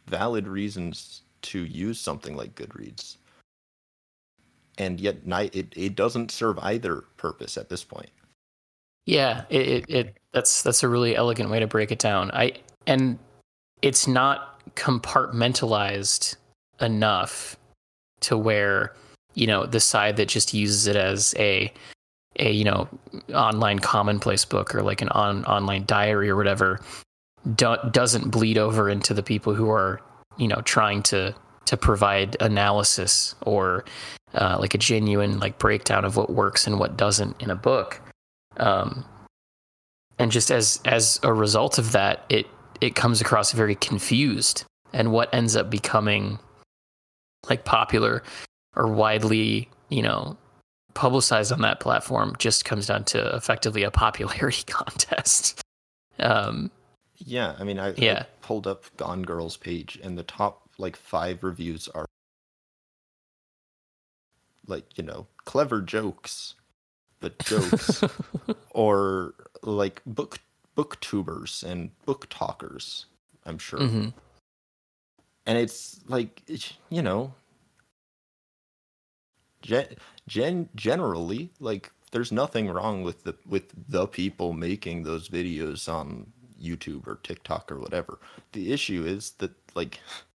valid 0.06 0.48
reasons 0.48 1.22
to 1.42 1.64
use 1.64 2.00
something 2.00 2.36
like 2.36 2.54
Goodreads. 2.56 3.18
And 4.78 5.00
yet 5.00 5.18
it 5.26 5.72
it 5.76 5.94
doesn't 5.94 6.30
serve 6.30 6.58
either 6.58 7.04
purpose 7.16 7.56
at 7.56 7.68
this 7.68 7.84
point. 7.84 8.10
Yeah, 9.06 9.44
it, 9.50 9.68
it, 9.68 9.84
it 9.88 10.16
that's 10.32 10.62
that's 10.62 10.82
a 10.82 10.88
really 10.88 11.14
elegant 11.14 11.50
way 11.50 11.60
to 11.60 11.66
break 11.66 11.92
it 11.92 11.98
down. 11.98 12.30
I 12.32 12.54
and 12.86 13.18
it's 13.82 14.06
not 14.06 14.60
compartmentalized 14.76 16.36
enough 16.80 17.56
to 18.20 18.36
where 18.36 18.94
you 19.34 19.46
know 19.46 19.66
the 19.66 19.80
side 19.80 20.16
that 20.16 20.28
just 20.28 20.54
uses 20.54 20.86
it 20.86 20.96
as 20.96 21.34
a 21.38 21.72
a 22.38 22.50
you 22.50 22.64
know 22.64 22.88
online 23.34 23.78
commonplace 23.78 24.44
book 24.44 24.74
or 24.74 24.82
like 24.82 25.02
an 25.02 25.08
on 25.10 25.44
online 25.44 25.84
diary 25.86 26.28
or 26.28 26.36
whatever 26.36 26.80
do, 27.56 27.76
doesn't 27.90 28.30
bleed 28.30 28.58
over 28.58 28.88
into 28.88 29.14
the 29.14 29.22
people 29.22 29.54
who 29.54 29.70
are 29.70 30.00
you 30.36 30.48
know 30.48 30.60
trying 30.62 31.02
to 31.02 31.34
to 31.66 31.76
provide 31.76 32.36
analysis 32.40 33.34
or 33.42 33.84
uh, 34.34 34.56
like 34.60 34.74
a 34.74 34.78
genuine 34.78 35.38
like 35.38 35.58
breakdown 35.58 36.04
of 36.04 36.16
what 36.16 36.30
works 36.30 36.66
and 36.66 36.78
what 36.78 36.96
doesn't 36.96 37.40
in 37.40 37.50
a 37.50 37.56
book. 37.56 38.00
Um, 38.56 39.04
and 40.18 40.30
just 40.30 40.50
as 40.50 40.80
as 40.84 41.18
a 41.22 41.32
result 41.32 41.78
of 41.78 41.92
that 41.92 42.24
it 42.28 42.46
it 42.80 42.94
comes 42.94 43.20
across 43.20 43.52
very 43.52 43.74
confused 43.74 44.64
and 44.92 45.12
what 45.12 45.32
ends 45.34 45.56
up 45.56 45.70
becoming 45.70 46.38
like 47.48 47.64
popular 47.64 48.22
or 48.76 48.88
widely 48.88 49.68
you 49.88 50.02
know 50.02 50.36
publicized 50.94 51.52
on 51.52 51.60
that 51.62 51.80
platform 51.80 52.34
just 52.38 52.64
comes 52.64 52.86
down 52.86 53.04
to 53.04 53.34
effectively 53.34 53.82
a 53.82 53.90
popularity 53.90 54.62
contest. 54.66 55.60
Um 56.20 56.70
Yeah, 57.16 57.54
I 57.58 57.64
mean, 57.64 57.78
I, 57.78 57.88
I 57.88 58.26
pulled 58.42 58.66
up 58.66 58.84
Gone 58.96 59.22
Girl's 59.22 59.56
page, 59.56 59.98
and 60.02 60.16
the 60.16 60.22
top 60.22 60.63
like 60.78 60.96
five 60.96 61.42
reviews 61.42 61.88
are 61.88 62.06
like 64.66 64.96
you 64.96 65.04
know 65.04 65.26
clever 65.44 65.80
jokes, 65.80 66.54
but 67.20 67.38
jokes, 67.40 68.02
or 68.70 69.34
like 69.62 70.02
book 70.06 70.40
booktubers 70.76 71.62
and 71.62 71.90
book 72.04 72.26
talkers. 72.30 73.06
I'm 73.46 73.58
sure, 73.58 73.80
mhm. 73.80 74.12
and 75.46 75.58
it's 75.58 76.00
like 76.08 76.42
you 76.90 77.02
know, 77.02 77.34
gen, 79.62 79.86
gen 80.26 80.68
generally 80.74 81.50
like 81.60 81.90
there's 82.12 82.32
nothing 82.32 82.70
wrong 82.70 83.02
with 83.02 83.24
the 83.24 83.34
with 83.46 83.64
the 83.88 84.06
people 84.06 84.52
making 84.52 85.02
those 85.02 85.28
videos 85.28 85.92
on 85.92 86.32
YouTube 86.62 87.06
or 87.06 87.16
TikTok 87.22 87.70
or 87.70 87.78
whatever. 87.78 88.18
The 88.52 88.72
issue 88.72 89.04
is 89.04 89.32
that 89.38 89.52
like 89.74 90.00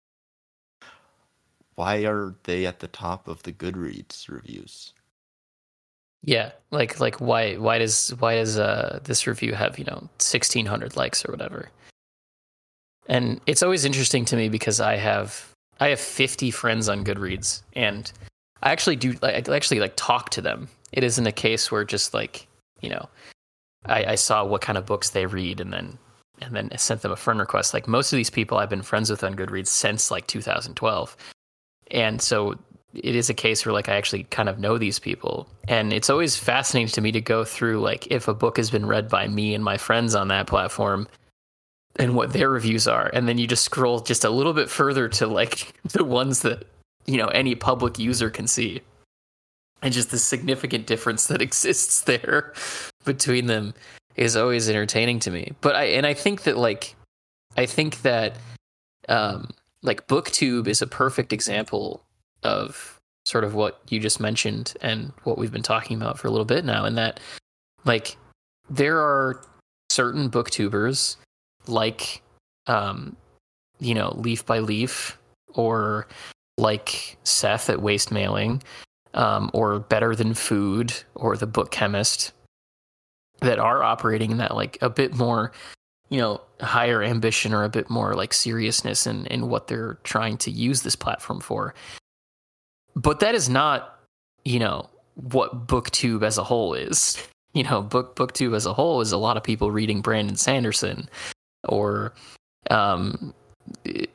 why 1.75 2.05
are 2.05 2.35
they 2.43 2.65
at 2.65 2.79
the 2.79 2.87
top 2.87 3.27
of 3.27 3.43
the 3.43 3.51
Goodreads 3.51 4.29
reviews? 4.29 4.93
yeah 6.27 6.49
like 6.71 6.99
like 6.99 7.21
why 7.21 7.53
why 7.55 7.77
does 7.77 8.09
why 8.17 8.33
does 8.33 8.57
uh 8.57 8.99
this 9.03 9.27
review 9.27 9.53
have 9.53 9.77
you 9.77 9.85
know 9.85 10.09
1600 10.17 10.95
likes 10.95 11.23
or 11.23 11.31
whatever 11.31 11.69
and 13.05 13.39
it's 13.45 13.61
always 13.61 13.85
interesting 13.85 14.25
to 14.25 14.35
me 14.35 14.49
because 14.49 14.79
i 14.79 14.95
have 14.95 15.51
i 15.79 15.89
have 15.89 15.99
50 15.99 16.49
friends 16.49 16.89
on 16.89 17.05
goodreads 17.05 17.61
and 17.73 18.11
i 18.63 18.71
actually 18.71 18.95
do 18.95 19.13
I 19.21 19.33
actually 19.33 19.79
like 19.79 19.93
talk 19.97 20.31
to 20.31 20.41
them 20.41 20.67
it 20.91 21.03
isn't 21.03 21.27
a 21.27 21.31
case 21.31 21.71
where 21.71 21.83
just 21.83 22.15
like 22.15 22.47
you 22.81 22.89
know 22.89 23.07
I, 23.87 24.05
I 24.11 24.15
saw 24.15 24.43
what 24.43 24.61
kind 24.61 24.77
of 24.77 24.85
books 24.85 25.11
they 25.11 25.25
read, 25.25 25.59
and 25.59 25.71
then 25.71 25.97
and 26.41 26.55
then 26.55 26.69
sent 26.77 27.01
them 27.01 27.11
a 27.11 27.15
friend 27.15 27.39
request. 27.39 27.73
Like 27.73 27.87
most 27.87 28.11
of 28.11 28.17
these 28.17 28.29
people 28.29 28.57
I've 28.57 28.69
been 28.69 28.81
friends 28.81 29.09
with 29.09 29.23
on 29.23 29.35
Goodreads 29.35 29.67
since 29.67 30.11
like 30.11 30.27
2012. 30.27 31.15
And 31.91 32.21
so 32.21 32.57
it 32.93 33.15
is 33.15 33.29
a 33.29 33.33
case 33.33 33.65
where 33.65 33.73
like 33.73 33.89
I 33.89 33.95
actually 33.95 34.23
kind 34.25 34.49
of 34.49 34.59
know 34.59 34.77
these 34.77 34.99
people. 34.99 35.47
And 35.67 35.91
it's 35.93 36.09
always 36.09 36.35
fascinating 36.35 36.91
to 36.93 37.01
me 37.01 37.11
to 37.11 37.21
go 37.21 37.43
through 37.43 37.81
like 37.81 38.07
if 38.07 38.27
a 38.27 38.33
book 38.33 38.57
has 38.57 38.69
been 38.69 38.85
read 38.85 39.09
by 39.09 39.27
me 39.27 39.53
and 39.53 39.63
my 39.63 39.77
friends 39.77 40.15
on 40.15 40.29
that 40.29 40.47
platform 40.47 41.07
and 41.97 42.15
what 42.15 42.33
their 42.33 42.49
reviews 42.49 42.87
are. 42.87 43.09
And 43.13 43.27
then 43.27 43.37
you 43.37 43.47
just 43.47 43.63
scroll 43.63 43.99
just 43.99 44.23
a 44.23 44.29
little 44.29 44.53
bit 44.53 44.69
further 44.69 45.07
to 45.09 45.27
like 45.27 45.73
the 45.91 46.03
ones 46.03 46.41
that, 46.41 46.67
you 47.05 47.17
know, 47.17 47.27
any 47.27 47.55
public 47.55 47.99
user 47.99 48.29
can 48.29 48.47
see. 48.47 48.81
And 49.81 49.93
just 49.93 50.11
the 50.11 50.17
significant 50.17 50.87
difference 50.87 51.27
that 51.27 51.41
exists 51.41 52.01
there 52.01 52.53
between 53.03 53.47
them 53.47 53.73
is 54.15 54.35
always 54.35 54.69
entertaining 54.69 55.19
to 55.19 55.31
me. 55.31 55.51
But 55.61 55.75
I 55.75 55.83
and 55.85 56.05
I 56.05 56.13
think 56.13 56.43
that 56.43 56.57
like 56.57 56.95
I 57.57 57.65
think 57.65 58.01
that 58.01 58.37
um 59.09 59.49
like 59.85 60.07
booktube 60.07 60.67
is 60.67 60.81
a 60.81 60.87
perfect 60.87 61.31
example 61.31 62.03
of 62.43 62.99
sort 63.25 63.43
of 63.43 63.55
what 63.55 63.81
you 63.89 63.99
just 63.99 64.19
mentioned 64.19 64.73
and 64.81 65.11
what 65.23 65.37
we've 65.37 65.51
been 65.51 65.63
talking 65.63 65.97
about 65.97 66.19
for 66.19 66.27
a 66.27 66.31
little 66.31 66.45
bit 66.45 66.65
now 66.65 66.85
and 66.85 66.97
that 66.97 67.19
like 67.85 68.17
there 68.69 68.97
are 68.99 69.41
certain 69.89 70.29
booktubers 70.29 71.15
like 71.67 72.21
um 72.67 73.15
you 73.79 73.93
know 73.93 74.13
leaf 74.17 74.45
by 74.45 74.59
leaf 74.59 75.17
or 75.53 76.07
like 76.57 77.17
seth 77.23 77.69
at 77.69 77.81
waste 77.81 78.11
mailing 78.11 78.61
um, 79.13 79.49
or 79.53 79.79
better 79.79 80.13
than 80.13 80.33
food 80.33 80.93
or 81.15 81.37
the 81.37 81.47
book 81.47 81.71
chemist 81.71 82.33
that 83.39 83.59
are 83.59 83.81
operating 83.81 84.31
in 84.31 84.37
that 84.37 84.55
like 84.55 84.77
a 84.81 84.89
bit 84.89 85.15
more 85.15 85.51
you 86.09 86.19
know 86.19 86.41
higher 86.61 87.03
ambition 87.03 87.53
or 87.53 87.63
a 87.63 87.69
bit 87.69 87.89
more 87.89 88.13
like 88.13 88.33
seriousness 88.33 89.07
in 89.07 89.25
in 89.27 89.49
what 89.49 89.67
they're 89.67 89.97
trying 90.03 90.37
to 90.37 90.51
use 90.51 90.81
this 90.81 90.95
platform 90.95 91.39
for. 91.39 91.73
But 92.95 93.19
that 93.19 93.35
is 93.35 93.49
not 93.49 93.99
you 94.43 94.59
know 94.59 94.89
what 95.15 95.67
booktube 95.67 96.23
as 96.23 96.37
a 96.37 96.43
whole 96.43 96.73
is. 96.73 97.17
You 97.53 97.63
know 97.63 97.81
book 97.81 98.15
booktube 98.15 98.55
as 98.55 98.65
a 98.65 98.73
whole 98.73 99.01
is 99.01 99.11
a 99.11 99.17
lot 99.17 99.37
of 99.37 99.43
people 99.43 99.71
reading 99.71 100.01
brandon 100.01 100.35
sanderson 100.35 101.09
or 101.67 102.13
um, 102.69 103.33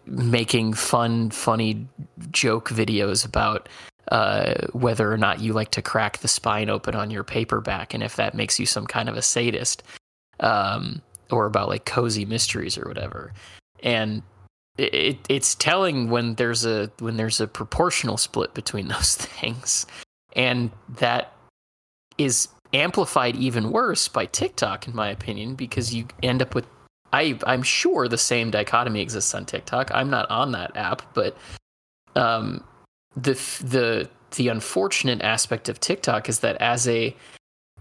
making 0.07 0.75
fun 0.75 1.31
funny 1.31 1.87
joke 2.31 2.69
videos 2.69 3.25
about 3.25 3.69
uh, 4.11 4.67
whether 4.73 5.11
or 5.13 5.17
not 5.17 5.41
you 5.41 5.53
like 5.53 5.71
to 5.71 5.83
crack 5.83 6.19
the 6.19 6.29
spine 6.29 6.69
open 6.69 6.95
on 6.95 7.11
your 7.11 7.25
paperback 7.25 7.95
and 7.95 8.03
if 8.03 8.17
that 8.17 8.35
makes 8.35 8.59
you 8.59 8.67
some 8.67 8.87
kind 8.87 9.09
of 9.09 9.17
a 9.17 9.23
sadist. 9.23 9.83
Um, 10.41 11.01
or 11.33 11.47
about 11.47 11.69
like 11.69 11.85
cozy 11.85 12.25
mysteries 12.25 12.77
or 12.79 12.87
whatever 12.87 13.33
and 13.83 14.23
it, 14.79 15.19
it's 15.29 15.55
telling 15.55 16.11
when 16.11 16.35
there's 16.35 16.65
a 16.65 16.91
when 16.99 17.17
there's 17.17 17.41
a 17.41 17.47
proportional 17.47 18.17
split 18.17 18.55
between 18.55 18.89
those 18.95 19.17
things 19.17 19.87
and 20.35 20.71
that 20.89 21.33
is 22.19 22.49
amplified 22.73 23.35
even 23.37 23.73
worse 23.73 24.07
by 24.09 24.27
TikTok 24.27 24.87
in 24.87 24.95
my 24.95 25.09
opinion 25.09 25.55
because 25.55 25.93
you 25.93 26.07
end 26.23 26.41
up 26.43 26.55
with 26.55 26.67
I 27.13 27.39
I'm 27.45 27.63
sure 27.63 28.07
the 28.07 28.19
same 28.19 28.51
dichotomy 28.51 29.01
exists 29.01 29.35
on 29.35 29.45
TikTok. 29.45 29.91
I'm 29.93 30.11
not 30.11 30.31
on 30.31 30.53
that 30.53 30.77
app, 30.77 31.03
but 31.15 31.37
um 32.15 32.63
the 33.17 33.33
the 33.65 34.09
the 34.37 34.49
unfortunate 34.49 35.21
aspect 35.23 35.69
of 35.69 35.81
TikTok 35.81 36.29
is 36.29 36.41
that 36.41 36.57
as 36.59 36.87
a 36.87 37.15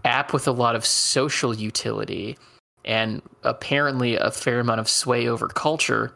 app 0.04 0.32
with 0.32 0.48
a 0.48 0.52
lot 0.52 0.74
of 0.74 0.84
social 0.84 1.54
utility 1.54 2.36
and 2.84 3.22
apparently 3.42 4.16
a 4.16 4.30
fair 4.30 4.60
amount 4.60 4.80
of 4.80 4.88
sway 4.88 5.28
over 5.28 5.48
culture, 5.48 6.14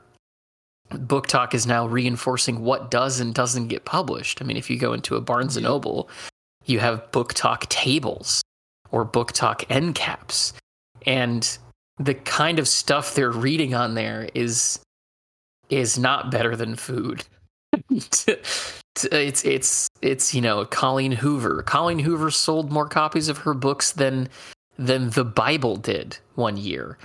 BookTok 0.90 1.54
is 1.54 1.66
now 1.66 1.86
reinforcing 1.86 2.60
what 2.60 2.90
does 2.90 3.20
and 3.20 3.34
doesn't 3.34 3.68
get 3.68 3.84
published. 3.84 4.40
I 4.40 4.44
mean, 4.44 4.56
if 4.56 4.70
you 4.70 4.78
go 4.78 4.92
into 4.92 5.16
a 5.16 5.20
Barnes 5.20 5.56
and 5.56 5.64
Noble, 5.64 6.08
you 6.66 6.78
have 6.80 7.10
BookTok 7.10 7.68
tables 7.68 8.42
or 8.90 9.04
BookTok 9.04 9.64
end 9.70 9.94
caps, 9.94 10.52
and 11.06 11.58
the 11.98 12.14
kind 12.14 12.58
of 12.58 12.68
stuff 12.68 13.14
they're 13.14 13.30
reading 13.30 13.74
on 13.74 13.94
there 13.94 14.28
is 14.34 14.78
is 15.70 15.98
not 15.98 16.30
better 16.30 16.54
than 16.54 16.76
food. 16.76 17.24
it's 17.90 19.44
it's 19.44 19.88
it's 20.02 20.34
you 20.34 20.40
know 20.40 20.64
Colleen 20.64 21.12
Hoover. 21.12 21.62
Colleen 21.62 21.98
Hoover 21.98 22.30
sold 22.30 22.70
more 22.70 22.88
copies 22.88 23.28
of 23.28 23.38
her 23.38 23.54
books 23.54 23.92
than 23.92 24.28
than 24.76 25.10
the 25.10 25.24
Bible 25.24 25.76
did 25.76 26.18
one 26.34 26.56
year, 26.56 26.98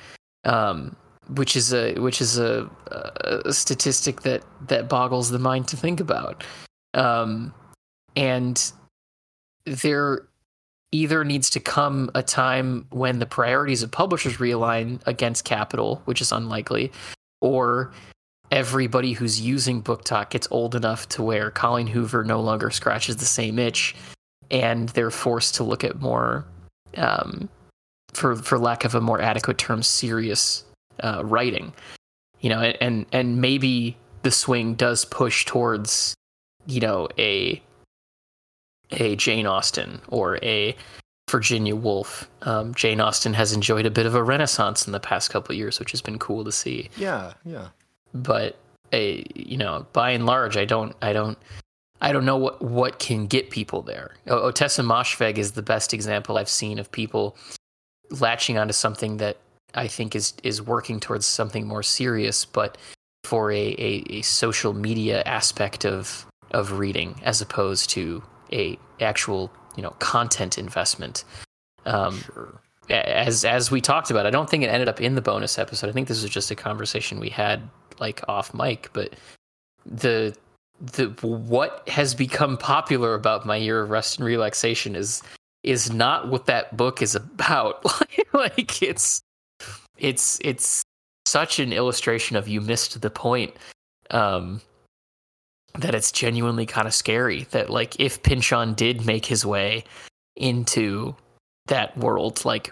um, 0.43 0.95
which 1.29 1.55
is 1.55 1.73
a 1.73 1.95
which 1.95 2.21
is 2.21 2.37
a, 2.37 2.69
a, 2.87 3.53
statistic 3.53 4.21
that 4.21 4.43
that 4.67 4.89
boggles 4.89 5.29
the 5.29 5.39
mind 5.39 5.67
to 5.69 5.77
think 5.77 5.99
about. 5.99 6.43
Um, 6.93 7.53
and 8.15 8.71
there 9.65 10.27
either 10.91 11.23
needs 11.23 11.49
to 11.51 11.59
come 11.59 12.09
a 12.15 12.23
time 12.23 12.87
when 12.89 13.19
the 13.19 13.25
priorities 13.25 13.83
of 13.83 13.91
publishers 13.91 14.37
realign 14.37 14.99
against 15.05 15.45
capital, 15.45 16.01
which 16.05 16.21
is 16.21 16.31
unlikely, 16.31 16.91
or 17.41 17.91
everybody 18.51 19.13
who's 19.13 19.39
using 19.39 19.83
BookTok 19.83 20.31
gets 20.31 20.47
old 20.51 20.75
enough 20.75 21.07
to 21.09 21.23
where 21.23 21.51
Colleen 21.51 21.87
Hoover 21.87 22.23
no 22.23 22.41
longer 22.41 22.71
scratches 22.71 23.17
the 23.17 23.25
same 23.25 23.59
itch, 23.59 23.95
and 24.49 24.89
they're 24.89 25.11
forced 25.11 25.55
to 25.55 25.63
look 25.63 25.83
at 25.83 26.01
more, 26.01 26.45
um, 26.97 27.47
for 28.13 28.35
for 28.35 28.57
lack 28.57 28.85
of 28.85 28.95
a 28.95 29.01
more 29.01 29.21
adequate 29.21 29.57
term, 29.57 29.83
serious 29.83 30.63
uh, 31.03 31.21
writing. 31.25 31.73
You 32.41 32.49
know, 32.49 32.59
and 32.59 33.05
and 33.11 33.41
maybe 33.41 33.97
the 34.23 34.31
swing 34.31 34.75
does 34.75 35.05
push 35.05 35.45
towards, 35.45 36.13
you 36.65 36.79
know, 36.79 37.07
a 37.17 37.61
a 38.91 39.15
Jane 39.15 39.45
Austen 39.45 40.01
or 40.07 40.37
a 40.43 40.75
Virginia 41.29 41.75
Woolf. 41.75 42.29
Um, 42.41 42.73
Jane 42.73 43.01
Austen 43.01 43.33
has 43.33 43.53
enjoyed 43.53 43.85
a 43.85 43.91
bit 43.91 44.05
of 44.05 44.15
a 44.15 44.23
renaissance 44.23 44.87
in 44.87 44.93
the 44.93 44.99
past 44.99 45.29
couple 45.29 45.53
years, 45.53 45.79
which 45.79 45.91
has 45.91 46.01
been 46.01 46.17
cool 46.17 46.43
to 46.43 46.51
see. 46.51 46.89
Yeah, 46.97 47.33
yeah 47.45 47.67
but 48.13 48.57
a 48.93 49.25
you 49.35 49.57
know 49.57 49.85
by 49.93 50.11
and 50.11 50.25
large 50.25 50.57
i 50.57 50.65
don't 50.65 50.95
i 51.01 51.13
don't 51.13 51.37
i 52.01 52.11
don't 52.11 52.25
know 52.25 52.37
what 52.37 52.61
what 52.61 52.99
can 52.99 53.27
get 53.27 53.49
people 53.49 53.81
there 53.81 54.15
Ottessa 54.27 54.83
Moshfegh 54.83 55.37
is 55.37 55.51
the 55.51 55.61
best 55.61 55.93
example 55.93 56.37
i've 56.37 56.49
seen 56.49 56.79
of 56.79 56.91
people 56.91 57.37
latching 58.11 58.57
onto 58.57 58.73
something 58.73 59.17
that 59.17 59.37
i 59.75 59.87
think 59.87 60.15
is 60.15 60.33
is 60.43 60.61
working 60.61 60.99
towards 60.99 61.25
something 61.25 61.67
more 61.67 61.83
serious 61.83 62.45
but 62.45 62.77
for 63.23 63.51
a, 63.51 63.75
a, 63.77 64.03
a 64.09 64.21
social 64.21 64.73
media 64.73 65.21
aspect 65.23 65.85
of 65.85 66.25
of 66.51 66.73
reading 66.73 67.19
as 67.23 67.41
opposed 67.41 67.89
to 67.89 68.23
a 68.51 68.77
actual 68.99 69.51
you 69.75 69.83
know 69.83 69.91
content 69.99 70.57
investment 70.57 71.23
um, 71.85 72.19
sure 72.19 72.59
as 72.89 73.45
as 73.45 73.69
we 73.69 73.81
talked 73.81 74.09
about, 74.09 74.25
I 74.25 74.29
don't 74.29 74.49
think 74.49 74.63
it 74.63 74.67
ended 74.67 74.89
up 74.89 74.99
in 74.99 75.15
the 75.15 75.21
bonus 75.21 75.59
episode. 75.59 75.89
I 75.89 75.93
think 75.93 76.07
this 76.07 76.21
was 76.21 76.31
just 76.31 76.49
a 76.51 76.55
conversation 76.55 77.19
we 77.19 77.29
had 77.29 77.61
like 77.99 78.21
off 78.27 78.53
mic, 78.53 78.89
but 78.93 79.15
the 79.85 80.35
the 80.81 81.09
what 81.21 81.87
has 81.87 82.15
become 82.15 82.57
popular 82.57 83.13
about 83.13 83.45
my 83.45 83.57
year 83.57 83.81
of 83.81 83.89
rest 83.89 84.17
and 84.17 84.25
relaxation 84.25 84.95
is 84.95 85.21
is 85.63 85.91
not 85.91 86.29
what 86.29 86.45
that 86.45 86.75
book 86.75 87.01
is 87.01 87.15
about. 87.15 87.85
like 88.33 88.81
it's 88.81 89.21
it's 89.97 90.39
it's 90.43 90.83
such 91.25 91.59
an 91.59 91.73
illustration 91.73 92.35
of 92.35 92.47
you 92.47 92.61
missed 92.61 93.01
the 93.01 93.09
point. 93.09 93.55
Um 94.11 94.61
that 95.75 95.93
it's 95.93 96.11
genuinely 96.11 96.65
kind 96.65 96.87
of 96.87 96.93
scary 96.93 97.43
that 97.51 97.69
like 97.69 97.99
if 97.99 98.23
Pynchon 98.23 98.73
did 98.73 99.05
make 99.05 99.25
his 99.25 99.45
way 99.45 99.83
into 100.35 101.15
that 101.67 101.95
world, 101.97 102.43
like 102.43 102.71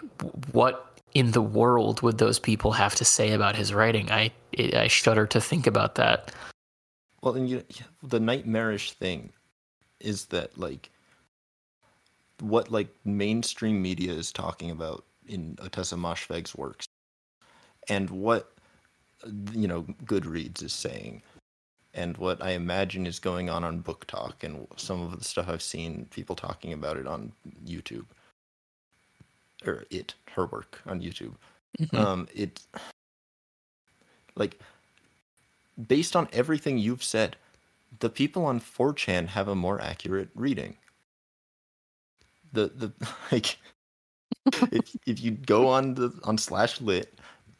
what 0.52 1.00
in 1.14 1.30
the 1.30 1.42
world 1.42 2.02
would 2.02 2.18
those 2.18 2.38
people 2.38 2.72
have 2.72 2.94
to 2.96 3.04
say 3.04 3.32
about 3.32 3.54
his 3.54 3.72
writing? 3.72 4.10
I 4.10 4.32
I 4.74 4.88
shudder 4.88 5.26
to 5.26 5.40
think 5.40 5.66
about 5.66 5.94
that. 5.96 6.32
Well, 7.22 7.34
and 7.34 7.48
you, 7.48 7.62
the 8.02 8.20
nightmarish 8.20 8.92
thing 8.92 9.32
is 10.00 10.26
that 10.26 10.58
like 10.58 10.90
what 12.40 12.70
like 12.70 12.88
mainstream 13.04 13.80
media 13.80 14.12
is 14.12 14.32
talking 14.32 14.70
about 14.70 15.04
in 15.26 15.56
Ottessa 15.56 15.98
Moshfegh's 15.98 16.54
works, 16.54 16.86
and 17.88 18.08
what 18.10 18.52
you 19.52 19.68
know 19.68 19.82
Goodreads 20.04 20.62
is 20.62 20.72
saying, 20.72 21.22
and 21.94 22.16
what 22.16 22.42
I 22.42 22.50
imagine 22.50 23.06
is 23.06 23.18
going 23.18 23.50
on 23.50 23.64
on 23.64 23.82
BookTok 23.82 24.42
and 24.42 24.66
some 24.76 25.02
of 25.02 25.18
the 25.18 25.24
stuff 25.24 25.48
I've 25.48 25.62
seen 25.62 26.06
people 26.10 26.36
talking 26.36 26.72
about 26.72 26.96
it 26.96 27.06
on 27.06 27.32
YouTube 27.66 28.06
or 29.66 29.84
it 29.90 30.14
her 30.32 30.46
work 30.46 30.80
on 30.86 31.00
YouTube. 31.00 31.34
Mm-hmm. 31.78 31.96
Um, 31.96 32.28
it 32.34 32.60
like 34.34 34.58
based 35.86 36.16
on 36.16 36.28
everything 36.32 36.78
you've 36.78 37.04
said, 37.04 37.36
the 38.00 38.08
people 38.08 38.44
on 38.44 38.60
4chan 38.60 39.28
have 39.28 39.48
a 39.48 39.54
more 39.54 39.80
accurate 39.80 40.28
reading. 40.34 40.76
The 42.52 42.68
the 42.68 42.92
like 43.32 43.58
if 44.70 44.96
if 45.06 45.20
you 45.20 45.32
go 45.32 45.68
on 45.68 45.94
the 45.94 46.10
on 46.24 46.38
slash 46.38 46.80
lit, 46.80 47.18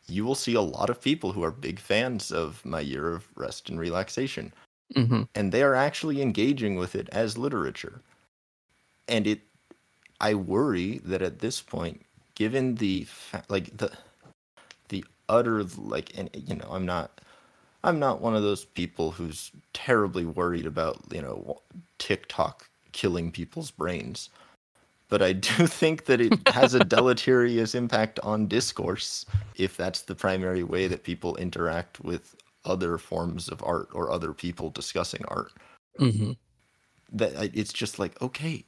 you 0.09 0.24
will 0.24 0.35
see 0.35 0.55
a 0.55 0.60
lot 0.62 0.90
of 0.90 1.01
people 1.01 1.32
who 1.32 1.43
are 1.43 1.51
big 1.51 1.78
fans 1.78 2.31
of 2.32 2.65
my 2.65 2.81
year 2.81 3.12
of 3.12 3.28
rest 3.36 3.69
and 3.69 3.78
relaxation, 3.78 4.52
hmm 4.94 5.23
and 5.35 5.52
they 5.52 5.62
are 5.62 5.74
actually 5.74 6.23
engaging 6.23 6.77
with 6.77 6.94
it 6.97 7.09
as 7.12 7.39
literature. 7.39 8.02
And 9.09 9.27
it, 9.27 9.40
I 10.20 10.35
worry 10.35 10.98
that 11.01 11.23
at 11.23 11.40
this 11.40 11.60
point, 11.62 12.06
given 12.35 12.77
the 12.77 13.05
fa- 13.05 13.44
like 13.48 13.77
the 13.77 13.93
the 14.90 15.05
utter 15.28 15.65
like, 15.65 16.12
and 16.19 16.31
you 16.35 16.56
know, 16.56 16.69
I'm 16.70 16.86
not. 16.86 17.20
I'm 17.85 17.98
not 18.01 18.20
one 18.20 18.36
of 18.36 18.43
those 18.43 18.65
people 18.65 19.12
who's 19.12 19.52
terribly 19.73 20.24
worried 20.24 20.66
about, 20.66 21.01
you 21.12 21.23
know, 21.23 21.62
TikTok 21.98 22.69
killing 22.93 23.31
people's 23.32 23.70
brains. 23.70 24.31
But 25.09 25.22
I 25.22 25.32
do 25.35 25.66
think 25.68 26.06
that 26.06 26.20
it 26.20 26.48
has 26.48 26.74
a 26.74 26.80
deleterious 26.80 27.74
impact 27.74 28.18
on 28.20 28.48
discourse 28.48 29.26
if 29.55 29.76
that's 29.76 30.02
the 30.02 30.14
primary 30.14 30.62
way 30.62 30.89
that 30.89 31.05
people 31.05 31.36
interact 31.36 32.01
with 32.01 32.36
other 32.64 32.98
forms 32.98 33.48
of 33.48 33.62
art 33.64 33.89
or 33.93 34.10
other 34.10 34.32
people 34.32 34.70
discussing 34.70 35.24
art. 35.28 35.52
hmm 35.98 36.32
That 37.10 37.56
it's 37.56 37.72
just 37.72 37.98
like, 37.98 38.20
okay, 38.20 38.64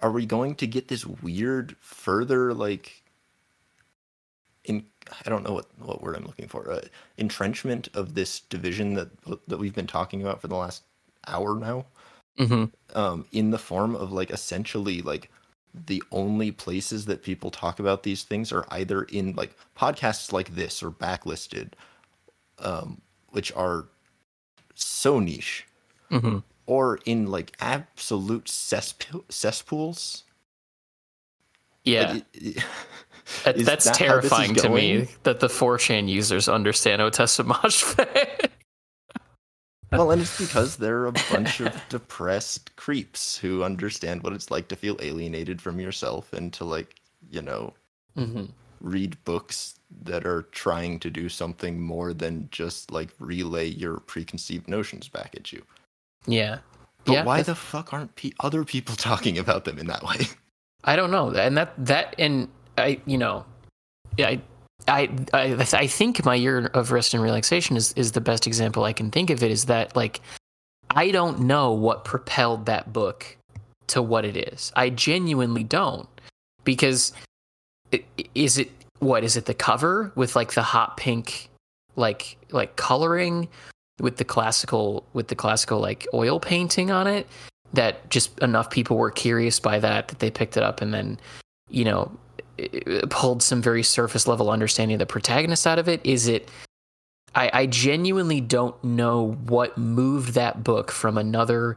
are 0.00 0.10
we 0.10 0.26
going 0.26 0.56
to 0.56 0.66
get 0.66 0.88
this 0.88 1.06
weird 1.06 1.76
further 1.80 2.52
like 2.52 3.04
in 4.64 4.86
I 5.24 5.28
don't 5.28 5.42
know 5.42 5.52
what 5.52 5.66
what 5.78 6.02
word 6.02 6.16
I'm 6.16 6.24
looking 6.24 6.48
for. 6.48 6.70
Uh, 6.70 6.80
entrenchment 7.18 7.88
of 7.94 8.14
this 8.14 8.40
division 8.40 8.94
that 8.94 9.10
that 9.48 9.58
we've 9.58 9.74
been 9.74 9.86
talking 9.86 10.22
about 10.22 10.40
for 10.40 10.48
the 10.48 10.56
last 10.56 10.84
hour 11.26 11.58
now 11.58 11.86
hmm 12.38 12.64
um, 12.94 13.26
in 13.32 13.50
the 13.50 13.58
form 13.58 13.94
of 13.94 14.12
like 14.12 14.30
essentially 14.30 15.02
like 15.02 15.30
the 15.86 16.02
only 16.12 16.52
places 16.52 17.06
that 17.06 17.22
people 17.22 17.50
talk 17.50 17.78
about 17.80 18.02
these 18.04 18.22
things 18.22 18.52
are 18.52 18.64
either 18.70 19.02
in 19.04 19.34
like 19.34 19.54
podcasts 19.76 20.32
like 20.32 20.54
this 20.54 20.82
or 20.82 20.90
backlisted, 20.90 21.72
um, 22.60 23.00
which 23.30 23.52
are 23.52 23.86
so 24.74 25.18
niche, 25.18 25.66
hmm 26.10 26.38
or 26.66 26.98
in 27.04 27.30
like 27.30 27.52
absolute 27.60 28.48
cesspool- 28.48 29.24
cesspools. 29.28 30.22
Yeah. 31.84 32.12
Like, 32.12 32.24
it- 32.34 32.56
it- 32.56 32.64
That- 33.44 33.56
that's 33.56 33.84
that 33.86 33.96
how 33.96 34.16
this 34.16 34.24
is 34.26 34.30
terrifying 34.30 34.54
to 34.56 34.68
me 34.68 35.08
that 35.22 35.40
the 35.40 35.46
4chan 35.48 36.08
users 36.08 36.46
understand 36.48 37.00
Ottessa 37.00 37.42
Moshfegh. 37.44 38.50
well, 39.96 40.10
and 40.10 40.22
it's 40.22 40.38
because 40.38 40.76
they're 40.76 41.06
a 41.06 41.12
bunch 41.30 41.60
of 41.60 41.74
depressed 41.88 42.74
creeps 42.76 43.36
who 43.36 43.62
understand 43.62 44.22
what 44.22 44.32
it's 44.32 44.50
like 44.50 44.68
to 44.68 44.76
feel 44.76 44.96
alienated 45.00 45.60
from 45.60 45.80
yourself 45.80 46.32
and 46.32 46.52
to 46.54 46.64
like, 46.64 46.96
you 47.30 47.42
know, 47.42 47.72
hmm 48.14 48.44
read 48.80 49.16
books 49.24 49.76
that 50.02 50.26
are 50.26 50.42
trying 50.52 51.00
to 51.00 51.08
do 51.08 51.26
something 51.28 51.80
more 51.80 52.12
than 52.12 52.46
just 52.50 52.90
like 52.90 53.08
relay 53.18 53.66
your 53.66 53.96
preconceived 54.00 54.68
notions 54.68 55.08
back 55.08 55.34
at 55.34 55.52
you. 55.52 55.62
Yeah. 56.26 56.58
But 57.06 57.12
yeah. 57.12 57.24
why 57.24 57.38
that's- 57.38 57.46
the 57.46 57.54
fuck 57.54 57.94
aren't 57.94 58.14
pe- 58.14 58.32
other 58.40 58.62
people 58.62 58.94
talking 59.10 59.38
about 59.38 59.64
them 59.64 59.78
in 59.78 59.86
that 59.86 60.02
way? 60.02 60.26
I 60.84 60.96
don't 60.96 61.10
know. 61.10 61.30
And 61.30 61.56
that, 61.56 61.72
that, 61.78 62.14
and 62.18 62.48
I, 62.76 63.00
you 63.06 63.16
know, 63.16 63.46
yeah, 64.18 64.28
I, 64.28 64.42
I, 64.86 65.10
I, 65.32 65.66
I 65.72 65.86
think 65.86 66.24
my 66.24 66.34
year 66.34 66.66
of 66.74 66.92
rest 66.92 67.14
and 67.14 67.22
relaxation 67.22 67.76
is, 67.76 67.92
is 67.94 68.12
the 68.12 68.20
best 68.20 68.46
example 68.46 68.84
I 68.84 68.92
can 68.92 69.10
think 69.10 69.30
of 69.30 69.42
it 69.42 69.50
is 69.50 69.66
that 69.66 69.96
like, 69.96 70.20
I 70.90 71.10
don't 71.10 71.40
know 71.40 71.72
what 71.72 72.04
propelled 72.04 72.66
that 72.66 72.92
book 72.92 73.36
to 73.88 74.02
what 74.02 74.24
it 74.24 74.36
is. 74.36 74.72
I 74.76 74.90
genuinely 74.90 75.64
don't 75.64 76.08
because 76.64 77.12
is 78.34 78.58
it, 78.58 78.70
what 78.98 79.24
is 79.24 79.36
it 79.36 79.46
the 79.46 79.54
cover 79.54 80.12
with 80.14 80.36
like 80.36 80.52
the 80.54 80.62
hot 80.62 80.96
pink, 80.96 81.48
like, 81.96 82.36
like 82.50 82.76
coloring 82.76 83.48
with 84.00 84.16
the 84.18 84.24
classical, 84.24 85.04
with 85.12 85.28
the 85.28 85.34
classical 85.34 85.80
like 85.80 86.06
oil 86.12 86.40
painting 86.40 86.90
on 86.90 87.06
it 87.06 87.26
that 87.72 88.08
just 88.10 88.38
enough 88.40 88.70
people 88.70 88.96
were 88.96 89.10
curious 89.10 89.58
by 89.58 89.78
that 89.78 90.08
that 90.08 90.18
they 90.18 90.30
picked 90.30 90.56
it 90.56 90.62
up 90.62 90.80
and 90.80 90.92
then, 90.92 91.18
you 91.70 91.84
know, 91.84 92.10
pulled 93.10 93.42
some 93.42 93.62
very 93.62 93.82
surface 93.82 94.26
level 94.26 94.50
understanding 94.50 94.94
of 94.94 94.98
the 94.98 95.06
protagonist 95.06 95.66
out 95.66 95.78
of 95.78 95.88
it? 95.88 96.00
Is 96.04 96.28
it? 96.28 96.50
I, 97.34 97.50
I 97.52 97.66
genuinely 97.66 98.40
don't 98.40 98.82
know 98.84 99.32
what 99.46 99.76
moved 99.76 100.34
that 100.34 100.62
book 100.62 100.92
from 100.92 101.18
another 101.18 101.76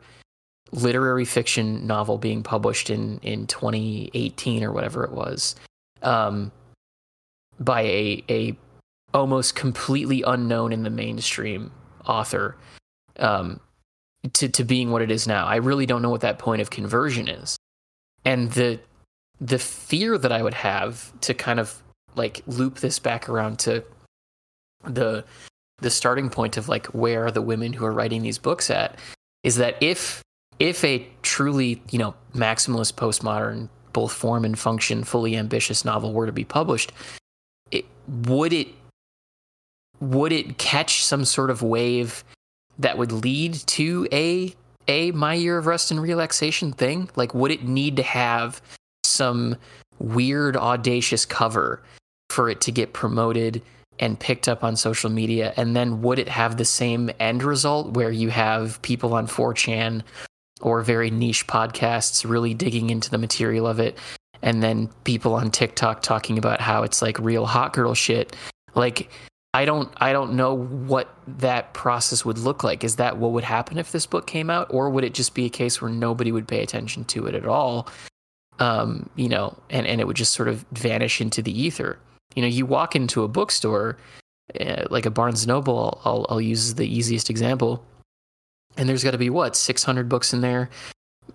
literary 0.72 1.26
fiction 1.26 1.88
novel 1.88 2.18
being 2.18 2.44
published 2.44 2.90
in 2.90 3.20
in 3.20 3.48
2018 3.48 4.64
or 4.64 4.72
whatever 4.72 5.04
it 5.04 5.12
was, 5.12 5.56
um, 6.02 6.52
by 7.60 7.82
a 7.82 8.24
a 8.30 8.58
almost 9.14 9.56
completely 9.56 10.22
unknown 10.24 10.74
in 10.74 10.84
the 10.84 10.90
mainstream 10.90 11.72
author, 12.06 12.56
um, 13.20 13.60
to 14.34 14.50
to 14.50 14.64
being 14.64 14.92
what 14.92 15.02
it 15.02 15.12
is 15.12 15.28
now. 15.28 15.46
I 15.48 15.56
really 15.56 15.86
don't 15.86 16.02
know 16.02 16.10
what 16.10 16.22
that 16.22 16.40
point 16.40 16.62
of 16.62 16.70
conversion 16.70 17.28
is, 17.28 17.58
and 18.26 18.52
the 18.52 18.80
the 19.40 19.60
fear 19.60 20.18
that 20.18 20.32
I 20.32 20.42
would 20.42 20.54
have 20.54 21.12
to 21.22 21.34
kind 21.34 21.60
of 21.60 21.82
like 22.16 22.42
loop 22.48 22.80
this 22.80 23.00
back 23.00 23.30
around 23.30 23.60
to 23.60 23.84
the 24.84 25.24
the 25.80 25.92
starting 25.92 26.30
point 26.30 26.58
of 26.58 26.68
like 26.68 26.88
where 26.88 27.26
are 27.26 27.32
the 27.32 27.42
women 27.42 27.74
who 27.74 27.86
are 27.86 27.92
writing 27.92 28.24
these 28.24 28.40
books 28.40 28.72
at 28.72 28.98
is 29.44 29.58
that 29.58 29.76
if 29.82 30.24
if 30.60 30.84
a 30.84 31.08
truly 31.22 31.82
you 31.92 32.00
know 32.00 32.16
maximalist 32.34 32.94
postmodern 32.94 33.70
both 33.94 34.12
form 34.12 34.44
and 34.44 34.58
function 34.58 35.04
fully 35.04 35.36
ambitious 35.36 35.86
novel 35.86 36.14
were 36.14 36.26
to 36.26 36.32
be 36.32 36.44
published 36.44 36.92
it, 37.72 37.86
would 38.08 38.54
it 38.54 38.68
would 40.00 40.32
it 40.32 40.58
catch 40.58 41.04
some 41.04 41.26
sort 41.26 41.50
of 41.50 41.62
wave 41.62 42.24
that 42.80 42.98
would 42.98 43.12
lead 43.12 43.54
to 43.54 44.08
a 44.12 44.54
a 44.88 45.12
my 45.12 45.34
year 45.34 45.58
of 45.58 45.66
rest 45.66 45.92
and 45.92 46.02
relaxation 46.02 46.72
thing? 46.72 47.10
Like 47.16 47.34
would 47.34 47.52
it 47.52 47.64
need 47.64 47.98
to 47.98 48.04
have 48.04 48.62
some 49.18 49.58
weird 50.00 50.56
audacious 50.56 51.26
cover 51.26 51.82
for 52.30 52.50
it 52.50 52.62
to 52.62 52.72
get 52.72 52.94
promoted 52.94 53.62
and 54.00 54.20
picked 54.20 54.48
up 54.48 54.64
on 54.64 54.76
social 54.76 55.10
media? 55.10 55.54
And 55.58 55.76
then 55.76 56.02
would 56.04 56.20
it 56.20 56.30
have 56.30 56.58
the 56.58 56.66
same 56.66 57.10
end 57.20 57.44
result 57.44 57.94
where 57.94 58.12
you 58.12 58.30
have 58.30 58.82
people 58.82 59.14
on 59.14 59.28
4chan 59.28 60.04
or 60.62 60.82
very 60.82 61.10
niche 61.10 61.48
podcasts 61.48 62.28
really 62.28 62.54
digging 62.54 62.90
into 62.90 63.10
the 63.10 63.18
material 63.18 63.68
of 63.68 63.80
it 63.80 63.98
and 64.42 64.62
then 64.62 64.88
people 65.04 65.34
on 65.34 65.52
TikTok 65.52 66.02
talking 66.02 66.38
about 66.38 66.62
how 66.62 66.84
it's 66.84 67.02
like 67.02 67.18
real 67.20 67.46
hot 67.46 67.74
girl 67.74 67.94
shit? 67.94 68.36
Like 68.76 69.10
I 69.54 69.66
don't 69.66 69.92
I 69.98 70.14
don't 70.14 70.34
know 70.34 70.54
what 70.56 71.14
that 71.40 71.74
process 71.74 72.24
would 72.24 72.38
look 72.38 72.64
like. 72.64 72.84
Is 72.84 72.98
that 72.98 73.18
what 73.18 73.32
would 73.32 73.44
happen 73.44 73.80
if 73.80 73.92
this 73.92 74.06
book 74.06 74.28
came 74.28 74.50
out 74.52 74.68
or 74.70 74.90
would 74.90 75.04
it 75.04 75.16
just 75.16 75.34
be 75.34 75.46
a 75.46 75.50
case 75.50 75.82
where 75.82 75.90
nobody 75.90 76.32
would 76.32 76.48
pay 76.48 76.62
attention 76.62 77.06
to 77.06 77.26
it 77.26 77.34
at 77.34 77.48
all 77.48 77.88
um, 78.60 79.10
you 79.16 79.30
know, 79.30 79.56
and, 79.70 79.86
and 79.88 80.02
it 80.02 80.08
would 80.08 80.16
just 80.16 80.34
sort 80.34 80.48
of 80.48 80.66
vanish 80.72 81.22
into 81.22 81.42
the 81.42 81.58
ether. 81.58 82.00
You 82.36 82.42
know, 82.42 82.48
you 82.48 82.66
walk 82.66 82.96
into 82.96 83.24
a 83.24 83.28
bookstore, 83.28 83.98
uh, 84.60 84.86
like 84.90 85.06
a 85.06 85.12
Barnes 85.12 85.46
Noble, 85.48 86.02
I'll, 86.06 86.26
I'll, 86.30 86.42
use 86.42 86.76
the 86.76 86.88
easiest 86.88 87.30
example, 87.30 87.84
and 88.78 88.88
there's 88.88 89.04
got 89.04 89.12
to 89.12 89.18
be 89.18 89.30
what 89.30 89.56
600 89.56 90.08
books 90.08 90.34
in 90.34 90.42
there, 90.42 90.70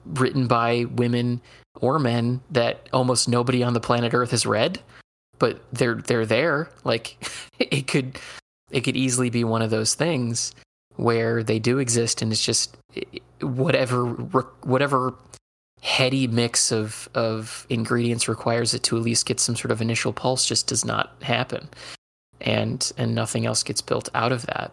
written 0.05 0.47
by 0.47 0.85
women 0.85 1.41
or 1.81 1.99
men 1.99 2.41
that 2.51 2.89
almost 2.93 3.29
nobody 3.29 3.63
on 3.63 3.75
the 3.75 3.81
planet 3.81 4.15
Earth 4.15 4.31
has 4.31 4.47
read, 4.47 4.81
but 5.39 5.61
they're 5.73 5.97
they're 5.97 6.27
there. 6.27 6.71
Like 6.85 7.17
it 7.59 7.87
could 7.87 8.19
it 8.71 8.83
could 8.83 8.97
easily 8.97 9.31
be 9.31 9.45
one 9.45 9.63
of 9.63 9.71
those 9.71 9.95
things 9.95 10.55
where 10.97 11.43
they 11.43 11.59
do 11.59 11.79
exist, 11.79 12.23
and 12.23 12.33
it's 12.33 12.45
just 12.45 12.77
whatever 13.41 14.07
whatever 14.07 15.15
heady 15.83 16.29
mix 16.29 16.71
of 16.71 17.09
of 17.15 17.67
ingredients 17.69 18.29
requires 18.29 18.73
it 18.73 18.85
to 18.85 18.97
at 18.97 19.03
least 19.03 19.27
get 19.27 19.41
some 19.41 19.57
sort 19.57 19.73
of 19.73 19.83
initial 19.83 20.13
pulse 20.13 20.47
just 20.47 20.69
does 20.69 20.85
not 20.85 21.15
happen. 21.23 21.69
And 22.41 22.91
and 22.97 23.15
nothing 23.15 23.47
else 23.47 23.63
gets 23.63 23.83
built 23.83 24.09
out 24.15 24.33
of 24.33 24.47
that. 24.47 24.73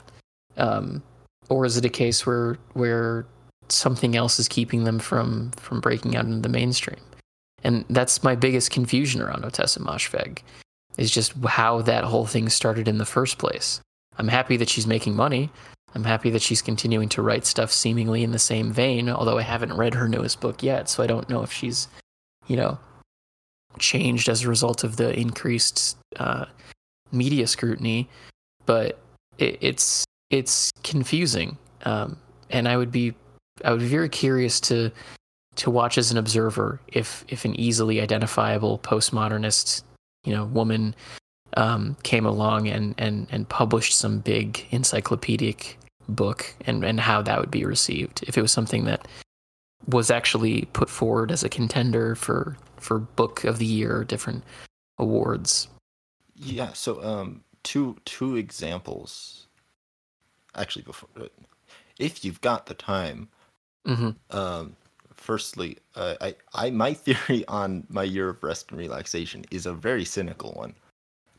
Um 0.58 1.02
or 1.50 1.66
is 1.66 1.78
it 1.78 1.86
a 1.86 1.90
case 1.90 2.26
where 2.26 2.58
where 2.74 3.26
something 3.70 4.16
else 4.16 4.40
is 4.40 4.48
keeping 4.48 4.84
them 4.84 5.00
from 5.00 5.52
from 5.58 5.82
breaking 5.82 6.16
out 6.16 6.26
into 6.26 6.42
the 6.42 6.50
mainstream? 6.50 7.02
And 7.64 7.86
that's 7.90 8.24
my 8.24 8.36
biggest 8.36 8.72
confusion 8.72 9.22
around 9.22 9.44
Ottessa 9.44 9.80
Moshfegh 9.80 10.40
is 10.98 11.12
just 11.12 11.34
how 11.46 11.82
that 11.82 12.04
whole 12.04 12.26
thing 12.26 12.50
started 12.50 12.88
in 12.88 13.00
the 13.00 13.06
first 13.06 13.38
place. 13.38 13.82
I'm 14.18 14.28
happy 14.28 14.58
that 14.58 14.70
she's 14.70 14.88
making 14.88 15.16
money 15.16 15.50
I'm 15.96 16.04
happy 16.04 16.30
that 16.32 16.42
she's 16.42 16.62
continuing 16.62 17.10
to 17.10 17.22
write 17.22 17.46
stuff 17.46 17.72
seemingly 17.72 18.24
in 18.24 18.32
the 18.32 18.40
same 18.40 18.72
vein, 18.72 19.10
although 19.10 19.38
I 19.38 19.42
haven't 19.42 19.74
read 19.74 19.96
her 19.96 20.08
newest 20.08 20.40
book 20.40 20.62
yet, 20.62 20.88
so 20.90 21.04
I 21.04 21.08
don't 21.08 21.30
know 21.30 21.42
if 21.42 21.52
she's, 21.52 21.88
you 22.48 22.56
know, 22.56 22.78
changed 23.80 24.30
as 24.30 24.44
a 24.44 24.50
result 24.50 24.84
of 24.84 24.98
the 24.98 25.18
increased 25.18 25.98
uh, 26.18 26.46
media 27.12 27.48
scrutiny. 27.48 28.08
But 28.66 29.00
it, 29.40 29.58
it's 29.62 30.06
it's 30.30 30.72
confusing, 30.84 31.58
um, 31.86 32.18
and 32.52 32.68
I 32.68 32.78
would 32.78 32.92
be 32.92 33.16
I 33.66 33.72
would 33.72 33.82
be 33.82 33.88
very 33.88 34.10
curious 34.10 34.60
to 34.62 34.92
to 35.56 35.72
watch 35.72 35.98
as 35.98 36.12
an 36.12 36.18
observer 36.18 36.80
if 36.88 37.26
if 37.30 37.46
an 37.46 37.60
easily 37.60 38.00
identifiable 38.00 38.80
postmodernist 38.80 39.84
you 40.24 40.34
know 40.34 40.46
woman 40.46 40.96
um, 41.58 41.98
came 42.04 42.28
along 42.28 42.68
and 42.68 42.94
and 43.00 43.28
and 43.32 43.50
published 43.50 43.98
some 43.98 44.20
big 44.20 44.68
encyclopedic 44.70 45.79
book 46.16 46.56
and 46.66 46.84
and 46.84 47.00
how 47.00 47.22
that 47.22 47.40
would 47.40 47.52
be 47.52 47.66
received 47.66 48.24
if 48.28 48.38
it 48.38 48.42
was 48.42 48.52
something 48.52 48.86
that 48.86 49.08
was 49.88 50.12
actually 50.12 50.66
put 50.74 50.90
forward 50.90 51.32
as 51.32 51.44
a 51.44 51.50
contender 51.50 52.16
for 52.16 52.58
for 52.78 53.00
book 53.00 53.44
of 53.44 53.60
the 53.60 53.66
year 53.66 53.98
or 53.98 54.04
different 54.04 54.44
awards 54.98 55.68
Yeah. 56.36 56.74
So 56.74 57.04
um, 57.04 57.44
two 57.64 57.98
two 58.06 58.38
examples. 58.38 59.48
Actually, 60.56 60.84
before 60.84 61.10
uh, 61.20 61.28
if 62.00 62.26
you've 62.26 62.42
got 62.42 62.66
the 62.66 62.74
time, 62.74 63.30
hmm 63.86 64.12
um, 64.32 64.76
firstly, 65.14 65.78
uh, 65.96 66.16
I 66.22 66.36
I 66.54 66.70
my 66.72 66.94
theory 67.06 67.46
on 67.48 67.86
my 67.90 68.04
year 68.04 68.30
of 68.30 68.44
rest 68.44 68.72
and 68.72 68.80
relaxation 68.80 69.46
is 69.52 69.66
a 69.66 69.74
very 69.74 70.06
cynical 70.06 70.52
one. 70.54 70.76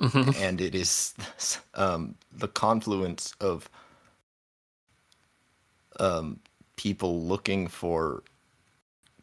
hmm 0.00 0.30
and 0.36 0.60
it 0.60 0.74
is 0.74 1.14
um, 1.74 2.14
the 2.32 2.48
confluence 2.48 3.34
of 3.40 3.68
um, 6.00 6.40
people 6.76 7.22
looking 7.22 7.68
for 7.68 8.22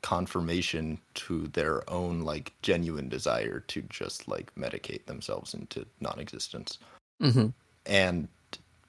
confirmation 0.02 1.00
to 1.16 1.48
their 1.48 1.90
own 1.90 2.22
like 2.22 2.54
genuine 2.62 3.10
desire 3.10 3.60
to 3.68 3.82
just 3.90 4.28
like 4.28 4.54
medicate 4.56 5.06
themselves 5.06 5.54
into 5.54 5.86
non-existence. 6.00 6.78
Hmm 7.20 7.48
and 7.88 8.28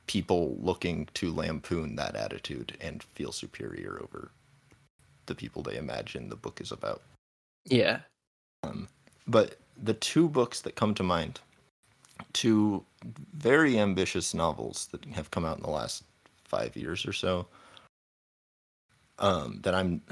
people 0.07 0.57
looking 0.61 1.09
to 1.15 1.33
lampoon 1.35 1.97
that 1.97 2.17
attitude 2.17 2.77
and 2.81 3.03
feel 3.03 3.33
superior 3.33 4.01
over 4.03 4.31
the 5.27 5.35
people 5.35 5.63
they 5.63 5.77
imagine 5.77 6.29
the 6.29 6.37
book 6.37 6.61
is 6.61 6.73
about. 6.73 7.03
Yeah. 7.67 8.01
Um, 8.65 8.89
but 9.27 9.57
the 9.83 9.95
two 9.95 10.29
books 10.29 10.63
that 10.63 10.75
come 10.75 10.95
to 10.95 11.03
mind, 11.03 11.41
two 12.33 12.85
very 13.35 13.79
ambitious 13.79 14.35
novels 14.35 14.89
that 14.93 15.05
have 15.07 15.31
come 15.31 15.45
out 15.45 15.59
in 15.59 15.63
the 15.63 15.71
last 15.71 16.03
five 16.45 16.75
years 16.77 17.07
or 17.07 17.13
so, 17.13 17.47
um, 19.19 19.61
that 19.63 19.75
I'm, 19.75 20.03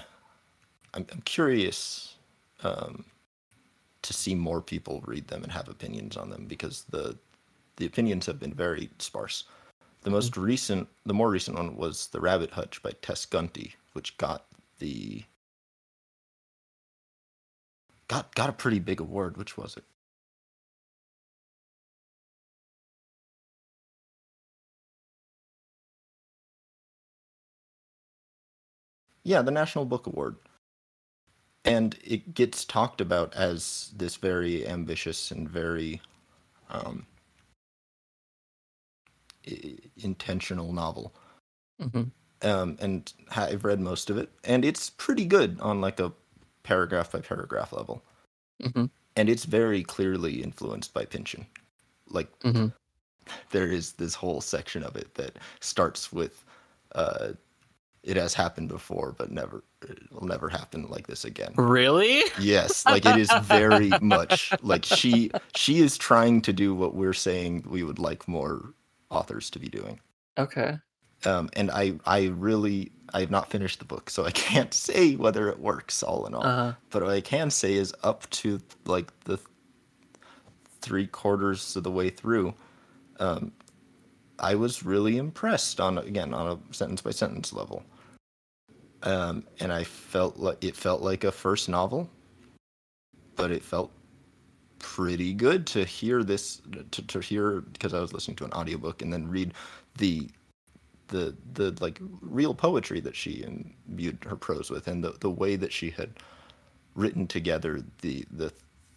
I'm, 0.95 1.07
I'm 1.13 1.21
curious 1.23 2.17
um, 2.63 3.05
to 4.03 4.13
see 4.13 4.35
more 4.35 4.61
people 4.61 5.03
read 5.07 5.29
them 5.29 5.43
and 5.43 5.53
have 5.53 5.69
opinions 5.69 6.17
on 6.17 6.31
them 6.31 6.47
because 6.47 6.85
the, 6.91 7.17
the 7.77 7.87
opinions 7.87 8.27
have 8.27 8.39
been 8.39 8.55
very 8.55 8.91
sparse. 8.99 9.45
The 10.03 10.11
most 10.11 10.37
recent, 10.37 10.89
the 11.05 11.15
more 11.15 11.31
recent 11.31 11.57
one 11.57 11.77
was 11.77 12.07
The 12.07 12.21
Rabbit 12.21 12.51
Hutch 12.53 12.83
by 12.83 12.93
Tess 13.03 13.27
Gunty, 13.27 13.75
which 13.93 14.17
got 14.19 14.45
the 14.79 15.25
got 18.09 18.33
got 18.35 18.49
a 18.49 18.53
pretty 18.53 18.79
big 18.79 19.01
award. 19.01 19.37
Which 19.37 19.57
was 19.57 19.77
it? 19.77 19.85
Yeah, 29.27 29.43
the 29.43 29.51
National 29.51 29.85
Book 29.85 30.07
Award. 30.07 30.37
And 31.65 31.99
it 32.05 32.33
gets 32.35 32.65
talked 32.65 33.01
about 33.01 33.35
as 33.35 33.91
this 33.97 34.15
very 34.17 34.67
ambitious 34.67 35.33
and 35.33 35.49
very 35.51 36.01
um, 36.71 37.07
i- 39.49 39.79
intentional 39.97 40.73
novel. 40.73 41.13
hmm 41.81 42.11
Um, 42.43 42.77
and 42.81 43.13
I've 43.35 43.65
read 43.65 43.81
most 43.81 44.11
of 44.11 44.17
it, 44.19 44.31
and 44.45 44.65
it's 44.65 44.91
pretty 44.91 45.25
good 45.25 45.59
on 45.61 45.81
like 45.81 45.99
a 45.99 46.13
paragraph 46.63 47.11
by 47.13 47.21
paragraph 47.21 47.73
level. 47.73 48.05
hmm 48.63 48.87
and 49.17 49.29
it's 49.29 49.45
very 49.45 49.83
clearly 49.83 50.43
influenced 50.43 50.93
by 50.95 51.05
Pynchon. 51.05 51.47
Like 52.09 52.31
hmm 52.45 52.69
there 53.51 53.71
is 53.71 53.93
this 53.93 54.15
whole 54.15 54.41
section 54.41 54.83
of 54.83 54.97
it 54.97 55.15
that 55.15 55.39
starts 55.61 56.13
with 56.13 56.45
uh 56.95 57.33
it 58.07 58.17
has 58.17 58.33
happened 58.35 58.69
before 58.69 59.13
but 59.19 59.31
never 59.31 59.63
it 59.83 59.99
will 60.13 60.27
never 60.27 60.49
happen 60.49 60.87
like 60.89 61.07
this 61.09 61.25
again. 61.25 61.53
really 61.57 62.23
Yes, 62.41 62.87
like 62.87 63.05
it 63.05 63.17
is 63.19 63.31
very 63.33 63.91
much 64.01 64.55
like 64.63 64.85
she 64.85 65.31
she 65.55 65.81
is 65.81 65.99
trying 65.99 66.41
to 66.43 66.53
do 66.53 66.75
what 66.75 66.95
we're 66.95 67.13
saying 67.29 67.65
we 67.69 67.83
would 67.83 67.99
like 67.99 68.27
more 68.29 68.73
authors 69.11 69.51
to 69.51 69.59
be 69.59 69.69
doing. 69.69 70.01
okay 70.39 70.79
Um 71.25 71.51
and 71.55 71.71
I 71.71 71.85
I 72.07 72.27
really 72.29 72.93
I 73.15 73.21
have 73.21 73.31
not 73.31 73.51
finished 73.51 73.79
the 73.79 73.85
book, 73.85 74.11
so 74.11 74.25
I 74.25 74.31
can't 74.33 74.75
say 74.75 75.17
whether 75.17 75.49
it 75.49 75.59
works 75.61 76.03
all 76.03 76.27
in 76.27 76.35
all. 76.35 76.45
uh 76.47 76.75
But 76.91 77.03
what 77.03 77.13
I 77.13 77.21
can 77.21 77.51
say 77.51 77.75
is 77.75 77.93
up 78.03 78.29
to 78.31 78.61
like 78.87 79.09
the 79.25 79.39
three 80.81 81.07
quarters 81.07 81.77
of 81.77 81.83
the 81.83 81.91
way 81.91 82.11
through, 82.11 82.55
um, 83.19 83.53
I 84.39 84.55
was 84.55 84.85
really 84.85 85.17
impressed 85.17 85.81
on 85.81 85.99
again 85.99 86.35
on 86.35 86.47
a 86.53 86.75
sentence 86.75 87.03
by 87.03 87.11
sentence 87.13 87.53
level. 87.53 87.83
Um, 89.03 89.45
and 89.61 89.73
I 89.73 89.85
felt 89.85 90.39
like 90.39 90.63
it 90.65 90.77
felt 90.77 91.03
like 91.03 91.25
a 91.25 91.33
first 91.33 91.69
novel, 91.69 92.09
but 93.37 93.51
it 93.51 93.63
felt 93.63 93.93
pretty 94.79 95.33
good 95.33 95.67
to 95.67 95.85
hear 95.85 96.23
this 96.23 96.61
to, 96.91 97.03
to 97.03 97.21
hear 97.21 97.61
because 97.61 97.95
I 97.95 98.01
was 98.01 98.13
listening 98.13 98.37
to 98.37 98.45
an 98.45 98.53
audiobook 98.53 99.03
and 99.03 99.13
then 99.13 99.29
read 99.29 99.55
the 99.99 100.29
the 101.09 101.35
the 101.55 101.77
like 101.81 102.01
real 102.21 102.55
poetry 102.55 103.01
that 103.01 103.17
she 103.17 103.45
imbued 103.45 104.19
her 104.25 104.37
prose 104.37 104.71
with 104.71 104.89
and 104.89 105.03
the, 105.03 105.15
the 105.21 105.31
way 105.31 105.57
that 105.57 105.73
she 105.73 105.91
had 105.91 106.11
written 106.95 107.27
together 107.27 107.83
the 108.01 108.25
the 108.31 108.53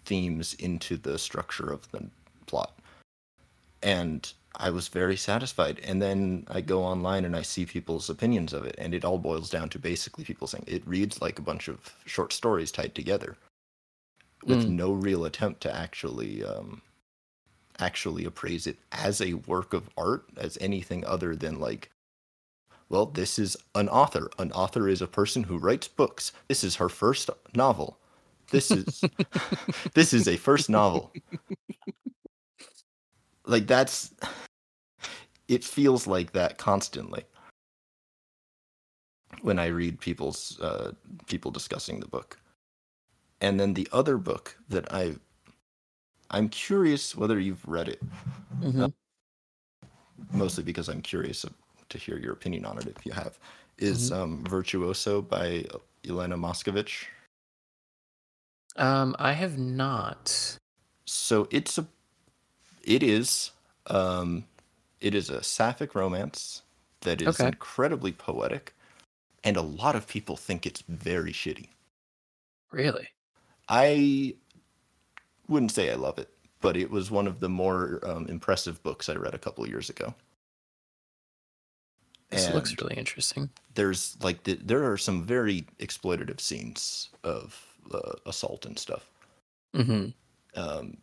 themes 0.06 0.56
into 0.56 0.98
the 0.98 1.18
structure 1.18 1.72
of 1.72 1.90
the 1.92 2.04
plot. 2.46 2.80
And 3.84 4.32
i 4.56 4.70
was 4.70 4.88
very 4.88 5.16
satisfied. 5.18 5.80
And 5.84 6.02
then 6.02 6.46
i 6.50 6.62
go 6.62 6.84
online 6.84 7.26
and 7.26 7.36
i 7.36 7.42
see 7.44 7.66
people's 7.66 8.10
opinions 8.10 8.54
of 8.54 8.66
it 8.66 8.76
and 8.78 8.94
it 8.94 9.06
all 9.06 9.18
boils 9.20 9.50
down 9.50 9.70
to 9.70 9.80
basically 9.80 10.24
people 10.26 10.48
saying 10.48 10.66
it 10.68 10.88
reads 10.88 11.22
like 11.22 11.40
a 11.40 11.44
bunch 11.44 11.68
of 11.68 11.94
short 12.06 12.34
stories 12.34 12.72
tied 12.72 12.96
together 12.96 13.38
with 14.46 14.66
Mm. 14.66 14.70
no 14.70 14.92
real 14.94 15.26
attempt 15.26 15.62
to 15.62 15.76
actually 15.76 16.44
um 16.44 16.82
actually 17.80 18.26
appraise 18.26 18.68
it 18.68 18.78
as 18.92 19.22
a 19.22 19.34
work 19.36 19.74
of 19.74 19.90
art 19.98 20.26
as 20.38 20.58
anything 20.62 21.06
other 21.06 21.36
than 21.36 21.60
like 21.60 21.90
well 22.90 23.06
this 23.06 23.40
is 23.40 23.56
an 23.76 23.90
author. 23.90 24.30
An 24.40 24.52
author 24.54 24.88
is 24.90 25.02
a 25.02 25.08
person 25.08 25.44
who 25.44 25.58
writes 25.60 25.88
books. 25.88 26.32
This 26.48 26.64
is 26.64 26.76
her 26.78 26.90
first 26.90 27.30
novel. 27.56 27.98
This 28.52 28.72
is 28.72 29.06
this 29.94 30.14
is 30.14 30.28
a 30.28 30.38
first 30.38 30.70
novel 30.70 31.14
like 33.50 33.68
that's 33.68 34.14
it 35.48 35.64
feels 35.64 36.06
like 36.08 36.32
that 36.34 36.58
constantly. 36.58 37.24
When 39.42 39.60
i 39.60 39.68
read 39.68 40.00
people's 40.00 40.60
uh 40.62 40.92
people 41.28 41.52
discussing 41.52 42.00
the 42.00 42.08
book. 42.08 42.40
And 43.42 43.60
then 43.60 43.74
the 43.74 43.88
other 43.92 44.18
book 44.18 44.58
that 44.70 44.94
i 44.94 45.16
i'm 46.32 46.50
curious 46.50 47.16
whether 47.16 47.40
you've 47.40 47.66
read 47.68 47.90
it. 47.90 48.02
Hmm 48.62 48.88
mostly 50.32 50.64
because 50.64 50.90
i'm 50.90 51.02
curious 51.02 51.46
to 51.90 51.98
hear 51.98 52.18
your 52.18 52.34
opinion 52.34 52.66
on 52.66 52.78
it 52.78 52.88
if 52.88 53.06
you 53.06 53.12
have 53.12 53.40
is 53.78 54.12
um 54.12 54.44
virtuoso 54.46 55.22
by 55.22 55.66
elena 56.08 56.38
moskovich 56.38 57.06
um 58.76 59.16
i 59.20 59.34
have 59.34 59.58
not. 59.58 60.58
So 61.06 61.48
it's 61.50 61.78
a 61.80 61.88
it 62.90 63.04
is 63.04 63.52
um 63.88 64.44
it 65.00 65.16
is 65.16 65.30
a 65.30 65.44
sapphic 65.44 65.96
romance 65.96 66.64
that 67.02 67.22
is 67.22 67.40
Okay. 67.40 67.48
incredibly 67.48 68.12
poetic 68.12 68.74
and 69.44 69.56
a 69.56 69.62
lot 69.62 69.96
of 69.96 70.06
people 70.08 70.36
think 70.36 70.66
it's 70.66 70.82
very 70.82 71.32
shitty. 71.32 71.70
Really? 72.72 73.08
I 73.70 74.36
wouldn't 75.48 75.72
say 75.72 75.92
i 75.92 75.96
love 75.96 76.18
it 76.20 76.30
but 76.62 76.76
it 76.76 76.92
was 76.92 77.10
one 77.10 77.26
of 77.28 77.40
the 77.40 77.50
more 77.50 78.00
um, 78.04 78.28
impressive 78.28 78.82
books 78.84 79.08
i 79.08 79.14
read 79.14 79.34
a 79.34 79.40
couple 79.40 79.64
of 79.64 79.70
years 79.70 79.90
ago. 79.90 80.14
This 82.32 82.50
looks 82.50 82.76
really 82.80 82.96
interesting. 82.96 83.50
there's 83.76 84.18
like 84.22 84.44
the, 84.44 84.54
there 84.56 84.92
are 84.92 84.98
some 84.98 85.24
very 85.24 85.66
exploitative 85.80 86.40
scenes 86.40 87.10
of 87.24 87.60
uh, 87.92 88.14
assault 88.26 88.66
and 88.66 88.78
stuff. 88.78 89.10
Hmm 89.76 90.10
um, 90.56 90.98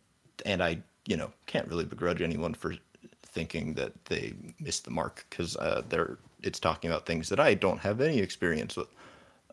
and 0.45 0.63
I, 0.63 0.81
you 1.07 1.15
know, 1.15 1.31
can't 1.45 1.67
really 1.67 1.85
begrudge 1.85 2.21
anyone 2.21 2.53
for 2.53 2.75
thinking 3.23 3.73
that 3.75 3.93
they 4.05 4.33
missed 4.59 4.83
the 4.83 4.91
mark 4.91 5.25
because 5.29 5.55
uh, 5.55 5.81
they're 5.89 6.17
it's 6.43 6.59
talking 6.59 6.91
about 6.91 7.05
things 7.05 7.29
that 7.29 7.39
I 7.39 7.55
don't 7.55 7.79
have 7.79 7.99
any 8.01 8.19
experience 8.19 8.75
with. 8.75 8.89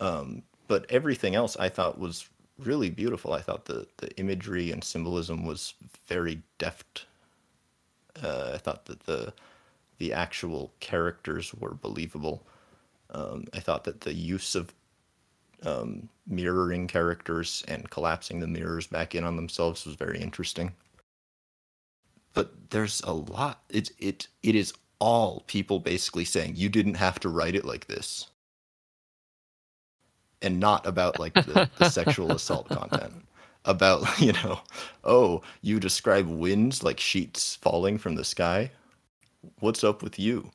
Um, 0.00 0.42
but 0.68 0.84
everything 0.90 1.34
else 1.34 1.56
I 1.56 1.68
thought 1.68 1.98
was 1.98 2.28
really 2.58 2.90
beautiful. 2.90 3.32
I 3.32 3.40
thought 3.40 3.66
the 3.66 3.86
the 3.98 4.10
imagery 4.18 4.72
and 4.72 4.82
symbolism 4.82 5.46
was 5.46 5.74
very 6.08 6.42
deft. 6.58 7.06
Uh, 8.22 8.52
I 8.54 8.58
thought 8.58 8.86
that 8.86 9.04
the 9.04 9.32
the 9.98 10.12
actual 10.12 10.72
characters 10.80 11.54
were 11.54 11.74
believable. 11.74 12.42
Um, 13.10 13.44
I 13.54 13.60
thought 13.60 13.84
that 13.84 14.00
the 14.00 14.12
use 14.14 14.56
of 14.56 14.74
um, 15.62 16.08
mirroring 16.26 16.88
characters 16.88 17.62
and 17.68 17.88
collapsing 17.90 18.40
the 18.40 18.48
mirrors 18.48 18.88
back 18.88 19.14
in 19.14 19.22
on 19.22 19.36
themselves 19.36 19.86
was 19.86 19.94
very 19.94 20.20
interesting. 20.20 20.72
But 22.34 22.70
there's 22.70 23.00
a 23.02 23.12
lot. 23.12 23.62
It 23.70 23.90
it 23.98 24.28
it 24.42 24.54
is 24.54 24.74
all 24.98 25.44
people 25.46 25.80
basically 25.80 26.24
saying 26.24 26.54
you 26.56 26.68
didn't 26.68 26.94
have 26.94 27.20
to 27.20 27.28
write 27.28 27.54
it 27.54 27.64
like 27.64 27.86
this, 27.86 28.28
and 30.42 30.60
not 30.60 30.86
about 30.86 31.18
like 31.18 31.34
the, 31.34 31.70
the 31.78 31.88
sexual 31.88 32.32
assault 32.38 32.68
content. 32.68 33.26
About 33.64 34.20
you 34.20 34.32
know, 34.32 34.60
oh, 35.04 35.42
you 35.62 35.80
describe 35.80 36.26
winds 36.26 36.82
like 36.82 37.00
sheets 37.00 37.56
falling 37.56 37.96
from 37.96 38.16
the 38.16 38.24
sky. 38.24 38.70
What's 39.60 39.82
up 39.84 40.02
with 40.02 40.18
you? 40.18 40.50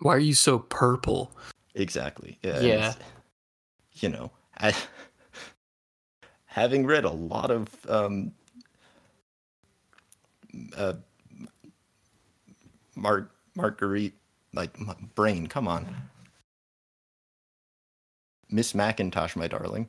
Why 0.00 0.16
are 0.16 0.18
you 0.18 0.34
so 0.34 0.58
purple? 0.58 1.30
Exactly. 1.74 2.38
Yeah. 2.42 2.60
Yeah. 2.60 2.94
You 3.94 4.08
know, 4.08 4.30
I, 4.58 4.74
having 6.46 6.86
read 6.86 7.04
a 7.04 7.10
lot 7.10 7.50
of 7.50 7.68
um, 7.88 8.32
uh, 10.76 10.94
Mar- 12.94 13.30
Marguerite, 13.54 14.14
like 14.54 14.78
my 14.78 14.94
brain, 15.14 15.46
come 15.46 15.66
on, 15.68 15.86
Miss 18.50 18.74
Macintosh, 18.74 19.34
my 19.36 19.46
darling. 19.48 19.88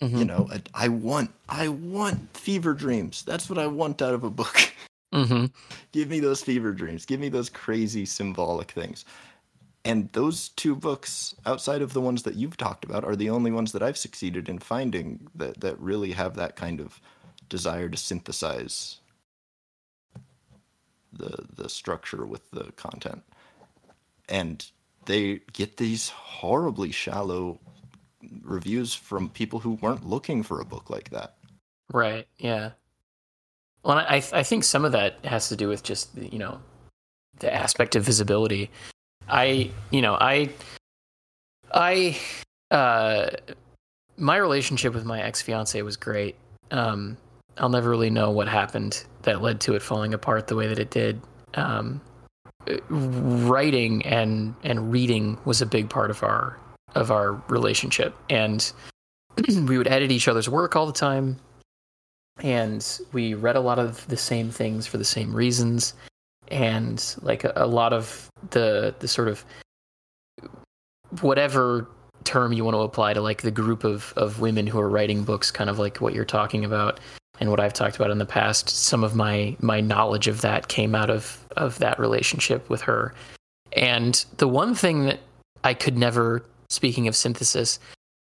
Mhm. 0.00 0.18
You 0.18 0.24
know, 0.24 0.48
I, 0.50 0.62
I 0.74 0.88
want, 0.88 1.30
I 1.48 1.68
want 1.68 2.36
fever 2.36 2.74
dreams. 2.74 3.22
That's 3.22 3.48
what 3.48 3.58
I 3.58 3.66
want 3.68 4.02
out 4.02 4.14
of 4.14 4.24
a 4.24 4.30
book. 4.30 4.72
Mhm. 5.14 5.52
Give 5.92 6.08
me 6.10 6.18
those 6.18 6.42
fever 6.42 6.72
dreams. 6.72 7.06
Give 7.06 7.20
me 7.20 7.28
those 7.28 7.48
crazy 7.48 8.04
symbolic 8.04 8.72
things. 8.72 9.04
And 9.84 10.10
those 10.10 10.48
two 10.48 10.74
books, 10.74 11.36
outside 11.46 11.82
of 11.82 11.92
the 11.92 12.00
ones 12.00 12.24
that 12.24 12.34
you've 12.34 12.56
talked 12.56 12.84
about, 12.84 13.04
are 13.04 13.14
the 13.14 13.30
only 13.30 13.52
ones 13.52 13.70
that 13.72 13.82
I've 13.82 13.96
succeeded 13.96 14.48
in 14.48 14.58
finding 14.58 15.28
that, 15.36 15.60
that 15.60 15.78
really 15.78 16.10
have 16.10 16.34
that 16.34 16.56
kind 16.56 16.80
of 16.80 17.00
desire 17.48 17.88
to 17.88 17.96
synthesize 17.96 18.98
the 21.18 21.46
the 21.54 21.68
structure 21.68 22.26
with 22.26 22.50
the 22.50 22.72
content. 22.72 23.22
And 24.28 24.64
they 25.06 25.40
get 25.52 25.76
these 25.76 26.08
horribly 26.08 26.90
shallow 26.92 27.58
reviews 28.42 28.94
from 28.94 29.28
people 29.28 29.58
who 29.58 29.72
weren't 29.72 30.06
looking 30.06 30.42
for 30.42 30.60
a 30.60 30.64
book 30.64 30.90
like 30.90 31.10
that. 31.10 31.34
Right. 31.92 32.26
Yeah. 32.38 32.70
Well, 33.82 33.98
I 33.98 34.22
I 34.32 34.42
think 34.42 34.64
some 34.64 34.84
of 34.84 34.92
that 34.92 35.24
has 35.24 35.48
to 35.50 35.56
do 35.56 35.68
with 35.68 35.82
just 35.82 36.16
you 36.16 36.38
know 36.38 36.60
the 37.38 37.52
aspect 37.52 37.96
of 37.96 38.04
visibility. 38.04 38.70
I 39.28 39.70
you 39.90 40.00
know 40.00 40.16
I 40.20 40.50
I 41.72 42.18
uh 42.70 43.30
my 44.16 44.36
relationship 44.36 44.94
with 44.94 45.04
my 45.04 45.20
ex 45.22 45.42
fiance 45.42 45.80
was 45.82 45.96
great. 45.96 46.36
Um, 46.70 47.16
I'll 47.58 47.68
never 47.68 47.90
really 47.90 48.10
know 48.10 48.30
what 48.30 48.48
happened 48.48 49.04
that 49.22 49.42
led 49.42 49.60
to 49.62 49.74
it 49.74 49.82
falling 49.82 50.14
apart 50.14 50.48
the 50.48 50.56
way 50.56 50.66
that 50.66 50.78
it 50.78 50.90
did. 50.90 51.20
Um, 51.54 52.00
writing 52.88 54.04
and 54.06 54.54
and 54.64 54.90
reading 54.90 55.38
was 55.44 55.60
a 55.60 55.66
big 55.66 55.88
part 55.88 56.10
of 56.10 56.22
our 56.22 56.58
of 56.94 57.10
our 57.10 57.32
relationship, 57.48 58.14
and 58.30 58.72
we 59.66 59.78
would 59.78 59.88
edit 59.88 60.10
each 60.10 60.28
other's 60.28 60.48
work 60.48 60.76
all 60.76 60.86
the 60.86 60.92
time. 60.92 61.36
And 62.40 63.00
we 63.12 63.34
read 63.34 63.54
a 63.54 63.60
lot 63.60 63.78
of 63.78 64.06
the 64.08 64.16
same 64.16 64.50
things 64.50 64.86
for 64.88 64.98
the 64.98 65.04
same 65.04 65.32
reasons. 65.32 65.94
And 66.48 67.02
like 67.22 67.44
a, 67.44 67.52
a 67.54 67.66
lot 67.66 67.92
of 67.92 68.28
the 68.50 68.94
the 68.98 69.08
sort 69.08 69.28
of 69.28 69.44
whatever 71.20 71.88
term 72.24 72.52
you 72.52 72.64
want 72.64 72.74
to 72.74 72.80
apply 72.80 73.12
to 73.12 73.20
like 73.20 73.42
the 73.42 73.50
group 73.50 73.84
of 73.84 74.12
of 74.16 74.40
women 74.40 74.66
who 74.66 74.80
are 74.80 74.88
writing 74.88 75.24
books 75.24 75.50
kind 75.50 75.70
of 75.70 75.78
like 75.78 76.00
what 76.00 76.14
you're 76.14 76.24
talking 76.24 76.64
about 76.64 76.98
and 77.40 77.50
what 77.50 77.60
I've 77.60 77.72
talked 77.72 77.96
about 77.96 78.10
in 78.10 78.18
the 78.18 78.26
past 78.26 78.68
some 78.68 79.04
of 79.04 79.14
my 79.14 79.56
my 79.60 79.80
knowledge 79.80 80.28
of 80.28 80.40
that 80.42 80.68
came 80.68 80.94
out 80.94 81.10
of 81.10 81.44
of 81.56 81.78
that 81.78 81.98
relationship 81.98 82.68
with 82.70 82.82
her. 82.82 83.14
And 83.72 84.24
the 84.36 84.48
one 84.48 84.74
thing 84.74 85.06
that 85.06 85.20
I 85.64 85.74
could 85.74 85.98
never 85.98 86.44
speaking 86.68 87.08
of 87.08 87.16
synthesis 87.16 87.78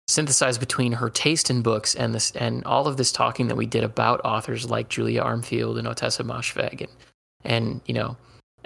synthesize 0.08 0.56
between 0.56 0.92
her 0.92 1.10
taste 1.10 1.50
in 1.50 1.62
books 1.62 1.94
and 1.94 2.14
this 2.14 2.30
and 2.32 2.64
all 2.64 2.86
of 2.86 2.96
this 2.96 3.12
talking 3.12 3.48
that 3.48 3.56
we 3.56 3.66
did 3.66 3.84
about 3.84 4.20
authors 4.24 4.68
like 4.68 4.88
Julia 4.88 5.22
Armfield 5.22 5.78
and 5.78 5.86
Ottessa 5.86 6.24
Moshfegh 6.24 6.80
and 6.80 6.92
and 7.44 7.80
you 7.86 7.94
know 7.94 8.16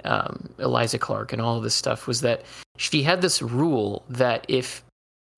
um, 0.05 0.49
Eliza 0.57 0.97
Clark 0.97 1.31
and 1.33 1.41
all 1.41 1.57
of 1.57 1.63
this 1.63 1.75
stuff 1.75 2.07
was 2.07 2.21
that 2.21 2.43
she 2.77 3.03
had 3.03 3.21
this 3.21 3.41
rule 3.41 4.03
that 4.09 4.45
if 4.49 4.83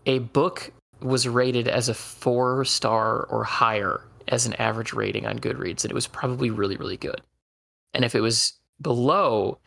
a 0.05 0.19
book 0.19 0.71
was 1.01 1.27
rated 1.27 1.67
as 1.67 1.89
a 1.89 1.93
four 1.93 2.63
star 2.65 3.23
or 3.23 3.43
higher 3.43 4.01
as 4.27 4.45
an 4.45 4.53
average 4.55 4.93
rating 4.93 5.25
on 5.25 5.39
Goodreads, 5.39 5.81
that 5.81 5.91
it 5.91 5.95
was 5.95 6.07
probably 6.07 6.49
really 6.49 6.77
really 6.77 6.97
good, 6.97 7.21
and 7.93 8.05
if 8.05 8.15
it 8.15 8.21
was 8.21 8.53
below 8.81 9.59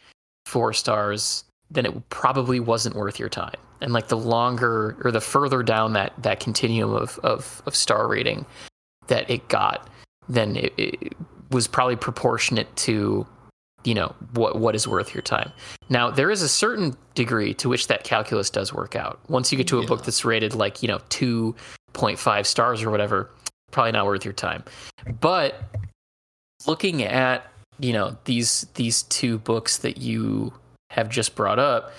four 0.47 0.73
stars, 0.73 1.45
then 1.71 1.87
it 1.87 2.09
probably 2.09 2.61
wasn't 2.61 2.97
worth 2.97 3.19
your 3.19 3.29
time. 3.29 3.55
And 3.81 3.93
like 3.93 4.09
the 4.09 4.17
longer 4.17 4.97
or 5.05 5.13
the 5.13 5.21
further 5.21 5.63
down 5.63 5.93
that 5.93 6.13
that 6.23 6.41
continuum 6.41 6.95
of 6.95 7.19
of, 7.23 7.63
of 7.67 7.77
star 7.77 8.09
rating 8.09 8.45
that 9.07 9.29
it 9.31 9.49
got, 9.49 9.89
then 10.29 10.57
it, 10.57 10.73
it 10.77 11.13
was 11.51 11.67
probably 11.67 11.97
proportionate 11.97 12.75
to 12.77 13.27
you 13.85 13.95
know 13.95 14.15
what 14.33 14.59
what 14.59 14.75
is 14.75 14.89
worth 14.89 15.15
your 15.15 15.23
time. 15.23 15.53
Now 15.89 16.11
there 16.11 16.31
is 16.31 16.43
a 16.43 16.49
certain 16.49 16.97
degree 17.15 17.55
to 17.55 17.69
which 17.69 17.87
that 17.87 18.05
calculus 18.05 18.51
does 18.51 18.73
work 18.73 18.97
out. 18.97 19.21
Once 19.29 19.53
you 19.53 19.59
get 19.59 19.69
to 19.69 19.79
a 19.79 19.87
book 19.87 20.05
that's 20.05 20.25
rated 20.25 20.55
like 20.55 20.83
you 20.83 20.89
know 20.89 21.01
two 21.09 21.55
point 21.93 22.19
five 22.19 22.47
stars 22.47 22.83
or 22.83 22.91
whatever, 22.91 23.31
probably 23.71 23.93
not 23.93 24.07
worth 24.07 24.25
your 24.25 24.35
time. 24.35 24.65
But 25.21 25.63
looking 26.67 27.03
at 27.03 27.51
you 27.79 27.93
know 27.93 28.17
these 28.25 28.67
these 28.75 29.03
two 29.05 29.39
books 29.39 29.79
that 29.79 29.99
you 29.99 30.53
have 30.91 31.09
just 31.09 31.35
brought 31.35 31.59
up, 31.59 31.93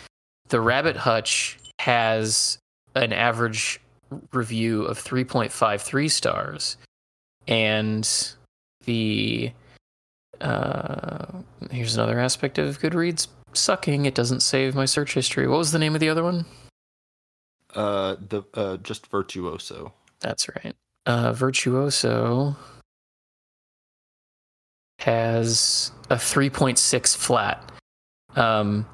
the 0.50 0.62
Rabbit 0.62 0.98
Hutch 0.98 1.58
has 1.80 2.58
an 2.96 3.14
average 3.14 3.80
review 4.34 4.84
of 4.84 4.98
3.53 5.02 6.12
stars, 6.12 6.78
and 7.48 8.34
the 8.86 9.52
uh, 10.42 11.26
here's 11.72 11.96
another 11.96 12.20
aspect 12.20 12.58
of 12.58 12.80
Goodreads 12.80 13.28
sucking. 13.54 14.06
It 14.06 14.16
doesn't 14.16 14.42
save 14.42 14.76
my 14.76 14.86
search 14.86 15.14
history. 15.14 15.48
What 15.48 15.58
was 15.58 15.72
the 15.72 15.80
name 15.80 15.94
of 15.94 16.00
the 16.00 16.10
other 16.10 16.24
one? 16.24 16.46
Uh, 17.76 18.16
the 18.28 18.44
uh, 18.54 18.78
just 18.78 19.08
virtuoso. 19.08 19.94
That's 20.22 20.48
right. 20.50 20.76
Uh, 21.10 21.34
Virtuoso 21.34 22.56
has 25.00 25.92
a 26.12 26.16
3.6 26.18 27.18
flat. 27.18 27.72
Um, 28.36 28.86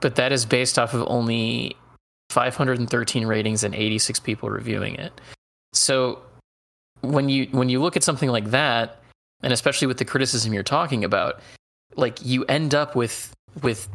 but 0.00 0.14
that 0.14 0.32
is 0.32 0.46
based 0.46 0.78
off 0.78 0.94
of 0.94 1.04
only 1.08 1.76
513 2.30 3.26
ratings 3.26 3.64
and 3.64 3.74
86 3.74 4.18
people 4.20 4.48
reviewing 4.48 4.94
it. 4.94 5.20
So 5.74 6.22
when 7.02 7.28
you 7.28 7.48
when 7.50 7.68
you 7.68 7.82
look 7.82 7.98
at 7.98 8.02
something 8.02 8.30
like 8.30 8.46
that, 8.46 9.02
and 9.42 9.52
especially 9.52 9.88
with 9.88 9.98
the 9.98 10.06
criticism 10.06 10.54
you're 10.54 10.62
talking 10.62 11.04
about, 11.04 11.38
like 11.96 12.24
you 12.24 12.46
end 12.46 12.74
up 12.74 12.96
with 12.96 13.30
with 13.62 13.90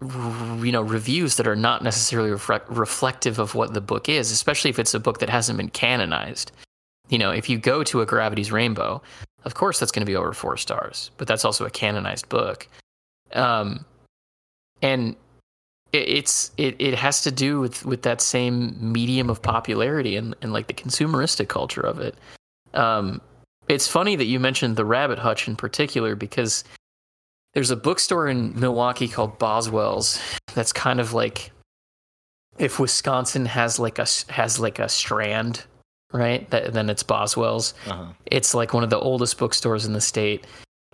you 0.00 0.72
know 0.72 0.80
reviews 0.80 1.36
that 1.36 1.46
are 1.46 1.54
not 1.54 1.84
necessarily 1.84 2.30
reflect, 2.30 2.70
reflective 2.70 3.38
of 3.38 3.54
what 3.54 3.74
the 3.74 3.82
book 3.82 4.08
is, 4.08 4.30
especially 4.30 4.70
if 4.70 4.78
it's 4.78 4.94
a 4.94 5.00
book 5.00 5.18
that 5.18 5.28
hasn't 5.28 5.58
been 5.58 5.68
canonized. 5.68 6.52
You 7.10 7.18
know, 7.18 7.30
if 7.30 7.48
you 7.50 7.58
go 7.58 7.84
to 7.84 8.00
a 8.00 8.06
Gravity's 8.06 8.50
Rainbow, 8.50 9.02
of 9.44 9.54
course 9.54 9.78
that's 9.78 9.92
going 9.92 10.04
to 10.04 10.10
be 10.10 10.16
over 10.16 10.32
four 10.32 10.56
stars, 10.56 11.10
but 11.18 11.28
that's 11.28 11.44
also 11.44 11.66
a 11.66 11.70
canonized 11.70 12.28
book. 12.28 12.66
Um, 13.34 13.84
and 14.82 15.16
it, 15.92 16.08
it's 16.08 16.52
it, 16.56 16.76
it 16.78 16.94
has 16.94 17.22
to 17.22 17.30
do 17.30 17.60
with 17.60 17.84
with 17.84 18.02
that 18.02 18.20
same 18.20 18.76
medium 18.80 19.28
of 19.28 19.42
popularity 19.42 20.16
and, 20.16 20.34
and 20.40 20.52
like 20.52 20.68
the 20.68 20.74
consumeristic 20.74 21.48
culture 21.48 21.82
of 21.82 21.98
it. 21.98 22.16
Um, 22.74 23.20
it's 23.68 23.86
funny 23.86 24.16
that 24.16 24.24
you 24.24 24.40
mentioned 24.40 24.76
the 24.76 24.84
Rabbit 24.84 25.18
Hutch 25.18 25.46
in 25.48 25.56
particular 25.56 26.14
because 26.14 26.64
there's 27.54 27.70
a 27.70 27.76
bookstore 27.76 28.28
in 28.28 28.58
Milwaukee 28.58 29.08
called 29.08 29.38
Boswell's 29.38 30.20
that's 30.54 30.72
kind 30.72 31.00
of 31.00 31.12
like 31.12 31.50
if 32.58 32.78
Wisconsin 32.78 33.46
has 33.46 33.78
like 33.78 33.98
a 33.98 34.06
has 34.28 34.60
like 34.60 34.78
a 34.78 34.88
strand, 34.88 35.64
right? 36.12 36.48
That, 36.50 36.72
then 36.72 36.90
it's 36.90 37.02
Boswell's. 37.02 37.74
Uh-huh. 37.86 38.06
It's 38.26 38.54
like 38.54 38.74
one 38.74 38.84
of 38.84 38.90
the 38.90 38.98
oldest 38.98 39.38
bookstores 39.38 39.86
in 39.86 39.92
the 39.92 40.00
state. 40.00 40.46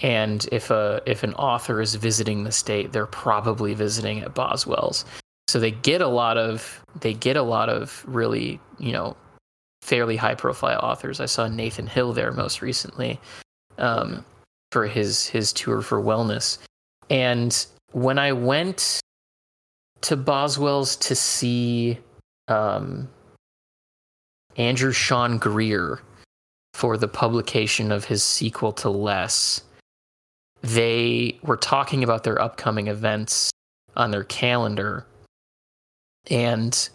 And 0.02 0.47
if 0.52 0.70
a 0.70 1.01
if 1.06 1.22
an 1.22 1.32
author 1.34 1.80
is 1.80 1.94
visiting 1.94 2.44
the 2.44 2.52
state, 2.52 2.93
they're 2.93 3.06
probably 3.06 3.72
visiting 3.72 4.20
at 4.20 4.34
Boswell's. 4.34 5.05
So 5.48 5.59
they 5.59 5.70
get 5.70 6.02
a 6.02 6.09
lot 6.09 6.36
of 6.36 6.84
they 7.01 7.14
get 7.14 7.36
a 7.36 7.43
lot 7.43 7.68
of 7.68 8.05
really 8.06 8.60
you 8.78 8.93
know 8.93 9.16
fairly 9.80 10.16
high 10.16 10.34
profile 10.34 10.80
authors. 10.82 11.20
I 11.20 11.26
saw 11.26 11.48
Nathan 11.48 11.86
Hill 11.86 12.12
there 12.12 12.32
most 12.32 12.60
recently 12.60 13.18
um, 13.78 14.24
for 14.70 14.86
his 14.86 15.26
his 15.26 15.52
tour 15.52 15.80
for 15.80 16.02
wellness. 16.02 16.59
And 17.09 17.66
when 17.93 18.18
I 18.18 18.32
went 18.32 19.01
to 20.02 20.16
Boswell's 20.16 20.97
to 20.97 21.14
see 21.14 21.98
um, 22.48 23.09
Andrew 24.56 24.92
Sean 24.92 25.38
Greer 25.38 26.00
for 26.74 26.96
the 26.96 27.08
publication 27.08 27.92
of 27.92 28.04
his 28.04 28.22
sequel 28.22 28.72
to 28.72 28.90
Less. 28.90 29.62
They 30.62 31.38
were 31.42 31.56
talking 31.56 32.02
about 32.02 32.24
their 32.24 32.40
upcoming 32.40 32.88
events 32.88 33.50
on 33.96 34.10
their 34.10 34.24
calendar, 34.24 35.06
and 36.30 36.88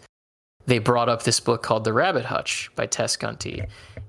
they 0.66 0.78
brought 0.78 1.08
up 1.08 1.22
this 1.22 1.40
book 1.40 1.62
called 1.62 1.84
The 1.84 1.92
Rabbit 1.92 2.24
Hutch 2.24 2.70
by 2.74 2.86
Tess 2.86 3.16
Gunty. 3.16 3.64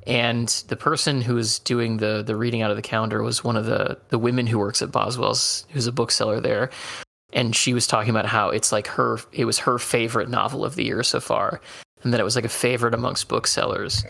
And 0.05 0.47
the 0.67 0.75
person 0.75 1.21
who 1.21 1.35
was 1.35 1.59
doing 1.59 1.97
the 1.97 2.23
the 2.23 2.35
reading 2.35 2.61
out 2.61 2.71
of 2.71 2.77
the 2.77 2.83
calendar 2.83 3.23
was 3.23 3.43
one 3.43 3.55
of 3.55 3.65
the 3.65 3.97
the 4.09 4.19
women 4.19 4.47
who 4.47 4.59
works 4.59 4.81
at 4.81 4.91
Boswell's, 4.91 5.65
who's 5.69 5.87
a 5.87 5.91
bookseller 5.91 6.39
there. 6.39 6.69
And 7.31 7.55
she 7.55 7.73
was 7.73 7.87
talking 7.87 8.11
about 8.11 8.27
how 8.27 8.49
it's 8.49 8.71
like 8.71 8.87
her 8.87 9.19
it 9.31 9.45
was 9.45 9.59
her 9.59 9.79
favorite 9.79 10.29
novel 10.29 10.65
of 10.65 10.75
the 10.75 10.83
year 10.83 11.03
so 11.03 11.19
far. 11.19 11.61
And 12.03 12.13
that 12.13 12.19
it 12.19 12.23
was 12.23 12.35
like 12.35 12.45
a 12.45 12.49
favorite 12.49 12.93
amongst 12.93 13.29
booksellers. 13.29 14.03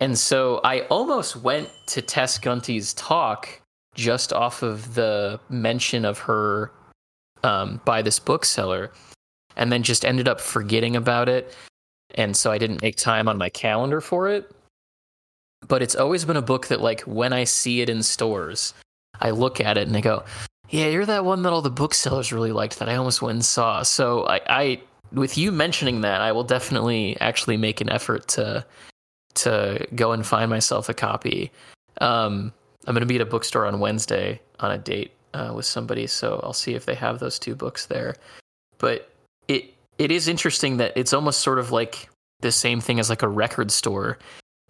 And 0.00 0.18
so 0.18 0.60
I 0.64 0.80
almost 0.82 1.36
went 1.36 1.70
to 1.88 2.02
Tess 2.02 2.38
Gunty's 2.38 2.92
talk 2.94 3.60
just 3.94 4.32
off 4.32 4.62
of 4.62 4.94
the 4.94 5.40
mention 5.48 6.04
of 6.04 6.18
her 6.18 6.70
um, 7.42 7.80
by 7.84 8.02
this 8.02 8.18
bookseller 8.18 8.92
and 9.56 9.72
then 9.72 9.82
just 9.82 10.04
ended 10.04 10.28
up 10.28 10.40
forgetting 10.40 10.96
about 10.96 11.28
it 11.28 11.54
and 12.14 12.36
so 12.36 12.50
I 12.50 12.58
didn't 12.58 12.82
make 12.82 12.96
time 12.96 13.28
on 13.28 13.38
my 13.38 13.48
calendar 13.48 14.00
for 14.00 14.28
it. 14.28 14.50
But 15.68 15.82
it's 15.82 15.94
always 15.94 16.24
been 16.24 16.36
a 16.36 16.42
book 16.42 16.68
that, 16.68 16.80
like, 16.80 17.02
when 17.02 17.32
I 17.32 17.44
see 17.44 17.80
it 17.80 17.88
in 17.88 18.02
stores, 18.02 18.74
I 19.20 19.30
look 19.30 19.60
at 19.60 19.76
it 19.76 19.88
and 19.88 19.96
I 19.96 20.00
go, 20.00 20.24
"Yeah, 20.68 20.86
you're 20.86 21.06
that 21.06 21.24
one 21.24 21.42
that 21.42 21.52
all 21.52 21.62
the 21.62 21.70
booksellers 21.70 22.32
really 22.32 22.52
liked 22.52 22.78
that 22.78 22.88
I 22.88 22.96
almost 22.96 23.22
went 23.22 23.36
and 23.36 23.44
saw." 23.44 23.82
So 23.82 24.26
I, 24.26 24.40
I 24.48 24.80
with 25.12 25.38
you 25.38 25.52
mentioning 25.52 26.00
that, 26.02 26.20
I 26.20 26.32
will 26.32 26.44
definitely 26.44 27.16
actually 27.20 27.56
make 27.56 27.80
an 27.80 27.88
effort 27.88 28.28
to 28.28 28.64
to 29.34 29.86
go 29.94 30.12
and 30.12 30.26
find 30.26 30.50
myself 30.50 30.88
a 30.88 30.94
copy. 30.94 31.50
Um, 32.00 32.52
I'm 32.86 32.94
going 32.94 33.00
to 33.00 33.06
be 33.06 33.16
at 33.16 33.20
a 33.20 33.26
bookstore 33.26 33.66
on 33.66 33.80
Wednesday 33.80 34.40
on 34.60 34.70
a 34.70 34.78
date 34.78 35.12
uh, 35.34 35.52
with 35.54 35.66
somebody, 35.66 36.06
so 36.06 36.40
I'll 36.42 36.52
see 36.52 36.74
if 36.74 36.86
they 36.86 36.94
have 36.94 37.18
those 37.18 37.38
two 37.38 37.54
books 37.54 37.86
there. 37.86 38.16
But 38.78 39.10
it 39.48 39.74
it 39.98 40.10
is 40.10 40.28
interesting 40.28 40.76
that 40.78 40.92
it's 40.96 41.12
almost 41.12 41.40
sort 41.40 41.58
of 41.58 41.72
like 41.72 42.08
the 42.40 42.52
same 42.52 42.80
thing 42.80 43.00
as 43.00 43.10
like 43.10 43.22
a 43.22 43.28
record 43.28 43.70
store 43.70 44.18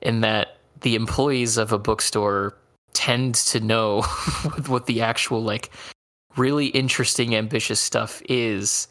in 0.03 0.21
that 0.21 0.59
the 0.83 0.95
employees 0.95 1.57
of 1.57 1.73
a 1.73 1.79
bookstore 1.79 2.57
tend 2.93 3.35
to 3.35 3.61
know 3.61 4.03
what 4.67 4.87
the 4.87 5.03
actual 5.03 5.43
like 5.43 5.71
really 6.37 6.67
interesting 6.69 7.35
ambitious 7.35 7.81
stuff 7.81 8.23
is 8.29 8.89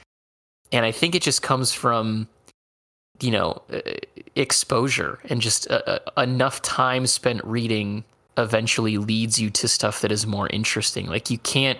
and 0.76 0.86
i 0.86 0.92
think 0.92 1.16
it 1.16 1.22
just 1.22 1.42
comes 1.42 1.72
from 1.72 2.28
you 3.22 3.32
know 3.32 3.62
uh, 3.72 3.80
exposure 4.36 5.20
and 5.30 5.42
just 5.42 5.70
uh, 5.72 5.82
uh, 5.88 6.22
enough 6.22 6.62
time 6.62 7.08
spent 7.08 7.44
reading 7.44 8.04
eventually 8.38 8.98
leads 8.98 9.40
you 9.40 9.50
to 9.50 9.68
stuff 9.68 10.02
that 10.02 10.12
is 10.12 10.28
more 10.28 10.48
interesting 10.50 11.08
like 11.08 11.30
you 11.30 11.38
can't 11.40 11.80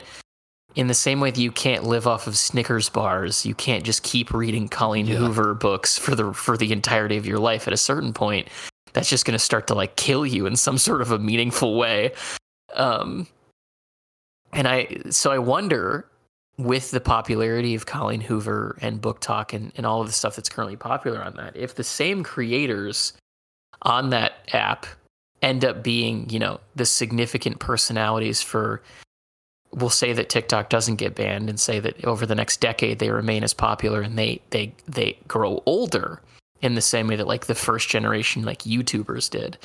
in 0.76 0.88
the 0.88 0.94
same 0.94 1.20
way 1.22 1.32
that 1.32 1.40
you 1.40 1.52
can't 1.52 1.86
live 1.86 2.06
off 2.06 2.28
of 2.28 2.38
Snickers 2.38 2.90
bars, 2.90 3.46
you 3.46 3.56
can't 3.56 3.86
just 3.86 4.04
keep 4.04 4.34
reading 4.34 4.68
Colleen 4.68 5.08
yeah. 5.08 5.16
Hoover 5.16 5.54
books 5.54 5.98
for 5.98 6.16
the 6.16 6.34
for 6.34 6.58
the 6.58 6.72
entirety 6.72 7.16
of 7.16 7.26
your 7.26 7.40
life. 7.40 7.66
At 7.66 7.74
a 7.74 7.78
certain 7.78 8.12
point, 8.12 8.50
that's 8.92 9.10
just 9.10 9.26
going 9.26 9.34
to 9.34 9.40
start 9.40 9.68
to 9.68 9.74
like 9.74 9.96
kill 9.96 10.26
you 10.26 10.46
in 10.46 10.58
some 10.58 10.78
sort 10.78 11.02
of 11.02 11.12
a 11.12 11.20
meaningful 11.20 11.78
way. 11.78 12.12
Um, 12.74 13.28
and 14.52 14.68
I 14.68 14.98
so 15.10 15.32
I 15.32 15.40
wonder 15.40 16.06
with 16.58 16.92
the 16.92 17.02
popularity 17.02 17.76
of 17.76 17.86
Colleen 17.86 18.22
Hoover 18.22 18.78
and 18.82 19.02
BookTok 19.02 19.54
and, 19.54 19.72
and 19.76 19.86
all 19.86 20.02
of 20.02 20.08
the 20.08 20.14
stuff 20.14 20.36
that's 20.36 20.50
currently 20.50 20.78
popular 20.78 21.22
on 21.22 21.36
that, 21.36 21.56
if 21.56 21.76
the 21.76 21.84
same 21.84 22.24
creators 22.24 23.14
on 23.82 24.10
that 24.12 24.34
app 24.54 24.86
end 25.42 25.66
up 25.66 25.84
being, 25.84 26.30
you 26.30 26.40
know, 26.40 26.60
the 26.76 26.86
significant 26.86 27.60
personalities 27.60 28.42
for 28.42 28.82
we'll 29.76 29.90
say 29.90 30.14
that 30.14 30.30
TikTok 30.30 30.70
doesn't 30.70 30.96
get 30.96 31.16
banned 31.16 31.50
and 31.50 31.60
say 31.60 31.80
that 31.82 32.04
over 32.06 32.26
the 32.26 32.36
next 32.36 32.62
decade 32.62 33.00
they 33.00 33.10
remain 33.10 33.44
as 33.44 33.54
popular 33.54 34.02
and 34.02 34.18
they 34.18 34.42
they 34.52 34.74
they 34.88 35.18
grow 35.28 35.62
older 35.66 36.22
in 36.62 36.76
the 36.76 36.82
same 36.82 37.08
way 37.08 37.18
that 37.18 37.28
like 37.28 37.46
the 37.46 37.56
first 37.56 37.90
generation 37.90 38.44
like 38.44 38.60
YouTubers 38.60 39.30
did. 39.30 39.58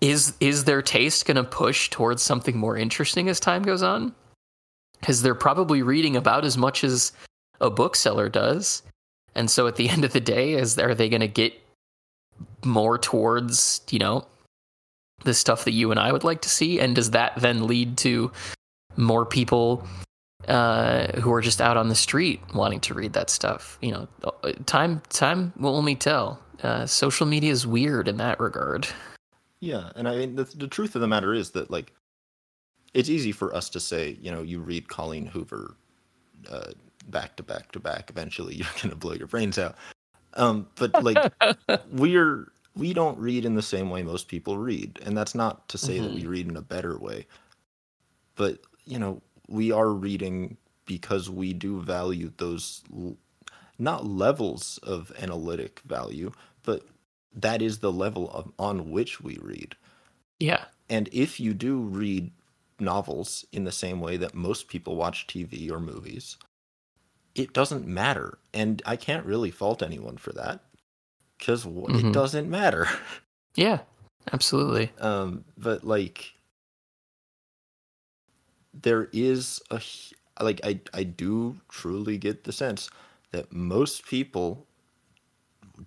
Is 0.00 0.34
is 0.40 0.64
their 0.64 0.82
taste 0.82 1.24
going 1.24 1.36
to 1.36 1.44
push 1.44 1.88
towards 1.88 2.22
something 2.22 2.56
more 2.56 2.76
interesting 2.76 3.28
as 3.28 3.40
time 3.40 3.62
goes 3.62 3.82
on? 3.82 4.14
Cuz 5.04 5.22
they're 5.22 5.34
probably 5.34 5.82
reading 5.82 6.16
about 6.16 6.44
as 6.44 6.56
much 6.56 6.82
as 6.84 7.12
a 7.60 7.70
bookseller 7.70 8.28
does. 8.28 8.82
And 9.34 9.50
so 9.50 9.66
at 9.66 9.76
the 9.76 9.88
end 9.94 10.04
of 10.04 10.12
the 10.12 10.20
day 10.20 10.54
is 10.54 10.78
are 10.78 10.94
they 10.94 11.08
going 11.08 11.20
to 11.20 11.28
get 11.28 11.52
more 12.64 12.98
towards, 12.98 13.82
you 13.90 13.98
know, 13.98 14.26
the 15.24 15.34
stuff 15.34 15.64
that 15.64 15.72
you 15.72 15.90
and 15.90 16.00
I 16.00 16.12
would 16.12 16.24
like 16.24 16.42
to 16.42 16.48
see 16.48 16.80
and 16.80 16.94
does 16.94 17.10
that 17.12 17.34
then 17.36 17.66
lead 17.66 17.96
to 17.98 18.30
more 18.96 19.24
people 19.24 19.86
uh, 20.48 21.20
who 21.20 21.32
are 21.32 21.40
just 21.40 21.60
out 21.60 21.76
on 21.76 21.88
the 21.88 21.94
street 21.94 22.40
wanting 22.54 22.80
to 22.80 22.94
read 22.94 23.12
that 23.14 23.30
stuff. 23.30 23.78
You 23.80 23.92
know, 23.92 24.32
time 24.66 25.02
time 25.08 25.52
will 25.58 25.76
only 25.76 25.94
tell. 25.94 26.40
Uh, 26.62 26.86
social 26.86 27.26
media 27.26 27.52
is 27.52 27.66
weird 27.66 28.08
in 28.08 28.16
that 28.18 28.40
regard. 28.40 28.86
Yeah, 29.60 29.90
and 29.96 30.06
I 30.06 30.16
mean 30.16 30.36
the, 30.36 30.44
the 30.44 30.68
truth 30.68 30.94
of 30.94 31.00
the 31.00 31.08
matter 31.08 31.32
is 31.32 31.50
that 31.52 31.70
like 31.70 31.92
it's 32.94 33.10
easy 33.10 33.32
for 33.32 33.54
us 33.54 33.68
to 33.70 33.80
say, 33.80 34.16
you 34.20 34.30
know, 34.30 34.42
you 34.42 34.60
read 34.60 34.88
Colleen 34.88 35.26
Hoover 35.26 35.74
uh, 36.50 36.70
back 37.08 37.36
to 37.36 37.42
back 37.42 37.72
to 37.72 37.80
back. 37.80 38.08
Eventually, 38.10 38.54
you're 38.56 38.68
gonna 38.82 38.96
blow 38.96 39.12
your 39.12 39.26
brains 39.26 39.58
out. 39.58 39.76
Um, 40.34 40.68
but 40.76 41.02
like 41.02 41.32
we're 41.90 42.50
we 42.76 42.92
don't 42.92 43.18
read 43.18 43.44
in 43.44 43.54
the 43.54 43.62
same 43.62 43.90
way 43.90 44.02
most 44.02 44.28
people 44.28 44.58
read, 44.58 44.98
and 45.04 45.16
that's 45.16 45.34
not 45.34 45.68
to 45.68 45.78
say 45.78 45.98
mm-hmm. 45.98 46.04
that 46.04 46.14
we 46.14 46.26
read 46.26 46.48
in 46.48 46.56
a 46.56 46.62
better 46.62 46.98
way. 46.98 47.26
But 48.36 48.58
you 48.84 48.98
know, 48.98 49.22
we 49.48 49.72
are 49.72 49.90
reading 49.90 50.56
because 50.86 51.30
we 51.30 51.52
do 51.52 51.80
value 51.80 52.32
those 52.36 52.82
not 53.78 54.06
levels 54.06 54.78
of 54.82 55.12
analytic 55.20 55.80
value, 55.84 56.32
but 56.62 56.82
that 57.34 57.60
is 57.62 57.78
the 57.78 57.92
level 57.92 58.30
of, 58.30 58.52
on 58.58 58.90
which 58.90 59.20
we 59.20 59.38
read. 59.40 59.74
Yeah. 60.38 60.64
And 60.88 61.08
if 61.12 61.40
you 61.40 61.54
do 61.54 61.80
read 61.80 62.30
novels 62.80 63.44
in 63.52 63.64
the 63.64 63.72
same 63.72 64.00
way 64.00 64.16
that 64.16 64.34
most 64.34 64.68
people 64.68 64.96
watch 64.96 65.26
TV 65.26 65.70
or 65.70 65.80
movies, 65.80 66.36
it 67.34 67.52
doesn't 67.52 67.86
matter. 67.86 68.38
And 68.52 68.82
I 68.86 68.96
can't 68.96 69.26
really 69.26 69.50
fault 69.50 69.82
anyone 69.82 70.16
for 70.16 70.32
that 70.32 70.60
because 71.38 71.64
mm-hmm. 71.64 72.08
it 72.08 72.12
doesn't 72.12 72.48
matter. 72.48 72.88
Yeah, 73.56 73.82
absolutely. 74.32 74.90
Um, 74.98 75.44
but 75.56 75.84
like, 75.84 76.32
there 78.72 79.08
is 79.12 79.62
a 79.70 79.80
like 80.40 80.60
I 80.64 80.80
I 80.92 81.04
do 81.04 81.60
truly 81.68 82.18
get 82.18 82.42
the 82.42 82.52
sense 82.52 82.90
that 83.30 83.52
most 83.52 84.06
people 84.06 84.66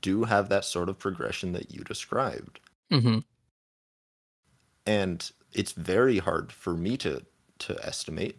do 0.01 0.23
have 0.23 0.47
that 0.49 0.65
sort 0.65 0.87
of 0.87 0.97
progression 0.97 1.51
that 1.53 1.73
you 1.73 1.83
described. 1.83 2.61
Mm-hmm. 2.91 3.19
And 4.85 5.31
it's 5.57 5.71
very 5.73 6.19
hard 6.19 6.51
for 6.51 6.73
me 6.73 6.95
to 6.97 7.25
to 7.59 7.85
estimate 7.85 8.37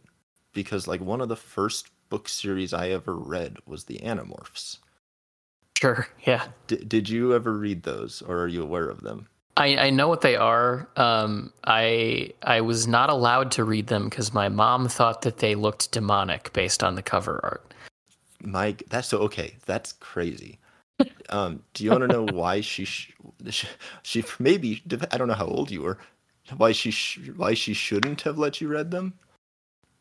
because 0.54 0.86
like 0.86 1.00
one 1.00 1.20
of 1.20 1.28
the 1.28 1.36
first 1.36 1.88
book 2.08 2.28
series 2.28 2.72
I 2.72 2.90
ever 2.90 3.14
read 3.14 3.56
was 3.66 3.84
the 3.84 3.98
Animorphs. 3.98 4.78
Sure, 5.76 6.08
yeah. 6.24 6.46
D- 6.68 6.76
did 6.76 7.08
you 7.08 7.34
ever 7.34 7.52
read 7.52 7.82
those 7.82 8.22
or 8.22 8.38
are 8.38 8.48
you 8.48 8.62
aware 8.62 8.88
of 8.88 9.02
them? 9.02 9.28
I, 9.56 9.76
I 9.76 9.90
know 9.90 10.06
what 10.06 10.20
they 10.20 10.36
are. 10.36 10.88
Um, 10.96 11.52
I 11.64 12.32
I 12.42 12.60
was 12.60 12.86
not 12.86 13.10
allowed 13.10 13.50
to 13.52 13.64
read 13.64 13.88
them 13.88 14.08
because 14.08 14.32
my 14.32 14.48
mom 14.48 14.88
thought 14.88 15.22
that 15.22 15.38
they 15.38 15.56
looked 15.56 15.90
demonic 15.90 16.52
based 16.52 16.84
on 16.84 16.94
the 16.94 17.02
cover 17.02 17.40
art. 17.42 17.74
Mike, 18.40 18.84
that's 18.88 19.08
so 19.08 19.18
okay. 19.18 19.56
That's 19.66 19.92
crazy. 19.94 20.60
Um, 21.30 21.62
do 21.74 21.82
you 21.82 21.90
want 21.90 22.02
to 22.02 22.08
know 22.08 22.24
why 22.32 22.60
she, 22.60 22.84
sh- 22.84 23.12
she 24.02 24.24
maybe 24.38 24.80
I 25.10 25.18
don't 25.18 25.26
know 25.26 25.34
how 25.34 25.46
old 25.46 25.72
you 25.72 25.82
were. 25.82 25.98
Why 26.56 26.72
she 26.72 26.90
sh- 26.90 27.30
why 27.36 27.54
she 27.54 27.74
shouldn't 27.74 28.22
have 28.22 28.38
let 28.38 28.60
you 28.60 28.68
read 28.68 28.90
them? 28.90 29.14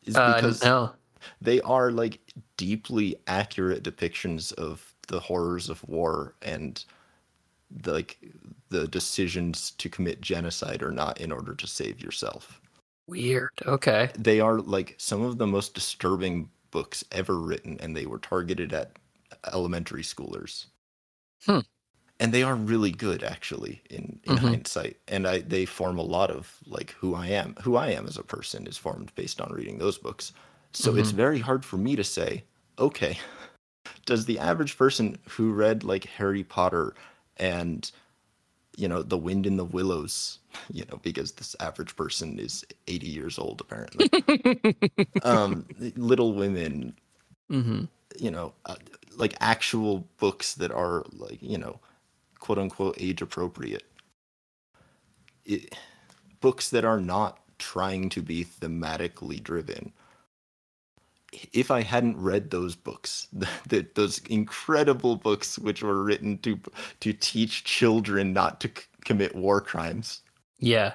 Is 0.04 0.14
because 0.14 0.62
uh, 0.62 0.68
no. 0.68 0.92
they 1.40 1.60
are 1.62 1.90
like 1.90 2.20
deeply 2.56 3.16
accurate 3.26 3.82
depictions 3.82 4.52
of 4.54 4.94
the 5.08 5.20
horrors 5.20 5.68
of 5.68 5.86
war 5.88 6.34
and 6.42 6.84
the, 7.70 7.92
like 7.92 8.18
the 8.70 8.88
decisions 8.88 9.72
to 9.72 9.88
commit 9.88 10.20
genocide 10.20 10.82
or 10.82 10.90
not 10.90 11.20
in 11.20 11.32
order 11.32 11.54
to 11.54 11.66
save 11.66 12.00
yourself. 12.00 12.60
Weird. 13.06 13.50
Okay. 13.66 14.10
They 14.18 14.40
are 14.40 14.60
like 14.60 14.94
some 14.98 15.22
of 15.22 15.38
the 15.38 15.46
most 15.46 15.74
disturbing 15.74 16.50
books 16.70 17.04
ever 17.12 17.38
written, 17.38 17.78
and 17.80 17.96
they 17.96 18.06
were 18.06 18.18
targeted 18.18 18.72
at 18.72 18.92
elementary 19.52 20.02
schoolers. 20.02 20.66
Hmm. 21.44 21.60
And 22.20 22.34
they 22.34 22.42
are 22.42 22.56
really 22.56 22.90
good, 22.90 23.22
actually, 23.22 23.80
in, 23.90 24.18
in 24.24 24.36
mm-hmm. 24.36 24.46
hindsight. 24.46 24.96
And 25.06 25.26
I 25.26 25.38
they 25.38 25.64
form 25.64 25.98
a 25.98 26.02
lot 26.02 26.30
of 26.30 26.56
like 26.66 26.90
who 26.98 27.14
I 27.14 27.28
am. 27.28 27.54
Who 27.62 27.76
I 27.76 27.88
am 27.90 28.06
as 28.06 28.16
a 28.16 28.24
person 28.24 28.66
is 28.66 28.76
formed 28.76 29.14
based 29.14 29.40
on 29.40 29.52
reading 29.52 29.78
those 29.78 29.98
books. 29.98 30.32
So 30.72 30.90
mm-hmm. 30.90 31.00
it's 31.00 31.10
very 31.12 31.38
hard 31.38 31.64
for 31.64 31.76
me 31.76 31.94
to 31.96 32.04
say, 32.04 32.44
okay, 32.78 33.18
does 34.04 34.24
the 34.24 34.38
average 34.38 34.76
person 34.76 35.18
who 35.28 35.52
read 35.52 35.84
like 35.84 36.04
Harry 36.04 36.42
Potter 36.42 36.94
and 37.36 37.90
you 38.78 38.86
know, 38.86 39.02
The 39.02 39.18
Wind 39.18 39.44
in 39.44 39.56
the 39.56 39.64
Willows, 39.64 40.38
you 40.72 40.84
know, 40.90 41.00
because 41.02 41.32
this 41.32 41.54
average 41.60 41.96
person 41.96 42.38
is 42.38 42.64
80 42.86 43.06
years 43.06 43.38
old 43.38 43.60
apparently. 43.60 44.08
um, 45.22 45.66
Little 45.96 46.32
Women, 46.32 46.94
mm-hmm. 47.50 47.84
you 48.18 48.30
know, 48.30 48.54
uh, 48.66 48.76
like 49.16 49.34
actual 49.40 50.06
books 50.18 50.54
that 50.54 50.70
are 50.70 51.04
like, 51.12 51.42
you 51.42 51.58
know, 51.58 51.80
quote 52.38 52.58
unquote 52.58 52.96
age 52.98 53.22
appropriate. 53.22 53.84
It, 55.44 55.74
books 56.40 56.68
that 56.70 56.84
are 56.84 57.00
not 57.00 57.40
trying 57.58 58.08
to 58.10 58.22
be 58.22 58.44
thematically 58.44 59.42
driven 59.42 59.92
if 61.52 61.70
I 61.70 61.82
hadn't 61.82 62.16
read 62.16 62.50
those 62.50 62.74
books, 62.74 63.28
the, 63.32 63.48
the, 63.68 63.86
those 63.94 64.18
incredible 64.28 65.16
books 65.16 65.58
which 65.58 65.82
were 65.82 66.02
written 66.02 66.38
to 66.38 66.58
to 67.00 67.12
teach 67.12 67.64
children 67.64 68.32
not 68.32 68.60
to 68.60 68.68
c- 68.68 68.84
commit 69.04 69.34
war 69.34 69.60
crimes, 69.60 70.22
yeah, 70.58 70.94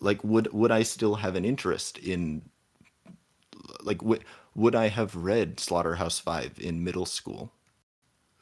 like 0.00 0.22
would 0.22 0.52
would 0.52 0.70
I 0.70 0.82
still 0.82 1.16
have 1.16 1.34
an 1.34 1.44
interest 1.44 1.98
in 1.98 2.42
like 3.82 4.02
would 4.02 4.24
would 4.54 4.74
I 4.74 4.88
have 4.88 5.16
read 5.16 5.58
Slaughterhouse 5.58 6.18
Five 6.18 6.58
in 6.60 6.84
middle 6.84 7.06
school? 7.06 7.52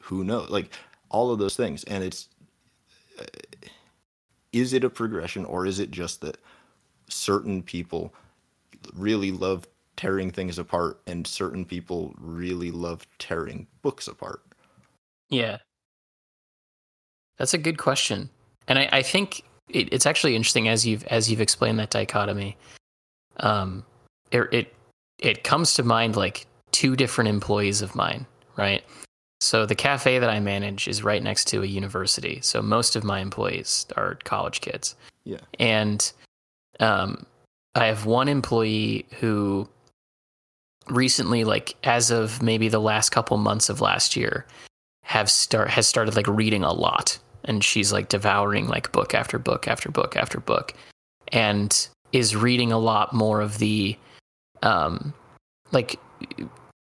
Who 0.03 0.23
knows? 0.23 0.49
Like 0.49 0.71
all 1.13 1.31
of 1.31 1.39
those 1.39 1.55
things, 1.55 1.85
and 1.85 2.03
it's 2.03 2.27
uh, 3.17 3.23
is 4.51 4.73
it 4.73 4.83
a 4.83 4.89
progression 4.89 5.45
or 5.45 5.65
is 5.65 5.79
it 5.79 5.91
just 5.91 6.21
that 6.21 6.37
certain 7.09 7.63
people 7.63 8.13
really 8.93 9.31
love 9.31 9.67
tearing 9.97 10.31
things 10.31 10.59
apart 10.59 10.99
and 11.07 11.25
certain 11.25 11.65
people 11.65 12.13
really 12.17 12.71
love 12.71 13.05
tearing 13.19 13.67
books 13.81 14.07
apart? 14.07 14.41
Yeah. 15.29 15.57
That's 17.37 17.53
a 17.53 17.57
good 17.57 17.77
question. 17.77 18.29
And 18.67 18.79
i, 18.79 18.89
I 18.91 19.01
think 19.01 19.43
it, 19.69 19.91
it's 19.91 20.05
actually 20.05 20.35
interesting 20.35 20.67
as 20.67 20.85
you've 20.85 21.03
as 21.05 21.29
you've 21.29 21.41
explained 21.41 21.79
that 21.79 21.89
dichotomy. 21.89 22.55
Um 23.37 23.83
it, 24.31 24.47
it 24.51 24.73
it 25.19 25.43
comes 25.43 25.73
to 25.75 25.83
mind 25.83 26.15
like 26.15 26.45
two 26.71 26.95
different 26.95 27.29
employees 27.29 27.81
of 27.81 27.95
mine 27.95 28.25
right 28.55 28.83
so 29.43 29.65
the 29.65 29.75
cafe 29.75 30.19
that 30.19 30.29
i 30.29 30.39
manage 30.39 30.87
is 30.87 31.03
right 31.03 31.21
next 31.21 31.49
to 31.49 31.61
a 31.61 31.65
university. 31.65 32.39
So 32.41 32.61
most 32.61 32.95
of 32.95 33.03
my 33.03 33.19
employees 33.19 33.85
are 33.97 34.17
college 34.23 34.61
kids. 34.61 34.95
Yeah. 35.25 35.41
And 35.59 36.11
um 36.79 37.25
i 37.75 37.85
have 37.87 38.05
one 38.05 38.29
employee 38.29 39.05
who 39.19 39.67
recently 40.87 41.43
like 41.43 41.75
as 41.83 42.09
of 42.09 42.41
maybe 42.41 42.69
the 42.69 42.79
last 42.79 43.09
couple 43.09 43.35
months 43.37 43.67
of 43.67 43.81
last 43.81 44.15
year 44.15 44.45
have 45.03 45.29
start 45.29 45.69
has 45.69 45.87
started 45.87 46.15
like 46.15 46.27
reading 46.27 46.63
a 46.63 46.71
lot. 46.71 47.19
And 47.43 47.61
she's 47.61 47.91
like 47.91 48.07
devouring 48.07 48.69
like 48.69 48.93
book 48.93 49.13
after 49.13 49.37
book 49.37 49.67
after 49.67 49.91
book 49.91 50.15
after 50.15 50.39
book. 50.39 50.73
And 51.33 51.87
is 52.13 52.33
reading 52.33 52.71
a 52.71 52.79
lot 52.79 53.11
more 53.11 53.41
of 53.41 53.57
the 53.57 53.97
um 54.61 55.13
like 55.73 55.99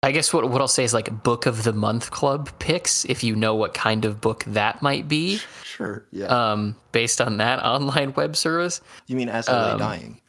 I 0.06 0.11
guess 0.11 0.32
what 0.32 0.48
what 0.52 0.61
I'll 0.61 0.68
say 0.68 0.84
is 0.84 0.94
like 0.94 1.23
book 1.23 1.48
of 1.48 1.64
the 1.64 1.73
month 1.73 2.11
club 2.11 2.49
picks 2.60 3.06
if 3.06 3.23
you 3.23 3.36
know 3.36 3.56
what 3.56 3.73
kind 3.73 4.06
of 4.06 4.22
book 4.22 4.44
that 4.45 4.82
might 4.84 5.07
be. 5.07 5.40
Sure. 5.64 6.06
Yeah. 6.11 6.27
Um 6.27 6.76
based 6.91 7.19
on 7.19 7.38
that 7.38 7.64
online 7.65 8.14
web 8.14 8.36
service. 8.36 8.82
You 9.07 9.15
mean 9.15 9.30
as 9.30 9.49
um, 9.49 9.80
dying? 9.80 10.22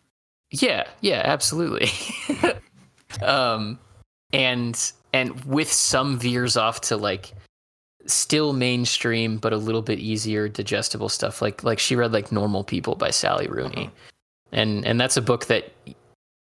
Yeah, 0.50 0.84
yeah, 1.02 1.20
absolutely. 1.24 1.90
um 3.22 3.78
and 4.32 4.92
and 5.12 5.44
with 5.44 5.70
some 5.70 6.18
veers 6.18 6.56
off 6.56 6.80
to 6.80 6.96
like 6.96 7.34
still 8.06 8.52
mainstream 8.54 9.36
but 9.36 9.52
a 9.52 9.56
little 9.56 9.82
bit 9.82 9.98
easier 9.98 10.48
digestible 10.48 11.08
stuff 11.10 11.42
like 11.42 11.62
like 11.64 11.78
she 11.78 11.96
read 11.96 12.12
like 12.12 12.32
normal 12.32 12.64
people 12.64 12.94
by 12.94 13.10
sally 13.10 13.46
rooney 13.48 13.86
Uh-huh. 13.86 13.90
and 14.52 14.86
and 14.86 15.00
that's 15.00 15.16
a 15.16 15.22
book 15.22 15.46
that 15.46 15.72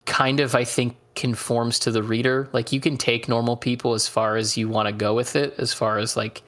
kind 0.06 0.40
of 0.42 0.56
i 0.56 0.64
think 0.66 0.98
conforms 1.18 1.80
to 1.80 1.92
the 1.92 2.04
reader. 2.04 2.48
Like 2.54 2.72
you 2.72 2.80
can 2.80 2.96
take 2.96 3.28
normal 3.28 3.58
people 3.58 3.94
as 3.94 4.08
far 4.08 4.38
as 4.38 4.56
you 4.56 4.70
want 4.70 4.88
to 4.88 4.94
go 4.94 5.14
with 5.14 5.36
it 5.36 5.56
as 5.58 5.74
far 5.74 5.98
as 5.98 6.16
like 6.16 6.42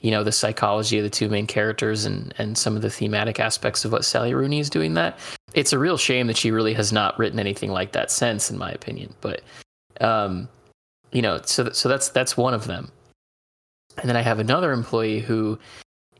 you 0.00 0.10
know 0.10 0.22
the 0.22 0.32
psychology 0.32 0.98
of 0.98 1.04
the 1.04 1.10
two 1.10 1.28
main 1.28 1.46
characters 1.46 2.04
and 2.04 2.34
and 2.36 2.58
some 2.58 2.76
of 2.76 2.82
the 2.82 2.90
thematic 2.90 3.40
aspects 3.40 3.84
of 3.84 3.92
what 3.92 4.04
sally 4.04 4.34
rooney 4.34 4.58
is 4.58 4.68
doing 4.68 4.94
that. 4.94 5.18
It's 5.54 5.72
a 5.72 5.78
real 5.78 5.96
shame 5.96 6.26
that 6.26 6.36
she 6.36 6.50
really 6.50 6.74
has 6.74 6.92
not 6.92 7.18
written 7.18 7.38
anything 7.38 7.70
like 7.70 7.92
that 7.92 8.10
since 8.10 8.50
in 8.50 8.58
my 8.58 8.70
opinion 8.70 9.14
but 9.22 9.42
um 10.00 10.48
you 11.12 11.22
know 11.22 11.40
so 11.44 11.70
so 11.70 11.88
that's 11.88 12.10
that's 12.10 12.36
one 12.36 12.54
of 12.54 12.66
them. 12.66 12.90
And 13.98 14.08
then 14.08 14.16
i 14.16 14.22
have 14.22 14.40
another 14.40 14.72
employee 14.72 15.20
who 15.20 15.58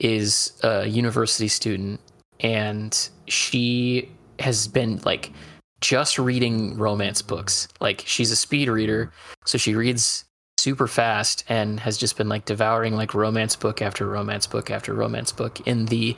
is 0.01 0.53
a 0.63 0.87
university 0.87 1.49
student 1.49 2.01
and 2.41 3.09
she 3.27 4.09
has 4.39 4.69
been 4.69 5.01
like 5.05 5.33
just 5.81 6.19
reading 6.19 6.77
romance 6.77 7.23
books. 7.23 7.69
Like 7.81 8.03
she's 8.07 8.31
a 8.31 8.37
speed 8.37 8.69
reader 8.69 9.13
so 9.45 9.59
she 9.59 9.75
reads 9.75 10.25
super 10.59 10.89
fast 10.89 11.45
and 11.49 11.79
has 11.81 11.97
just 11.97 12.17
been 12.17 12.29
like 12.29 12.45
devouring 12.45 12.97
like 12.97 13.15
romance 13.15 13.55
book 13.55 13.81
after 13.81 14.07
romance 14.07 14.47
book 14.47 14.71
after 14.71 14.93
romance 14.93 15.31
book 15.31 15.61
in 15.67 15.87
the 15.87 16.17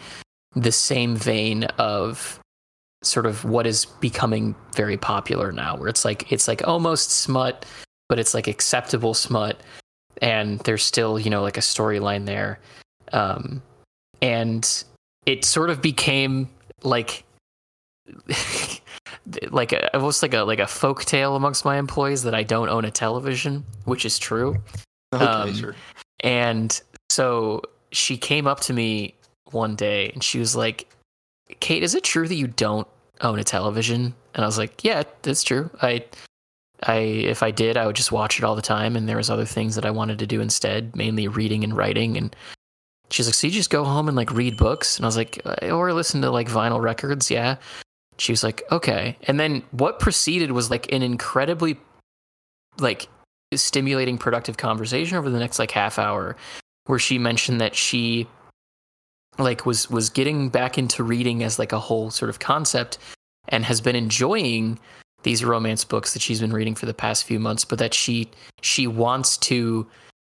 the 0.55 0.73
same 0.73 1.15
vein 1.15 1.65
of 1.79 2.41
sort 3.03 3.27
of 3.27 3.45
what 3.45 3.67
is 3.67 3.85
becoming 3.85 4.55
very 4.75 4.97
popular 4.97 5.53
now 5.53 5.77
where 5.77 5.89
it's 5.89 6.05
like 6.05 6.31
it's 6.33 6.49
like 6.49 6.67
almost 6.67 7.11
smut 7.11 7.67
but 8.09 8.19
it's 8.19 8.35
like 8.35 8.49
acceptable 8.49 9.15
smut 9.15 9.61
and 10.21 10.59
there's 10.61 10.83
still 10.83 11.19
you 11.19 11.31
know 11.31 11.43
like 11.43 11.57
a 11.57 11.61
storyline 11.61 12.27
there. 12.27 12.59
Um 13.13 13.63
and 14.23 14.85
it 15.27 15.45
sort 15.45 15.71
of 15.71 15.81
became 15.81 16.49
like 16.83 17.25
like 19.51 19.73
a, 19.73 19.95
almost 19.97 20.23
like 20.23 20.35
a 20.35 20.41
like 20.41 20.59
a 20.59 20.67
folk 20.67 21.05
tale 21.05 21.37
amongst 21.37 21.65
my 21.65 21.79
employees 21.79 22.23
that 22.23 22.35
I 22.35 22.43
don't 22.43 22.69
own 22.69 22.85
a 22.85 22.91
television, 22.91 23.65
which 23.85 24.05
is 24.05 24.19
true. 24.19 24.57
Okay, 25.13 25.25
um, 25.25 25.55
sure. 25.55 25.75
And 26.21 26.81
so 27.11 27.63
she 27.93 28.17
came 28.17 28.47
up 28.47 28.61
to 28.61 28.73
me 28.73 29.15
one 29.51 29.77
day 29.77 30.11
and 30.11 30.23
she 30.23 30.39
was 30.39 30.55
like, 30.55 30.89
"Kate, 31.61 31.83
is 31.83 31.95
it 31.95 32.05
true 32.05 32.29
that 32.29 32.35
you 32.35 32.47
don't 32.47 32.87
own 33.21 33.39
a 33.39 33.45
television?" 33.45 34.15
And 34.35 34.45
I 34.45 34.47
was 34.47 34.59
like, 34.59 34.85
"Yeah, 34.85 35.03
that's 35.23 35.43
true. 35.43 35.71
I 35.83 36.05
I 36.85 36.95
if 36.95 37.43
I 37.43 37.51
did, 37.51 37.77
I 37.77 37.87
would 37.87 37.97
just 37.97 38.13
watch 38.13 38.39
it 38.39 38.45
all 38.45 38.57
the 38.57 38.63
time 38.63 38.97
and 38.97 39.09
there 39.09 39.17
was 39.17 39.31
other 39.31 39.45
things 39.45 39.75
that 39.75 39.85
I 39.85 39.91
wanted 39.91 40.19
to 40.21 40.27
do 40.27 40.41
instead, 40.41 40.95
mainly 40.95 41.29
reading 41.29 41.65
and 41.65 41.77
writing 41.77 42.17
and 42.17 42.35
She's 43.11 43.27
like, 43.27 43.35
"So 43.35 43.49
you 43.49 43.53
just 43.53 43.71
go 43.71 43.85
home 43.85 44.09
and 44.09 44.17
like 44.17 44.33
read 44.33 44.57
books?" 44.57 44.97
And 44.97 45.05
I 45.05 45.09
was 45.09 45.17
like, 45.17 45.41
"Or 45.63 45.93
listen 45.93 46.23
to 46.23 46.31
like 46.31 46.49
vinyl 46.49 46.81
records, 46.81 47.31
yeah." 47.31 47.57
She 48.21 48.33
was 48.33 48.45
like, 48.45 48.63
"Okay." 48.71 49.17
And 49.23 49.41
then 49.41 49.63
what 49.71 49.99
proceeded 49.99 50.53
was 50.53 50.71
like 50.71 50.93
an 50.93 51.03
incredibly 51.03 51.79
like 52.79 53.09
stimulating 53.55 54.19
productive 54.19 54.57
conversation 54.57 55.17
over 55.17 55.31
the 55.31 55.39
next 55.39 55.59
like 55.59 55.71
half 55.73 55.99
hour 55.99 56.37
where 56.87 56.99
she 56.99 57.19
mentioned 57.19 57.61
that 57.61 57.75
she 57.75 58.29
like 59.39 59.67
was 59.67 59.91
was 59.91 60.11
getting 60.11 60.49
back 60.49 60.79
into 60.79 61.03
reading 61.03 61.43
as 61.43 61.59
like 61.59 61.73
a 61.73 61.79
whole 61.79 62.11
sort 62.11 62.29
of 62.29 62.39
concept 62.39 62.99
and 63.49 63.65
has 63.65 63.81
been 63.81 63.97
enjoying 63.97 64.79
these 65.23 65.45
romance 65.45 65.85
books 65.85 66.13
that 66.13 66.23
she's 66.23 66.41
been 66.41 66.53
reading 66.53 66.75
for 66.75 66.87
the 66.87 66.95
past 66.95 67.25
few 67.25 67.39
months 67.39 67.65
but 67.65 67.79
that 67.79 67.95
she 67.95 68.31
she 68.63 68.87
wants 68.87 69.37
to 69.37 69.87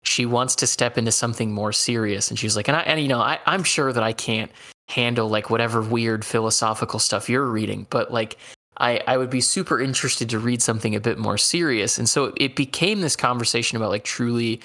she 0.03 0.27
wants 0.27 0.55
to 0.55 0.67
step 0.67 0.99
into 0.99 1.13
something 1.13 1.53
more 1.53 1.73
serious 1.73 2.31
and 2.31 2.39
she's 2.39 2.57
like 2.57 2.69
and 2.69 2.77
I 2.77 2.81
and 2.81 3.01
you 3.01 3.09
know 3.09 3.21
I, 3.21 3.39
I'm 3.47 3.63
sure 3.63 3.93
that 3.93 4.03
I 4.03 4.13
can't 4.13 4.51
handle 4.89 5.29
like 5.29 5.51
whatever 5.51 5.81
weird 5.81 6.25
philosophical 6.25 6.99
stuff 6.99 7.29
you're 7.29 7.51
reading 7.51 7.87
but 7.91 8.13
like 8.13 8.37
I, 8.79 9.01
I 9.07 9.17
would 9.17 9.31
be 9.31 9.41
super 9.41 9.81
interested 9.81 10.29
to 10.31 10.39
read 10.39 10.61
something 10.63 10.95
a 10.95 11.01
bit 11.01 11.19
more 11.19 11.39
serious. 11.39 11.99
And 11.99 12.09
so 12.09 12.33
it 12.37 12.57
became 12.57 13.01
this 13.01 13.17
conversation 13.17 13.77
about 13.77 13.91
like 13.91 14.05
truly 14.05 14.61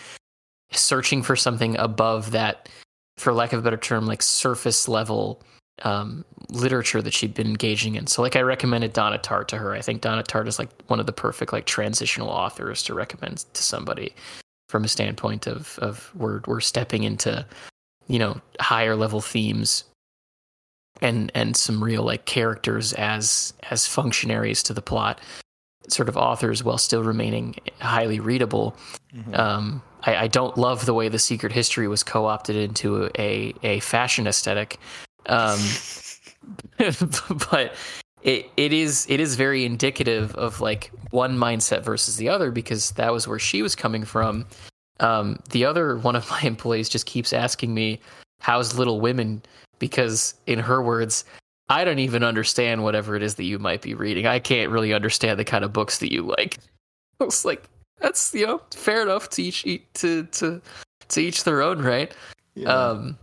searching 0.71 1.21
for 1.21 1.35
something 1.35 1.77
above 1.77 2.31
that, 2.31 2.69
for 3.17 3.33
lack 3.33 3.53
of 3.53 3.59
a 3.59 3.61
better 3.61 3.77
term, 3.77 4.07
like 4.07 4.21
surface 4.21 4.87
level 4.87 5.41
um, 5.83 6.25
literature 6.49 7.01
that 7.01 7.13
she'd 7.13 7.33
been 7.33 7.47
engaging 7.47 7.95
in. 7.95 8.07
So 8.07 8.21
like 8.21 8.35
I 8.35 8.41
recommended 8.41 8.93
Donna 8.93 9.19
Tartt 9.19 9.47
to 9.49 9.57
her. 9.57 9.73
I 9.73 9.81
think 9.81 10.01
Donna 10.01 10.23
Tartt 10.23 10.47
is 10.47 10.57
like 10.57 10.69
one 10.87 10.99
of 10.99 11.05
the 11.05 11.13
perfect 11.13 11.53
like 11.53 11.65
transitional 11.65 12.29
authors 12.29 12.81
to 12.83 12.93
recommend 12.93 13.45
to 13.53 13.63
somebody 13.63 14.13
from 14.69 14.83
a 14.83 14.87
standpoint 14.87 15.47
of 15.47 15.77
of 15.79 16.11
we're 16.15 16.41
we're 16.47 16.59
stepping 16.59 17.03
into, 17.03 17.45
you 18.07 18.19
know, 18.19 18.41
higher 18.59 18.95
level 18.95 19.21
themes 19.21 19.83
and 21.01 21.31
and 21.35 21.55
some 21.55 21.83
real 21.83 22.03
like 22.03 22.25
characters 22.25 22.93
as 22.93 23.53
as 23.69 23.87
functionaries 23.87 24.61
to 24.63 24.73
the 24.73 24.81
plot 24.81 25.19
sort 25.87 26.09
of 26.09 26.17
authors 26.17 26.63
while 26.63 26.77
still 26.77 27.03
remaining 27.03 27.55
highly 27.79 28.19
readable 28.19 28.75
Mhm. 29.15 29.37
um 29.39 29.81
I, 30.03 30.15
I 30.15 30.27
don't 30.27 30.57
love 30.57 30.85
the 30.85 30.93
way 30.93 31.09
the 31.09 31.19
secret 31.19 31.51
history 31.51 31.87
was 31.87 32.03
co-opted 32.03 32.55
into 32.55 33.09
a 33.17 33.53
a 33.63 33.79
fashion 33.79 34.27
aesthetic 34.27 34.77
um 35.25 35.59
but 37.51 37.73
it 38.21 38.49
it 38.57 38.73
is 38.73 39.05
it 39.09 39.19
is 39.19 39.35
very 39.35 39.65
indicative 39.65 40.35
of 40.35 40.61
like 40.61 40.91
one 41.11 41.37
mindset 41.37 41.83
versus 41.83 42.17
the 42.17 42.29
other 42.29 42.51
because 42.51 42.91
that 42.91 43.11
was 43.11 43.27
where 43.27 43.39
she 43.39 43.61
was 43.61 43.75
coming 43.75 44.03
from 44.03 44.45
um 44.99 45.39
the 45.51 45.65
other 45.65 45.97
one 45.97 46.15
of 46.15 46.29
my 46.29 46.41
employees 46.43 46.89
just 46.89 47.05
keeps 47.05 47.33
asking 47.33 47.73
me 47.73 47.99
how's 48.41 48.77
little 48.77 48.99
women 49.01 49.41
because 49.79 50.33
in 50.45 50.59
her 50.59 50.81
words, 50.81 51.25
I 51.69 51.83
don't 51.83 51.99
even 51.99 52.23
understand 52.23 52.83
whatever 52.83 53.15
it 53.15 53.23
is 53.23 53.35
that 53.35 53.43
you 53.43 53.59
might 53.59 53.81
be 53.81 53.93
reading. 53.93 54.25
I 54.25 54.39
can't 54.39 54.71
really 54.71 54.93
understand 54.93 55.39
the 55.39 55.45
kind 55.45 55.63
of 55.63 55.71
books 55.71 55.99
that 55.99 56.11
you 56.11 56.23
like. 56.23 56.57
I 57.19 57.25
was 57.25 57.45
like, 57.45 57.63
that's 57.99 58.33
you 58.33 58.47
know 58.47 58.61
fair 58.71 59.01
enough 59.01 59.29
to 59.31 59.43
each 59.43 59.63
to 59.95 60.23
to 60.23 60.61
to 61.09 61.21
each 61.21 61.43
their 61.43 61.61
own, 61.61 61.81
right? 61.81 62.13
Yeah. 62.55 62.69
Um, 62.69 63.17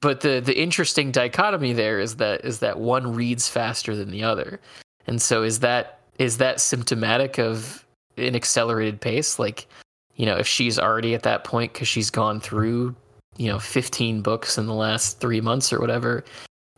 but 0.00 0.20
the 0.20 0.40
the 0.40 0.58
interesting 0.58 1.10
dichotomy 1.10 1.72
there 1.72 2.00
is 2.00 2.16
that 2.16 2.44
is 2.44 2.60
that 2.60 2.78
one 2.78 3.14
reads 3.14 3.48
faster 3.48 3.94
than 3.94 4.10
the 4.10 4.22
other, 4.22 4.60
and 5.06 5.20
so 5.20 5.42
is 5.42 5.60
that 5.60 6.00
is 6.18 6.38
that 6.38 6.60
symptomatic 6.60 7.38
of 7.38 7.84
an 8.16 8.34
accelerated 8.34 9.00
pace? 9.00 9.38
Like, 9.38 9.66
you 10.16 10.26
know, 10.26 10.36
if 10.36 10.46
she's 10.46 10.78
already 10.78 11.14
at 11.14 11.22
that 11.24 11.44
point 11.44 11.72
because 11.72 11.88
she's 11.88 12.10
gone 12.10 12.40
through 12.40 12.94
you 13.40 13.50
know 13.50 13.58
15 13.58 14.20
books 14.20 14.58
in 14.58 14.66
the 14.66 14.74
last 14.74 15.18
three 15.18 15.40
months 15.40 15.72
or 15.72 15.80
whatever, 15.80 16.24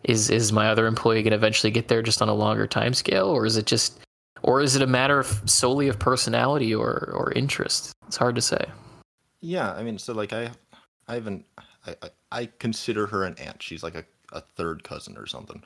is 0.05 0.31
is 0.31 0.53
my 0.53 0.69
other 0.69 0.87
employee 0.87 1.23
going 1.23 1.33
to 1.33 1.37
eventually 1.37 1.73
get 1.73 1.89
there 1.89 2.03
just 2.03 2.23
on 2.23 2.29
a 2.29 2.35
longer 2.35 2.69
time 2.69 2.95
scale, 2.95 3.27
or 3.27 3.45
is 3.45 3.57
it 3.57 3.67
just 3.67 3.99
or 4.43 4.61
is 4.61 4.77
it 4.77 4.83
a 4.83 4.87
matter 4.87 5.19
of 5.19 5.43
solely 5.51 5.89
of 5.89 5.99
personality 5.99 6.73
or 6.73 7.11
or 7.15 7.33
interest? 7.33 7.93
It's 8.07 8.17
hard 8.17 8.37
to 8.37 8.41
say. 8.41 8.65
Yeah, 9.41 9.73
I 9.73 9.83
mean, 9.83 9.99
so 9.99 10.13
like 10.13 10.33
I, 10.33 10.53
I 11.09 11.15
haven't, 11.15 11.45
I, 11.85 11.97
I, 12.01 12.11
I 12.31 12.49
consider 12.61 13.09
her 13.09 13.25
an 13.25 13.35
aunt. 13.39 13.61
She's 13.61 13.83
like 13.83 13.97
a, 13.97 14.05
a 14.33 14.41
third 14.41 14.85
cousin 14.85 15.19
or 15.19 15.27
something. 15.27 15.65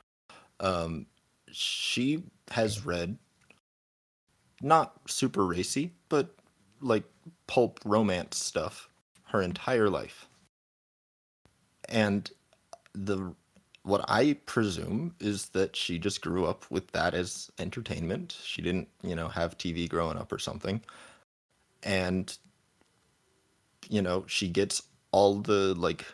Um, 0.59 1.05
she 1.51 2.23
has 2.49 2.87
read 2.87 3.19
not 4.63 4.99
super 5.07 5.45
racy, 5.45 5.93
but 6.09 6.33
like 6.81 7.03
pulp 7.45 7.79
romance 7.85 8.37
stuff 8.37 8.89
her 9.25 9.43
entire 9.43 9.91
life. 9.91 10.26
And 11.89 12.29
the 12.93 13.33
what 13.83 14.03
I 14.09 14.33
presume 14.45 15.15
is 15.19 15.49
that 15.49 15.75
she 15.75 15.97
just 15.97 16.21
grew 16.21 16.45
up 16.45 16.69
with 16.69 16.91
that 16.91 17.13
as 17.13 17.49
entertainment. 17.57 18.37
She 18.43 18.61
didn't, 18.61 18.89
you 19.01 19.15
know, 19.15 19.29
have 19.29 19.57
TV 19.57 19.87
growing 19.87 20.17
up 20.17 20.31
or 20.33 20.39
something. 20.39 20.81
And 21.83 22.37
you 23.89 24.01
know, 24.01 24.25
she 24.27 24.49
gets 24.49 24.83
all 25.11 25.35
the 25.35 25.73
like 25.75 26.05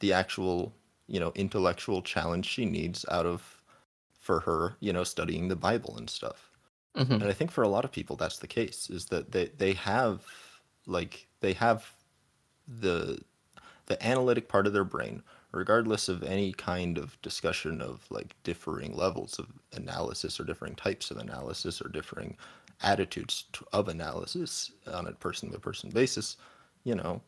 the 0.00 0.12
actual, 0.12 0.72
you 1.08 1.18
know, 1.18 1.32
intellectual 1.34 2.02
challenge 2.02 2.46
she 2.46 2.64
needs 2.64 3.04
out 3.10 3.26
of 3.26 3.62
for 4.20 4.40
her, 4.40 4.76
you 4.80 4.92
know, 4.92 5.04
studying 5.04 5.48
the 5.48 5.56
Bible 5.56 5.96
and 5.96 6.08
stuff. 6.08 6.50
Mm-hmm. 6.96 7.14
And 7.14 7.24
I 7.24 7.32
think 7.32 7.50
for 7.50 7.62
a 7.62 7.68
lot 7.68 7.84
of 7.84 7.92
people 7.92 8.16
that's 8.16 8.38
the 8.38 8.46
case 8.46 8.88
is 8.90 9.06
that 9.06 9.32
they 9.32 9.46
they 9.58 9.72
have 9.74 10.24
like 10.86 11.26
they 11.40 11.52
have 11.54 11.90
the 12.66 13.18
the 13.86 14.06
analytic 14.06 14.48
part 14.48 14.66
of 14.66 14.72
their 14.72 14.84
brain 14.84 15.22
regardless 15.56 16.08
of 16.08 16.22
any 16.22 16.52
kind 16.52 16.98
of 16.98 17.20
discussion 17.22 17.80
of 17.80 18.04
like 18.10 18.36
differing 18.42 18.94
levels 18.94 19.38
of 19.38 19.46
analysis 19.72 20.38
or 20.38 20.44
differing 20.44 20.74
types 20.74 21.10
of 21.10 21.16
analysis 21.16 21.80
or 21.80 21.88
differing 21.88 22.36
attitudes 22.82 23.44
of 23.72 23.88
analysis 23.88 24.72
on 24.92 25.06
a 25.06 25.12
person 25.12 25.48
by 25.50 25.56
person 25.56 25.90
basis, 25.90 26.36
you 26.84 26.94
know, 26.94 27.22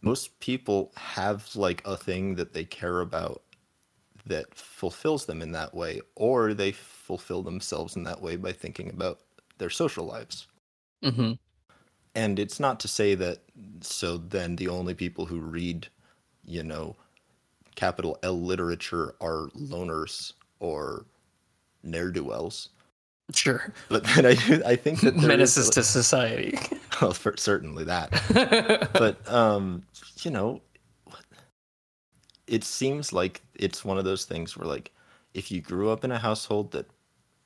most 0.00 0.38
people 0.40 0.92
have 0.96 1.54
like 1.54 1.86
a 1.86 1.96
thing 1.96 2.34
that 2.34 2.52
they 2.52 2.64
care 2.64 3.00
about 3.00 3.42
that 4.26 4.52
fulfills 4.54 5.26
them 5.26 5.42
in 5.42 5.52
that 5.52 5.74
way, 5.74 6.00
or 6.16 6.54
they 6.54 6.72
fulfill 6.72 7.42
themselves 7.42 7.96
in 7.96 8.04
that 8.04 8.20
way 8.20 8.36
by 8.36 8.52
thinking 8.52 8.88
about 8.88 9.20
their 9.58 9.70
social 9.70 10.04
lives. 10.04 10.48
Mm-hmm. 11.04 11.32
And 12.14 12.38
it's 12.38 12.60
not 12.60 12.78
to 12.80 12.88
say 12.88 13.14
that 13.14 13.38
so 13.80 14.18
then 14.18 14.56
the 14.56 14.68
only 14.68 14.94
people 14.94 15.26
who 15.26 15.40
read 15.40 15.88
you 16.44 16.62
know, 16.62 16.96
capital 17.74 18.18
L 18.22 18.40
literature 18.40 19.14
are 19.20 19.48
loners 19.56 20.32
or 20.60 21.06
ne'er 21.82 22.10
do 22.10 22.24
wells. 22.24 22.70
Sure. 23.34 23.72
But 23.88 24.04
then 24.04 24.26
I, 24.26 24.30
I 24.66 24.76
think 24.76 25.00
that 25.00 25.16
menaces 25.16 25.68
is, 25.68 25.70
to 25.70 25.82
society. 25.82 26.58
Well, 27.00 27.14
for, 27.14 27.34
certainly 27.36 27.82
that. 27.84 28.10
but 28.92 29.28
um, 29.28 29.82
you 30.18 30.30
know, 30.30 30.60
it 32.46 32.62
seems 32.62 33.12
like 33.12 33.40
it's 33.54 33.84
one 33.84 33.98
of 33.98 34.04
those 34.04 34.24
things 34.24 34.56
where, 34.56 34.68
like, 34.68 34.92
if 35.34 35.50
you 35.50 35.62
grew 35.62 35.90
up 35.90 36.04
in 36.04 36.12
a 36.12 36.18
household 36.18 36.70
that, 36.72 36.86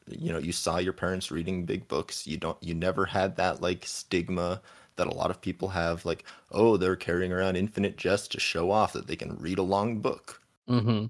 you 0.08 0.32
know, 0.32 0.38
you 0.38 0.52
saw 0.52 0.78
your 0.78 0.92
parents 0.92 1.30
reading 1.30 1.64
big 1.64 1.88
books, 1.88 2.26
you 2.26 2.36
don't, 2.36 2.60
you 2.62 2.74
never 2.74 3.06
had 3.06 3.36
that 3.36 3.60
like 3.60 3.86
stigma 3.86 4.60
that 4.96 5.06
a 5.06 5.14
lot 5.14 5.30
of 5.30 5.40
people 5.40 5.68
have 5.68 6.04
like 6.04 6.24
oh 6.50 6.76
they're 6.76 6.96
carrying 6.96 7.32
around 7.32 7.56
infinite 7.56 7.96
jest 7.96 8.32
to 8.32 8.40
show 8.40 8.70
off 8.70 8.92
that 8.92 9.06
they 9.06 9.16
can 9.16 9.36
read 9.38 9.58
a 9.58 9.62
long 9.62 10.00
book. 10.00 10.42
Mm-hmm. 10.68 11.06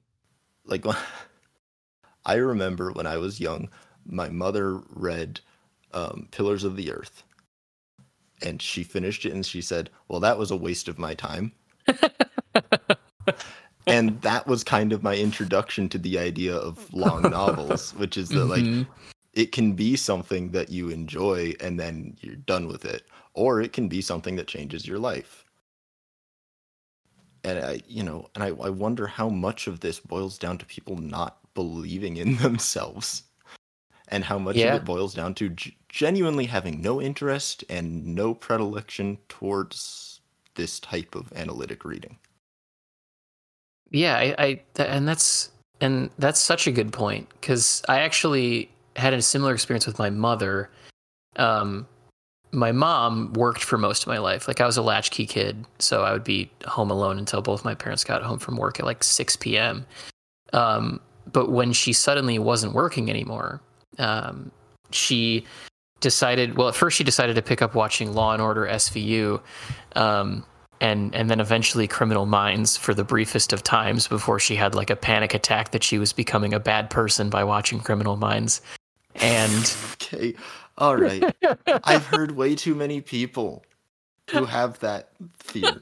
like 0.67 0.85
i 2.27 2.35
remember 2.35 2.93
when 2.93 3.07
i 3.07 3.17
was 3.17 3.41
young 3.41 3.71
my 4.05 4.29
mother 4.29 4.83
read 4.91 5.41
um, 5.95 6.29
pillars 6.31 6.63
of 6.63 6.77
the 6.77 6.93
earth. 6.93 7.23
And 8.43 8.61
she 8.61 8.85
finished 8.85 9.25
it 9.25 9.33
and 9.33 9.47
she 9.47 9.63
said 9.63 9.89
well 10.09 10.21
that 10.21 10.39
was 10.39 10.51
a 10.51 10.57
waste 10.57 10.89
of 10.89 10.99
my 10.99 11.15
time 11.15 11.53
and 13.87 14.21
that 14.23 14.47
was 14.47 14.65
kind 14.65 14.93
of 14.93 15.03
my 15.03 15.17
introduction 15.17 15.89
to 15.89 15.99
the 15.99 16.19
idea 16.19 16.55
of 16.55 16.93
long 16.93 17.23
novels 17.31 17.95
which 17.95 18.17
is 18.17 18.29
that 18.29 18.37
mm-hmm. 18.39 18.79
like 18.79 18.87
it 19.33 19.53
can 19.53 19.73
be 19.75 19.97
something 19.97 20.51
that 20.51 20.71
you 20.71 20.89
enjoy 20.89 21.53
and 21.61 21.79
then 21.79 22.17
you're 22.21 22.37
done 22.37 22.67
with 22.67 22.85
it 22.85 23.03
or 23.35 23.61
it 23.61 23.73
can 23.73 23.89
be 23.89 24.01
something 24.01 24.37
that 24.37 24.47
changes 24.47 24.87
your 24.87 24.99
life 24.99 25.45
and 27.45 27.59
i 27.65 27.81
you 27.87 28.03
know 28.03 28.29
and 28.35 28.43
i, 28.43 28.49
I 28.49 28.71
wonder 28.71 29.07
how 29.07 29.29
much 29.29 29.67
of 29.67 29.81
this 29.81 30.01
boils 30.01 30.39
down 30.39 30.59
to 30.59 30.67
people 30.67 30.97
not 30.97 31.39
believing 31.55 32.17
in 32.17 32.37
themselves 32.39 33.23
and 34.09 34.23
how 34.23 34.39
much 34.39 34.57
yeah. 34.57 34.75
of 34.75 34.83
it 34.83 34.85
boils 34.85 35.15
down 35.15 35.35
to 35.35 35.49
g- 35.49 35.77
genuinely 35.89 36.47
having 36.47 36.81
no 36.81 37.03
interest 37.03 37.65
and 37.69 38.15
no 38.15 38.35
predilection 38.35 39.19
towards 39.29 40.21
this 40.55 40.79
type 40.79 41.15
of 41.15 41.33
analytic 41.35 41.85
reading 41.85 42.17
yeah 43.91 44.17
i, 44.17 44.35
I 44.39 44.83
and 44.83 45.07
that's 45.09 45.51
and 45.81 46.11
that's 46.19 46.41
such 46.41 46.67
a 46.67 46.73
good 46.73 46.93
point 46.93 47.29
because 47.41 47.83
i 47.89 48.01
actually 48.01 48.71
had 48.97 49.13
a 49.13 49.23
similar 49.23 49.53
experience 49.53 49.87
with 49.87 49.99
my 49.99 50.11
mother 50.11 50.71
um 51.37 51.87
my 52.53 52.73
mom 52.73 53.33
worked 53.35 53.63
for 53.63 53.77
most 53.77 54.03
of 54.05 54.09
my 54.09 54.19
life. 54.19 54.49
Like 54.49 54.61
I 54.61 54.67
was 54.67 54.77
a 54.77 54.83
latchkey 54.83 55.27
kid, 55.27 55.65
so 55.79 56.05
I 56.05 56.13
would 56.13 56.25
be 56.25 56.51
home 56.67 56.91
alone 56.91 57.19
until 57.19 57.43
both 57.43 57.65
my 57.65 57.75
parents 57.75 58.03
got 58.05 58.23
home 58.23 58.39
from 58.39 58.57
work 58.57 58.81
at 58.81 58.87
like 58.87 59.05
6 59.05 59.37
p.m. 59.37 59.85
Um, 60.53 61.01
but 61.31 61.51
when 61.51 61.73
she 61.73 61.93
suddenly 61.93 62.39
wasn't 62.39 62.73
working 62.73 63.11
anymore, 63.11 63.61
um, 63.99 64.51
she 64.91 65.45
decided. 66.01 66.57
Well, 66.57 66.69
at 66.69 66.75
first 66.75 66.97
she 66.97 67.05
decided 67.05 67.37
to 67.37 67.43
pick 67.43 67.63
up 67.63 67.75
watching 67.75 68.15
Law 68.15 68.33
and 68.33 68.41
Order 68.41 68.67
SVU, 68.67 69.41
um, 69.95 70.45
and 70.81 71.15
and 71.15 71.31
then 71.31 71.41
eventually 71.41 71.87
Criminal 71.87 72.27
Minds 72.27 72.77
for 72.77 72.95
the 72.95 73.05
briefest 73.05 73.53
of 73.53 73.63
times 73.63 74.09
before 74.09 74.39
she 74.39 74.57
had 74.57 74.75
like 74.75 74.91
a 74.91 74.97
panic 74.97 75.35
attack 75.35 75.71
that 75.73 75.83
she 75.83 75.99
was 75.99 76.13
becoming 76.13 76.55
a 76.55 76.61
bad 76.61 76.91
person 76.91 77.31
by 77.31 77.45
watching 77.45 77.81
Criminal 77.81 78.17
Minds. 78.17 78.61
And 79.15 79.77
okay, 79.95 80.35
all 80.79 80.97
right. 80.97 81.25
I've 81.85 82.07
heard 82.07 82.33
way 82.33 82.55
too 82.55 82.75
many 82.75 83.01
people 83.01 83.65
who 84.31 84.45
have 84.45 84.79
that 84.81 85.11
fear. 85.39 85.81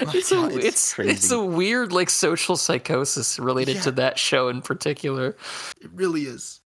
It's 0.00 0.30
God, 0.30 0.52
a 0.52 0.58
it's 0.58 0.98
it's, 0.98 0.98
it's, 0.98 1.30
a 1.30 1.42
weird 1.42 1.92
like 1.92 2.10
social 2.10 2.56
psychosis 2.56 3.38
related 3.38 3.76
yeah. 3.76 3.82
to 3.82 3.90
that 3.92 4.18
show 4.18 4.48
in 4.48 4.60
particular. 4.60 5.36
It 5.80 5.90
really 5.94 6.22
is. 6.22 6.60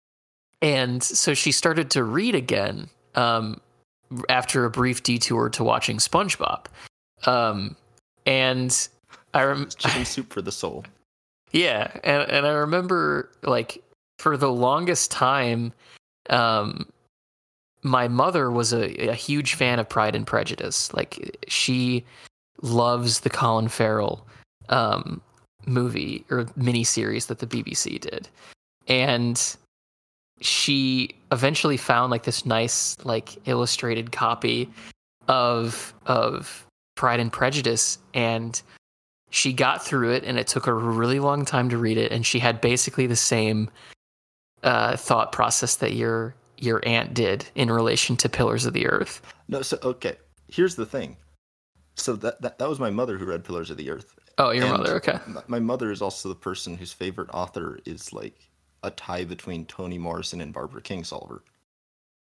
And 0.61 1.03
so 1.03 1.33
she 1.33 1.51
started 1.51 1.91
to 1.91 2.03
read 2.03 2.35
again 2.35 2.89
um, 3.15 3.61
after 4.29 4.65
a 4.65 4.69
brief 4.69 5.03
detour 5.03 5.49
to 5.49 5.63
watching 5.63 5.97
SpongeBob. 5.97 6.65
Um, 7.25 7.75
and 8.25 8.87
I 9.33 9.41
remember 9.41 9.71
chicken 9.71 10.05
soup 10.05 10.31
for 10.31 10.41
the 10.41 10.51
soul. 10.51 10.85
Yeah, 11.55 11.91
and 12.03 12.27
and 12.31 12.47
I 12.47 12.53
remember 12.53 13.29
like 13.43 13.83
for 14.17 14.37
the 14.37 14.51
longest 14.51 15.11
time 15.11 15.71
um, 16.31 16.91
my 17.83 18.07
mother 18.07 18.49
was 18.49 18.73
a, 18.73 19.09
a 19.09 19.13
huge 19.13 19.53
fan 19.53 19.77
of 19.77 19.87
Pride 19.87 20.15
and 20.15 20.25
Prejudice. 20.25 20.91
Like 20.93 21.37
she 21.47 22.05
loves 22.63 23.19
the 23.19 23.29
Colin 23.29 23.67
Farrell 23.67 24.25
um, 24.69 25.21
movie 25.67 26.25
or 26.31 26.45
miniseries 26.57 27.27
that 27.27 27.37
the 27.37 27.45
BBC 27.45 27.99
did, 27.99 28.29
and 28.87 29.55
she 30.41 31.09
eventually 31.31 31.77
found 31.77 32.11
like 32.11 32.23
this 32.23 32.45
nice 32.45 32.97
like 33.05 33.37
illustrated 33.47 34.11
copy 34.11 34.69
of 35.27 35.93
of 36.05 36.65
Pride 36.95 37.19
and 37.19 37.31
Prejudice 37.31 37.97
and 38.13 38.61
she 39.29 39.51
got 39.51 39.83
through 39.83 40.11
it 40.11 40.23
and 40.23 40.37
it 40.37 40.47
took 40.47 40.65
her 40.65 40.73
a 40.73 40.75
really 40.75 41.19
long 41.19 41.43
time 41.45 41.69
to 41.69 41.77
read 41.77 41.97
it 41.97 42.11
and 42.11 42.25
she 42.25 42.39
had 42.39 42.61
basically 42.61 43.07
the 43.07 43.15
same 43.15 43.69
uh, 44.63 44.95
thought 44.95 45.31
process 45.31 45.77
that 45.77 45.93
your 45.93 46.35
your 46.57 46.81
aunt 46.85 47.13
did 47.13 47.45
in 47.55 47.69
relation 47.69 48.15
to 48.17 48.29
Pillars 48.29 48.65
of 48.65 48.73
the 48.73 48.87
Earth. 48.87 49.21
No, 49.47 49.61
so 49.61 49.77
okay. 49.83 50.17
Here's 50.47 50.75
the 50.75 50.85
thing. 50.85 51.17
So 51.95 52.15
that, 52.17 52.41
that 52.41 52.59
that 52.59 52.69
was 52.69 52.79
my 52.79 52.89
mother 52.89 53.17
who 53.17 53.25
read 53.25 53.43
Pillars 53.43 53.69
of 53.69 53.77
the 53.77 53.89
Earth, 53.89 54.15
Oh, 54.37 54.51
your 54.51 54.65
And 54.65 54.73
mother. 54.77 54.95
Okay. 54.95 55.19
My 55.47 55.59
mother 55.59 55.91
is 55.91 56.01
also 56.01 56.29
the 56.29 56.35
person 56.35 56.75
whose 56.75 56.91
favorite 56.91 57.29
author 57.33 57.79
is 57.85 58.13
like 58.13 58.49
a 58.83 58.91
tie 58.91 59.23
between 59.23 59.65
Toni 59.65 59.97
Morrison 59.97 60.41
and 60.41 60.53
Barbara 60.53 60.81
Kingsolver. 60.81 61.39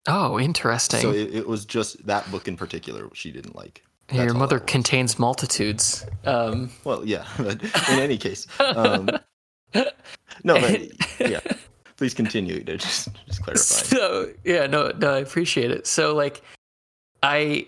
Oh, 0.07 0.39
interesting. 0.39 0.99
So 1.01 1.11
it, 1.11 1.33
it 1.33 1.47
was 1.47 1.65
just 1.65 2.05
that 2.05 2.29
book 2.29 2.47
in 2.47 2.57
particular 2.57 3.09
she 3.13 3.31
didn't 3.31 3.55
like. 3.55 3.83
That's 4.07 4.25
your 4.25 4.33
mother 4.33 4.59
contains 4.59 5.17
multitudes. 5.17 6.05
Um, 6.25 6.69
Well, 6.83 7.05
yeah, 7.05 7.25
but 7.37 7.63
in 7.63 7.99
any 7.99 8.17
case, 8.17 8.47
um, 8.59 9.09
no, 9.73 10.59
but 10.59 10.81
yeah. 11.19 11.39
Please 11.95 12.13
continue 12.13 12.63
to 12.63 12.77
just 12.77 13.07
just 13.27 13.43
clarify. 13.43 13.61
so 13.63 14.33
yeah, 14.43 14.65
no, 14.67 14.91
no, 14.97 15.13
I 15.13 15.19
appreciate 15.19 15.71
it. 15.71 15.87
So 15.87 16.15
like, 16.15 16.41
I 17.21 17.67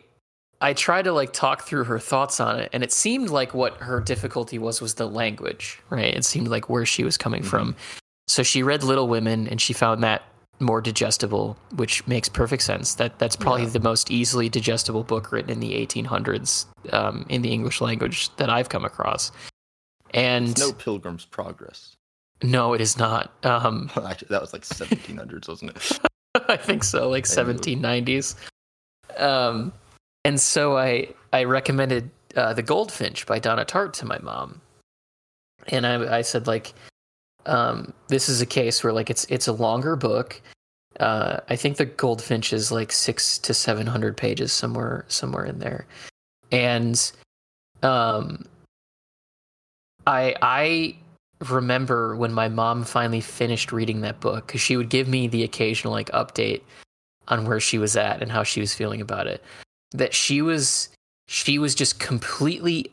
I 0.59 0.73
tried 0.73 1.03
to 1.03 1.13
like 1.13 1.31
talk 1.31 1.63
through 1.63 1.85
her 1.85 1.99
thoughts 1.99 2.39
on 2.39 2.59
it, 2.59 2.69
and 2.73 2.83
it 2.83 2.91
seemed 2.91 3.29
like 3.29 3.53
what 3.53 3.77
her 3.77 4.01
difficulty 4.01 4.57
was 4.57 4.81
was 4.81 4.95
the 4.95 5.07
language, 5.07 5.79
right? 5.89 6.13
It 6.13 6.25
seemed 6.25 6.47
like 6.47 6.69
where 6.69 6.85
she 6.85 7.03
was 7.03 7.17
coming 7.17 7.43
from. 7.43 7.75
So 8.27 8.43
she 8.43 8.63
read 8.63 8.83
Little 8.83 9.07
Women, 9.07 9.47
and 9.47 9.61
she 9.61 9.73
found 9.73 10.03
that 10.03 10.23
more 10.59 10.81
digestible, 10.81 11.57
which 11.75 12.05
makes 12.07 12.29
perfect 12.29 12.63
sense. 12.63 12.95
That 12.95 13.19
that's 13.19 13.35
probably 13.35 13.63
Yeah. 13.63 13.69
the 13.69 13.79
most 13.81 14.09
easily 14.09 14.49
digestible 14.49 15.03
book 15.03 15.31
written 15.31 15.51
in 15.51 15.59
the 15.59 15.73
1800s 15.73 16.65
um, 16.93 17.25
in 17.29 17.41
the 17.41 17.51
English 17.51 17.81
language 17.81 18.33
that 18.37 18.49
I've 18.49 18.69
come 18.69 18.85
across. 18.85 19.31
And 20.13 20.49
It's 20.49 20.59
no 20.61 20.71
Pilgrim's 20.71 21.25
Progress. 21.25 21.95
no, 22.41 22.73
it 22.73 22.79
is 22.81 22.97
not. 22.97 23.31
Um, 23.43 23.91
Actually, 24.07 24.29
that 24.29 24.41
was 24.41 24.53
like 24.53 24.63
1700s, 24.63 25.47
wasn't 25.49 25.71
it? 25.75 25.99
I 26.49 26.55
think 26.57 26.83
so, 26.83 27.09
like 27.09 27.25
1790s. 27.25 28.35
Um, 29.17 29.71
and 30.23 30.39
so 30.39 30.77
I 30.77 31.09
I 31.33 31.43
recommended 31.43 32.09
uh, 32.35 32.53
the 32.53 32.63
Goldfinch 32.63 33.25
by 33.25 33.39
Donna 33.39 33.65
Tartt 33.65 33.93
to 33.93 34.05
my 34.05 34.17
mom, 34.19 34.61
and 35.67 35.85
I 35.85 36.17
I 36.17 36.21
said 36.21 36.47
like, 36.47 36.73
um, 37.45 37.93
this 38.07 38.29
is 38.29 38.41
a 38.41 38.45
case 38.45 38.83
where 38.83 38.93
like 38.93 39.09
it's 39.09 39.25
it's 39.25 39.47
a 39.47 39.53
longer 39.53 39.95
book. 39.95 40.41
Uh, 40.99 41.39
I 41.49 41.55
think 41.55 41.77
the 41.77 41.85
Goldfinch 41.85 42.53
is 42.53 42.71
like 42.71 42.91
six 42.91 43.37
to 43.39 43.53
seven 43.53 43.87
hundred 43.87 44.17
pages 44.17 44.51
somewhere 44.53 45.05
somewhere 45.07 45.45
in 45.45 45.59
there, 45.59 45.85
and 46.51 47.11
um, 47.83 48.45
I 50.07 50.35
I 50.41 50.95
remember 51.49 52.15
when 52.15 52.31
my 52.31 52.47
mom 52.47 52.83
finally 52.83 53.21
finished 53.21 53.71
reading 53.71 54.01
that 54.01 54.19
book 54.21 54.47
because 54.47 54.61
she 54.61 54.77
would 54.77 54.89
give 54.89 55.07
me 55.07 55.27
the 55.27 55.43
occasional 55.43 55.91
like 55.91 56.09
update 56.11 56.61
on 57.27 57.45
where 57.45 57.59
she 57.59 57.77
was 57.77 57.97
at 57.97 58.21
and 58.21 58.31
how 58.31 58.43
she 58.43 58.61
was 58.61 58.73
feeling 58.73 59.01
about 59.01 59.27
it 59.27 59.43
that 59.91 60.13
she 60.13 60.41
was 60.41 60.89
she 61.27 61.59
was 61.59 61.75
just 61.75 61.99
completely 61.99 62.89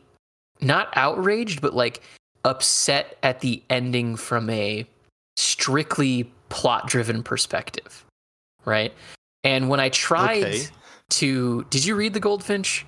not 0.61 0.89
outraged 0.95 1.61
but 1.61 1.73
like 1.73 2.01
upset 2.45 3.17
at 3.23 3.39
the 3.41 3.61
ending 3.69 4.15
from 4.15 4.49
a 4.49 4.85
strictly 5.37 6.31
plot 6.49 6.87
driven 6.87 7.23
perspective 7.23 8.05
right 8.65 8.93
and 9.43 9.69
when 9.69 9.79
i 9.79 9.89
tried 9.89 10.43
Okay. 10.43 10.63
to 11.09 11.63
did 11.69 11.83
you 11.85 11.95
read 11.95 12.13
the 12.13 12.19
goldfinch 12.19 12.85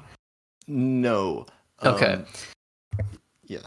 No. 0.68 1.46
Okay. 1.84 2.14
Um, 2.14 2.26
yeah. 3.46 3.60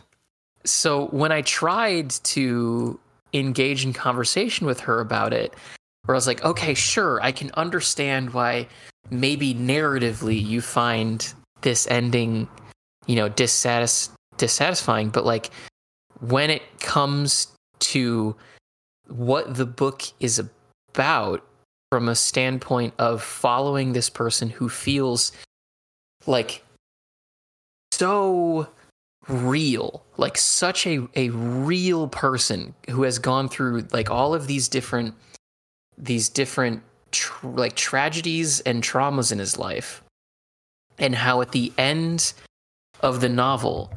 so 0.65 1.07
when 1.09 1.31
I 1.31 1.43
tried 1.43 2.11
to 2.11 2.99
engage 3.35 3.85
in 3.85 3.93
conversation 3.93 4.67
with 4.67 4.81
her 4.81 4.99
about 5.01 5.33
it, 5.33 5.55
where 6.05 6.15
I 6.15 6.19
was 6.19 6.27
like, 6.27 6.43
okay, 6.43 6.75
sure, 6.75 7.21
I 7.23 7.31
can 7.33 7.51
understand 7.55 8.33
why 8.33 8.67
maybe 9.11 9.55
narratively 9.55 10.43
you 10.45 10.61
find 10.63 11.33
this 11.61 11.87
ending, 11.89 12.49
you 13.07 13.15
know, 13.17 13.29
dissatis- 13.29 14.09
dissatisfying, 14.39 15.11
but 15.11 15.25
like 15.27 15.51
when 16.21 16.51
it 16.51 16.63
comes 16.81 17.49
to 17.81 18.37
what 19.09 19.55
the 19.55 19.67
book 19.67 20.03
is 20.21 20.41
about 20.95 21.45
from 21.91 22.09
a 22.09 22.15
standpoint 22.15 22.95
of 22.99 23.23
following 23.23 23.93
this 23.93 24.11
person 24.11 24.51
who 24.51 24.69
feels 24.69 25.33
like 26.27 26.63
so 27.93 28.69
real 29.29 30.03
like 30.17 30.39
such 30.39 30.87
a 30.87 31.07
a 31.15 31.29
real 31.31 32.09
person 32.09 32.75
who 32.91 33.03
has 33.03 33.19
gone 33.19 33.49
through 33.49 33.87
like 33.93 34.11
all 34.11 34.35
of 34.35 34.47
these 34.47 34.69
different 34.69 35.15
these 35.97 36.29
different 36.29 36.83
like 37.43 37.75
tragedies 37.75 38.61
and 38.61 38.83
traumas 38.83 39.33
in 39.33 39.39
his 39.39 39.59
life 39.59 40.03
and 40.99 41.15
how 41.15 41.41
at 41.41 41.53
the 41.53 41.73
end 41.77 42.33
of 43.01 43.21
the 43.21 43.29
novel 43.29 43.93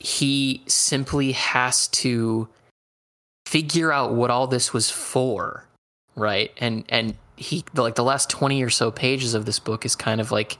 he 0.00 0.62
simply 0.66 1.32
has 1.32 1.86
to 1.88 2.48
figure 3.46 3.92
out 3.92 4.14
what 4.14 4.30
all 4.30 4.46
this 4.46 4.72
was 4.72 4.90
for 4.90 5.66
right? 6.20 6.52
And 6.58 6.84
and 6.88 7.16
he 7.36 7.64
like 7.74 7.94
the 7.94 8.04
last 8.04 8.30
20 8.30 8.62
or 8.62 8.70
so 8.70 8.90
pages 8.90 9.34
of 9.34 9.46
this 9.46 9.58
book 9.58 9.84
is 9.84 9.96
kind 9.96 10.20
of 10.20 10.30
like 10.30 10.58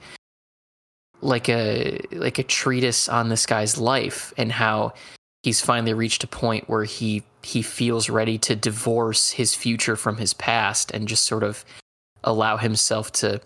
like 1.21 1.49
a 1.49 2.01
like 2.13 2.39
a 2.39 2.43
treatise 2.43 3.09
on 3.09 3.29
this 3.29 3.47
guy's 3.47 3.77
life 3.77 4.33
and 4.37 4.51
how 4.51 4.95
he's 5.43 5.61
finally 5.61 5.93
reached 5.93 6.25
a 6.25 6.27
point 6.27 6.69
where 6.69 6.85
he 6.85 7.23
he 7.43 7.63
feels 7.63 8.09
ready 8.09 8.39
to 8.39 8.57
divorce 8.57 9.33
his 9.33 9.55
future 9.55 9.97
from 9.97 10.17
his 10.17 10.33
past 10.35 10.91
and 10.91 11.09
just 11.09 11.25
sort 11.25 11.43
of 11.43 11.65
allow 12.25 12.57
himself 12.57 13.13
to 13.13 13.41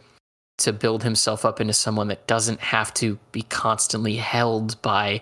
to 0.56 0.72
build 0.72 1.02
himself 1.02 1.44
up 1.44 1.60
into 1.60 1.72
someone 1.72 2.06
that 2.06 2.28
doesn't 2.28 2.60
have 2.60 2.94
to 2.94 3.18
be 3.32 3.42
constantly 3.42 4.16
held 4.16 4.80
by 4.82 5.20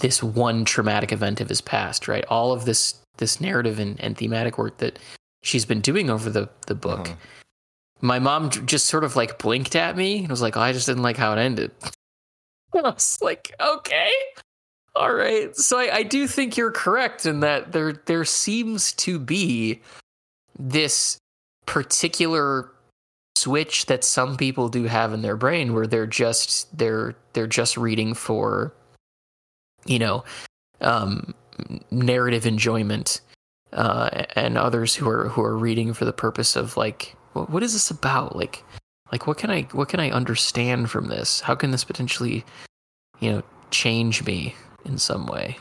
this 0.00 0.22
one 0.22 0.64
traumatic 0.64 1.12
event 1.12 1.40
of 1.40 1.48
his 1.48 1.60
past 1.60 2.08
right 2.08 2.24
all 2.28 2.52
of 2.52 2.64
this 2.64 2.94
this 3.18 3.40
narrative 3.40 3.78
and, 3.78 3.98
and 4.00 4.16
thematic 4.18 4.58
work 4.58 4.76
that 4.78 4.98
she's 5.42 5.64
been 5.64 5.80
doing 5.80 6.10
over 6.10 6.28
the 6.30 6.48
the 6.66 6.74
book 6.74 7.08
Uh-huh. 7.08 7.16
my 8.02 8.18
mom 8.18 8.50
just 8.50 8.86
sort 8.86 9.04
of 9.04 9.16
like 9.16 9.38
blinked 9.38 9.74
at 9.76 9.96
me 9.96 10.18
and 10.18 10.28
was 10.28 10.42
like, 10.42 10.56
oh, 10.56 10.60
I 10.60 10.72
just 10.72 10.86
didn't 10.86 11.02
like 11.02 11.16
how 11.16 11.32
it 11.32 11.38
ended. 11.38 11.70
And 12.74 12.86
I 12.86 12.90
was 12.90 13.18
like, 13.22 13.54
okay, 13.58 14.10
all 14.94 15.14
right. 15.14 15.56
So 15.56 15.78
I, 15.78 15.96
I 15.98 16.02
do 16.02 16.26
think 16.26 16.58
you're 16.58 16.72
correct 16.72 17.24
in 17.24 17.40
that 17.40 17.72
there 17.72 17.92
there 18.04 18.24
seems 18.26 18.92
to 18.94 19.18
be 19.18 19.80
this 20.58 21.16
particular 21.64 22.70
switch 23.36 23.86
that 23.86 24.04
some 24.04 24.36
people 24.36 24.68
do 24.68 24.84
have 24.84 25.14
in 25.14 25.22
their 25.22 25.36
brain 25.36 25.72
where 25.74 25.86
they're 25.86 26.06
just 26.06 26.76
they're 26.76 27.14
they're 27.32 27.46
just 27.46 27.76
reading 27.78 28.12
for 28.14 28.74
you 29.86 29.98
know 29.98 30.24
um 30.80 31.34
narrative 31.90 32.46
enjoyment 32.46 33.20
uh 33.72 34.24
and 34.34 34.58
others 34.58 34.94
who 34.94 35.08
are 35.08 35.28
who 35.28 35.42
are 35.42 35.56
reading 35.56 35.92
for 35.94 36.04
the 36.04 36.12
purpose 36.12 36.56
of 36.56 36.76
like 36.76 37.16
what, 37.32 37.50
what 37.50 37.62
is 37.62 37.72
this 37.72 37.90
about 37.90 38.36
like 38.36 38.62
like 39.12 39.26
what 39.26 39.38
can 39.38 39.50
i 39.50 39.62
what 39.72 39.88
can 39.88 40.00
i 40.00 40.10
understand 40.10 40.90
from 40.90 41.08
this 41.08 41.40
how 41.40 41.54
can 41.54 41.70
this 41.70 41.84
potentially 41.84 42.44
you 43.20 43.30
know 43.30 43.42
change 43.70 44.24
me 44.24 44.54
in 44.84 44.98
some 44.98 45.26
way 45.26 45.56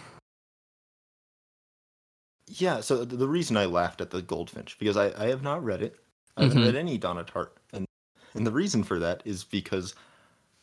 Yeah, 2.48 2.82
so 2.82 3.04
the 3.04 3.28
reason 3.28 3.58
I 3.58 3.66
laughed 3.66 4.02
at 4.02 4.12
the 4.12 4.22
Goldfinch 4.22 4.78
because 4.78 4.98
I, 4.98 5.08
I 5.22 5.30
have 5.30 5.42
not 5.42 5.64
read 5.64 5.82
it. 5.82 5.96
I 6.38 6.44
haven't 6.44 6.60
Mhm. 6.60 6.66
read 6.66 6.76
any 6.76 6.98
Donna 6.98 7.24
Tartt, 7.24 7.50
and 7.74 7.86
and 8.36 8.46
the 8.46 8.52
reason 8.52 8.84
for 8.84 9.00
that 9.00 9.24
is 9.26 9.44
because 9.44 9.96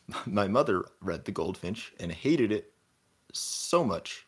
my 0.25 0.47
mother 0.47 0.85
read 1.01 1.25
the 1.25 1.31
Goldfinch 1.31 1.93
and 1.99 2.11
hated 2.11 2.51
it 2.51 2.72
so 3.33 3.83
much, 3.83 4.25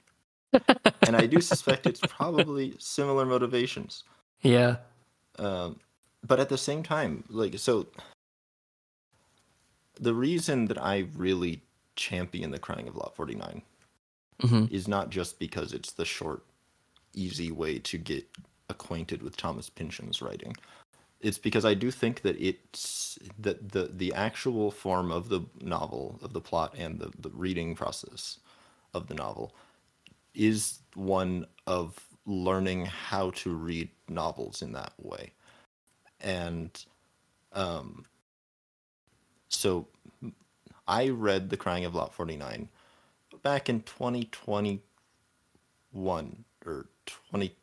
and 1.06 1.16
I 1.16 1.26
do 1.28 1.42
suspect 1.42 1.88
it's 1.88 2.02
probably 2.02 2.76
similar 2.80 3.26
motivations. 3.26 4.04
yeah 4.42 4.78
Um, 5.40 5.80
but 6.28 6.40
at 6.40 6.50
the 6.50 6.58
same 6.58 6.84
time, 6.84 7.24
like 7.30 7.58
so, 7.60 7.88
the 10.00 10.14
reason 10.14 10.66
that 10.66 10.82
I 10.82 11.08
really 11.16 11.62
champion 11.96 12.52
the 12.52 12.60
Crying 12.60 12.88
of 12.88 12.96
Lot 12.96 13.16
Forty 13.16 13.36
Nine 13.36 13.62
hmm 14.42 14.66
is 14.70 14.88
not 14.88 15.10
just 15.10 15.40
because 15.40 15.74
it's 15.74 15.94
the 15.94 16.06
short, 16.06 16.44
easy 17.14 17.52
way 17.52 17.80
to 17.80 17.98
get 17.98 18.26
acquainted 18.70 19.22
with 19.22 19.38
Thomas 19.38 19.70
Pynchon's 19.70 20.22
writing. 20.22 20.56
It's 21.22 21.38
because 21.38 21.66
I 21.66 21.74
do 21.74 21.92
think 21.92 22.22
that 22.24 22.40
it's 22.40 23.18
that 23.40 23.72
the 23.72 23.92
the 23.94 24.14
actual 24.14 24.72
form 24.72 25.12
of 25.12 25.30
the 25.30 25.42
novel, 25.62 26.20
of 26.22 26.34
the 26.34 26.42
plot, 26.42 26.76
and 26.78 27.00
the, 27.00 27.12
the 27.20 27.30
reading 27.30 27.76
process 27.76 28.40
of 28.96 29.08
the 29.08 29.14
novel 29.14 29.54
is 30.34 30.80
one 30.96 31.46
of 31.68 32.00
learning 32.26 32.86
how 32.86 33.30
to 33.32 33.54
read 33.54 33.90
novels 34.10 34.62
in 34.62 34.72
that 34.74 34.94
way. 34.98 35.32
And 36.22 36.72
um, 37.54 38.06
so 39.50 39.88
I 40.88 41.10
read 41.10 41.50
The 41.50 41.58
Crying 41.58 41.86
of 41.86 41.96
Lot 41.96 42.14
49 42.14 42.70
back 43.44 43.70
in 43.70 43.82
2021 43.82 46.46
or 46.66 46.88
20 47.30 47.56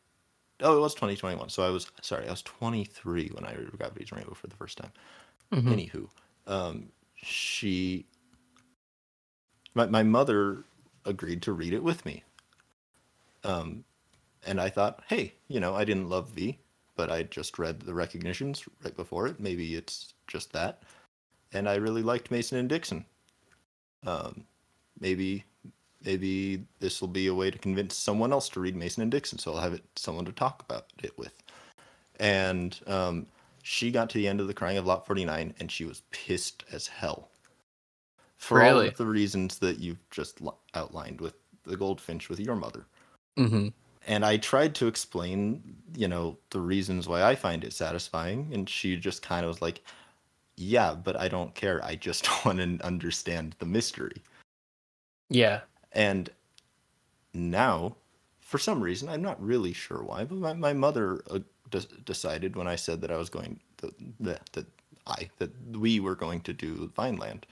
oh 0.60 0.76
it 0.76 0.80
was 0.80 0.94
2021 0.94 1.48
so 1.48 1.64
i 1.64 1.70
was 1.70 1.90
sorry 2.02 2.28
i 2.28 2.30
was 2.30 2.42
23 2.42 3.30
when 3.34 3.44
i 3.44 3.52
read 3.54 3.72
gravity's 3.76 4.12
rainbow 4.12 4.34
for 4.34 4.46
the 4.46 4.54
first 4.54 4.78
time 4.78 4.92
Mhm. 5.52 5.90
anywho 5.90 6.06
um 6.46 6.90
she 7.16 8.06
my, 9.74 9.86
my 9.86 10.02
mother 10.02 10.64
agreed 11.04 11.42
to 11.42 11.52
read 11.52 11.72
it 11.72 11.82
with 11.82 12.04
me. 12.04 12.24
Um, 13.44 13.84
and 14.46 14.60
I 14.60 14.68
thought, 14.68 15.02
hey, 15.08 15.34
you 15.48 15.60
know, 15.60 15.74
I 15.74 15.84
didn't 15.84 16.08
love 16.08 16.30
V, 16.30 16.58
but 16.96 17.10
I 17.10 17.24
just 17.24 17.58
read 17.58 17.80
the 17.80 17.94
recognitions 17.94 18.64
right 18.84 18.96
before 18.96 19.26
it. 19.26 19.40
Maybe 19.40 19.74
it's 19.74 20.14
just 20.26 20.52
that. 20.52 20.82
And 21.52 21.68
I 21.68 21.76
really 21.76 22.02
liked 22.02 22.30
Mason 22.30 22.58
and 22.58 22.68
Dixon. 22.68 23.04
Um, 24.06 24.44
maybe 24.98 25.44
maybe 26.04 26.64
this 26.80 27.00
will 27.00 27.08
be 27.08 27.28
a 27.28 27.34
way 27.34 27.50
to 27.50 27.58
convince 27.58 27.94
someone 27.96 28.32
else 28.32 28.48
to 28.48 28.60
read 28.60 28.74
Mason 28.74 29.02
and 29.02 29.10
Dixon, 29.10 29.38
so 29.38 29.54
I'll 29.54 29.60
have 29.60 29.74
it 29.74 29.84
someone 29.94 30.24
to 30.24 30.32
talk 30.32 30.62
about 30.62 30.86
it 31.02 31.16
with. 31.16 31.32
And 32.18 32.78
um, 32.88 33.26
she 33.62 33.90
got 33.90 34.10
to 34.10 34.18
the 34.18 34.26
end 34.26 34.40
of 34.40 34.48
the 34.48 34.54
Crying 34.54 34.78
of 34.78 34.86
Lot 34.86 35.06
49, 35.06 35.54
and 35.60 35.70
she 35.70 35.84
was 35.84 36.02
pissed 36.10 36.64
as 36.72 36.88
hell 36.88 37.28
for 38.42 38.60
all 38.60 38.70
Really? 38.70 38.88
of 38.88 38.96
the 38.96 39.06
reasons 39.06 39.58
that 39.60 39.78
you've 39.78 40.10
just 40.10 40.40
li- 40.40 40.50
outlined 40.74 41.20
with 41.20 41.34
the 41.62 41.76
Goldfinch 41.76 42.28
with 42.28 42.40
your 42.40 42.56
mother. 42.56 42.84
Mm-hmm. 43.38 43.68
And 44.08 44.24
I 44.24 44.36
tried 44.36 44.74
to 44.74 44.88
explain, 44.88 45.62
you 45.94 46.08
know, 46.08 46.36
the 46.50 46.60
reasons 46.60 47.06
why 47.06 47.22
I 47.22 47.36
find 47.36 47.62
it 47.62 47.72
satisfying, 47.72 48.50
and 48.52 48.68
she 48.68 48.96
just 48.96 49.22
kind 49.22 49.44
of 49.44 49.48
was 49.48 49.62
like, 49.62 49.80
"Yeah, 50.56 50.92
but 50.92 51.14
I 51.14 51.28
don't 51.28 51.54
care. 51.54 51.80
I 51.84 51.94
just 51.94 52.26
want 52.44 52.58
to 52.58 52.84
understand 52.84 53.54
the 53.60 53.66
mystery." 53.66 54.20
Yeah. 55.30 55.60
And 55.92 56.28
now, 57.32 57.94
for 58.40 58.58
some 58.58 58.80
reason, 58.82 59.08
I'm 59.08 59.22
not 59.22 59.40
really 59.40 59.72
sure 59.72 60.02
why, 60.02 60.24
but 60.24 60.38
my, 60.38 60.52
my 60.52 60.72
mother 60.72 61.22
uh, 61.30 61.38
de- 61.70 61.86
decided 62.04 62.56
when 62.56 62.66
I 62.66 62.74
said 62.74 63.00
that 63.02 63.12
I 63.12 63.18
was 63.18 63.30
going 63.30 63.60
that 63.76 63.94
that, 64.18 64.50
that 64.52 64.66
I 65.06 65.30
that 65.38 65.52
we 65.76 66.00
were 66.00 66.16
going 66.16 66.40
to 66.40 66.52
do 66.52 66.90
Vineland. 66.96 67.46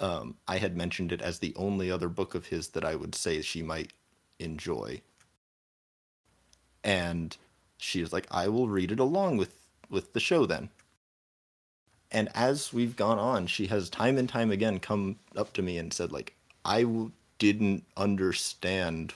Um, 0.00 0.36
I 0.48 0.58
had 0.58 0.76
mentioned 0.76 1.12
it 1.12 1.22
as 1.22 1.38
the 1.38 1.54
only 1.56 1.90
other 1.90 2.08
book 2.08 2.34
of 2.34 2.46
his 2.46 2.68
that 2.68 2.84
I 2.84 2.94
would 2.94 3.14
say 3.14 3.40
she 3.42 3.62
might 3.62 3.92
enjoy. 4.38 5.00
And 6.82 7.36
she 7.78 8.00
was 8.00 8.12
like, 8.12 8.26
"I 8.30 8.48
will 8.48 8.68
read 8.68 8.92
it 8.92 9.00
along 9.00 9.36
with 9.36 9.54
with 9.88 10.12
the 10.12 10.20
show 10.20 10.46
then." 10.46 10.70
And 12.14 12.28
as 12.32 12.72
we've 12.72 12.94
gone 12.94 13.18
on, 13.18 13.48
she 13.48 13.66
has 13.66 13.90
time 13.90 14.18
and 14.18 14.28
time 14.28 14.52
again 14.52 14.78
come 14.78 15.16
up 15.34 15.52
to 15.54 15.62
me 15.62 15.78
and 15.78 15.92
said, 15.92 16.12
like, 16.12 16.36
I 16.64 16.82
w- 16.82 17.10
didn't 17.40 17.84
understand 17.96 19.14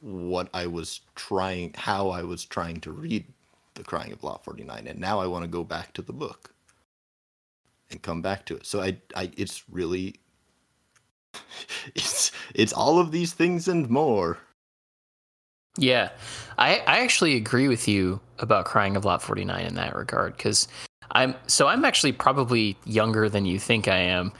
what 0.00 0.48
I 0.54 0.66
was 0.66 1.02
trying, 1.14 1.74
how 1.76 2.08
I 2.08 2.22
was 2.22 2.46
trying 2.46 2.80
to 2.80 2.90
read 2.90 3.26
The 3.74 3.84
Crying 3.84 4.12
of 4.12 4.24
Lot 4.24 4.42
49, 4.44 4.86
and 4.86 4.98
now 4.98 5.20
I 5.20 5.26
want 5.26 5.44
to 5.44 5.48
go 5.48 5.62
back 5.62 5.92
to 5.92 6.02
the 6.02 6.14
book 6.14 6.54
and 7.92 8.02
come 8.02 8.22
back 8.22 8.44
to 8.46 8.56
it. 8.56 8.66
So 8.66 8.80
I, 8.82 8.96
I, 9.14 9.30
it's 9.36 9.62
really, 9.70 10.16
it's, 11.94 12.32
it's 12.54 12.72
all 12.72 12.98
of 12.98 13.10
these 13.12 13.32
things 13.32 13.68
and 13.68 13.88
more. 13.88 14.38
Yeah, 15.78 16.10
I 16.58 16.80
I 16.80 16.98
actually 17.00 17.34
agree 17.34 17.66
with 17.66 17.88
you 17.88 18.20
about 18.40 18.66
Crying 18.66 18.94
of 18.94 19.06
Lot 19.06 19.22
49 19.22 19.64
in 19.64 19.74
that 19.76 19.96
regard 19.96 20.36
because 20.36 20.68
I'm 21.12 21.34
so 21.46 21.66
I'm 21.66 21.86
actually 21.86 22.12
probably 22.12 22.76
younger 22.84 23.30
than 23.30 23.46
you 23.46 23.58
think 23.58 23.88
I 23.88 23.96
am. 23.96 24.32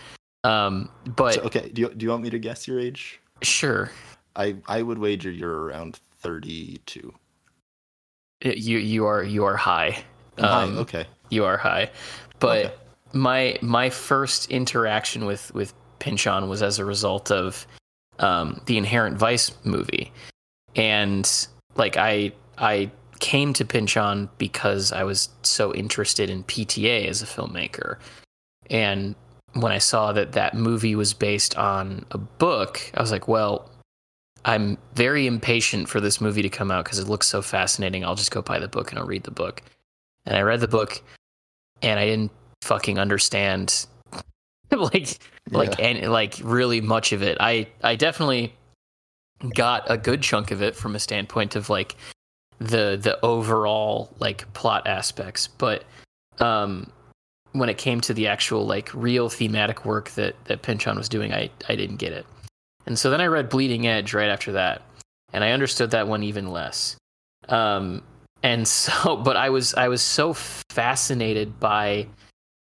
Um, 0.45 0.91
but 1.16 1.35
So, 1.35 1.41
okay, 1.43 1.70
do 1.73 1.81
you, 1.83 1.95
do 1.95 2.05
you 2.05 2.11
want 2.11 2.23
me 2.23 2.29
to 2.29 2.39
guess 2.39 2.69
your 2.69 2.79
age? 2.79 3.19
sure, 3.41 3.91
I, 4.37 4.57
I 4.69 4.83
would 4.83 4.99
wager 4.99 5.31
you're 5.31 5.65
around 5.65 5.99
32. 6.20 7.15
you 8.45 8.79
you 8.79 9.07
are 9.07 9.23
you 9.23 9.45
are 9.45 9.57
high. 9.57 10.05
I'm 10.37 10.45
high, 10.45 10.62
Um, 10.65 10.79
okay. 10.81 11.07
You 11.31 11.47
are 11.47 11.57
high, 11.57 11.91
but 12.41 12.66
Okay. 12.66 12.74
My 13.13 13.59
my 13.61 13.91
first 13.91 14.51
interaction 14.51 15.25
with 15.25 15.53
with 15.55 15.75
Pynchon 15.99 16.49
was 16.49 16.63
as 16.63 16.79
a 16.79 16.85
result 16.85 17.31
of 17.31 17.67
um, 18.19 18.61
the 18.67 18.79
Inherent 18.79 19.17
Vice 19.17 19.53
movie, 19.65 20.13
and 20.77 21.31
like 21.77 21.97
I 21.97 22.33
I 22.59 22.91
came 23.21 23.53
to 23.55 23.65
Pynchon 23.65 24.29
because 24.39 24.93
I 24.93 25.05
was 25.05 25.29
so 25.43 25.75
interested 25.75 26.29
in 26.29 26.45
PTA 26.45 27.07
as 27.07 27.23
a 27.23 27.27
filmmaker, 27.27 27.99
and 28.71 29.15
when 29.55 29.73
I 29.73 29.79
saw 29.79 30.13
that 30.13 30.33
that 30.33 30.55
movie 30.55 30.95
was 30.95 31.13
based 31.13 31.57
on 31.57 32.07
a 32.11 32.19
book, 32.19 32.91
I 32.95 33.01
was 33.01 33.13
like, 33.13 33.29
well. 33.29 33.69
I'm 34.45 34.77
very 34.97 35.29
impatient 35.29 35.89
for 35.89 36.01
this 36.01 36.21
movie 36.21 36.43
to 36.43 36.49
come 36.49 36.73
out 36.73 36.85
because 36.85 36.99
it 36.99 37.07
looks 37.07 37.29
so 37.29 37.43
fascinating. 37.43 38.05
I'll 38.05 38.17
just 38.17 38.33
go 38.33 38.43
buy 38.43 38.59
the 38.59 38.67
book 38.67 38.91
and 38.91 38.99
I'll 38.99 39.07
read 39.07 39.23
the 39.23 39.31
book. 39.31 39.63
And 40.27 40.37
I 40.37 40.43
read 40.43 40.59
the 40.59 40.67
book 40.67 41.01
and 41.81 42.01
I 42.01 42.07
didn't 42.07 42.33
fucking 42.63 42.99
understand 42.99 43.87
like 44.71 45.19
like 45.51 45.79
Yeah. 45.79 45.87
and 45.87 46.13
like 46.13 46.37
really 46.43 46.81
much 46.81 47.13
of 47.13 47.23
it. 47.23 47.37
I 47.41 47.67
I 47.83 47.97
definitely 47.97 48.55
got 49.55 49.91
a 49.91 49.99
good 49.99 50.23
chunk 50.23 50.51
of 50.53 50.63
it 50.63 50.77
from 50.77 50.95
a 50.95 51.01
standpoint 51.01 51.57
of 51.57 51.69
like 51.69 51.97
the 52.59 52.97
the 53.01 53.19
overall 53.25 54.11
like 54.21 54.51
plot 54.55 54.87
aspects, 54.87 55.49
but 55.49 55.85
um 56.39 56.91
when 57.53 57.69
it 57.69 57.77
came 57.77 58.01
to 58.01 58.15
the 58.15 58.29
actual 58.29 58.65
like 58.67 58.91
real 58.95 59.29
thematic 59.29 59.85
work 59.85 60.11
that 60.13 60.37
that 60.45 60.63
Pynchon 60.63 60.97
was 60.97 61.09
doing, 61.09 61.35
I 61.35 61.51
I 61.69 61.75
didn't 61.75 61.97
get 61.97 62.13
it. 62.13 62.25
And 62.87 62.99
so 62.99 63.11
then 63.11 63.21
I 63.21 63.27
read 63.27 63.49
Bleeding 63.49 63.87
Edge 63.87 64.15
right 64.15 64.29
after 64.31 64.53
that, 64.53 64.83
and 65.33 65.45
I 65.45 65.51
understood 65.51 65.91
that 65.91 66.09
one 66.09 66.23
even 66.23 66.51
less. 66.51 66.97
Um, 67.49 68.03
and 68.43 68.67
so, 68.79 69.17
but 69.17 69.37
I 69.37 69.51
was 69.51 69.75
I 69.75 69.89
was 69.89 70.01
so 70.03 70.33
fascinated 70.35 71.59
by 71.61 72.07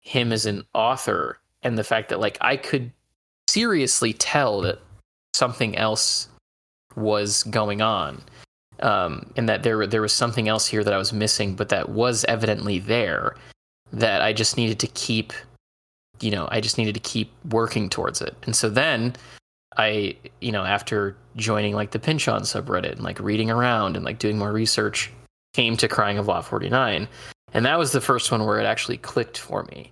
him 0.08 0.32
as 0.32 0.46
an 0.46 0.64
author 0.72 1.38
and 1.62 1.76
the 1.76 1.84
fact 1.84 2.08
that 2.08 2.18
like 2.18 2.38
I 2.40 2.56
could 2.56 2.90
seriously 3.46 4.14
tell 4.14 4.62
that 4.62 4.80
something 5.34 5.76
else 5.76 6.28
was 6.96 7.42
going 7.44 7.82
on, 7.82 8.22
um, 8.80 9.30
and 9.36 9.48
that 9.48 9.62
there 9.62 9.86
there 9.86 10.00
was 10.00 10.12
something 10.12 10.48
else 10.48 10.66
here 10.66 10.82
that 10.82 10.94
I 10.94 10.98
was 10.98 11.12
missing, 11.12 11.54
but 11.54 11.68
that 11.68 11.90
was 11.90 12.24
evidently 12.24 12.78
there. 12.78 13.36
That 13.92 14.22
I 14.22 14.32
just 14.32 14.56
needed 14.56 14.78
to 14.80 14.86
keep, 14.88 15.32
you 16.20 16.30
know, 16.30 16.48
I 16.50 16.60
just 16.60 16.78
needed 16.78 16.94
to 16.94 17.00
keep 17.00 17.30
working 17.50 17.88
towards 17.88 18.20
it. 18.20 18.34
And 18.44 18.54
so 18.54 18.68
then 18.68 19.14
I, 19.78 20.16
you 20.40 20.52
know, 20.52 20.64
after 20.64 21.16
joining 21.36 21.74
like 21.74 21.92
the 21.92 21.98
Pynchon 21.98 22.42
subreddit 22.42 22.92
and 22.92 23.02
like 23.02 23.18
reading 23.20 23.50
around 23.50 23.96
and 23.96 24.04
like 24.04 24.18
doing 24.18 24.36
more 24.36 24.52
research, 24.52 25.10
came 25.58 25.76
to 25.76 25.88
Crying 25.88 26.18
of 26.18 26.28
Lot 26.28 26.44
49. 26.44 27.08
And 27.52 27.66
that 27.66 27.80
was 27.80 27.90
the 27.90 28.00
first 28.00 28.30
one 28.30 28.46
where 28.46 28.60
it 28.60 28.64
actually 28.64 28.98
clicked 28.98 29.38
for 29.38 29.64
me. 29.64 29.90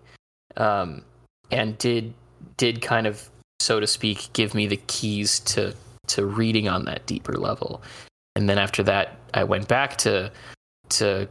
Um, 0.56 1.02
and 1.50 1.76
did 1.78 2.14
did 2.56 2.80
kind 2.80 3.04
of, 3.04 3.28
so 3.58 3.80
to 3.80 3.86
speak, 3.88 4.32
give 4.32 4.54
me 4.54 4.68
the 4.68 4.76
keys 4.86 5.40
to 5.40 5.74
to 6.06 6.24
reading 6.24 6.68
on 6.68 6.84
that 6.84 7.04
deeper 7.06 7.32
level. 7.32 7.82
And 8.36 8.48
then 8.48 8.58
after 8.58 8.84
that, 8.84 9.16
I 9.34 9.42
went 9.42 9.66
back 9.66 9.96
to 9.98 10.30
to 10.90 11.28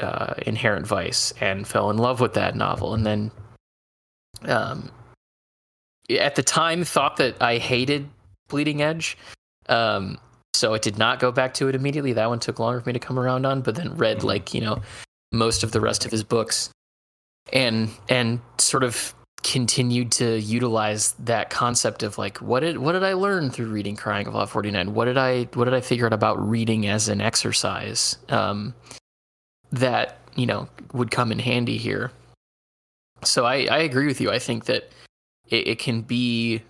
uh, 0.00 0.34
Inherent 0.42 0.86
Vice 0.86 1.32
and 1.40 1.66
fell 1.66 1.88
in 1.88 1.96
love 1.96 2.20
with 2.20 2.34
that 2.34 2.56
novel. 2.56 2.92
And 2.92 3.06
then 3.06 3.30
um, 4.42 4.90
at 6.10 6.34
the 6.34 6.42
time 6.42 6.84
thought 6.84 7.16
that 7.16 7.40
I 7.40 7.56
hated 7.56 8.06
Bleeding 8.48 8.82
Edge. 8.82 9.16
Um, 9.70 10.18
so 10.54 10.74
I 10.74 10.78
did 10.78 10.98
not 10.98 11.20
go 11.20 11.30
back 11.30 11.54
to 11.54 11.68
it 11.68 11.74
immediately. 11.74 12.12
That 12.12 12.28
one 12.28 12.40
took 12.40 12.58
longer 12.58 12.80
for 12.80 12.88
me 12.88 12.92
to 12.92 12.98
come 12.98 13.18
around 13.18 13.46
on, 13.46 13.60
but 13.60 13.74
then 13.74 13.96
read 13.96 14.22
like, 14.22 14.54
you 14.54 14.60
know, 14.60 14.82
most 15.32 15.62
of 15.62 15.72
the 15.72 15.80
rest 15.80 16.04
of 16.04 16.10
his 16.10 16.24
books 16.24 16.70
and 17.52 17.90
and 18.08 18.40
sort 18.58 18.84
of 18.84 19.14
continued 19.44 20.10
to 20.10 20.40
utilize 20.40 21.12
that 21.12 21.48
concept 21.48 22.02
of 22.02 22.18
like 22.18 22.38
what 22.38 22.60
did 22.60 22.78
what 22.78 22.92
did 22.92 23.04
I 23.04 23.12
learn 23.12 23.50
through 23.50 23.66
reading 23.66 23.94
Crying 23.94 24.26
of 24.26 24.34
Lot 24.34 24.50
49? 24.50 24.94
What 24.94 25.04
did 25.04 25.16
I 25.16 25.44
what 25.54 25.66
did 25.66 25.74
I 25.74 25.80
figure 25.80 26.06
out 26.06 26.12
about 26.12 26.44
reading 26.46 26.86
as 26.86 27.08
an 27.08 27.20
exercise? 27.20 28.16
Um, 28.28 28.74
that, 29.72 30.18
you 30.34 30.46
know, 30.46 30.68
would 30.92 31.10
come 31.10 31.32
in 31.32 31.38
handy 31.38 31.78
here. 31.78 32.10
So 33.24 33.44
I, 33.44 33.66
I 33.66 33.78
agree 33.78 34.06
with 34.06 34.20
you. 34.20 34.30
I 34.30 34.38
think 34.38 34.66
that 34.66 34.90
it, 35.48 35.68
it 35.68 35.78
can 35.78 36.02
be 36.02 36.62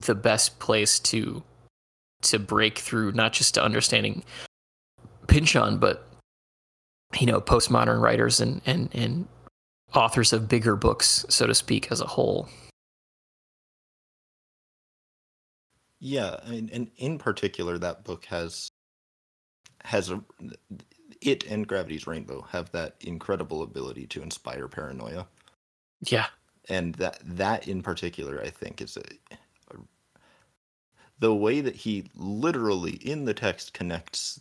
the 0.00 0.14
best 0.14 0.58
place 0.58 0.98
to 1.00 1.42
to 2.22 2.38
break 2.38 2.78
through 2.78 3.12
not 3.12 3.32
just 3.32 3.54
to 3.54 3.62
understanding 3.62 4.24
Pynchon, 5.26 5.78
but 5.78 6.04
you 7.18 7.26
know, 7.26 7.40
postmodern 7.40 8.00
writers 8.00 8.40
and, 8.40 8.60
and, 8.66 8.88
and 8.94 9.26
authors 9.94 10.32
of 10.32 10.48
bigger 10.48 10.76
books, 10.76 11.24
so 11.28 11.46
to 11.46 11.54
speak, 11.54 11.90
as 11.90 12.00
a 12.00 12.06
whole. 12.06 12.48
Yeah, 16.00 16.36
I 16.44 16.50
mean, 16.50 16.70
and 16.72 16.90
in 16.96 17.18
particular, 17.18 17.78
that 17.78 18.04
book 18.04 18.24
has 18.26 18.68
has 19.84 20.10
a 20.10 20.22
it 21.22 21.44
and 21.46 21.66
Gravity's 21.66 22.06
Rainbow 22.06 22.42
have 22.50 22.70
that 22.72 22.96
incredible 23.00 23.62
ability 23.62 24.06
to 24.08 24.22
inspire 24.22 24.68
paranoia, 24.68 25.26
Yeah. 26.02 26.26
and 26.68 26.94
that 26.96 27.18
that 27.24 27.66
in 27.66 27.82
particular, 27.82 28.40
I 28.40 28.50
think, 28.50 28.80
is 28.80 28.96
a 28.96 29.02
the 31.18 31.34
way 31.34 31.60
that 31.60 31.76
he 31.76 32.04
literally 32.14 32.92
in 32.92 33.24
the 33.24 33.34
text 33.34 33.72
connects 33.72 34.40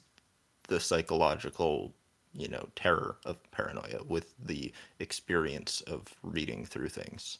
the 0.68 0.80
psychological, 0.80 1.94
you 2.34 2.48
know, 2.48 2.68
terror 2.76 3.18
of 3.26 3.38
paranoia 3.52 4.04
with 4.08 4.34
the 4.44 4.72
experience 5.00 5.82
of 5.82 6.14
reading 6.22 6.66
through 6.66 6.90
things. 6.90 7.40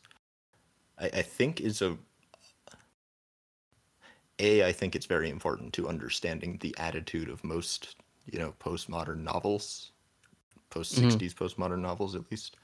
I, 1.00 1.06
I 1.06 1.22
think 1.22 1.62
is 1.62 1.82
a 1.82 1.98
a 4.40 4.66
I 4.66 4.72
think 4.72 4.96
it's 4.96 5.06
very 5.06 5.30
important 5.30 5.74
to 5.74 5.90
understanding 5.90 6.58
the 6.62 6.76
attitude 6.78 7.30
of 7.30 7.44
most 7.44 7.96
you 8.26 8.40
know 8.40 8.54
postmodern 8.60 9.24
novels, 9.24 9.92
post 10.70 10.96
60s 10.96 11.16
mm-hmm. 11.16 11.44
postmodern 11.44 11.80
novels 11.80 12.16
at 12.16 12.30
least, 12.32 12.58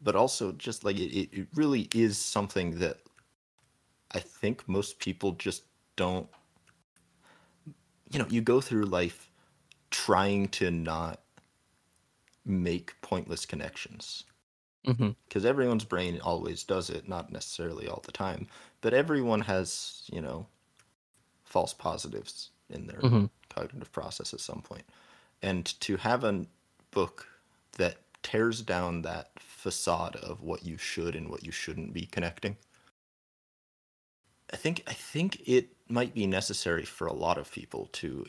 but 0.00 0.16
also 0.16 0.52
just 0.52 0.84
like 0.84 0.98
it, 0.98 1.28
it 1.32 1.46
really 1.54 1.88
is 1.94 2.18
something 2.18 2.78
that 2.78 2.98
I 4.12 4.20
think 4.20 4.68
most 4.68 4.98
people 4.98 5.32
just 5.32 5.64
don't. 5.98 6.26
You 8.10 8.20
know, 8.20 8.26
you 8.30 8.40
go 8.40 8.62
through 8.62 8.84
life 8.84 9.28
trying 9.90 10.48
to 10.48 10.70
not 10.70 11.20
make 12.46 12.98
pointless 13.02 13.44
connections 13.44 14.24
because 14.82 14.96
mm-hmm. 14.98 15.46
everyone's 15.46 15.84
brain 15.84 16.18
always 16.22 16.62
does 16.64 16.88
it 16.88 17.08
not 17.08 17.30
necessarily 17.30 17.86
all 17.86 18.02
the 18.06 18.12
time 18.12 18.46
but 18.80 18.94
everyone 18.94 19.40
has 19.40 20.08
you 20.10 20.20
know 20.20 20.46
false 21.44 21.74
positives 21.74 22.50
in 22.70 22.86
their 22.86 23.00
mm-hmm. 23.00 23.26
cognitive 23.50 23.92
process 23.92 24.32
at 24.32 24.40
some 24.40 24.56
point. 24.56 24.68
point 24.68 24.84
and 25.42 25.78
to 25.80 25.96
have 25.96 26.24
a 26.24 26.46
book 26.90 27.26
that 27.76 27.96
tears 28.22 28.62
down 28.62 29.02
that 29.02 29.30
facade 29.38 30.16
of 30.16 30.42
what 30.42 30.64
you 30.64 30.78
should 30.78 31.14
and 31.14 31.28
what 31.28 31.44
you 31.44 31.52
shouldn't 31.52 31.92
be 31.92 32.06
connecting 32.06 32.56
i 34.52 34.56
think 34.56 34.82
i 34.86 34.92
think 34.92 35.46
it 35.46 35.68
might 35.88 36.14
be 36.14 36.26
necessary 36.26 36.84
for 36.84 37.06
a 37.06 37.12
lot 37.12 37.38
of 37.38 37.50
people 37.50 37.88
to 37.92 38.24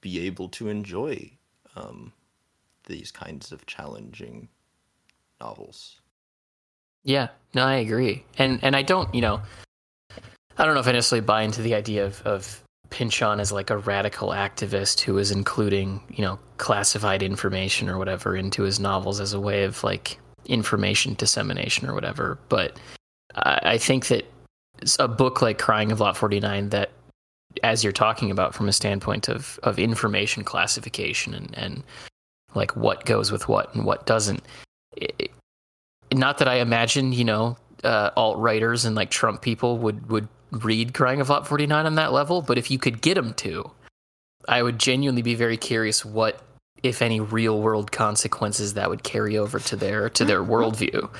be 0.00 0.26
able 0.26 0.48
to 0.50 0.68
enjoy 0.68 1.30
um, 1.76 2.12
these 2.86 3.10
kinds 3.10 3.52
of 3.52 3.66
challenging 3.66 4.48
novels. 5.40 6.00
Yeah, 7.04 7.28
no, 7.54 7.64
I 7.64 7.76
agree, 7.76 8.24
and 8.38 8.62
and 8.62 8.74
I 8.74 8.82
don't, 8.82 9.14
you 9.14 9.20
know, 9.20 9.42
I 10.56 10.64
don't 10.64 10.74
know 10.74 10.80
if 10.80 10.88
I 10.88 10.92
necessarily 10.92 11.26
buy 11.26 11.42
into 11.42 11.60
the 11.60 11.74
idea 11.74 12.06
of 12.06 12.22
of 12.22 12.62
Pynchon 12.90 13.40
as 13.40 13.52
like 13.52 13.70
a 13.70 13.78
radical 13.78 14.28
activist 14.28 15.00
who 15.00 15.18
is 15.18 15.30
including, 15.30 16.00
you 16.08 16.22
know, 16.22 16.38
classified 16.58 17.22
information 17.22 17.88
or 17.88 17.98
whatever 17.98 18.36
into 18.36 18.62
his 18.62 18.78
novels 18.78 19.20
as 19.20 19.32
a 19.32 19.40
way 19.40 19.64
of 19.64 19.82
like 19.82 20.18
information 20.46 21.14
dissemination 21.14 21.88
or 21.88 21.94
whatever. 21.94 22.38
But 22.48 22.78
I, 23.34 23.60
I 23.62 23.78
think 23.78 24.06
that 24.08 24.24
a 24.98 25.08
book 25.08 25.42
like 25.42 25.58
Crying 25.58 25.92
of 25.92 26.00
Lot 26.00 26.16
49 26.16 26.68
that 26.70 26.90
as 27.62 27.84
you're 27.84 27.92
talking 27.92 28.30
about 28.30 28.54
from 28.54 28.68
a 28.68 28.72
standpoint 28.72 29.28
of 29.28 29.58
of 29.62 29.78
information 29.78 30.44
classification 30.44 31.34
and 31.34 31.56
and 31.56 31.82
like 32.54 32.76
what 32.76 33.04
goes 33.04 33.32
with 33.32 33.48
what 33.48 33.74
and 33.74 33.84
what 33.84 34.06
doesn't. 34.06 34.42
It, 34.96 35.30
not 36.12 36.38
that 36.38 36.48
I 36.48 36.56
imagine, 36.56 37.12
you 37.12 37.24
know, 37.24 37.56
uh, 37.82 38.10
alt 38.16 38.38
writers 38.38 38.84
and 38.84 38.94
like 38.94 39.10
Trump 39.10 39.42
people 39.42 39.78
would 39.78 40.08
would 40.08 40.28
read 40.50 40.94
Crying 40.94 41.20
of 41.20 41.28
Lot 41.28 41.46
49 41.46 41.86
on 41.86 41.94
that 41.96 42.12
level, 42.12 42.42
but 42.42 42.58
if 42.58 42.70
you 42.70 42.78
could 42.78 43.02
get 43.02 43.14
them 43.14 43.34
to, 43.34 43.70
I 44.48 44.62
would 44.62 44.78
genuinely 44.78 45.22
be 45.22 45.34
very 45.34 45.56
curious 45.56 46.04
what, 46.04 46.40
if 46.82 47.02
any, 47.02 47.20
real 47.20 47.60
world 47.60 47.90
consequences 47.90 48.74
that 48.74 48.88
would 48.88 49.02
carry 49.02 49.36
over 49.36 49.58
to 49.58 49.76
their 49.76 50.08
to 50.10 50.24
their 50.24 50.42
worldview. 50.42 51.10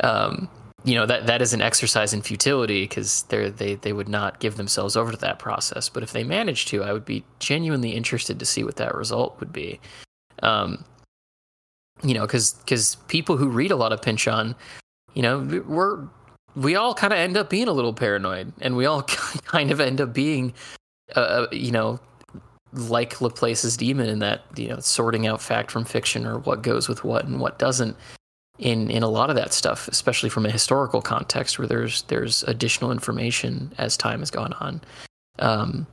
Um, 0.00 0.48
you 0.86 0.94
know 0.94 1.04
that 1.04 1.26
that 1.26 1.42
is 1.42 1.52
an 1.52 1.60
exercise 1.60 2.14
in 2.14 2.22
futility 2.22 2.84
because 2.84 3.24
they 3.24 3.50
they 3.50 3.74
they 3.74 3.92
would 3.92 4.08
not 4.08 4.38
give 4.38 4.56
themselves 4.56 4.96
over 4.96 5.10
to 5.10 5.18
that 5.18 5.40
process. 5.40 5.88
But 5.88 6.04
if 6.04 6.12
they 6.12 6.22
managed 6.22 6.68
to, 6.68 6.84
I 6.84 6.92
would 6.92 7.04
be 7.04 7.24
genuinely 7.40 7.90
interested 7.90 8.38
to 8.38 8.46
see 8.46 8.62
what 8.62 8.76
that 8.76 8.94
result 8.94 9.38
would 9.40 9.52
be. 9.52 9.80
Um, 10.44 10.84
you 12.04 12.14
know, 12.14 12.22
because 12.22 12.52
because 12.54 12.94
people 13.08 13.36
who 13.36 13.48
read 13.48 13.72
a 13.72 13.76
lot 13.76 13.92
of 13.92 14.00
Pynchon, 14.00 14.54
you 15.14 15.22
know, 15.22 15.40
we're 15.66 16.06
we 16.54 16.76
all 16.76 16.94
kind 16.94 17.12
of 17.12 17.18
end 17.18 17.36
up 17.36 17.50
being 17.50 17.66
a 17.66 17.72
little 17.72 17.92
paranoid, 17.92 18.52
and 18.60 18.76
we 18.76 18.86
all 18.86 19.02
kind 19.44 19.72
of 19.72 19.80
end 19.80 20.00
up 20.00 20.12
being, 20.12 20.54
uh, 21.16 21.20
uh, 21.20 21.46
you 21.50 21.72
know, 21.72 21.98
like 22.72 23.20
Laplace's 23.20 23.76
demon 23.76 24.08
in 24.08 24.20
that 24.20 24.42
you 24.56 24.68
know 24.68 24.78
sorting 24.78 25.26
out 25.26 25.42
fact 25.42 25.72
from 25.72 25.84
fiction 25.84 26.26
or 26.26 26.38
what 26.38 26.62
goes 26.62 26.88
with 26.88 27.02
what 27.02 27.24
and 27.24 27.40
what 27.40 27.58
doesn't 27.58 27.96
in 28.58 28.90
in 28.90 29.02
a 29.02 29.08
lot 29.08 29.30
of 29.30 29.36
that 29.36 29.52
stuff, 29.52 29.88
especially 29.88 30.28
from 30.28 30.46
a 30.46 30.50
historical 30.50 31.02
context 31.02 31.58
where 31.58 31.68
there's 31.68 32.02
there's 32.02 32.42
additional 32.44 32.90
information 32.92 33.72
as 33.78 33.96
time 33.96 34.20
has 34.20 34.30
gone 34.30 34.52
on. 34.54 34.80
Um, 35.38 35.86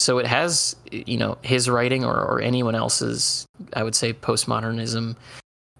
so 0.00 0.18
it 0.18 0.26
has 0.26 0.76
you 0.90 1.16
know 1.16 1.38
his 1.42 1.68
writing 1.68 2.04
or, 2.04 2.14
or 2.14 2.40
anyone 2.40 2.74
else's 2.74 3.46
i 3.74 3.82
would 3.82 3.94
say 3.94 4.12
postmodernism 4.12 5.16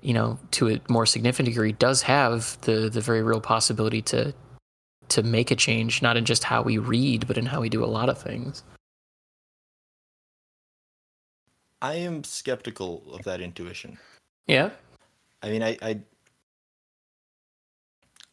you 0.01 0.13
know 0.13 0.39
to 0.51 0.69
a 0.69 0.81
more 0.89 1.07
significant 1.07 1.47
degree 1.47 1.73
does 1.73 2.03
have 2.03 2.61
the 2.63 2.89
the 2.89 3.01
very 3.01 3.23
real 3.23 3.41
possibility 3.41 4.03
to 4.03 4.33
to 5.09 5.23
make 5.23 5.51
a 5.51 5.57
change 5.57 6.03
not 6.03 6.17
in 6.17 6.25
just 6.25 6.45
how 6.45 6.63
we 6.63 6.79
read 6.79 7.27
but 7.27 7.39
in 7.39 7.47
how 7.47 7.61
we 7.61 7.69
do 7.69 7.85
a 7.85 7.87
lot 7.87 8.09
of 8.09 8.21
things. 8.21 8.63
I 11.81 11.95
am 11.95 12.25
skeptical 12.25 13.05
of 13.13 13.23
that 13.23 13.41
intuition. 13.41 13.99
Yeah? 14.47 14.71
I 15.43 15.49
mean 15.49 15.63
i 15.63 15.79
i, 15.81 16.01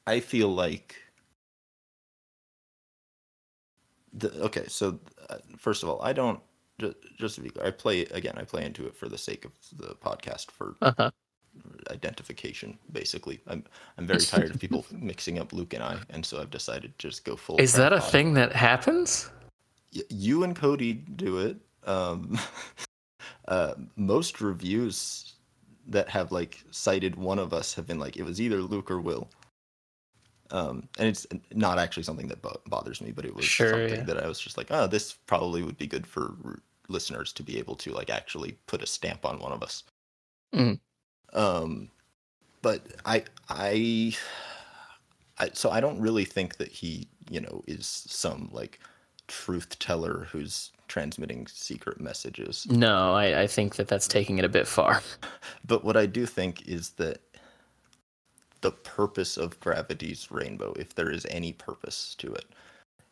I 0.08 0.20
feel 0.20 0.50
like 0.50 0.96
the, 4.14 4.32
okay 4.44 4.66
so 4.68 5.00
uh, 5.30 5.38
first 5.58 5.84
of 5.84 5.90
all, 5.90 6.02
I 6.02 6.14
don't 6.14 6.40
just, 6.80 6.96
just 7.18 7.36
to 7.36 7.42
be 7.42 7.50
clear, 7.50 7.66
I 7.66 7.72
play 7.72 8.02
again. 8.06 8.36
I 8.38 8.44
play 8.44 8.66
into 8.66 8.86
it 8.86 8.96
for 8.96 9.08
the 9.08 9.18
sake 9.18 9.46
of 9.46 9.52
the 9.78 9.96
podcast 9.96 10.52
for 10.52 10.76
uh-huh. 10.82 11.12
identification. 11.90 12.78
Basically, 12.92 13.40
I'm 13.48 13.64
I'm 13.98 14.06
very 14.06 14.20
tired 14.20 14.52
of 14.52 14.60
people 14.60 14.86
mixing 14.92 15.40
up 15.40 15.54
Luke 15.54 15.74
and 15.74 15.84
I, 15.84 15.98
and 16.10 16.26
so 16.26 16.42
I've 16.42 16.52
decided 16.52 16.98
to 16.98 17.08
just 17.08 17.24
go 17.24 17.36
full. 17.36 17.58
Is 17.58 17.74
that 17.74 17.94
a 17.94 18.02
thing 18.02 18.34
that 18.34 18.54
happens? 18.54 19.30
Y- 19.96 20.02
you 20.10 20.44
and 20.44 20.56
Cody 20.56 20.94
do 20.94 21.38
it. 21.40 21.58
Um, 21.86 22.38
uh, 23.48 23.76
most 23.96 24.42
reviews 24.42 25.34
that 25.88 26.10
have 26.10 26.32
like 26.32 26.64
cited 26.72 27.16
one 27.16 27.40
of 27.40 27.54
us 27.54 27.74
have 27.76 27.88
been 27.88 28.00
like 28.00 28.18
it 28.18 28.24
was 28.24 28.42
either 28.42 28.62
Luke 28.62 28.92
or 28.92 29.00
Will. 29.00 29.30
Um, 30.52 30.88
and 31.00 31.08
it's 31.08 31.26
not 31.54 31.80
actually 31.80 32.04
something 32.04 32.28
that 32.28 32.42
bo- 32.42 32.62
bothers 32.68 33.02
me, 33.02 33.12
but 33.12 33.26
it 33.26 33.36
was 33.36 33.46
sure, 33.46 33.72
something 33.72 34.00
yeah. 34.00 34.04
that 34.04 34.24
I 34.24 34.28
was 34.28 34.40
just 34.40 34.58
like, 34.58 34.68
oh, 34.70 34.88
this 34.88 35.14
probably 35.14 35.64
would 35.64 35.78
be 35.78 35.88
good 35.88 36.06
for 36.06 36.36
r- 36.46 36.60
listeners 36.88 37.34
to 37.34 37.44
be 37.44 37.58
able 37.58 37.76
to 37.76 37.92
like 37.92 38.10
actually 38.10 38.58
put 38.68 38.84
a 38.84 38.88
stamp 38.88 39.26
on 39.26 39.40
one 39.40 39.52
of 39.52 39.64
us. 39.64 39.84
Mm. 40.54 40.80
Um, 41.34 41.90
but 42.62 42.82
I, 43.06 43.24
I, 43.50 44.16
I, 45.40 45.50
so 45.54 45.72
I 45.72 45.80
don't 45.80 46.00
really 46.00 46.26
think 46.26 46.58
that 46.58 46.70
he, 46.72 47.08
you 47.30 47.42
know, 47.42 47.64
is 47.68 47.88
some 48.08 48.50
like 48.52 48.80
truth 49.28 49.80
teller 49.80 50.28
who's 50.32 50.72
transmitting 50.88 51.48
secret 51.48 52.00
messages. 52.00 52.68
No, 52.70 53.14
I, 53.14 53.42
I 53.42 53.48
think 53.48 53.76
that 53.76 53.88
that's 53.88 54.08
taking 54.08 54.38
it 54.38 54.46
a 54.46 54.50
bit 54.50 54.68
far. 54.68 55.02
But 55.68 55.84
what 55.84 55.98
I 55.98 56.06
do 56.06 56.28
think 56.28 56.68
is 56.68 56.92
that 56.92 57.22
the 58.66 58.72
purpose 58.72 59.38
of 59.38 59.60
gravity's 59.60 60.32
rainbow, 60.32 60.74
if 60.76 60.96
there 60.96 61.12
is 61.12 61.28
any 61.30 61.54
purpose 61.54 62.16
to 62.18 62.34
it. 62.34 62.46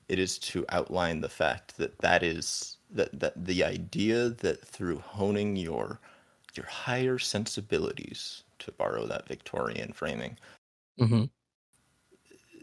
It 0.09 0.17
is 0.17 0.39
to 0.39 0.65
outline 0.69 1.21
the 1.21 1.29
fact 1.29 1.77
that 1.77 1.95
that 1.99 2.23
is 2.23 2.77
that 2.89 3.19
that 3.19 3.45
the 3.45 3.63
idea 3.63 4.29
that 4.29 4.65
through 4.65 4.97
honing 4.97 5.55
your 5.55 5.99
your 6.55 6.65
higher 6.65 7.19
sensibilities, 7.19 8.45
to 8.57 8.71
borrow 8.71 9.05
that 9.05 9.27
Victorian 9.27 9.93
framing, 9.93 10.39
mm-hmm. 10.99 11.25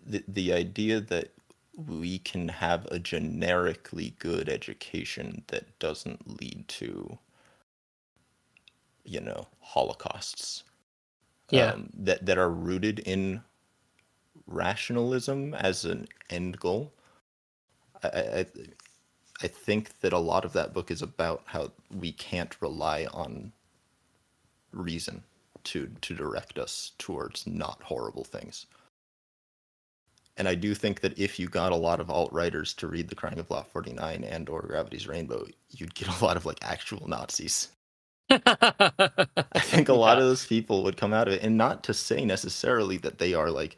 the 0.05 0.25
the 0.27 0.53
idea 0.53 1.01
that 1.01 1.29
we 1.77 2.19
can 2.19 2.49
have 2.49 2.87
a 2.87 2.99
generically 2.99 4.17
good 4.19 4.49
education 4.49 5.45
that 5.47 5.79
doesn't 5.79 6.41
lead 6.41 6.67
to 6.67 7.17
you 9.05 9.21
know 9.21 9.47
holocausts 9.61 10.65
yeah. 11.51 11.73
um, 11.73 11.91
that 11.95 12.25
that 12.27 12.39
are 12.39 12.51
rooted 12.51 13.01
in 13.01 13.43
rationalism 14.47 15.55
as 15.55 15.85
an 15.85 16.09
end 16.29 16.59
goal. 16.59 16.93
I, 18.03 18.09
I 18.09 18.47
I 19.43 19.47
think 19.49 20.01
that 20.01 20.13
a 20.13 20.19
lot 20.19 20.45
of 20.45 20.53
that 20.53 20.75
book 20.75 20.91
is 20.91 21.03
about 21.03 21.43
how 21.47 21.73
we 21.91 22.13
can't 22.13 22.61
rely 22.61 23.07
on 23.13 23.53
reason 24.73 25.23
to 25.65 25.91
to 26.01 26.15
direct 26.15 26.59
us 26.59 26.93
towards 26.99 27.47
not 27.47 27.83
horrible 27.83 28.25
things. 28.25 28.67
And 30.37 30.49
I 30.49 30.55
do 30.55 30.75
think 30.75 31.01
that 31.01 31.19
if 31.19 31.39
you 31.39 31.49
got 31.49 31.73
a 31.73 31.77
lot 31.77 32.01
of 32.01 32.11
alt 32.11 32.33
writers 32.33 32.73
to 32.75 32.87
read 32.87 33.09
The 33.09 33.15
Crying 33.15 33.39
of 33.39 33.51
Lot 33.51 33.67
49 33.71 34.25
and 34.25 34.49
or 34.49 34.63
Gravity's 34.63 35.07
Rainbow, 35.07 35.47
you'd 35.71 35.95
get 35.95 36.09
a 36.09 36.25
lot 36.25 36.37
of 36.37 36.47
like 36.47 36.59
actual 36.63 37.07
Nazis. 37.07 37.69
I 39.53 39.61
think 39.61 39.89
a 39.89 39.95
lot 39.95 40.19
of 40.19 40.25
those 40.25 40.47
people 40.47 40.83
would 40.85 40.97
come 40.97 41.13
out 41.13 41.29
of 41.29 41.35
it, 41.35 41.43
and 41.43 41.57
not 41.57 41.83
to 41.85 41.95
say 41.95 42.25
necessarily 42.25 42.97
that 42.99 43.19
they 43.19 43.35
are 43.35 43.51
like 43.51 43.77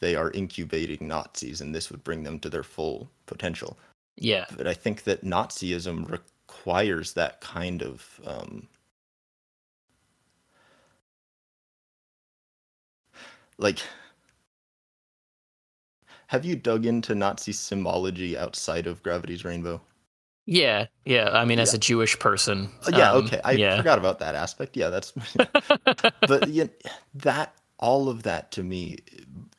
they 0.00 0.16
are 0.16 0.30
incubating 0.32 1.08
Nazis, 1.08 1.60
and 1.60 1.74
this 1.74 1.90
would 1.90 2.04
bring 2.04 2.22
them 2.24 2.38
to 2.40 2.50
their 2.50 2.62
full 2.64 3.10
potential. 3.26 3.78
Yeah, 4.16 4.46
but 4.56 4.66
I 4.66 4.74
think 4.74 5.04
that 5.04 5.24
Nazism 5.24 6.10
requires 6.10 7.14
that 7.14 7.40
kind 7.40 7.82
of 7.82 8.20
um, 8.26 8.68
like 13.58 13.78
have 16.28 16.44
you 16.44 16.56
dug 16.56 16.84
into 16.84 17.14
Nazi 17.14 17.52
symbology 17.52 18.36
outside 18.36 18.88
of 18.88 19.02
Gravity's 19.04 19.44
Rainbow? 19.44 19.80
Yeah, 20.46 20.86
yeah. 21.04 21.30
I 21.32 21.44
mean, 21.44 21.58
as 21.58 21.72
Yeah. 21.72 21.76
a 21.76 21.78
Jewish 21.78 22.18
person. 22.18 22.70
Uh, 22.86 22.90
yeah, 22.92 23.12
um, 23.12 23.18
okay. 23.24 23.40
I 23.44 23.52
yeah. 23.52 23.76
forgot 23.76 23.98
about 23.98 24.18
that 24.20 24.34
aspect. 24.34 24.76
Yeah, 24.76 24.88
that's 24.90 25.12
but 26.26 26.48
yeah, 26.48 26.66
that 27.14 27.54
all 27.78 28.08
of 28.08 28.22
that 28.24 28.50
to 28.52 28.62
me 28.62 28.98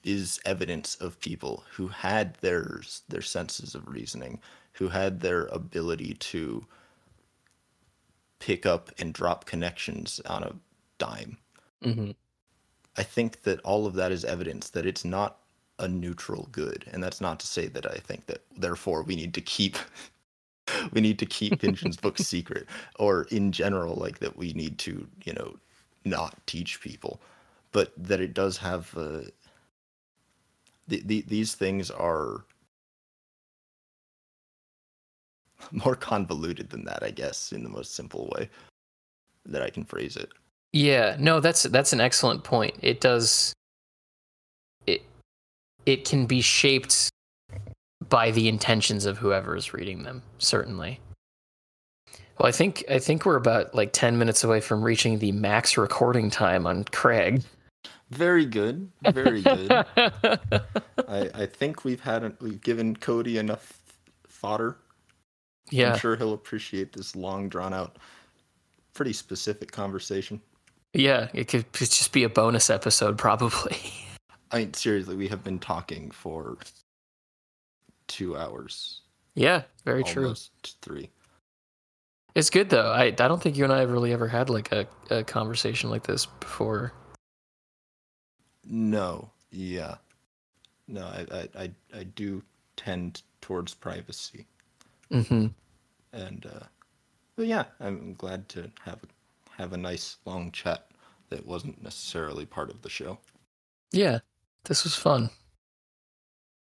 is 0.04 0.40
evidence 0.46 0.96
of 0.96 1.20
people 1.20 1.64
who 1.72 1.88
had 1.88 2.36
their 2.42 2.82
their 3.10 3.22
senses 3.22 3.76
of 3.76 3.88
reasoning, 3.88 4.42
who 4.74 4.90
had 4.90 5.22
their 5.22 5.46
ability 5.48 6.16
to 6.16 6.66
pick 8.40 8.66
up 8.66 8.92
and 9.00 9.12
drop 9.14 9.46
connections 9.46 10.20
on 10.28 10.44
a 10.44 10.56
dime. 11.00 11.38
hmm 11.84 12.12
I 12.96 13.04
think 13.04 13.44
that 13.44 13.60
all 13.62 13.86
of 13.86 13.94
that 13.96 14.12
is 14.12 14.26
evidence 14.26 14.70
that 14.72 14.86
it's 14.86 15.06
not 15.06 15.40
a 15.80 15.88
neutral 15.88 16.48
good, 16.52 16.86
and 16.92 17.04
that's 17.04 17.22
not 17.22 17.40
to 17.42 17.48
say 17.48 17.68
that 17.68 17.86
I 17.86 17.96
think 17.98 18.26
that 18.28 18.44
therefore 18.56 19.04
we 19.04 19.16
need 19.16 19.34
to 19.36 19.42
keep 19.42 19.78
we 20.91 21.02
need 21.02 21.19
to 21.19 21.26
keep 21.26 21.60
Pynchon's 21.60 21.98
book 21.98 22.18
secret, 22.18 22.68
or 22.98 23.23
in 23.31 23.52
general, 23.52 23.95
like 23.95 24.19
that 24.19 24.38
we 24.38 24.53
need 24.53 24.77
to 24.80 25.07
you 25.26 25.34
know 25.34 25.56
not 26.06 26.35
teach 26.48 26.81
people, 26.81 27.22
but 27.72 27.91
that 27.98 28.19
it 28.19 28.34
does 28.34 28.57
have 28.57 28.95
uh, 28.98 29.22
the, 30.88 31.02
the, 31.06 31.22
these 31.27 31.56
things 31.56 31.90
are 31.90 32.45
more 35.72 35.95
convoluted 35.95 36.69
than 36.69 36.84
that, 36.85 37.03
I 37.03 37.11
guess, 37.11 37.52
in 37.52 37.64
the 37.64 37.69
most 37.69 37.95
simple 37.95 38.30
way 38.35 38.49
that 39.45 39.61
I 39.61 39.69
can 39.69 39.84
phrase 39.84 40.15
it. 40.18 40.30
Yeah, 40.72 41.15
no, 41.19 41.40
that's 41.40 41.64
that's 41.64 41.94
an 41.94 42.02
excellent 42.02 42.44
point. 42.44 42.76
It 42.81 42.99
does 42.99 43.53
it 44.88 45.03
it 45.85 46.06
can 46.06 46.26
be 46.26 46.41
shaped 46.41 47.10
by 48.14 48.30
the 48.30 48.48
intentions 48.48 49.07
of 49.07 49.18
whoever 49.18 49.56
is 49.56 49.73
reading 49.73 50.03
them, 50.03 50.22
certainly. 50.38 50.99
Well, 52.38 52.48
I 52.48 52.52
think 52.52 52.84
I 52.88 52.99
think 52.99 53.26
we're 53.26 53.38
about 53.38 53.73
like 53.73 53.91
10 53.91 54.19
minutes 54.19 54.44
away 54.44 54.61
from 54.61 54.84
reaching 54.84 55.18
the 55.18 55.31
max 55.31 55.80
recording 55.80 56.30
time 56.30 56.68
on 56.68 56.84
Craig. 56.84 57.41
Very 58.11 58.45
good, 58.45 58.88
very 59.11 59.41
good. 59.41 59.72
I, 59.98 61.31
I 61.34 61.48
think 61.48 61.84
we've 61.84 62.02
had 62.02 62.23
a, 62.23 62.34
we've 62.40 62.61
given 62.61 62.95
Cody 62.95 63.40
enough 63.40 63.81
fodder. 64.27 64.77
yeah. 65.72 65.94
I'm 65.94 65.98
sure 65.98 66.15
he'll 66.15 66.34
appreciate 66.34 66.94
this 66.94 67.15
long 67.15 67.49
drawn 67.49 67.73
out, 67.73 67.98
pretty 68.94 69.14
specific 69.14 69.72
conversation. 69.72 70.40
Yeah, 70.94 71.30
it 71.34 71.48
could 71.48 71.65
just 71.73 72.11
be 72.11 72.23
a 72.23 72.30
bonus 72.30 72.69
episode 72.69 73.18
probably. 73.18 73.76
I 74.52 74.60
mean, 74.60 74.73
seriously, 74.76 75.15
we 75.15 75.27
have 75.30 75.44
been 75.44 75.57
talking 75.57 76.11
for 76.11 76.60
two 78.08 78.38
hours, 78.38 79.02
yeah, 79.36 79.64
very 79.86 80.04
true. 80.04 80.34
three. 80.82 81.10
It's 82.36 82.50
good 82.50 82.70
though. 82.70 82.92
I 82.92 83.06
I 83.06 83.12
don't 83.12 83.42
think 83.42 83.58
you 83.58 83.64
and 83.64 83.74
I 83.74 83.80
have 83.80 83.92
really 83.92 84.12
ever 84.14 84.28
had 84.28 84.50
like 84.50 84.72
a, 84.72 84.88
a 85.10 85.24
conversation 85.24 85.90
like 85.90 86.04
this 86.04 86.26
before. 86.26 86.94
No, 88.66 89.30
yeah, 89.52 89.96
no, 90.88 91.06
I 91.06 91.26
I 91.32 91.64
I, 91.64 91.72
I 92.00 92.04
do 92.04 92.42
tend 92.76 93.22
towards 93.42 93.74
privacy, 93.74 94.48
hmm 95.12 95.48
and 96.11 96.45
uh, 96.45 96.66
but 97.36 97.48
yeah, 97.48 97.66
I'm 97.80 98.14
glad 98.14 98.48
to 98.50 98.72
have 98.84 99.00
a, 99.03 99.61
have 99.61 99.74
a 99.74 99.77
nice 99.77 100.18
long 100.26 100.52
chat 100.52 100.88
that 101.30 101.45
wasn't 101.45 101.84
necessarily 101.84 102.45
part 102.45 102.69
of 102.69 102.82
the 102.82 102.90
show. 102.90 103.18
Yeah, 103.92 104.19
this 104.66 104.84
was 104.84 104.95
fun. 104.95 105.30